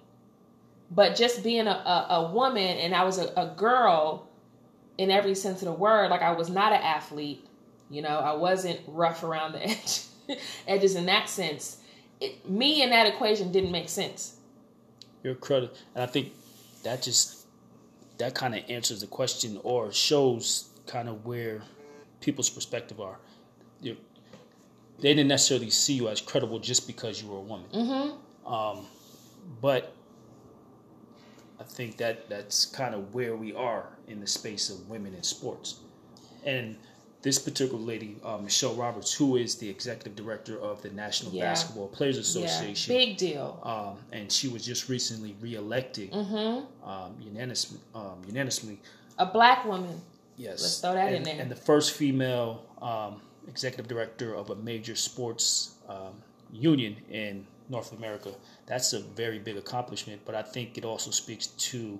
But 0.90 1.16
just 1.16 1.42
being 1.42 1.66
a, 1.66 1.70
a, 1.70 2.06
a 2.10 2.32
woman 2.32 2.78
and 2.78 2.94
I 2.94 3.04
was 3.04 3.18
a, 3.18 3.32
a 3.36 3.54
girl 3.56 4.28
in 4.96 5.10
every 5.10 5.34
sense 5.34 5.62
of 5.62 5.66
the 5.66 5.72
word, 5.72 6.10
like 6.10 6.22
I 6.22 6.32
was 6.32 6.48
not 6.48 6.72
an 6.72 6.82
athlete, 6.82 7.46
you 7.90 8.02
know, 8.02 8.18
I 8.18 8.34
wasn't 8.34 8.80
rough 8.86 9.22
around 9.22 9.52
the 9.52 9.62
edge, 9.68 10.02
edges 10.68 10.94
in 10.94 11.06
that 11.06 11.28
sense. 11.28 11.78
It, 12.20 12.48
me 12.48 12.82
in 12.82 12.90
that 12.90 13.06
equation 13.06 13.50
didn't 13.50 13.72
make 13.72 13.88
sense. 13.88 14.36
You're 15.22 15.34
credit, 15.34 15.76
and 15.94 16.02
I 16.04 16.06
think 16.06 16.32
that 16.82 17.02
just 17.02 17.39
that 18.20 18.34
kind 18.34 18.54
of 18.54 18.62
answers 18.68 19.00
the 19.00 19.06
question 19.06 19.58
or 19.62 19.92
shows 19.92 20.68
kind 20.86 21.08
of 21.08 21.26
where 21.26 21.62
people's 22.20 22.50
perspective 22.50 23.00
are. 23.00 23.18
You're, 23.80 23.96
they 25.00 25.14
didn't 25.14 25.28
necessarily 25.28 25.70
see 25.70 25.94
you 25.94 26.08
as 26.08 26.20
credible 26.20 26.58
just 26.58 26.86
because 26.86 27.22
you 27.22 27.28
were 27.28 27.38
a 27.38 27.42
woman. 27.42 27.66
Mm-hmm. 27.72 28.52
Um, 28.52 28.86
but 29.60 29.94
I 31.58 31.64
think 31.64 31.96
that 31.96 32.28
that's 32.28 32.66
kind 32.66 32.94
of 32.94 33.14
where 33.14 33.36
we 33.36 33.54
are 33.54 33.86
in 34.06 34.20
the 34.20 34.26
space 34.26 34.68
of 34.68 34.88
women 34.88 35.14
in 35.14 35.22
sports. 35.22 35.80
And 36.44 36.76
this 37.22 37.38
particular 37.38 37.78
lady, 37.82 38.16
uh, 38.24 38.38
Michelle 38.38 38.74
Roberts, 38.74 39.12
who 39.12 39.36
is 39.36 39.56
the 39.56 39.68
executive 39.68 40.16
director 40.16 40.58
of 40.58 40.80
the 40.82 40.90
National 40.90 41.32
Yeah. 41.32 41.44
Basketball 41.50 41.88
Players 41.88 42.16
Association, 42.16 42.92
Yeah, 42.94 42.98
big 42.98 43.16
deal. 43.18 43.60
um, 43.62 43.98
and 44.12 44.32
she 44.32 44.48
was 44.48 44.64
just 44.64 44.88
recently 44.88 45.34
reelected 45.40 46.12
Mm-hmm. 46.12 46.88
um, 46.88 47.16
unanimously. 47.20 47.78
Um, 47.94 48.22
unanimously, 48.26 48.80
A 49.18 49.26
black 49.26 49.64
woman. 49.66 50.00
yes. 50.38 50.62
Let's 50.62 50.80
throw 50.80 50.94
that 50.94 51.08
and, 51.08 51.16
in 51.16 51.22
there. 51.24 51.40
And 51.40 51.50
the 51.50 51.56
first 51.56 51.92
female 51.92 52.64
um, 52.80 53.20
executive 53.48 53.86
director 53.88 54.34
of 54.34 54.48
a 54.50 54.56
major 54.56 54.96
sports 54.96 55.74
um, 55.88 56.14
union 56.52 56.96
in 57.10 57.46
North 57.68 57.92
America. 57.92 58.30
That's 58.66 58.92
a 58.94 59.00
very 59.00 59.38
big 59.38 59.56
accomplishment, 59.58 60.22
but 60.24 60.34
I 60.34 60.42
think 60.42 60.78
it 60.78 60.84
also 60.86 61.10
speaks 61.10 61.48
to 61.48 61.98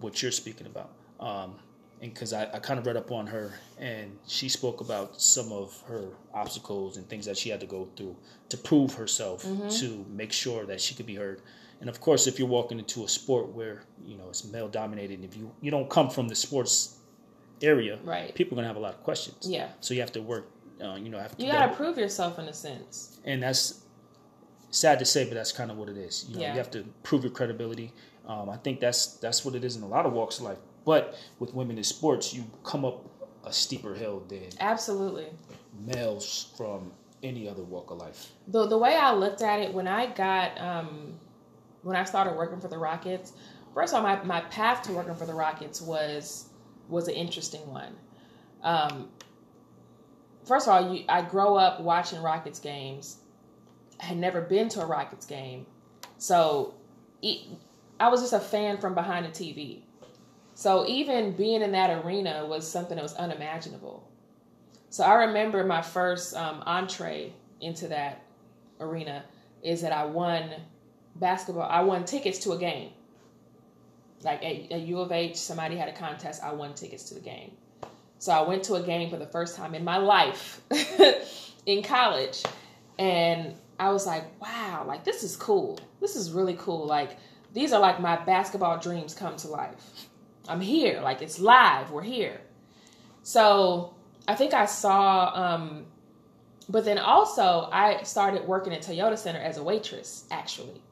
what 0.00 0.22
you're 0.22 0.30
speaking 0.30 0.66
about. 0.66 0.90
Um, 1.18 1.56
and 2.02 2.12
because 2.12 2.32
I, 2.32 2.44
I 2.52 2.58
kind 2.58 2.78
of 2.78 2.86
read 2.86 2.96
up 2.96 3.10
on 3.10 3.26
her, 3.28 3.58
and 3.78 4.18
she 4.26 4.48
spoke 4.48 4.80
about 4.80 5.20
some 5.20 5.50
of 5.52 5.80
her 5.86 6.08
obstacles 6.34 6.96
and 6.96 7.08
things 7.08 7.24
that 7.26 7.36
she 7.38 7.48
had 7.50 7.60
to 7.60 7.66
go 7.66 7.88
through 7.96 8.16
to 8.50 8.56
prove 8.56 8.94
herself, 8.94 9.44
Mm-hmm. 9.44 9.68
to 9.80 10.04
make 10.10 10.32
sure 10.32 10.66
that 10.66 10.80
she 10.80 10.94
could 10.94 11.06
be 11.06 11.14
heard. 11.14 11.40
And 11.80 11.88
of 11.90 12.00
course, 12.00 12.26
if 12.26 12.38
you're 12.38 12.48
walking 12.48 12.78
into 12.78 13.04
a 13.04 13.08
sport 13.08 13.48
where 13.48 13.82
you 14.04 14.16
know 14.16 14.28
it's 14.28 14.44
male 14.44 14.68
dominated, 14.68 15.14
and 15.20 15.24
if 15.24 15.36
you 15.36 15.50
you 15.60 15.70
don't 15.70 15.88
come 15.90 16.08
from 16.10 16.28
the 16.28 16.34
sports 16.34 16.96
area, 17.62 17.98
Right. 18.04 18.34
people 18.34 18.54
are 18.54 18.62
gonna 18.62 18.68
have 18.68 18.76
a 18.76 18.80
lot 18.80 18.94
of 18.94 19.02
questions. 19.02 19.46
Yeah. 19.48 19.68
So 19.80 19.92
you 19.94 20.00
have 20.00 20.12
to 20.12 20.22
work. 20.22 20.50
Uh, 20.82 20.96
you 20.96 21.08
know, 21.08 21.18
have 21.18 21.34
to 21.36 21.42
You 21.44 21.50
gotta 21.52 21.74
prove 21.74 21.96
yourself 21.96 22.38
in 22.38 22.46
a 22.48 22.52
sense. 22.52 23.18
and 23.24 23.42
that's 23.42 23.80
sad 24.70 24.98
to 24.98 25.04
say, 25.06 25.24
but 25.24 25.32
that's 25.34 25.52
kind 25.52 25.70
of 25.70 25.78
what 25.78 25.88
it 25.88 25.96
is. 25.96 26.26
You 26.28 26.34
know, 26.36 26.42
Yeah. 26.42 26.52
you 26.52 26.58
have 26.58 26.70
to 26.72 26.84
prove 27.02 27.22
your 27.24 27.32
credibility. 27.32 27.92
Um, 28.26 28.50
I 28.50 28.56
think 28.58 28.80
that's 28.80 29.06
that's 29.24 29.42
what 29.44 29.54
it 29.54 29.64
is 29.64 29.76
in 29.76 29.82
a 29.82 29.88
lot 29.88 30.04
of 30.06 30.12
walks 30.12 30.38
of 30.38 30.44
life. 30.44 30.58
But 30.86 31.18
with 31.38 31.52
women 31.52 31.76
in 31.76 31.84
sports, 31.84 32.32
you 32.32 32.44
come 32.64 32.86
up 32.86 33.04
a 33.44 33.52
steeper 33.52 33.94
hill 33.94 34.22
than 34.28 34.44
Absolutely. 34.60 35.26
males 35.84 36.52
from 36.56 36.92
any 37.22 37.48
other 37.48 37.62
walk 37.62 37.90
of 37.90 37.98
life. 37.98 38.30
the 38.48 38.66
the 38.66 38.78
way 38.78 38.96
I 38.96 39.12
looked 39.12 39.42
at 39.42 39.60
it 39.60 39.74
when 39.74 39.88
I 39.88 40.06
got 40.06 40.58
um 40.60 41.14
when 41.82 41.96
I 41.96 42.04
started 42.04 42.34
working 42.36 42.60
for 42.60 42.68
the 42.68 42.78
Rockets, 42.78 43.32
first 43.74 43.94
of 43.94 43.98
all, 43.98 44.02
my, 44.02 44.22
my 44.24 44.40
path 44.42 44.82
to 44.82 44.92
working 44.92 45.14
for 45.14 45.26
the 45.26 45.34
Rockets 45.34 45.80
was 45.82 46.48
was 46.88 47.08
an 47.08 47.14
interesting 47.14 47.66
one. 47.70 47.94
Um, 48.62 49.08
first 50.44 50.66
of 50.68 50.72
all, 50.74 50.94
you, 50.94 51.04
I 51.08 51.22
grow 51.22 51.56
up 51.56 51.80
watching 51.80 52.22
Rockets 52.22 52.58
games. 52.60 53.18
I 54.00 54.06
had 54.06 54.16
never 54.18 54.40
been 54.40 54.68
to 54.70 54.82
a 54.82 54.86
Rockets 54.86 55.26
game, 55.26 55.66
so 56.18 56.74
I 57.98 58.08
was 58.08 58.20
just 58.20 58.32
a 58.32 58.40
fan 58.40 58.78
from 58.78 58.94
behind 58.94 59.26
the 59.26 59.30
TV. 59.30 59.82
So 60.56 60.86
even 60.86 61.32
being 61.32 61.60
in 61.60 61.72
that 61.72 62.02
arena 62.02 62.46
was 62.46 62.66
something 62.66 62.96
that 62.96 63.02
was 63.02 63.12
unimaginable. 63.16 64.08
So 64.88 65.04
I 65.04 65.26
remember 65.26 65.62
my 65.64 65.82
first 65.82 66.34
um, 66.34 66.62
entree 66.64 67.34
into 67.60 67.88
that 67.88 68.22
arena 68.80 69.22
is 69.62 69.82
that 69.82 69.92
I 69.92 70.06
won 70.06 70.48
basketball. 71.16 71.68
I 71.68 71.82
won 71.82 72.06
tickets 72.06 72.38
to 72.40 72.52
a 72.52 72.58
game. 72.58 72.92
Like 74.22 74.42
at, 74.42 74.72
at 74.72 74.80
U 74.80 75.00
of 75.00 75.12
H, 75.12 75.36
somebody 75.36 75.76
had 75.76 75.90
a 75.90 75.92
contest. 75.92 76.42
I 76.42 76.54
won 76.54 76.72
tickets 76.72 77.04
to 77.10 77.14
the 77.14 77.20
game. 77.20 77.50
So 78.18 78.32
I 78.32 78.40
went 78.40 78.62
to 78.64 78.76
a 78.76 78.82
game 78.82 79.10
for 79.10 79.18
the 79.18 79.26
first 79.26 79.56
time 79.56 79.74
in 79.74 79.84
my 79.84 79.98
life 79.98 80.62
in 81.66 81.82
college. 81.82 82.42
And 82.98 83.54
I 83.78 83.90
was 83.90 84.06
like, 84.06 84.24
wow, 84.40 84.84
like 84.88 85.04
this 85.04 85.22
is 85.22 85.36
cool. 85.36 85.78
This 86.00 86.16
is 86.16 86.32
really 86.32 86.56
cool. 86.58 86.86
Like 86.86 87.18
these 87.52 87.74
are 87.74 87.80
like 87.80 88.00
my 88.00 88.16
basketball 88.16 88.78
dreams 88.78 89.12
come 89.12 89.36
to 89.36 89.48
life. 89.48 90.08
I'm 90.48 90.60
here. 90.60 91.00
Like 91.00 91.22
it's 91.22 91.38
live. 91.38 91.90
We're 91.90 92.02
here. 92.02 92.40
So 93.22 93.94
I 94.28 94.34
think 94.34 94.54
I 94.54 94.66
saw, 94.66 95.32
um, 95.34 95.86
but 96.68 96.84
then 96.84 96.98
also 96.98 97.68
I 97.72 98.02
started 98.02 98.46
working 98.46 98.72
at 98.72 98.82
Toyota 98.82 99.18
Center 99.18 99.40
as 99.40 99.56
a 99.56 99.62
waitress, 99.62 100.26
actually. 100.30 100.82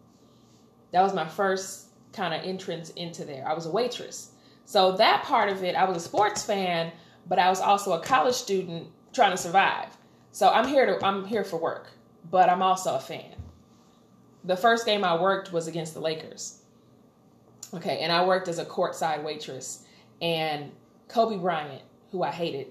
That 0.93 1.03
was 1.03 1.15
my 1.15 1.27
first 1.27 1.87
kind 2.13 2.33
of 2.33 2.43
entrance 2.43 2.91
into 2.91 3.25
there. 3.25 3.47
I 3.47 3.55
was 3.55 3.67
a 3.67 3.71
waitress. 3.71 4.31
So 4.65 4.93
that 4.93 5.25
part 5.25 5.51
of 5.51 5.63
it, 5.63 5.75
I 5.75 5.85
was 5.85 5.97
a 5.97 6.01
sports 6.01 6.43
fan, 6.45 6.93
but 7.29 7.39
I 7.39 7.49
was 7.51 7.61
also 7.61 7.93
a 7.93 8.01
college 8.01 8.35
student 8.35 8.89
trying 9.13 9.33
to 9.33 9.37
survive. 9.37 9.97
So 10.33 10.49
I'm 10.49 10.67
here 10.67 10.87
to 10.87 11.05
I'm 11.05 11.25
here 11.27 11.45
for 11.45 11.57
work, 11.57 11.93
but 12.31 12.49
I'm 12.49 12.63
also 12.63 12.97
a 12.97 13.01
fan. 13.01 13.35
The 14.45 14.57
first 14.57 14.85
game 14.85 15.05
I 15.05 15.21
worked 15.21 15.53
was 15.53 15.69
against 15.69 15.95
the 15.95 16.01
Lakers. 16.01 16.61
Okay, 17.75 17.99
and 18.01 18.13
I 18.13 18.25
worked 18.25 18.49
as 18.49 18.59
a 18.59 18.65
courtside 18.65 19.23
waitress 19.25 19.85
and 20.23 20.71
Kobe 21.09 21.37
Bryant, 21.37 21.83
who 22.13 22.23
I 22.23 22.31
hated 22.31 22.69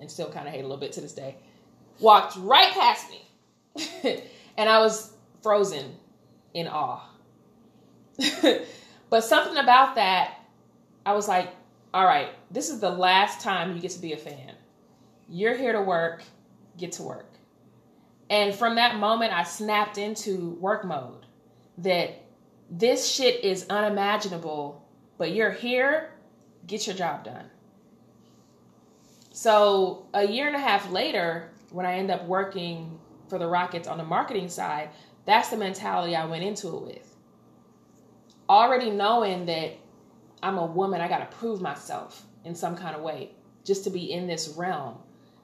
and 0.00 0.10
still 0.10 0.30
kind 0.30 0.46
of 0.46 0.52
hate 0.52 0.60
a 0.60 0.62
little 0.62 0.76
bit 0.76 0.92
to 0.92 1.00
this 1.00 1.12
day, 1.12 1.36
walked 2.00 2.36
right 2.36 2.72
past 2.72 3.06
me. 3.10 4.22
and 4.56 4.68
I 4.68 4.78
was 4.78 5.12
frozen 5.42 5.96
in 6.54 6.68
awe. 6.68 7.02
but 9.10 9.24
something 9.24 9.56
about 9.56 9.96
that, 9.96 10.38
I 11.04 11.14
was 11.14 11.28
like, 11.28 11.48
all 11.92 12.04
right, 12.04 12.28
this 12.50 12.68
is 12.68 12.80
the 12.80 12.90
last 12.90 13.40
time 13.40 13.74
you 13.74 13.80
get 13.80 13.92
to 13.92 14.00
be 14.00 14.12
a 14.12 14.16
fan. 14.16 14.54
You're 15.28 15.56
here 15.56 15.72
to 15.72 15.82
work, 15.82 16.22
get 16.76 16.92
to 16.92 17.02
work. 17.02 17.32
And 18.30 18.54
from 18.54 18.76
that 18.76 18.96
moment, 18.96 19.32
I 19.32 19.44
snapped 19.44 19.98
into 19.98 20.50
work 20.60 20.84
mode 20.84 21.26
that 21.78 22.25
this 22.70 23.08
shit 23.08 23.44
is 23.44 23.66
unimaginable, 23.70 24.84
but 25.18 25.32
you're 25.32 25.52
here, 25.52 26.10
get 26.66 26.86
your 26.86 26.96
job 26.96 27.24
done. 27.24 27.50
So 29.32 30.06
a 30.14 30.26
year 30.26 30.46
and 30.46 30.56
a 30.56 30.60
half 30.60 30.90
later, 30.90 31.50
when 31.70 31.86
I 31.86 31.96
end 31.96 32.10
up 32.10 32.24
working 32.24 32.98
for 33.28 33.38
the 33.38 33.46
Rockets 33.46 33.86
on 33.86 33.98
the 33.98 34.04
marketing 34.04 34.48
side, 34.48 34.90
that's 35.26 35.50
the 35.50 35.56
mentality 35.56 36.16
I 36.16 36.24
went 36.24 36.44
into 36.44 36.68
it 36.68 36.82
with. 36.82 37.16
Already 38.48 38.90
knowing 38.90 39.46
that 39.46 39.72
I'm 40.42 40.58
a 40.58 40.66
woman, 40.66 41.00
I 41.00 41.08
got 41.08 41.18
to 41.30 41.36
prove 41.36 41.60
myself 41.60 42.24
in 42.44 42.54
some 42.54 42.76
kind 42.76 42.94
of 42.96 43.02
way 43.02 43.30
just 43.64 43.84
to 43.84 43.90
be 43.90 44.12
in 44.12 44.26
this 44.26 44.48
realm. 44.56 44.96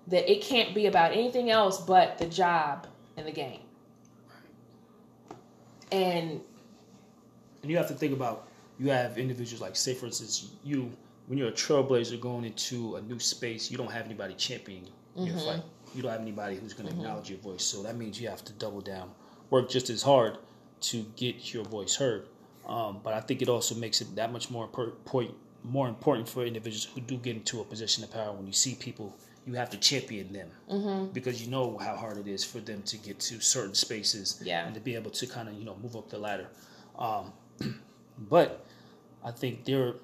That 0.07 0.31
it 0.31 0.43
can't 0.43 0.74
be 0.74 0.86
about 0.86 1.12
anything 1.12 1.51
else 1.51 1.81
but 1.81 2.19
the 2.19 2.27
job 2.27 2.86
and 3.16 3.27
the 3.27 3.32
game. 3.32 3.61
And 5.90 6.40
And 7.63 7.71
you 7.71 7.77
have 7.77 7.89
to 7.89 7.95
think 7.95 8.13
about 8.13 8.49
you 8.79 8.91
have 8.91 9.19
individuals 9.19 9.61
like, 9.61 9.77
say, 9.77 9.95
for 9.95 10.07
instance, 10.07 10.51
you 10.65 10.91
when 11.29 11.39
you're 11.39 11.49
a 11.49 11.53
trailblazer 11.53 12.21
going 12.21 12.45
into 12.45 12.97
a 12.97 13.03
new 13.03 13.19
space, 13.19 13.71
you 13.71 13.77
don't 13.79 13.91
have 13.93 14.05
anybody 14.07 14.35
championing 14.35 14.91
your 15.17 15.37
fight. 15.39 15.63
You 15.95 16.03
don't 16.03 16.11
have 16.11 16.21
anybody 16.21 16.57
who's 16.57 16.73
going 16.73 16.89
to 16.89 16.95
acknowledge 16.95 17.31
your 17.31 17.39
voice. 17.39 17.63
So 17.63 17.83
that 17.85 17.97
means 17.97 18.21
you 18.21 18.29
have 18.29 18.45
to 18.45 18.53
double 18.55 18.81
down, 18.81 19.11
work 19.51 19.69
just 19.71 19.89
as 19.91 20.03
hard 20.03 20.39
to 20.83 21.05
get 21.17 21.53
your 21.55 21.65
voice 21.65 21.95
heard. 21.97 22.27
Um, 22.67 23.01
but 23.05 23.13
I 23.15 23.21
think 23.21 23.41
it 23.43 23.49
also 23.49 23.75
makes 23.75 24.01
it 24.01 24.15
that 24.17 24.33
much 24.33 24.51
more 24.51 24.65
important, 24.65 25.35
more 25.65 25.89
important 25.89 26.29
for 26.29 26.45
individuals 26.45 26.89
who 26.93 27.01
do 27.01 27.17
get 27.19 27.37
into 27.37 27.61
a 27.61 27.65
position 27.65 28.03
of 28.03 28.13
power. 28.13 28.33
When 28.33 28.47
you 28.47 28.53
see 28.53 28.75
people, 28.75 29.15
you 29.47 29.55
have 29.55 29.71
to 29.71 29.77
champion 29.79 30.33
them 30.33 30.51
because 31.13 31.43
you 31.45 31.51
know 31.51 31.77
how 31.79 31.95
hard 31.97 32.19
it 32.19 32.27
is 32.27 32.43
for 32.43 32.59
them 32.59 32.83
to 32.83 32.97
get 32.97 33.21
to 33.21 33.41
certain 33.41 33.75
spaces 33.75 34.41
Yeah. 34.45 34.65
and 34.67 34.75
to 34.75 34.81
be 34.81 34.95
able 34.97 35.11
to 35.11 35.27
kind 35.27 35.49
of 35.49 35.55
you 35.55 35.65
know 35.65 35.77
move 35.83 35.95
up 35.97 36.09
the 36.11 36.19
ladder. 36.19 36.49
Um, 36.99 37.33
but 38.19 38.65
I 39.24 39.31
think 39.31 39.65
there, 39.65 39.95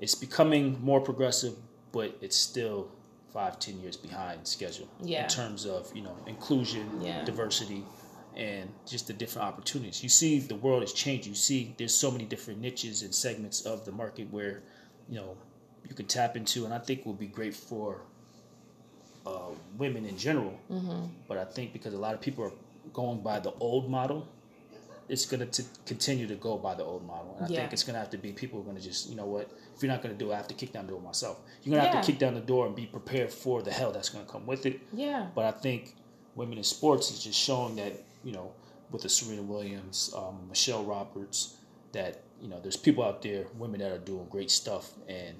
it's 0.00 0.14
becoming 0.14 0.78
more 0.82 1.00
progressive, 1.00 1.54
but 1.92 2.16
it's 2.20 2.36
still 2.36 2.88
five, 3.32 3.58
ten 3.58 3.80
years 3.80 3.96
behind 3.96 4.46
schedule 4.46 4.88
Yeah. 5.02 5.22
in 5.24 5.28
terms 5.28 5.66
of 5.66 5.90
you 5.94 6.02
know 6.02 6.16
inclusion, 6.26 6.88
Yeah. 7.02 7.24
diversity, 7.24 7.84
and 8.36 8.70
just 8.86 9.06
the 9.06 9.12
different 9.12 9.46
opportunities. 9.48 10.02
You 10.02 10.08
see, 10.08 10.38
the 10.38 10.54
world 10.54 10.82
has 10.82 10.92
changed. 10.92 11.26
You 11.26 11.34
see, 11.34 11.74
there's 11.76 11.94
so 11.94 12.10
many 12.10 12.24
different 12.24 12.60
niches 12.60 13.02
and 13.02 13.14
segments 13.14 13.62
of 13.66 13.84
the 13.84 13.92
market 13.92 14.32
where 14.32 14.62
you 15.08 15.16
know 15.16 15.36
you 15.88 15.94
can 15.94 16.06
tap 16.06 16.36
into, 16.36 16.64
and 16.64 16.74
I 16.74 16.78
think 16.78 17.04
will 17.06 17.14
be 17.14 17.26
great 17.26 17.54
for 17.54 18.02
uh, 19.26 19.50
women 19.76 20.04
in 20.06 20.16
general. 20.16 20.58
Mm-hmm. 20.70 21.06
But 21.26 21.38
I 21.38 21.44
think 21.44 21.72
because 21.72 21.94
a 21.94 21.98
lot 21.98 22.14
of 22.14 22.20
people 22.20 22.44
are 22.44 22.52
going 22.92 23.20
by 23.20 23.40
the 23.40 23.52
old 23.60 23.90
model, 23.90 24.26
it's 25.08 25.24
going 25.24 25.48
to 25.50 25.62
continue 25.86 26.26
to 26.26 26.34
go 26.34 26.58
by 26.58 26.74
the 26.74 26.84
old 26.84 27.06
model. 27.06 27.34
And 27.36 27.46
I 27.46 27.48
Yeah. 27.48 27.60
think 27.60 27.72
it's 27.72 27.82
going 27.82 27.94
to 27.94 28.00
have 28.00 28.10
to 28.10 28.18
be 28.18 28.32
people 28.32 28.60
are 28.60 28.62
going 28.62 28.76
to 28.76 28.82
just, 28.82 29.08
you 29.08 29.16
know 29.16 29.26
what, 29.26 29.50
if 29.74 29.82
you're 29.82 29.90
not 29.90 30.02
going 30.02 30.14
to 30.14 30.18
do 30.18 30.30
it, 30.30 30.34
I 30.34 30.36
have 30.36 30.48
to 30.48 30.54
kick 30.54 30.72
down 30.72 30.86
the 30.86 30.92
door 30.92 31.00
myself. 31.00 31.38
You're 31.62 31.72
going 31.74 31.82
to 31.84 31.88
Yeah. 31.88 31.96
have 31.96 32.04
to 32.04 32.12
kick 32.12 32.18
down 32.20 32.34
the 32.34 32.40
door 32.40 32.66
and 32.66 32.76
be 32.76 32.86
prepared 32.86 33.32
for 33.32 33.62
the 33.62 33.70
hell 33.70 33.90
that's 33.90 34.10
going 34.10 34.24
to 34.26 34.30
come 34.30 34.46
with 34.46 34.66
it. 34.66 34.80
Yeah. 34.92 35.28
But 35.34 35.44
I 35.46 35.52
think 35.52 35.94
women 36.34 36.58
in 36.58 36.64
sports 36.64 37.10
is 37.10 37.22
just 37.22 37.38
showing 37.38 37.76
that, 37.76 37.94
you 38.22 38.32
know, 38.32 38.52
with 38.90 39.02
the 39.02 39.08
Serena 39.08 39.42
Williams, 39.42 40.12
um, 40.16 40.46
Michelle 40.48 40.84
Roberts, 40.84 41.56
that, 41.92 42.22
you 42.40 42.48
know, 42.48 42.60
there's 42.60 42.76
people 42.76 43.02
out 43.02 43.22
there, 43.22 43.46
women 43.56 43.80
that 43.80 43.90
are 43.90 43.98
doing 43.98 44.26
great 44.30 44.50
stuff 44.50 44.92
and 45.08 45.36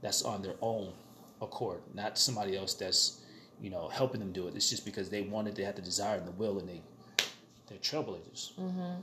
that's 0.00 0.22
on 0.22 0.42
their 0.42 0.54
own 0.60 0.92
accord, 1.40 1.80
not 1.94 2.18
somebody 2.18 2.56
else 2.56 2.74
that's, 2.74 3.20
you 3.60 3.70
know, 3.70 3.88
helping 3.88 4.18
them 4.20 4.32
do 4.32 4.48
it. 4.48 4.56
It's 4.56 4.68
just 4.68 4.84
because 4.84 5.10
they 5.10 5.22
wanted, 5.22 5.54
they 5.56 5.62
had 5.62 5.76
the 5.76 5.82
desire 5.82 6.18
and 6.18 6.26
the 6.26 6.32
will 6.32 6.58
and 6.58 6.68
they, 6.68 6.82
they're 7.72 8.02
trailblazers. 8.02 8.52
Mm-hmm. 8.54 9.00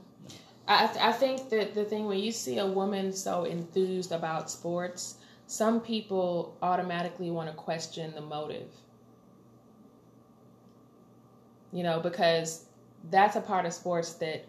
I, 0.68 0.86
th- 0.86 1.04
I 1.04 1.12
think 1.12 1.50
that 1.50 1.74
the 1.74 1.84
thing 1.84 2.06
when 2.06 2.18
you 2.18 2.30
see 2.30 2.58
a 2.58 2.66
woman 2.66 3.12
so 3.12 3.44
enthused 3.44 4.12
about 4.12 4.50
sports, 4.50 5.16
some 5.46 5.80
people 5.80 6.56
automatically 6.62 7.30
want 7.30 7.48
to 7.48 7.54
question 7.54 8.12
the 8.14 8.20
motive. 8.20 8.68
You 11.72 11.82
know, 11.82 12.00
because 12.00 12.66
that's 13.10 13.36
a 13.36 13.40
part 13.40 13.66
of 13.66 13.72
sports 13.72 14.14
that 14.14 14.44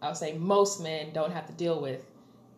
I'll 0.00 0.14
say 0.14 0.34
most 0.34 0.82
men 0.82 1.12
don't 1.12 1.32
have 1.32 1.46
to 1.46 1.52
deal 1.52 1.80
with 1.80 2.04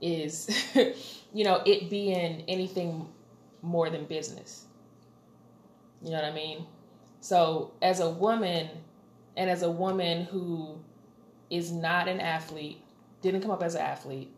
is, 0.00 0.48
you 1.32 1.44
know, 1.44 1.62
it 1.66 1.90
being 1.90 2.44
anything 2.46 3.08
more 3.62 3.90
than 3.90 4.04
business. 4.04 4.66
You 6.02 6.10
know 6.10 6.16
what 6.16 6.24
I 6.24 6.32
mean? 6.32 6.66
So, 7.20 7.72
as 7.82 7.98
a 7.98 8.08
woman, 8.10 8.68
and 9.38 9.48
as 9.48 9.62
a 9.62 9.70
woman 9.70 10.24
who 10.24 10.78
is 11.48 11.70
not 11.72 12.08
an 12.08 12.20
athlete, 12.20 12.82
didn't 13.22 13.40
come 13.40 13.52
up 13.52 13.62
as 13.62 13.76
an 13.76 13.80
athlete. 13.80 14.30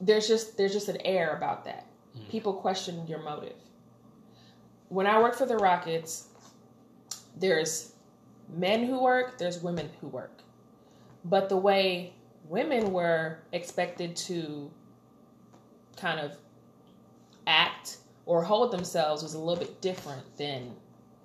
There's 0.00 0.26
just 0.26 0.56
there's 0.56 0.72
just 0.72 0.88
an 0.88 0.96
air 1.04 1.36
about 1.36 1.66
that. 1.66 1.86
Mm. 2.18 2.28
People 2.30 2.54
question 2.54 3.06
your 3.06 3.22
motive. 3.22 3.56
When 4.88 5.06
I 5.06 5.20
work 5.20 5.36
for 5.36 5.44
the 5.44 5.56
Rockets, 5.56 6.28
there's 7.36 7.92
men 8.48 8.84
who 8.84 9.00
work, 9.00 9.38
there's 9.38 9.62
women 9.62 9.90
who 10.00 10.08
work. 10.08 10.40
But 11.26 11.48
the 11.50 11.56
way 11.56 12.14
women 12.48 12.92
were 12.92 13.40
expected 13.52 14.16
to 14.16 14.70
kind 15.96 16.20
of 16.20 16.36
act 17.46 17.98
or 18.24 18.42
hold 18.42 18.72
themselves 18.72 19.22
was 19.22 19.34
a 19.34 19.38
little 19.38 19.62
bit 19.62 19.82
different 19.82 20.24
than 20.38 20.74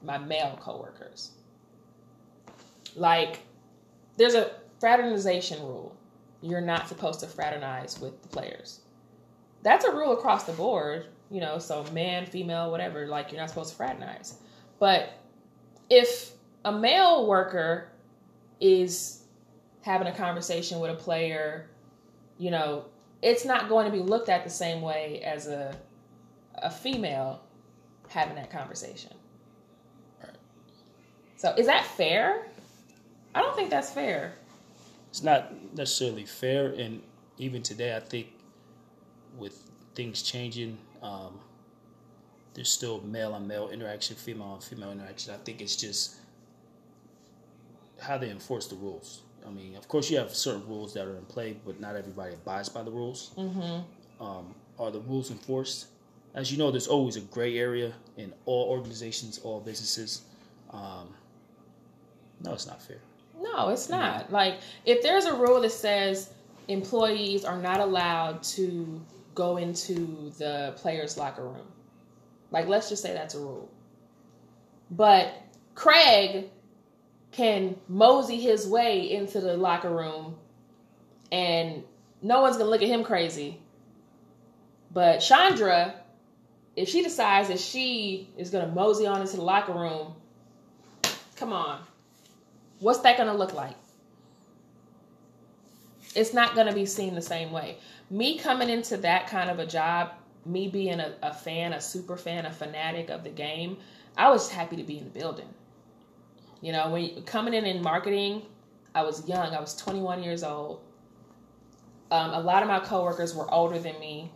my 0.03 0.17
male 0.17 0.57
coworkers. 0.61 1.31
Like 2.95 3.39
there's 4.17 4.35
a 4.35 4.51
fraternization 4.79 5.61
rule. 5.61 5.95
You're 6.41 6.61
not 6.61 6.87
supposed 6.87 7.19
to 7.21 7.27
fraternize 7.27 7.99
with 7.99 8.21
the 8.21 8.29
players. 8.29 8.81
That's 9.61 9.85
a 9.85 9.91
rule 9.91 10.13
across 10.13 10.45
the 10.45 10.53
board, 10.53 11.07
you 11.29 11.41
know, 11.41 11.59
so 11.59 11.83
man, 11.91 12.25
female, 12.25 12.71
whatever, 12.71 13.07
like 13.07 13.31
you're 13.31 13.41
not 13.41 13.49
supposed 13.49 13.71
to 13.71 13.75
fraternize. 13.75 14.35
But 14.79 15.11
if 15.89 16.31
a 16.63 16.71
male 16.71 17.27
worker 17.27 17.89
is 18.61 19.23
having 19.81 20.07
a 20.07 20.15
conversation 20.15 20.79
with 20.79 20.91
a 20.91 20.95
player, 20.95 21.69
you 22.37 22.51
know, 22.51 22.85
it's 23.21 23.43
not 23.43 23.67
going 23.67 23.85
to 23.85 23.91
be 23.91 24.01
looked 24.01 24.29
at 24.29 24.45
the 24.45 24.49
same 24.49 24.81
way 24.81 25.21
as 25.23 25.47
a 25.47 25.75
a 26.61 26.69
female 26.69 27.41
having 28.09 28.35
that 28.35 28.49
conversation. 28.49 29.13
So 31.37 31.53
is 31.57 31.67
that 31.67 31.85
fair? 31.85 32.47
I 33.35 33.41
don't 33.41 33.55
think 33.55 33.69
that's 33.69 33.91
fair. 33.91 34.33
It's 35.09 35.23
not 35.23 35.53
necessarily 35.75 36.25
fair. 36.25 36.69
And 36.69 37.01
even 37.37 37.61
today, 37.63 37.95
I 37.95 37.99
think 37.99 38.27
with 39.37 39.63
things 39.95 40.21
changing, 40.21 40.77
um, 41.01 41.39
there's 42.53 42.71
still 42.71 43.01
male 43.01 43.33
on 43.33 43.47
male 43.47 43.69
interaction, 43.69 44.15
female 44.15 44.47
on 44.47 44.61
female 44.61 44.91
interaction. 44.91 45.33
I 45.33 45.37
think 45.37 45.61
it's 45.61 45.75
just 45.75 46.17
how 47.99 48.17
they 48.17 48.29
enforce 48.29 48.67
the 48.67 48.75
rules. 48.75 49.21
I 49.45 49.49
mean, 49.49 49.75
of 49.75 49.87
course, 49.87 50.09
you 50.09 50.17
have 50.17 50.35
certain 50.35 50.67
rules 50.67 50.93
that 50.93 51.05
are 51.05 51.15
in 51.15 51.25
play, 51.25 51.57
but 51.65 51.79
not 51.79 51.95
everybody 51.95 52.33
abides 52.33 52.69
by 52.69 52.83
the 52.83 52.91
rules. 52.91 53.31
Mm-hmm. 53.37 54.23
Um, 54.23 54.53
are 54.77 54.91
the 54.91 54.99
rules 55.01 55.31
enforced? 55.31 55.87
As 56.35 56.51
you 56.51 56.57
know, 56.57 56.71
there's 56.71 56.87
always 56.87 57.15
a 57.15 57.21
gray 57.21 57.57
area 57.57 57.93
in 58.17 58.33
all 58.45 58.69
organizations, 58.69 59.39
all 59.39 59.59
businesses. 59.59 60.21
Um, 60.71 61.13
no, 62.41 62.53
it's 62.53 62.67
not 62.67 62.81
fair. 62.81 62.99
No, 63.39 63.69
it's 63.69 63.87
mm-hmm. 63.87 63.99
not. 63.99 64.31
Like 64.31 64.59
if 64.85 65.01
there's 65.01 65.25
a 65.25 65.35
rule 65.35 65.61
that 65.61 65.71
says 65.71 66.33
employees 66.67 67.45
are 67.45 67.57
not 67.57 67.79
allowed 67.79 68.43
to 68.43 69.01
go 69.35 69.57
into 69.57 70.31
the 70.37 70.73
players' 70.77 71.17
locker 71.17 71.43
room. 71.43 71.67
Like 72.51 72.67
let's 72.67 72.89
just 72.89 73.01
say 73.01 73.13
that's 73.13 73.35
a 73.35 73.39
rule. 73.39 73.69
But 74.91 75.33
Craig 75.75 76.49
can 77.31 77.75
mosey 77.87 78.39
his 78.39 78.67
way 78.67 79.11
into 79.11 79.39
the 79.39 79.55
locker 79.55 79.89
room 79.89 80.35
and 81.31 81.83
no 82.21 82.41
one's 82.41 82.57
gonna 82.57 82.69
look 82.69 82.81
at 82.81 82.87
him 82.87 83.03
crazy. 83.03 83.59
But 84.91 85.19
Chandra, 85.19 85.93
if 86.75 86.89
she 86.89 87.03
decides 87.03 87.49
that 87.49 87.59
she 87.59 88.29
is 88.37 88.49
gonna 88.49 88.67
mosey 88.67 89.05
on 89.05 89.21
into 89.21 89.37
the 89.37 89.43
locker 89.43 89.73
room, 89.73 90.15
come 91.35 91.53
on. 91.53 91.79
What's 92.79 92.99
that 92.99 93.17
gonna 93.17 93.35
look 93.35 93.53
like? 93.53 93.75
It's 96.15 96.33
not 96.33 96.55
gonna 96.55 96.73
be 96.73 96.85
seen 96.85 97.15
the 97.15 97.21
same 97.21 97.51
way. 97.51 97.77
Me 98.09 98.39
coming 98.39 98.69
into 98.69 98.97
that 98.97 99.27
kind 99.27 99.49
of 99.49 99.59
a 99.59 99.65
job, 99.65 100.13
me 100.45 100.67
being 100.67 100.99
a, 100.99 101.13
a 101.21 101.33
fan, 101.33 101.73
a 101.73 101.81
super 101.81 102.17
fan, 102.17 102.45
a 102.45 102.51
fanatic 102.51 103.09
of 103.09 103.23
the 103.23 103.29
game, 103.29 103.77
I 104.17 104.29
was 104.29 104.49
happy 104.49 104.75
to 104.77 104.83
be 104.83 104.97
in 104.97 105.05
the 105.05 105.09
building. 105.11 105.47
You 106.61 106.71
know, 106.71 106.89
when 106.89 107.23
coming 107.23 107.53
in 107.53 107.65
in 107.65 107.81
marketing, 107.81 108.43
I 108.95 109.03
was 109.03 109.27
young. 109.27 109.53
I 109.53 109.59
was 109.59 109.75
21 109.75 110.23
years 110.23 110.43
old. 110.43 110.81
Um, 112.11 112.31
a 112.31 112.39
lot 112.39 112.63
of 112.63 112.69
my 112.69 112.79
coworkers 112.79 113.35
were 113.35 113.51
older 113.53 113.79
than 113.79 113.99
me. 113.99 114.31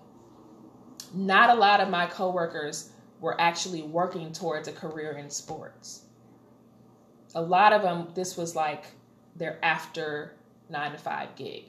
Not 1.13 1.49
a 1.49 1.55
lot 1.55 1.79
of 1.79 1.89
my 1.89 2.05
coworkers 2.05 2.91
were 3.19 3.39
actually 3.41 3.81
working 3.81 4.31
towards 4.31 4.67
a 4.67 4.71
career 4.71 5.13
in 5.13 5.29
sports. 5.29 6.02
A 7.35 7.41
lot 7.41 7.73
of 7.73 7.81
them, 7.81 8.09
this 8.13 8.37
was 8.37 8.55
like 8.55 8.85
their 9.35 9.57
after 9.63 10.33
nine 10.69 10.91
to 10.91 10.97
five 10.97 11.35
gig, 11.35 11.65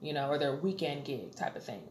you 0.00 0.12
know, 0.12 0.28
or 0.28 0.38
their 0.38 0.56
weekend 0.56 1.04
gig 1.04 1.34
type 1.34 1.56
of 1.56 1.64
thing. 1.64 1.82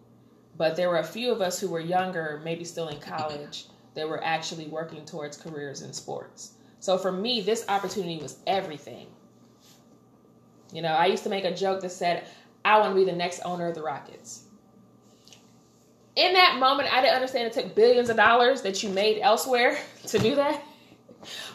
But 0.57 0.75
there 0.75 0.89
were 0.89 0.97
a 0.97 1.03
few 1.03 1.31
of 1.31 1.41
us 1.41 1.59
who 1.59 1.69
were 1.69 1.79
younger, 1.79 2.41
maybe 2.43 2.63
still 2.63 2.89
in 2.89 2.99
college, 2.99 3.65
that 3.93 4.07
were 4.07 4.23
actually 4.23 4.67
working 4.67 5.05
towards 5.05 5.37
careers 5.37 5.81
in 5.81 5.93
sports. 5.93 6.53
So 6.79 6.97
for 6.97 7.11
me, 7.11 7.41
this 7.41 7.65
opportunity 7.67 8.17
was 8.17 8.37
everything. 8.47 9.07
You 10.73 10.81
know, 10.81 10.93
I 10.93 11.07
used 11.07 11.23
to 11.23 11.29
make 11.29 11.45
a 11.45 11.53
joke 11.53 11.81
that 11.81 11.91
said, 11.91 12.25
I 12.63 12.79
want 12.79 12.91
to 12.91 12.95
be 12.95 13.05
the 13.05 13.15
next 13.15 13.41
owner 13.41 13.67
of 13.67 13.75
the 13.75 13.81
Rockets. 13.81 14.43
In 16.15 16.33
that 16.33 16.57
moment, 16.59 16.93
I 16.93 17.01
didn't 17.01 17.15
understand 17.15 17.47
it 17.47 17.53
took 17.53 17.75
billions 17.75 18.09
of 18.09 18.17
dollars 18.17 18.61
that 18.63 18.83
you 18.83 18.89
made 18.89 19.19
elsewhere 19.21 19.77
to 20.07 20.19
do 20.19 20.35
that. 20.35 20.63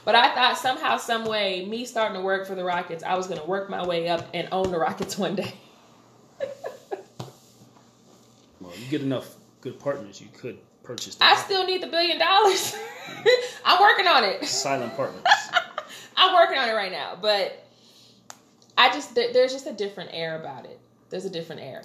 But 0.05 0.15
I 0.15 0.35
thought 0.35 0.59
somehow, 0.59 0.97
some 0.97 1.25
way, 1.25 1.65
me 1.65 1.85
starting 1.85 2.17
to 2.17 2.23
work 2.23 2.47
for 2.47 2.55
the 2.55 2.65
Rockets, 2.65 3.03
I 3.03 3.17
was 3.17 3.27
going 3.27 3.41
to 3.41 3.47
work 3.47 3.69
my 3.69 3.85
way 3.87 4.09
up 4.09 4.29
and 4.35 4.49
own 4.53 4.71
the 4.71 4.79
Rockets 4.79 5.19
one 5.19 5.35
day. 5.37 5.55
Well, 8.61 8.73
you 8.77 8.89
get 8.91 9.03
enough 9.03 9.35
good 9.61 9.79
partners, 9.79 10.21
you 10.21 10.29
could 10.37 10.59
purchase. 10.83 11.17
The 11.17 11.25
I 11.25 11.35
still 11.37 11.67
need 11.67 11.83
the 11.83 11.87
billion 11.89 12.19
dollars. 12.19 12.77
I'm 13.65 13.81
working 13.81 14.07
on 14.07 14.25
it. 14.25 14.45
silent 14.45 14.97
partners. 14.97 15.25
I'm 16.17 16.35
working 16.35 16.59
on 16.59 16.69
it 16.69 16.73
right 16.73 16.91
now, 16.93 17.19
but 17.21 17.65
I 18.79 18.91
just 18.91 19.15
there, 19.15 19.33
there's 19.33 19.53
just 19.53 19.67
a 19.67 19.73
different 19.73 20.11
air 20.13 20.41
about 20.41 20.65
it. 20.65 20.81
There's 21.11 21.25
a 21.25 21.31
different 21.31 21.63
air, 21.63 21.85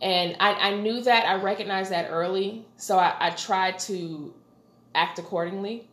and 0.00 0.36
I, 0.38 0.52
I 0.52 0.74
knew 0.76 1.02
that. 1.02 1.26
I 1.26 1.40
recognized 1.42 1.90
that 1.90 2.10
early, 2.10 2.66
so 2.76 2.98
I, 2.98 3.16
I 3.18 3.30
tried 3.30 3.78
to 3.80 4.34
act 4.94 5.18
accordingly. 5.18 5.88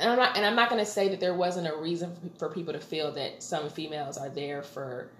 And 0.00 0.10
I'm 0.10 0.16
not 0.16 0.36
and 0.36 0.46
I'm 0.46 0.54
not 0.54 0.70
going 0.70 0.84
to 0.84 0.90
say 0.90 1.08
that 1.08 1.20
there 1.20 1.34
wasn't 1.34 1.66
a 1.66 1.76
reason 1.76 2.14
for 2.38 2.48
people 2.48 2.72
to 2.72 2.80
feel 2.80 3.12
that 3.12 3.42
some 3.42 3.68
females 3.68 4.16
are 4.16 4.28
there 4.28 4.62
for 4.62 5.10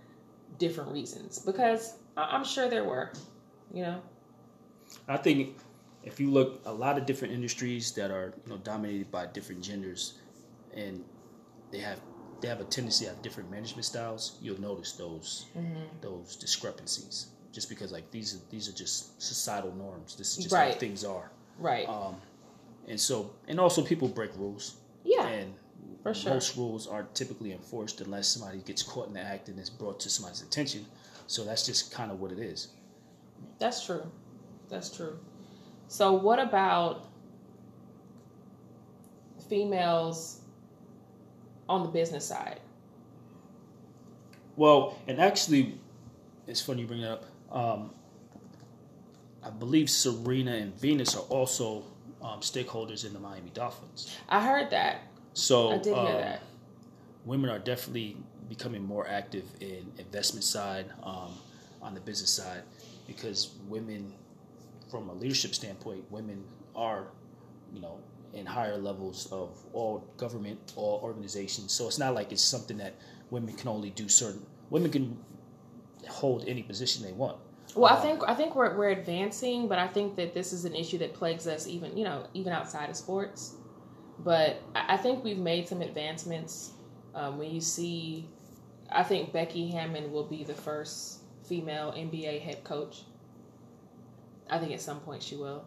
different 0.59 0.93
reasons 0.93 1.39
because 1.39 1.95
I'm 2.17 2.45
sure 2.45 2.69
there 2.69 2.85
were, 2.85 3.13
you 3.73 3.83
know. 3.83 4.01
I 5.07 5.17
think 5.17 5.57
if 6.03 6.21
you 6.21 6.31
look 6.31 6.61
a 6.65 6.73
lot 6.73 6.97
of 6.97 7.07
different 7.07 7.35
industries 7.35 7.93
that 7.93 8.11
are 8.11 8.35
you 8.45 8.53
know 8.53 8.59
dominated 8.59 9.11
by 9.11 9.27
different 9.27 9.63
genders, 9.63 10.15
and 10.75 11.05
they 11.71 11.79
have 11.79 12.01
they 12.41 12.49
have 12.49 12.61
a 12.61 12.65
tendency 12.65 13.05
to 13.05 13.11
have 13.11 13.23
different 13.23 13.51
management 13.51 13.85
styles, 13.85 14.39
you'll 14.41 14.61
notice 14.61 14.93
those 14.93 15.47
those 16.01 16.37
discrepancies. 16.37 17.29
Just 17.53 17.69
because 17.69 17.91
like 17.91 18.11
these 18.11 18.35
are 18.35 18.41
these 18.51 18.69
are 18.69 18.73
just 18.73 19.21
societal 19.21 19.75
norms. 19.75 20.15
This 20.17 20.39
is 20.39 20.45
just 20.45 20.55
how 20.55 20.71
things 20.73 21.05
are. 21.05 21.31
Right. 21.59 21.89
Um, 21.89 22.17
and 22.89 22.99
so 22.99 23.31
and 23.47 23.61
also 23.61 23.83
people 23.83 24.09
break 24.09 24.31
rules. 24.37 24.77
Yeah, 25.05 25.27
and 25.27 25.55
for 26.03 26.15
sure. 26.15 26.35
most 26.35 26.57
rules 26.57 26.87
aren't 26.87 27.15
typically 27.15 27.53
enforced 27.53 28.01
unless 28.01 28.29
somebody 28.29 28.59
gets 28.59 28.83
caught 28.83 29.09
in 29.09 29.15
the 29.15 29.21
act 29.21 29.49
and 29.49 29.59
is 29.59 29.71
brought 29.71 30.01
to 30.01 30.11
somebody's 30.11 30.43
attention. 30.43 30.87
So 31.27 31.45
that's 31.45 31.65
just 31.67 31.93
kind 31.93 32.11
of 32.11 32.21
what 32.21 32.33
it 32.33 32.39
is. 32.39 32.69
That's 33.59 33.85
true. 33.85 34.11
That's 34.69 34.95
true. 34.95 35.19
So 35.89 36.13
what 36.13 36.39
about 36.39 37.07
females 39.49 40.41
on 41.69 41.83
the 41.83 41.89
business 41.89 42.25
side? 42.27 42.61
Well, 44.57 44.99
and 45.07 45.21
actually, 45.21 45.79
it's 46.47 46.61
funny 46.61 46.83
you 46.83 46.87
bring 46.87 47.03
that 47.03 47.13
up. 47.13 47.25
Um, 47.51 47.91
I 49.43 49.51
believe 49.51 49.89
Serena 49.89 50.53
and 50.53 50.75
Venus 50.79 51.15
are 51.15 51.25
also 51.29 51.85
um, 52.23 52.41
stakeholders 52.41 53.07
in 53.07 53.13
the 53.13 53.21
Miami 53.21 53.51
Dolphins. 53.51 54.17
I 54.29 54.41
heard 54.41 54.71
that. 54.71 55.03
So 55.35 55.73
I 55.73 55.79
did 55.79 55.95
hear 55.95 55.97
um, 55.97 56.21
that. 56.21 56.43
Women 57.25 57.51
are 57.51 57.59
definitely 57.59 58.17
becoming 58.49 58.83
more 58.83 59.07
active 59.07 59.45
in 59.61 59.93
investment 59.99 60.45
side, 60.45 60.87
um, 61.03 61.33
on 61.83 61.95
the 61.95 62.01
business 62.01 62.31
side, 62.31 62.63
because 63.07 63.55
women, 63.69 64.13
from 64.91 65.09
a 65.09 65.15
leadership 65.15 65.55
standpoint, 65.55 66.05
women 66.11 66.43
are, 66.75 67.09
you 67.73 67.81
know, 67.81 68.01
in 68.35 68.47
higher 68.47 68.77
levels 68.77 69.31
of 69.33 69.59
all 69.73 70.05
government, 70.17 70.59
all 70.77 71.01
organizations. 71.03 71.73
So 71.73 71.87
it's 71.87 71.99
not 71.99 72.15
like 72.15 72.33
it's 72.33 72.43
something 72.43 72.77
that 72.79 72.95
women 73.31 73.55
can 73.55 73.69
only 73.69 73.91
do 73.91 74.09
certain. 74.09 74.45
Women 74.71 74.91
can 74.91 75.17
hold 76.09 76.47
any 76.47 76.63
position 76.63 77.05
they 77.05 77.13
want. 77.13 77.39
Well, 77.75 77.93
I 77.93 77.97
Um, 77.97 78.03
think 78.03 78.23
I 78.27 78.35
think 78.35 78.55
we're 78.55 78.77
we're 78.77 78.91
advancing, 78.91 79.69
but 79.69 79.79
I 79.79 79.87
think 79.87 80.17
that 80.17 80.35
this 80.35 80.53
is 80.53 80.65
an 80.65 80.75
issue 80.75 80.99
that 80.99 81.15
plagues 81.15 81.47
us 81.47 81.67
even 81.67 81.97
you 81.97 82.05
know 82.05 82.27
even 82.35 82.53
outside 82.53 82.89
of 82.91 82.97
sports. 82.97 83.55
But 84.21 84.61
I 84.75 84.97
think 84.97 85.23
we've 85.23 85.39
made 85.39 85.69
some 85.69 85.81
advancements. 85.81 86.73
Um, 87.15 87.39
when 87.39 87.51
you 87.51 87.61
see, 87.61 88.29
I 88.91 89.03
think 89.03 89.33
Becky 89.33 89.69
Hammon 89.71 90.11
will 90.13 90.25
be 90.25 90.43
the 90.45 90.55
first 90.55 91.21
female 91.45 91.93
NBA 91.93 92.41
head 92.41 92.65
coach. 92.65 93.03
I 94.51 94.59
think 94.59 94.73
at 94.73 94.81
some 94.81 95.01
point 95.01 95.23
she 95.23 95.37
will. 95.37 95.65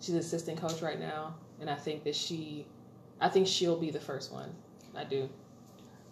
She's 0.00 0.14
assistant 0.14 0.60
coach 0.60 0.80
right 0.80 0.98
now, 1.00 1.34
and 1.60 1.68
I 1.68 1.74
think 1.74 2.04
that 2.04 2.14
she, 2.14 2.66
I 3.20 3.28
think 3.28 3.46
she'll 3.48 3.78
be 3.78 3.90
the 3.90 4.00
first 4.00 4.32
one. 4.32 4.54
I 4.94 5.04
do. 5.04 5.28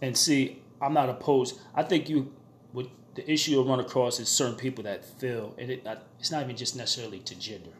And 0.02 0.16
see, 0.16 0.62
I'm 0.80 0.92
not 0.92 1.08
opposed. 1.08 1.58
I 1.74 1.82
think 1.82 2.08
you, 2.08 2.32
what 2.72 2.88
the 3.16 3.30
issue 3.30 3.51
you'll 3.52 3.64
run 3.64 3.80
across 3.80 4.20
is 4.20 4.28
certain 4.28 4.56
people 4.56 4.84
that 4.84 5.05
feel, 5.05 5.55
and 5.59 5.70
it, 5.70 5.86
it's 6.20 6.30
not 6.30 6.43
even 6.44 6.56
just 6.56 6.76
necessarily 6.76 7.18
to 7.20 7.34
gender. 7.38 7.70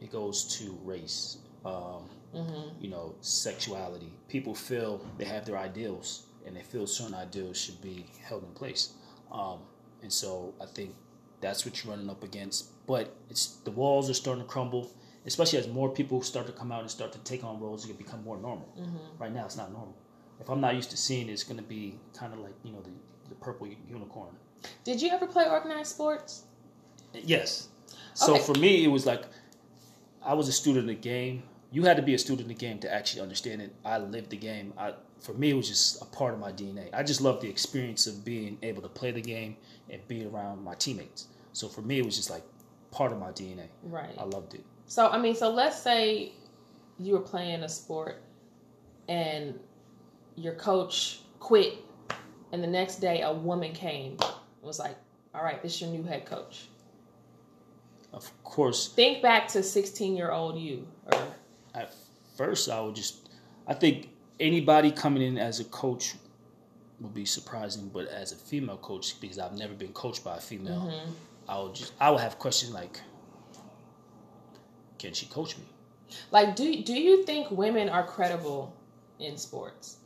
It 0.00 0.10
goes 0.12 0.44
to 0.58 0.76
race, 0.84 1.38
um, 1.64 2.08
you 2.80 2.88
know, 2.90 3.14
sexuality. 3.20 4.12
People 4.28 4.54
feel 4.54 5.00
they 5.18 5.24
have 5.24 5.44
their 5.46 5.56
ideals, 5.58 6.26
and 6.46 6.56
they 6.56 6.62
feel 6.62 6.86
certain 6.86 7.14
ideals 7.14 7.56
should 7.60 7.80
be 7.80 8.06
held 8.22 8.42
in 8.42 8.50
place. 8.50 8.94
Um, 9.30 9.60
and 10.02 10.12
so 10.12 10.52
I 10.60 10.66
think 10.66 10.94
that's 11.40 11.64
what 11.64 11.82
you're 11.84 11.92
running 11.94 12.10
up 12.10 12.24
against. 12.24 12.86
But 12.86 13.14
it's 13.30 13.46
the 13.64 13.70
walls 13.70 14.10
are 14.10 14.14
starting 14.14 14.42
to 14.44 14.48
crumble, 14.48 14.90
especially 15.26 15.58
as 15.60 15.68
more 15.68 15.88
people 15.90 16.22
start 16.22 16.46
to 16.46 16.52
come 16.52 16.72
out 16.72 16.80
and 16.80 16.90
start 16.90 17.12
to 17.12 17.18
take 17.20 17.44
on 17.44 17.60
roles. 17.60 17.86
Can 17.86 17.94
become 17.96 18.24
more 18.24 18.36
normal. 18.38 18.68
Right 19.18 19.32
now, 19.32 19.44
it's 19.44 19.56
not 19.56 19.70
normal. 19.70 19.96
If 20.40 20.48
I'm 20.50 20.60
not 20.60 20.74
used 20.74 20.90
to 20.90 20.96
seeing 20.96 21.28
it, 21.28 21.32
it's 21.32 21.44
going 21.44 21.58
to 21.58 21.62
be 21.62 21.94
kind 22.18 22.32
of 22.32 22.40
like 22.40 22.54
you 22.64 22.72
know 22.72 22.80
the, 22.82 22.90
the 23.28 23.36
purple 23.36 23.68
unicorn. 23.88 24.34
Did 24.84 25.00
you 25.02 25.10
ever 25.10 25.26
play 25.26 25.48
organized 25.48 25.90
sports? 25.92 26.44
Yes. 27.14 27.68
So 28.14 28.34
Okay. 28.34 28.42
for 28.42 28.54
me, 28.58 28.84
it 28.84 28.88
was 28.88 29.06
like 29.06 29.24
I 30.22 30.34
was 30.34 30.48
a 30.48 30.52
student 30.52 30.84
of 30.84 30.88
the 30.88 30.94
game. 30.94 31.42
You 31.70 31.84
had 31.84 31.96
to 31.96 32.02
be 32.02 32.14
a 32.14 32.18
student 32.18 32.42
of 32.42 32.48
the 32.48 32.54
game 32.54 32.78
to 32.80 32.92
actually 32.92 33.22
understand 33.22 33.62
it. 33.62 33.74
I 33.84 33.98
lived 33.98 34.30
the 34.30 34.36
game. 34.36 34.72
I 34.76 34.94
for 35.20 35.34
me, 35.34 35.50
it 35.50 35.54
was 35.54 35.68
just 35.68 36.02
a 36.02 36.04
part 36.06 36.34
of 36.34 36.40
my 36.40 36.50
DNA. 36.50 36.88
I 36.92 37.04
just 37.04 37.20
loved 37.20 37.42
the 37.42 37.48
experience 37.48 38.08
of 38.08 38.24
being 38.24 38.58
able 38.62 38.82
to 38.82 38.88
play 38.88 39.12
the 39.12 39.20
game 39.20 39.56
and 39.88 40.06
be 40.08 40.26
around 40.26 40.64
my 40.64 40.74
teammates. 40.74 41.28
So 41.52 41.68
for 41.68 41.80
me, 41.80 41.98
it 41.98 42.04
was 42.04 42.16
just 42.16 42.28
like 42.28 42.42
part 42.90 43.12
of 43.12 43.18
my 43.18 43.30
DNA. 43.30 43.68
Right. 43.84 44.14
I 44.18 44.24
loved 44.24 44.54
it. 44.54 44.64
So 44.86 45.08
I 45.08 45.18
mean, 45.18 45.34
so 45.34 45.50
let's 45.50 45.80
say 45.80 46.32
you 46.98 47.14
were 47.14 47.20
playing 47.20 47.62
a 47.62 47.68
sport 47.68 48.22
and 49.08 49.58
your 50.36 50.54
coach 50.54 51.20
quit, 51.40 51.74
and 52.52 52.62
the 52.62 52.66
next 52.68 52.96
day 52.96 53.22
a 53.22 53.32
woman 53.32 53.72
came 53.72 54.16
was 54.66 54.78
like, 54.78 54.96
"All 55.34 55.42
right, 55.42 55.62
this 55.62 55.74
is 55.74 55.80
your 55.82 55.90
new 55.90 56.02
head 56.02 56.26
coach." 56.26 56.68
Of 58.12 58.30
course, 58.44 58.88
Think 58.88 59.22
back 59.22 59.48
to 59.48 59.62
sixteen-year-old 59.62 60.58
you, 60.58 60.86
or 61.10 61.18
at 61.74 61.94
first 62.36 62.68
I 62.68 62.80
would 62.80 62.94
just 62.94 63.28
I 63.66 63.74
think 63.74 64.08
anybody 64.38 64.90
coming 64.90 65.22
in 65.22 65.38
as 65.38 65.60
a 65.60 65.64
coach 65.64 66.14
would 67.00 67.14
be 67.14 67.24
surprising, 67.24 67.88
but 67.92 68.06
as 68.08 68.32
a 68.32 68.36
female 68.36 68.76
coach, 68.76 69.18
because 69.20 69.38
I've 69.38 69.56
never 69.56 69.72
been 69.74 69.92
coached 69.92 70.22
by 70.24 70.36
a 70.36 70.40
female, 70.40 70.90
mm-hmm. 70.92 71.10
I 71.48 71.60
would 71.60 71.74
just 71.74 71.92
I 72.00 72.10
would 72.10 72.20
have 72.20 72.38
questions 72.38 72.72
like, 72.72 73.00
Can 74.98 75.12
she 75.14 75.26
coach 75.26 75.56
me? 75.56 75.64
like, 76.30 76.54
do 76.54 76.82
do 76.82 76.92
you 76.92 77.24
think 77.24 77.50
women 77.50 77.88
are 77.88 78.04
credible 78.06 78.74
in 79.18 79.36
sports? 79.38 79.96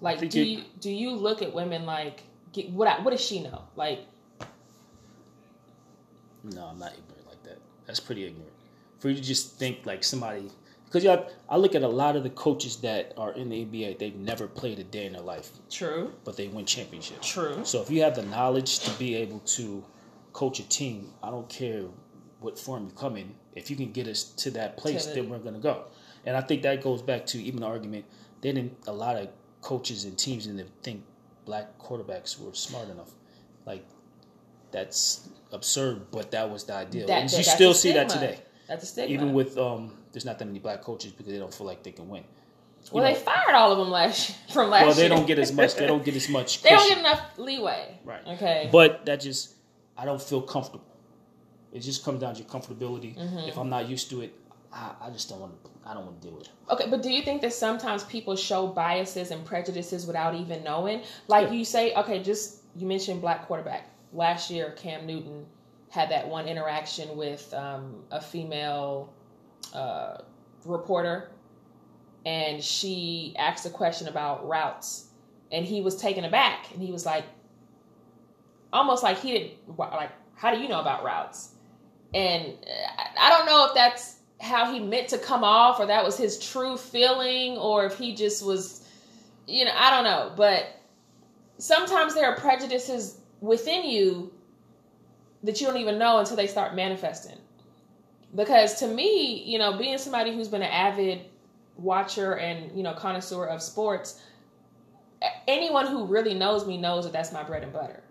Like, 0.00 0.20
do 0.20 0.40
it- 0.40 0.46
you 0.46 0.64
do 0.78 0.90
you 0.90 1.10
look 1.10 1.42
at 1.42 1.52
women 1.52 1.84
like 1.84 2.22
get, 2.52 2.70
what 2.70 2.88
I- 2.88 3.00
what 3.00 3.10
does 3.12 3.20
she 3.20 3.40
know? 3.42 3.62
Like, 3.76 4.00
No, 6.42 6.66
I'm 6.66 6.78
not 6.78 6.92
ignorant 6.92 7.26
like 7.28 7.42
that. 7.44 7.58
That's 7.86 8.00
pretty 8.00 8.24
ignorant. 8.24 8.52
For 8.98 9.08
you 9.10 9.16
to 9.16 9.22
just 9.22 9.56
think 9.56 9.84
like 9.84 10.02
somebody 10.04 10.50
because 10.86 11.04
yeah, 11.04 11.22
I 11.48 11.56
look 11.56 11.76
at 11.76 11.82
a 11.82 11.88
lot 11.88 12.16
of 12.16 12.24
the 12.24 12.30
coaches 12.30 12.76
that 12.78 13.12
are 13.16 13.32
in 13.34 13.48
the 13.48 13.64
NBA, 13.64 13.98
they've 14.00 14.16
never 14.16 14.48
played 14.48 14.80
a 14.80 14.84
day 14.84 15.06
in 15.06 15.12
their 15.12 15.22
life, 15.22 15.50
true, 15.70 16.12
but 16.24 16.36
they 16.36 16.48
win 16.48 16.64
championships. 16.66 17.28
true, 17.28 17.60
So 17.64 17.80
if 17.80 17.90
you 17.90 18.02
have 18.02 18.16
the 18.16 18.24
knowledge 18.24 18.80
to 18.80 18.90
be 18.98 19.14
able 19.14 19.38
to 19.40 19.84
coach 20.32 20.58
a 20.58 20.68
team, 20.68 21.12
I 21.22 21.30
don't 21.30 21.48
care 21.48 21.84
what 22.40 22.58
form 22.58 22.86
you 22.86 22.90
come 22.92 23.16
in. 23.16 23.32
If 23.54 23.70
you 23.70 23.76
can 23.76 23.92
get 23.92 24.08
us 24.08 24.24
to 24.24 24.50
that 24.52 24.76
place, 24.76 25.06
the- 25.06 25.14
then 25.14 25.28
we're 25.30 25.38
going 25.38 25.54
to 25.54 25.60
go. 25.60 25.84
And 26.26 26.36
I 26.36 26.40
think 26.40 26.62
that 26.62 26.82
goes 26.82 27.02
back 27.02 27.24
to 27.26 27.40
even 27.40 27.60
the 27.60 27.66
argument. 27.66 28.04
They 28.40 28.52
didn't. 28.52 28.76
A 28.88 28.92
lot 28.92 29.16
of 29.16 29.28
coaches 29.62 30.04
and 30.04 30.18
teams 30.18 30.46
didn't 30.46 30.68
think 30.82 31.04
black 31.50 31.76
quarterbacks 31.80 32.40
were 32.40 32.54
smart 32.54 32.88
enough. 32.88 33.10
Like 33.66 33.84
that's 34.70 35.28
absurd, 35.52 35.96
but 36.12 36.30
that 36.30 36.48
was 36.48 36.62
the 36.64 36.74
ideal. 36.74 37.08
That- 37.08 37.22
and 37.22 37.28
that- 37.28 37.38
you 37.38 37.44
still 37.44 37.74
see 37.74 37.92
that 37.92 38.08
today. 38.08 38.38
that's 38.68 38.84
a 38.84 38.86
stigma. 38.86 39.12
Even 39.14 39.32
with 39.34 39.58
um, 39.58 39.82
there's 40.12 40.24
not 40.24 40.38
that 40.38 40.44
many 40.44 40.60
black 40.60 40.80
coaches 40.82 41.10
because 41.12 41.32
they 41.32 41.40
don't 41.40 41.52
feel 41.52 41.66
like 41.66 41.82
they 41.82 41.90
can 41.90 42.08
win. 42.08 42.22
You 42.22 42.90
well, 42.92 43.04
know, 43.04 43.12
they 43.12 43.20
fired 43.20 43.54
all 43.54 43.72
of 43.72 43.78
them 43.78 43.90
last 43.90 44.36
from 44.54 44.70
last 44.70 44.84
well, 44.86 44.94
they 44.94 45.02
year. 45.02 45.10
don't 45.10 45.26
get 45.26 45.38
as 45.40 45.52
much. 45.52 45.74
They 45.74 45.88
don't 45.88 46.04
get 46.04 46.16
as 46.16 46.28
much. 46.28 46.62
They 46.62 46.70
don't 46.70 46.88
get 46.88 46.98
enough 46.98 47.22
leeway. 47.36 47.98
Right. 48.04 48.26
Okay. 48.34 48.68
But 48.72 49.04
that 49.06 49.20
just, 49.20 49.54
I 49.98 50.04
don't 50.04 50.22
feel 50.22 50.40
comfortable. 50.40 50.86
It 51.72 51.80
just 51.80 52.04
comes 52.04 52.20
down 52.20 52.34
to 52.34 52.40
your 52.40 52.48
comfortability. 52.48 53.12
Mm-hmm. 53.18 53.48
If 53.50 53.58
I'm 53.58 53.68
not 53.68 53.88
used 53.88 54.08
to 54.10 54.22
it, 54.22 54.32
I, 54.72 54.92
I 55.00 55.10
just 55.10 55.28
don't 55.28 55.40
want 55.40 55.64
to. 55.64 55.70
I 55.84 55.94
don't 55.94 56.04
want 56.06 56.22
to 56.22 56.28
with 56.28 56.42
it. 56.46 56.50
okay, 56.70 56.88
but 56.88 57.02
do 57.02 57.10
you 57.10 57.22
think 57.22 57.42
that 57.42 57.52
sometimes 57.52 58.04
people 58.04 58.36
show 58.36 58.66
biases 58.68 59.30
and 59.30 59.44
prejudices 59.44 60.06
without 60.06 60.34
even 60.34 60.62
knowing? 60.62 61.02
Like 61.26 61.48
Yeah. 61.48 61.54
you 61.54 61.64
say, 61.64 61.94
okay, 61.94 62.22
just 62.22 62.62
you 62.76 62.86
mentioned 62.86 63.20
black 63.20 63.46
quarterback. 63.46 63.90
Last 64.12 64.50
year, 64.50 64.72
Cam 64.72 65.06
Newton 65.06 65.46
had 65.88 66.10
that 66.10 66.28
one 66.28 66.46
interaction 66.46 67.16
with 67.16 67.52
um, 67.54 68.04
a 68.12 68.20
female 68.20 69.12
uh, 69.74 70.18
reporter, 70.64 71.30
and 72.24 72.62
she 72.62 73.34
asked 73.38 73.66
a 73.66 73.70
question 73.70 74.06
about 74.06 74.46
routes, 74.46 75.06
and 75.50 75.64
he 75.64 75.80
was 75.80 75.96
taken 75.96 76.24
aback, 76.24 76.70
and 76.72 76.80
he 76.82 76.92
was 76.92 77.04
like, 77.06 77.24
almost 78.72 79.02
like 79.02 79.18
he 79.18 79.32
didn't 79.32 79.78
like. 79.78 80.10
How 80.36 80.54
do 80.54 80.60
you 80.60 80.68
know 80.68 80.80
about 80.80 81.02
routes? 81.04 81.54
And 82.14 82.44
uh, 82.46 83.02
I 83.20 83.28
don't 83.30 83.46
know 83.46 83.66
if 83.66 83.74
that's 83.74 84.16
how 84.40 84.72
he 84.72 84.80
meant 84.80 85.08
to 85.08 85.18
come 85.18 85.44
off, 85.44 85.78
or 85.80 85.86
that 85.86 86.04
was 86.04 86.16
his 86.16 86.38
true 86.38 86.76
feeling, 86.76 87.56
or 87.58 87.84
if 87.84 87.98
he 87.98 88.14
just 88.14 88.44
was, 88.44 88.86
you 89.46 89.64
know, 89.64 89.72
I 89.74 89.90
don't 89.90 90.04
know. 90.04 90.32
But 90.36 90.66
sometimes 91.58 92.14
there 92.14 92.26
are 92.26 92.36
prejudices 92.36 93.20
within 93.40 93.84
you 93.84 94.32
that 95.42 95.60
you 95.60 95.66
don't 95.66 95.76
even 95.76 95.98
know 95.98 96.18
until 96.18 96.36
they 96.36 96.46
start 96.46 96.74
manifesting. 96.74 97.36
Because 98.34 98.78
to 98.80 98.86
me, 98.86 99.42
you 99.44 99.58
know, 99.58 99.76
being 99.76 99.98
somebody 99.98 100.34
who's 100.34 100.48
been 100.48 100.62
an 100.62 100.70
avid 100.70 101.22
watcher 101.76 102.36
and 102.36 102.76
you 102.76 102.82
know 102.82 102.92
connoisseur 102.94 103.46
of 103.46 103.62
sports, 103.62 104.22
anyone 105.48 105.86
who 105.86 106.04
really 106.06 106.34
knows 106.34 106.66
me 106.66 106.76
knows 106.76 107.04
that 107.04 107.12
that's 107.12 107.32
my 107.32 107.42
bread 107.42 107.62
and 107.62 107.72
butter. 107.72 108.02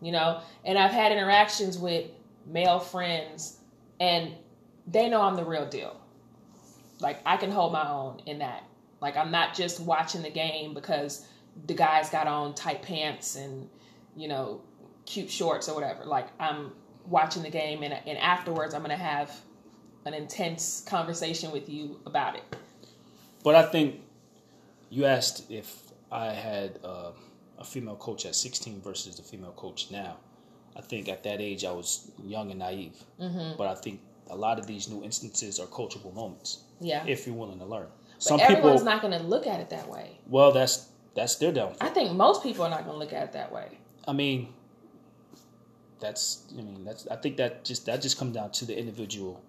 You 0.00 0.12
know, 0.12 0.40
and 0.64 0.76
I've 0.78 0.90
had 0.90 1.12
interactions 1.12 1.78
with 1.78 2.06
male 2.46 2.80
friends, 2.80 3.58
and 4.00 4.32
they 4.86 5.08
know 5.08 5.22
I'm 5.22 5.36
the 5.36 5.44
real 5.44 5.66
deal. 5.66 6.00
Like 7.00 7.20
I 7.26 7.36
can 7.36 7.50
hold 7.50 7.72
my 7.72 7.88
own 7.88 8.20
in 8.26 8.38
that. 8.38 8.64
Like 9.00 9.16
I'm 9.16 9.30
not 9.30 9.54
just 9.54 9.80
watching 9.80 10.22
the 10.22 10.30
game 10.30 10.74
because 10.74 11.26
the 11.66 11.74
guys 11.74 12.08
got 12.10 12.26
on 12.26 12.54
tight 12.54 12.82
pants 12.82 13.36
and 13.36 13.68
you 14.16 14.28
know 14.28 14.60
cute 15.06 15.30
shorts 15.30 15.68
or 15.68 15.74
whatever. 15.74 16.04
Like 16.04 16.28
I'm 16.38 16.72
watching 17.06 17.42
the 17.42 17.50
game 17.50 17.82
and 17.82 17.94
and 18.06 18.18
afterwards 18.18 18.74
I'm 18.74 18.82
gonna 18.82 18.96
have 18.96 19.34
an 20.04 20.14
intense 20.14 20.84
conversation 20.86 21.50
with 21.52 21.68
you 21.68 22.00
about 22.06 22.36
it. 22.36 22.44
but 23.44 23.54
I 23.54 23.62
think 23.62 24.00
you 24.90 25.04
asked 25.06 25.50
if 25.50 25.92
I 26.10 26.26
had 26.26 26.78
uh, 26.84 27.12
a 27.58 27.64
female 27.64 27.96
coach 27.96 28.26
at 28.26 28.34
16 28.34 28.82
versus 28.82 29.16
the 29.16 29.22
female 29.22 29.52
coach 29.52 29.90
now. 29.90 30.18
I 30.76 30.80
think 30.80 31.08
at 31.08 31.22
that 31.22 31.40
age 31.40 31.64
I 31.64 31.72
was 31.72 32.10
young 32.22 32.50
and 32.50 32.58
naive, 32.58 32.96
mm-hmm. 33.20 33.56
but 33.56 33.68
I 33.68 33.74
think 33.74 34.00
a 34.30 34.36
lot 34.36 34.58
of 34.58 34.66
these 34.66 34.88
new 34.88 35.02
instances 35.02 35.58
are 35.60 35.66
coachable 35.66 36.14
moments. 36.14 36.64
Yeah, 36.80 37.04
if 37.06 37.26
you're 37.26 37.36
willing 37.36 37.58
to 37.58 37.64
learn. 37.64 37.86
But 38.14 38.22
Some 38.22 38.40
everyone's 38.40 38.80
people, 38.80 38.92
not 38.92 39.02
going 39.02 39.18
to 39.18 39.24
look 39.24 39.46
at 39.46 39.60
it 39.60 39.70
that 39.70 39.88
way. 39.88 40.18
Well, 40.26 40.52
that's 40.52 40.88
that's 41.14 41.36
their 41.36 41.52
downfall. 41.52 41.76
I 41.80 41.90
think 41.90 42.12
most 42.12 42.42
people 42.42 42.64
are 42.64 42.70
not 42.70 42.84
going 42.84 42.94
to 42.94 42.98
look 42.98 43.12
at 43.12 43.24
it 43.24 43.32
that 43.32 43.52
way. 43.52 43.78
I 44.06 44.12
mean, 44.12 44.48
that's 46.00 46.44
I 46.52 46.56
mean 46.56 46.84
that's 46.84 47.06
I 47.08 47.16
think 47.16 47.36
that 47.36 47.64
just 47.64 47.86
that 47.86 48.02
just 48.02 48.18
comes 48.18 48.34
down 48.34 48.50
to 48.52 48.64
the 48.64 48.78
individual 48.78 49.42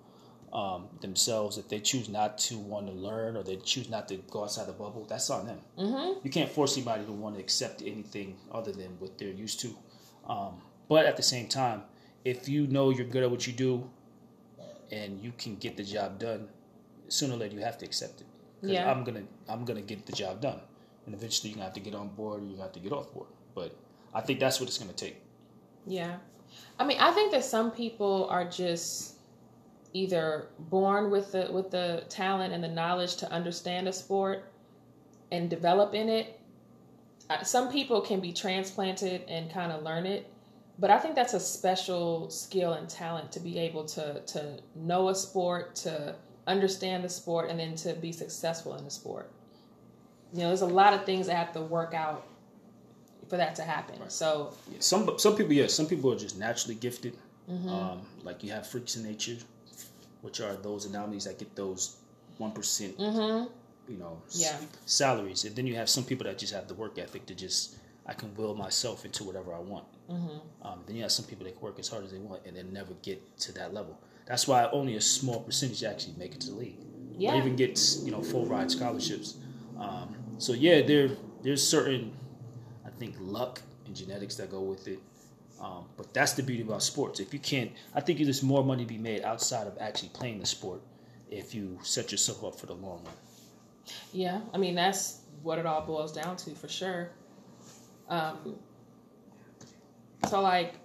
um, 0.53 0.87
themselves. 1.01 1.57
If 1.57 1.67
they 1.67 1.79
choose 1.79 2.07
not 2.07 2.37
to 2.39 2.57
want 2.57 2.87
to 2.87 2.93
learn 2.93 3.35
or 3.35 3.43
they 3.43 3.57
choose 3.57 3.89
not 3.89 4.07
to 4.09 4.17
go 4.29 4.43
outside 4.43 4.67
the 4.67 4.73
bubble, 4.73 5.05
that's 5.09 5.29
on 5.29 5.47
them. 5.47 5.59
Mm-hmm. 5.77 6.19
You 6.23 6.31
can't 6.31 6.49
force 6.49 6.77
anybody 6.77 7.05
to 7.05 7.11
want 7.11 7.35
to 7.35 7.41
accept 7.41 7.81
anything 7.81 8.37
other 8.51 8.71
than 8.71 8.99
what 8.99 9.17
they're 9.17 9.29
used 9.29 9.59
to. 9.61 9.75
Um, 10.27 10.61
but 10.87 11.05
at 11.05 11.17
the 11.17 11.23
same 11.23 11.47
time, 11.47 11.83
if 12.23 12.47
you 12.47 12.67
know 12.67 12.91
you're 12.91 13.05
good 13.05 13.23
at 13.23 13.31
what 13.31 13.47
you 13.47 13.53
do 13.53 13.89
and 14.93 15.19
you 15.23 15.33
can 15.37 15.55
get 15.55 15.75
the 15.75 15.83
job 15.83 16.19
done, 16.19 16.47
sooner 17.07 17.33
or 17.33 17.37
later 17.37 17.55
you 17.55 17.61
have 17.61 17.77
to 17.79 17.85
accept 17.85 18.21
it. 18.21 18.27
Yeah. 18.61 18.89
I'm 18.89 19.03
gonna 19.03 19.23
I'm 19.49 19.65
gonna 19.65 19.81
get 19.81 20.05
the 20.05 20.13
job 20.13 20.41
done, 20.41 20.59
and 21.05 21.15
eventually 21.15 21.49
you're 21.49 21.57
gonna 21.57 21.65
have 21.65 21.73
to 21.73 21.79
get 21.79 21.95
on 21.95 22.09
board. 22.09 22.39
Or 22.39 22.43
you're 22.43 22.51
gonna 22.51 22.63
have 22.63 22.73
to 22.73 22.79
get 22.79 22.93
off 22.93 23.13
board. 23.13 23.27
But 23.55 23.75
I 24.13 24.21
think 24.21 24.39
that's 24.39 24.59
what 24.59 24.69
it's 24.69 24.77
gonna 24.77 24.93
take. 24.93 25.17
Yeah, 25.85 26.17
I 26.79 26.85
mean, 26.85 26.97
I 26.99 27.11
think 27.11 27.31
that 27.31 27.43
some 27.43 27.71
people 27.71 28.27
are 28.29 28.45
just 28.45 29.15
either 29.93 30.47
born 30.57 31.11
with 31.11 31.31
the 31.31 31.49
with 31.51 31.71
the 31.71 32.03
talent 32.09 32.53
and 32.53 32.63
the 32.63 32.69
knowledge 32.69 33.15
to 33.17 33.31
understand 33.31 33.87
a 33.87 33.93
sport 33.93 34.51
and 35.31 35.49
develop 35.49 35.93
in 35.93 36.09
it. 36.09 36.39
Some 37.43 37.71
people 37.71 38.01
can 38.01 38.19
be 38.19 38.31
transplanted 38.33 39.23
and 39.27 39.51
kind 39.51 39.71
of 39.71 39.83
learn 39.83 40.05
it, 40.05 40.31
but 40.79 40.89
I 40.89 40.97
think 40.99 41.15
that's 41.15 41.33
a 41.33 41.39
special 41.39 42.29
skill 42.29 42.73
and 42.73 42.89
talent 42.89 43.31
to 43.33 43.39
be 43.39 43.59
able 43.59 43.85
to 43.85 44.21
to 44.21 44.59
know 44.75 45.09
a 45.09 45.15
sport, 45.15 45.75
to 45.77 46.15
understand 46.47 47.03
the 47.03 47.09
sport, 47.09 47.49
and 47.49 47.59
then 47.59 47.75
to 47.75 47.93
be 47.93 48.11
successful 48.11 48.75
in 48.75 48.83
the 48.83 48.91
sport. 48.91 49.31
You 50.33 50.41
know, 50.41 50.47
there's 50.47 50.61
a 50.61 50.65
lot 50.65 50.93
of 50.93 51.05
things 51.05 51.27
that 51.27 51.35
have 51.35 51.53
to 51.53 51.61
work 51.61 51.93
out 51.93 52.25
for 53.29 53.37
that 53.37 53.55
to 53.55 53.63
happen. 53.63 53.99
Right. 53.99 54.11
So 54.11 54.53
yeah, 54.71 54.77
some 54.79 55.17
some 55.19 55.35
people, 55.35 55.53
yeah, 55.53 55.67
some 55.67 55.85
people 55.85 56.11
are 56.11 56.17
just 56.17 56.37
naturally 56.37 56.75
gifted. 56.75 57.17
Mm-hmm. 57.49 57.69
Um, 57.69 58.01
like 58.23 58.43
you 58.43 58.51
have 58.51 58.65
freaks 58.65 58.95
in 58.95 59.03
nature, 59.03 59.37
which 60.21 60.39
are 60.41 60.55
those 60.55 60.85
anomalies 60.85 61.25
that 61.25 61.37
get 61.37 61.55
those 61.55 61.97
one 62.37 62.51
mm-hmm. 62.51 63.91
you 63.91 63.97
know, 63.99 64.21
yeah. 64.31 64.57
salaries, 64.85 65.45
and 65.45 65.55
then 65.55 65.67
you 65.67 65.75
have 65.75 65.89
some 65.89 66.03
people 66.03 66.25
that 66.25 66.37
just 66.37 66.53
have 66.53 66.67
the 66.67 66.73
work 66.73 66.97
ethic 66.97 67.25
to 67.27 67.35
just 67.35 67.77
I 68.05 68.13
can 68.13 68.33
will 68.35 68.55
myself 68.55 69.05
into 69.05 69.23
whatever 69.23 69.53
I 69.53 69.59
want. 69.59 69.85
Mm-hmm. 70.09 70.67
Um, 70.67 70.79
then 70.85 70.95
you 70.95 71.03
have 71.03 71.11
some 71.11 71.25
people 71.25 71.45
that 71.45 71.61
work 71.61 71.79
as 71.79 71.87
hard 71.87 72.03
as 72.03 72.11
they 72.11 72.17
want 72.17 72.41
and 72.45 72.57
then 72.57 72.73
never 72.73 72.93
get 73.01 73.37
to 73.39 73.53
that 73.53 73.73
level. 73.73 73.99
That's 74.25 74.47
why 74.47 74.69
only 74.71 74.95
a 74.95 75.01
small 75.01 75.41
percentage 75.41 75.83
actually 75.83 76.15
make 76.17 76.33
it 76.33 76.41
to 76.41 76.51
the 76.51 76.57
league, 76.57 76.77
yeah. 77.17 77.33
or 77.33 77.37
even 77.37 77.55
get 77.55 77.79
you 78.03 78.11
know 78.11 78.21
full 78.21 78.45
ride 78.45 78.71
scholarships. 78.71 79.35
Um, 79.79 80.15
so 80.37 80.53
yeah, 80.53 80.81
there 80.81 81.09
there's 81.43 81.65
certain 81.65 82.13
I 82.85 82.89
think 82.89 83.15
luck 83.19 83.61
and 83.85 83.95
genetics 83.95 84.35
that 84.35 84.51
go 84.51 84.61
with 84.61 84.87
it. 84.87 84.99
Um, 85.61 85.85
but 85.95 86.13
that's 86.13 86.33
the 86.33 86.43
beauty 86.43 86.61
about 86.61 86.83
sports. 86.83 87.21
If 87.21 87.33
you 87.33 87.39
can't, 87.39 87.71
I 87.95 88.01
think 88.01 88.19
there's 88.19 88.43
more 88.43 88.65
money 88.65 88.83
to 88.83 88.89
be 88.89 88.97
made 88.97 89.23
outside 89.23 89.65
of 89.65 89.77
actually 89.79 90.09
playing 90.09 90.39
the 90.39 90.45
sport 90.45 90.81
if 91.31 91.55
you 91.55 91.79
set 91.83 92.11
yourself 92.11 92.43
up 92.43 92.59
for 92.59 92.65
the 92.65 92.73
long 92.73 93.01
run. 93.05 93.13
Yeah, 94.13 94.41
I 94.53 94.57
mean 94.57 94.75
that's 94.75 95.21
what 95.41 95.59
it 95.59 95.65
all 95.65 95.81
boils 95.81 96.13
down 96.13 96.37
to 96.37 96.51
for 96.51 96.67
sure. 96.67 97.11
Um, 98.13 98.55
so 100.29 100.41
like, 100.41 100.75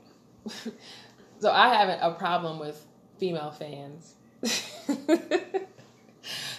so 1.41 1.51
I 1.51 1.75
have 1.75 1.99
a 2.01 2.15
problem 2.17 2.59
with 2.59 2.83
female 3.19 3.51
fans. 3.51 4.15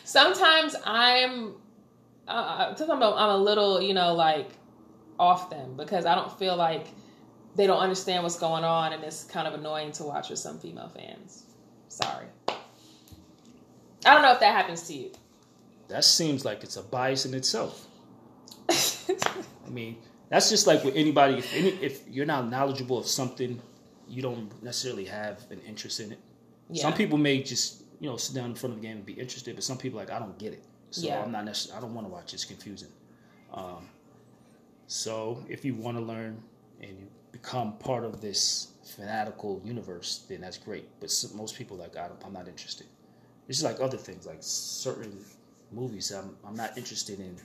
sometimes 0.04 0.76
I'm, 0.86 1.56
uh, 2.28 2.76
sometimes 2.76 3.02
I'm 3.02 3.30
a 3.30 3.38
little, 3.38 3.82
you 3.82 3.96
know, 3.96 4.14
like 4.14 4.52
off 5.18 5.50
them 5.50 5.76
because 5.76 6.06
I 6.06 6.14
don't 6.14 6.38
feel 6.38 6.56
like 6.56 6.86
they 7.56 7.66
don't 7.66 7.80
understand 7.80 8.22
what's 8.22 8.38
going 8.38 8.64
on 8.64 8.94
and 8.94 9.04
it's 9.04 9.24
kind 9.24 9.48
of 9.48 9.56
annoying 9.56 9.91
to 9.94 10.04
watch 10.04 10.30
with 10.30 10.38
some 10.38 10.60
female 10.60 10.90
fans. 10.90 11.46
Sorry. 11.88 12.28
I 12.48 14.14
don't 14.14 14.22
know 14.22 14.34
if 14.34 14.40
that 14.40 14.56
happens 14.56 14.84
to 14.84 14.94
you. 14.94 15.12
That 15.88 16.06
seems 16.06 16.46
like 16.46 16.64
it's 16.64 16.78
a 16.78 16.84
bias 16.84 17.26
in 17.26 17.34
itself. 17.34 17.88
I 18.70 19.70
mean, 19.70 19.98
that's 20.30 20.49
just 20.49 20.68
like 20.68 20.84
with 20.84 20.95
anybody. 20.95 21.35
If 21.35 21.53
any, 21.56 21.69
if 21.69 22.07
you're 22.07 22.26
not 22.26 22.49
knowledgeable 22.49 22.97
of 22.97 23.07
something, 23.07 23.60
you 24.07 24.22
don't 24.22 24.64
necessarily 24.64 25.06
have 25.06 25.43
an 25.51 25.60
interest 25.68 25.99
in 25.99 26.11
it. 26.11 26.19
Yeah. 26.69 26.84
Some 26.84 26.93
people 26.93 27.18
may 27.18 27.41
just 27.41 27.84
you 27.99 28.10
know 28.10 28.18
sit 28.18 28.35
down 28.35 28.51
in 28.51 28.56
front 28.56 28.76
of 28.76 28.81
the 28.81 28.88
game 28.88 28.97
and 28.97 29.06
be 29.06 29.14
interested, 29.14 29.56
but 29.56 29.64
some 29.64 29.77
people 29.77 29.99
like 29.99 30.11
I 30.11 30.19
don't 30.19 30.38
get 30.38 30.53
it, 30.53 30.64
so 30.91 31.07
yeah. 31.07 31.22
I'm 31.22 31.31
not 31.31 31.45
necessarily. 31.45 31.77
I 31.77 31.81
don't 31.85 31.95
want 31.95 32.07
to 32.07 32.14
watch. 32.14 32.34
It's 32.34 32.45
confusing. 32.45 32.89
Um, 33.53 33.88
so 34.88 35.43
if 35.49 35.65
you 35.65 35.76
want 35.76 35.97
to 35.97 36.03
learn 36.03 36.41
and 36.81 36.91
you 36.91 37.07
become 37.31 37.77
part 37.77 38.03
of 38.03 38.22
this 38.22 38.69
fanatical 38.95 39.61
universe, 39.64 40.26
then 40.30 40.41
that's 40.41 40.57
great. 40.57 40.88
But 40.99 41.14
most 41.35 41.56
people 41.56 41.77
like 41.77 41.95
I 41.95 42.10
am 42.26 42.34
not 42.34 42.47
interested. 42.47 42.88
It's 43.47 43.60
just 43.60 43.64
like 43.64 43.81
other 43.81 43.97
things, 43.97 44.27
like 44.27 44.38
certain 44.41 45.18
movies. 45.72 46.11
I'm 46.11 46.35
I'm 46.45 46.56
not 46.56 46.77
interested 46.77 47.19
in 47.19 47.35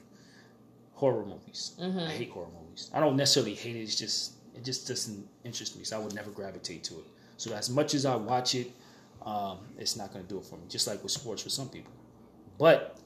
horror 0.93 1.25
movies. 1.25 1.73
Mm-hmm. 1.81 1.99
I 1.99 2.11
hate 2.11 2.31
horror 2.31 2.47
movies. 2.47 2.64
I 2.93 3.01
don't 3.01 3.17
necessarily 3.17 3.55
hate 3.55 3.77
it. 3.77 3.81
It's 3.81 3.97
just 3.97 4.35
it 4.55 4.65
just 4.65 4.87
doesn't 4.87 5.27
interest 5.45 5.77
me. 5.77 5.85
So 5.85 5.97
I 5.97 6.01
would 6.01 6.15
never 6.15 6.31
gravitate 6.31 6.85
to 6.85 6.95
it. 6.95 7.05
So 7.37 7.55
as 7.55 7.69
much 7.71 7.95
as 7.95 8.07
I 8.07 8.15
watch 8.15 8.55
it, 8.55 8.71
um, 9.23 9.59
it's 9.79 9.97
not 9.97 10.13
going 10.13 10.25
to 10.25 10.29
do 10.29 10.39
it 10.39 10.45
for 10.45 10.57
me. 10.57 10.63
Just 10.69 10.87
like 10.87 11.03
with 11.03 11.13
sports 11.13 11.43
for 11.43 11.51
some 11.51 11.69
people, 11.69 11.93
but 12.59 12.99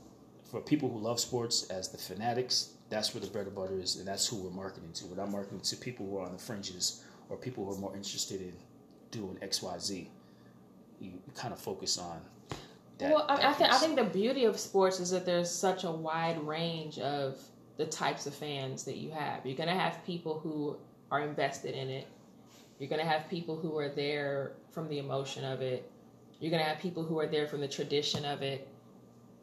for 0.50 0.60
people 0.60 0.90
who 0.90 0.98
love 0.98 1.20
sports 1.20 1.68
as 1.70 1.88
the 1.88 1.98
fanatics, 1.98 2.72
that's 2.90 3.14
where 3.14 3.20
the 3.20 3.26
bread 3.26 3.46
and 3.46 3.54
butter 3.54 3.78
is, 3.78 3.96
and 3.96 4.06
that's 4.06 4.26
who 4.26 4.36
we're 4.36 4.50
marketing 4.50 4.90
to. 4.94 5.06
We're 5.06 5.16
not 5.16 5.30
marketing 5.30 5.60
to 5.60 5.76
people 5.76 6.06
who 6.06 6.18
are 6.18 6.26
on 6.26 6.32
the 6.32 6.38
fringes 6.38 7.04
or 7.28 7.36
people 7.36 7.64
who 7.64 7.72
are 7.72 7.78
more 7.78 7.94
interested 7.94 8.40
in 8.40 8.54
doing 9.10 9.38
X, 9.42 9.62
Y, 9.62 9.78
Z. 9.78 10.10
You, 11.00 11.12
kind 11.34 11.52
of 11.52 11.60
focus 11.60 11.98
on. 11.98 12.20
That, 12.98 13.12
well, 13.12 13.26
I, 13.28 13.52
think 13.52 13.72
I 13.72 13.78
think 13.78 13.96
the 13.96 14.04
beauty 14.04 14.44
of 14.44 14.58
sports 14.58 14.98
is 14.98 15.10
that 15.10 15.24
there's 15.24 15.48
such 15.48 15.84
a 15.84 15.90
wide 15.90 16.42
range 16.44 16.98
of 16.98 17.38
the 17.78 17.86
types 17.86 18.26
of 18.26 18.34
fans 18.34 18.84
that 18.84 18.96
you 18.96 19.10
have. 19.10 19.46
You're 19.46 19.56
gonna 19.56 19.78
have 19.78 20.04
people 20.04 20.38
who 20.38 20.76
are 21.10 21.22
invested 21.22 21.74
in 21.74 21.88
it. 21.88 22.06
You're 22.78 22.90
gonna 22.90 23.04
have 23.04 23.28
people 23.30 23.56
who 23.56 23.78
are 23.78 23.88
there 23.88 24.52
from 24.70 24.88
the 24.88 24.98
emotion 24.98 25.44
of 25.44 25.62
it. 25.62 25.90
You're 26.40 26.50
gonna 26.50 26.64
have 26.64 26.78
people 26.78 27.02
who 27.02 27.18
are 27.18 27.26
there 27.26 27.48
from 27.48 27.60
the 27.60 27.68
tradition 27.68 28.26
of 28.26 28.42
it, 28.42 28.68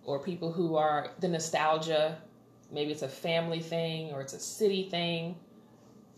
or 0.04 0.20
people 0.20 0.52
who 0.52 0.76
are 0.76 1.12
the 1.20 1.28
nostalgia 1.28 2.18
maybe 2.72 2.92
it's 2.92 3.02
a 3.02 3.08
family 3.08 3.60
thing 3.60 4.12
or 4.12 4.22
it's 4.22 4.34
a 4.34 4.40
city 4.40 4.90
thing 4.90 5.36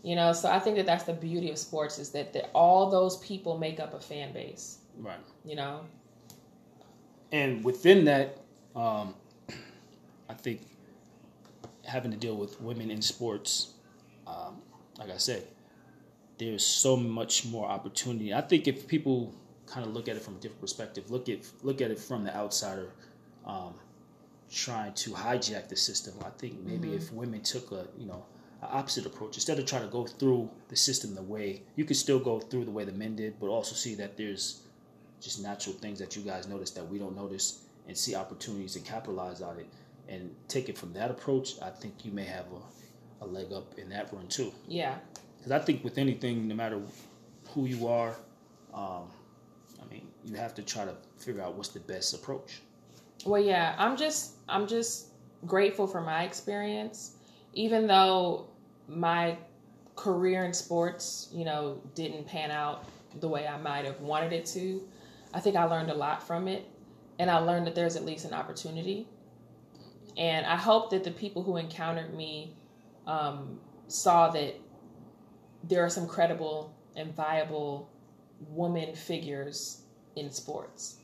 you 0.02 0.16
know 0.16 0.32
so 0.32 0.50
i 0.50 0.58
think 0.58 0.76
that 0.76 0.86
that's 0.86 1.04
the 1.04 1.12
beauty 1.12 1.50
of 1.50 1.58
sports 1.58 1.98
is 1.98 2.10
that, 2.10 2.32
that 2.32 2.50
all 2.52 2.90
those 2.90 3.16
people 3.18 3.58
make 3.58 3.80
up 3.80 3.94
a 3.94 4.00
fan 4.00 4.32
base 4.32 4.78
right 4.98 5.18
you 5.44 5.56
know 5.56 5.80
and 7.32 7.62
within 7.64 8.04
that 8.04 8.38
um, 8.74 9.14
i 10.28 10.34
think 10.34 10.62
having 11.88 12.10
to 12.10 12.16
deal 12.16 12.36
with 12.36 12.60
women 12.60 12.90
in 12.90 13.02
sports 13.02 13.74
um, 14.26 14.60
like 14.98 15.10
i 15.10 15.16
said 15.16 15.42
there's 16.38 16.64
so 16.64 16.96
much 16.96 17.46
more 17.46 17.66
opportunity 17.68 18.32
i 18.32 18.40
think 18.40 18.68
if 18.68 18.86
people 18.86 19.34
kind 19.66 19.84
of 19.84 19.92
look 19.92 20.08
at 20.08 20.16
it 20.16 20.22
from 20.22 20.36
a 20.36 20.38
different 20.38 20.60
perspective 20.60 21.10
look 21.10 21.28
at 21.28 21.38
look 21.62 21.80
at 21.80 21.90
it 21.90 21.98
from 21.98 22.24
the 22.24 22.34
outsider 22.34 22.90
um, 23.46 23.74
trying 24.50 24.92
to 24.94 25.10
hijack 25.10 25.68
the 25.68 25.76
system. 25.76 26.14
I 26.24 26.30
think 26.30 26.60
maybe 26.64 26.88
mm-hmm. 26.88 26.96
if 26.96 27.12
women 27.12 27.42
took 27.42 27.72
a 27.72 27.86
you 27.98 28.06
know 28.06 28.24
an 28.62 28.68
opposite 28.72 29.06
approach 29.06 29.36
instead 29.36 29.58
of 29.58 29.66
trying 29.66 29.82
to 29.82 29.88
go 29.88 30.04
through 30.04 30.50
the 30.68 30.76
system 30.76 31.14
the 31.14 31.22
way 31.22 31.62
you 31.76 31.84
could 31.84 31.96
still 31.96 32.18
go 32.18 32.40
through 32.40 32.64
the 32.64 32.70
way 32.70 32.84
the 32.84 32.92
men 32.92 33.16
did, 33.16 33.38
but 33.40 33.46
also 33.46 33.74
see 33.74 33.94
that 33.96 34.16
there's 34.16 34.62
just 35.20 35.42
natural 35.42 35.74
things 35.76 35.98
that 35.98 36.16
you 36.16 36.22
guys 36.22 36.46
notice 36.46 36.70
that 36.70 36.86
we 36.88 36.98
don't 36.98 37.16
notice 37.16 37.64
and 37.86 37.96
see 37.96 38.14
opportunities 38.14 38.76
and 38.76 38.84
capitalize 38.84 39.42
on 39.42 39.58
it 39.58 39.66
and 40.08 40.34
take 40.48 40.68
it 40.68 40.78
from 40.78 40.92
that 40.94 41.10
approach. 41.10 41.60
I 41.60 41.70
think 41.70 42.04
you 42.04 42.12
may 42.12 42.24
have 42.24 42.46
a, 42.52 43.24
a 43.24 43.26
leg 43.26 43.52
up 43.52 43.78
in 43.78 43.88
that 43.90 44.12
run 44.12 44.26
too. 44.28 44.52
Yeah. 44.66 44.96
Because 45.36 45.52
I 45.52 45.58
think 45.58 45.84
with 45.84 45.98
anything, 45.98 46.48
no 46.48 46.54
matter 46.54 46.80
who 47.50 47.66
you 47.66 47.86
are, 47.86 48.16
um, 48.74 49.04
I 49.80 49.90
mean, 49.90 50.06
you 50.24 50.36
have 50.36 50.54
to 50.54 50.62
try 50.62 50.84
to 50.84 50.94
figure 51.18 51.42
out 51.42 51.54
what's 51.54 51.70
the 51.70 51.80
best 51.80 52.14
approach. 52.14 52.60
Well, 53.24 53.42
yeah, 53.42 53.74
I'm 53.78 53.96
just 53.96 54.34
I'm 54.48 54.66
just 54.66 55.08
grateful 55.46 55.86
for 55.86 56.00
my 56.00 56.24
experience, 56.24 57.16
even 57.52 57.86
though 57.86 58.48
my 58.88 59.36
career 59.96 60.44
in 60.44 60.52
sports, 60.52 61.28
you 61.32 61.44
know, 61.44 61.80
didn't 61.94 62.26
pan 62.26 62.50
out 62.50 62.84
the 63.20 63.28
way 63.28 63.46
I 63.46 63.58
might 63.58 63.84
have 63.84 64.00
wanted 64.00 64.32
it 64.32 64.46
to. 64.46 64.86
I 65.34 65.40
think 65.40 65.56
I 65.56 65.64
learned 65.64 65.90
a 65.90 65.94
lot 65.94 66.26
from 66.26 66.48
it, 66.48 66.66
and 67.18 67.30
I 67.30 67.38
learned 67.38 67.66
that 67.66 67.74
there's 67.74 67.96
at 67.96 68.04
least 68.04 68.24
an 68.24 68.32
opportunity. 68.32 69.08
And 70.18 70.44
I 70.44 70.56
hope 70.56 70.90
that 70.90 71.04
the 71.04 71.12
people 71.12 71.44
who 71.44 71.56
encountered 71.56 72.12
me 72.12 72.52
um, 73.06 73.60
saw 73.86 74.28
that 74.30 74.56
there 75.62 75.84
are 75.84 75.88
some 75.88 76.08
credible 76.08 76.74
and 76.96 77.14
viable 77.14 77.88
woman 78.48 78.94
figures 78.94 79.82
in 80.16 80.30
sports. 80.30 80.96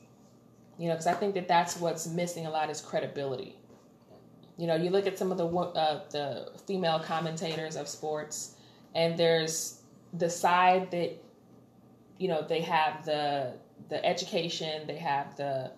You 0.77 0.89
know, 0.89 0.93
because 0.93 1.07
I 1.07 1.13
think 1.13 1.33
that 1.35 1.47
that's 1.47 1.79
what's 1.79 2.05
missing 2.05 2.45
a 2.45 2.49
lot 2.49 2.69
is 2.69 2.81
credibility. 2.81 3.55
You 4.57 4.67
know, 4.67 4.75
you 4.75 4.89
look 4.89 5.07
at 5.07 5.17
some 5.17 5.31
of 5.31 5.37
the 5.37 5.47
uh, 5.47 6.01
the 6.09 6.51
female 6.67 6.99
commentators 6.99 7.77
of 7.77 7.87
sports, 7.87 8.55
and 8.93 9.17
there's 9.17 9.81
the 10.13 10.29
side 10.29 10.91
that, 10.91 11.11
you 12.17 12.27
know, 12.27 12.41
they 12.41 12.61
have 12.61 13.05
the 13.05 13.53
the 13.89 14.05
education, 14.05 14.87
they 14.87 14.97
have 14.97 15.35
the 15.37 15.71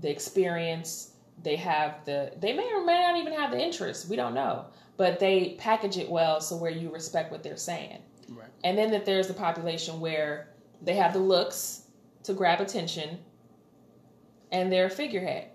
the 0.00 0.10
experience, 0.10 1.14
they 1.42 1.56
have 1.56 2.04
the 2.04 2.32
they 2.40 2.52
may 2.52 2.70
or 2.72 2.84
may 2.84 3.00
not 3.00 3.16
even 3.16 3.32
have 3.32 3.50
the 3.50 3.60
interest. 3.60 4.08
We 4.08 4.16
don't 4.16 4.34
know, 4.34 4.66
but 4.96 5.18
they 5.20 5.56
package 5.58 5.96
it 5.96 6.08
well 6.08 6.40
so 6.40 6.56
where 6.56 6.70
you 6.70 6.90
respect 6.92 7.30
what 7.30 7.42
they're 7.42 7.56
saying. 7.56 7.98
Right. 8.28 8.48
And 8.64 8.76
then 8.76 8.90
that 8.90 9.06
there's 9.06 9.28
the 9.28 9.34
population 9.34 10.00
where 10.00 10.48
they 10.82 10.94
have 10.94 11.12
the 11.12 11.18
looks 11.20 11.82
to 12.24 12.34
grab 12.34 12.60
attention, 12.60 13.18
and 14.52 14.70
they're 14.72 14.86
a 14.86 14.90
figurehead. 14.90 15.50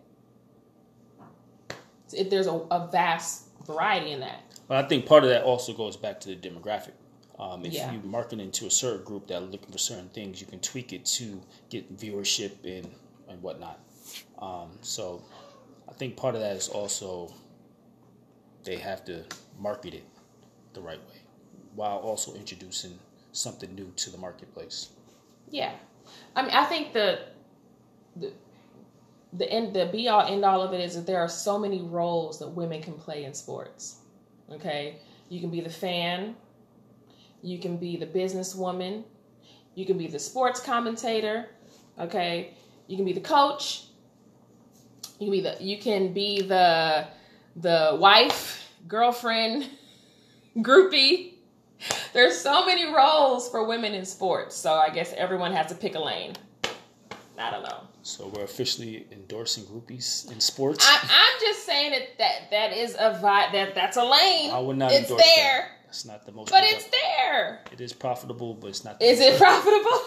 If 2.11 2.29
there's 2.29 2.47
a, 2.47 2.53
a 2.53 2.87
vast 2.91 3.47
variety 3.65 4.11
in 4.11 4.19
that. 4.19 4.43
But 4.67 4.85
I 4.85 4.87
think 4.87 5.05
part 5.05 5.23
of 5.23 5.29
that 5.29 5.43
also 5.43 5.73
goes 5.73 5.97
back 5.97 6.19
to 6.21 6.29
the 6.29 6.35
demographic. 6.35 6.91
Um, 7.39 7.65
if 7.65 7.73
Yeah. 7.73 7.91
you 7.91 7.99
market 8.01 8.39
into 8.39 8.67
a 8.67 8.71
certain 8.71 9.03
group 9.03 9.27
that 9.27 9.37
are 9.37 9.45
looking 9.45 9.71
for 9.71 9.79
certain 9.79 10.09
things, 10.09 10.39
you 10.39 10.47
can 10.47 10.59
tweak 10.59 10.93
it 10.93 11.05
to 11.05 11.41
get 11.69 11.97
viewership 11.97 12.51
and 12.63 12.89
and 13.27 13.41
whatnot. 13.41 13.79
Um, 14.39 14.77
so 14.81 15.23
I 15.93 15.95
think 15.95 16.17
part 16.17 16.33
of 16.33 16.41
that 16.41 16.55
is 16.55 16.69
also 16.69 17.31
they 18.63 18.77
have 18.77 19.05
to 19.05 19.23
market 19.59 19.93
it 19.93 20.03
the 20.73 20.81
right 20.81 20.97
way 20.97 21.21
while 21.75 21.97
also 21.97 22.33
introducing 22.33 22.97
something 23.31 23.75
new 23.75 23.91
to 23.97 24.09
the 24.09 24.17
marketplace. 24.17 24.89
Yeah, 25.51 25.73
I 26.35 26.41
mean, 26.41 26.51
I 26.51 26.65
think 26.65 26.93
the 26.93 27.19
the 28.15 28.31
the 29.33 29.51
end, 29.51 29.75
the 29.75 29.85
be 29.85 30.09
all 30.09 30.21
end 30.21 30.43
all 30.43 30.63
of 30.63 30.73
it 30.73 30.79
is 30.79 30.95
that 30.95 31.05
there 31.05 31.19
are 31.19 31.29
so 31.29 31.59
many 31.59 31.83
roles 31.83 32.39
that 32.39 32.47
women 32.47 32.81
can 32.81 32.93
play 32.93 33.25
in 33.25 33.33
sports. 33.35 33.97
Okay, 34.51 34.97
you 35.29 35.39
can 35.39 35.51
be 35.51 35.61
the 35.61 35.69
fan, 35.69 36.35
you 37.43 37.59
can 37.59 37.77
be 37.77 37.97
the 37.97 38.07
businesswoman, 38.07 39.03
you 39.75 39.85
can 39.85 39.99
be 39.99 40.07
the 40.07 40.19
sports 40.19 40.59
commentator. 40.59 41.49
Okay, 41.99 42.55
you 42.87 42.97
can 42.97 43.05
be 43.05 43.13
the 43.13 43.21
coach. 43.21 43.83
You 45.23 45.31
can 45.31 45.31
be 45.31 45.41
the 45.41 45.63
you 45.63 45.77
can 45.77 46.13
be 46.13 46.41
the 46.41 47.07
the 47.55 47.97
wife, 47.99 48.69
girlfriend, 48.87 49.69
groupie. 50.57 51.33
There's 52.13 52.39
so 52.39 52.65
many 52.65 52.93
roles 52.93 53.49
for 53.49 53.65
women 53.65 53.93
in 53.93 54.05
sports, 54.05 54.55
so 54.55 54.73
I 54.73 54.89
guess 54.89 55.13
everyone 55.13 55.51
has 55.53 55.67
to 55.67 55.75
pick 55.75 55.95
a 55.95 55.99
lane. 55.99 56.33
I 57.37 57.51
don't 57.51 57.63
know. 57.63 57.81
So 58.03 58.27
we're 58.27 58.43
officially 58.43 59.07
endorsing 59.11 59.63
groupies 59.63 60.31
in 60.31 60.39
sports. 60.39 60.85
I, 60.87 60.99
I'm 61.01 61.39
just 61.41 61.65
saying 61.65 61.91
that 61.91 62.17
that 62.17 62.51
that 62.51 62.73
is 62.73 62.95
a 62.95 63.19
vibe 63.21 63.51
that 63.53 63.75
that's 63.75 63.97
a 63.97 64.03
lane. 64.03 64.51
I 64.51 64.59
would 64.59 64.77
not 64.77 64.91
It's 64.91 65.09
endorse 65.09 65.23
there, 65.35 65.59
that. 65.61 65.85
That's 65.85 66.05
not 66.05 66.25
the 66.25 66.31
most. 66.33 66.51
but 66.51 66.63
it's 66.63 66.85
there. 66.85 67.61
It 67.71 67.81
is 67.81 67.93
profitable, 67.93 68.53
but 68.55 68.67
it's 68.67 68.83
not. 68.83 68.99
The 68.99 69.05
Is 69.05 69.19
it 69.19 69.37
profitable? 69.39 70.01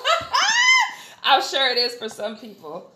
I'm 1.25 1.43
sure 1.43 1.71
it 1.71 1.79
is 1.79 1.95
for 1.95 2.09
some 2.09 2.37
people. 2.37 2.91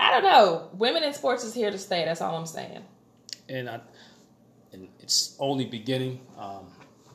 I 0.00 0.10
don't 0.12 0.22
know. 0.22 0.70
Women 0.72 1.02
in 1.02 1.12
sports 1.12 1.44
is 1.44 1.52
here 1.54 1.70
to 1.70 1.78
stay. 1.78 2.04
That's 2.04 2.20
all 2.20 2.34
I'm 2.34 2.46
saying. 2.46 2.82
And 3.48 3.68
I, 3.68 3.80
and 4.72 4.88
it's 4.98 5.36
only 5.38 5.66
beginning. 5.66 6.20
Um, 6.38 6.66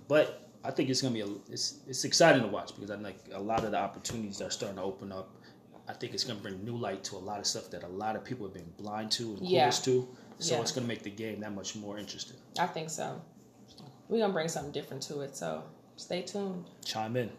but 0.07 0.49
I 0.64 0.72
think 0.72 0.90
it's 0.90 1.02
gonna 1.02 1.14
be 1.14 1.22
a, 1.22 1.28
it's 1.49 1.80
it's 1.88 2.06
exciting 2.06 2.44
to 2.44 2.48
watch 2.48 2.76
because 2.76 2.91
I 2.91 2.95
like 2.95 3.18
a 3.34 3.41
lot 3.41 3.64
of 3.64 3.72
the 3.72 3.78
opportunities 3.78 4.41
are 4.41 4.52
starting 4.52 4.78
to 4.78 4.84
open 4.84 5.12
up. 5.12 5.30
I 5.88 5.94
think 5.94 6.14
it's 6.14 6.24
gonna 6.24 6.40
bring 6.40 6.64
new 6.64 6.78
light 6.78 7.03
to 7.06 7.16
a 7.16 7.18
lot 7.18 7.40
of 7.40 7.48
stuff 7.48 7.72
that 7.72 7.84
a 7.84 7.88
lot 7.88 8.16
of 8.16 8.24
people 8.24 8.45
have 8.45 8.53
been 8.53 8.72
blind 8.78 9.12
to 9.14 9.34
and 9.34 9.40
clueless 9.40 9.84
to. 9.86 10.07
So 10.40 10.56
yeah. 10.56 10.62
it's 10.62 10.72
gonna 10.72 10.88
make 10.88 11.03
the 11.03 11.10
game 11.10 11.40
that 11.41 11.53
much 11.53 11.76
more 11.76 11.98
interesting. 11.98 12.38
I 12.60 12.68
think 12.68 12.90
so. 12.90 13.22
We're 14.10 14.20
gonna 14.20 14.34
bring 14.34 14.48
something 14.48 14.72
different 14.72 15.02
to 15.03 15.22
it. 15.22 15.36
So 15.36 15.64
stay 15.95 16.22
tuned. 16.22 16.66
Chime 16.84 17.18
in. 17.18 17.30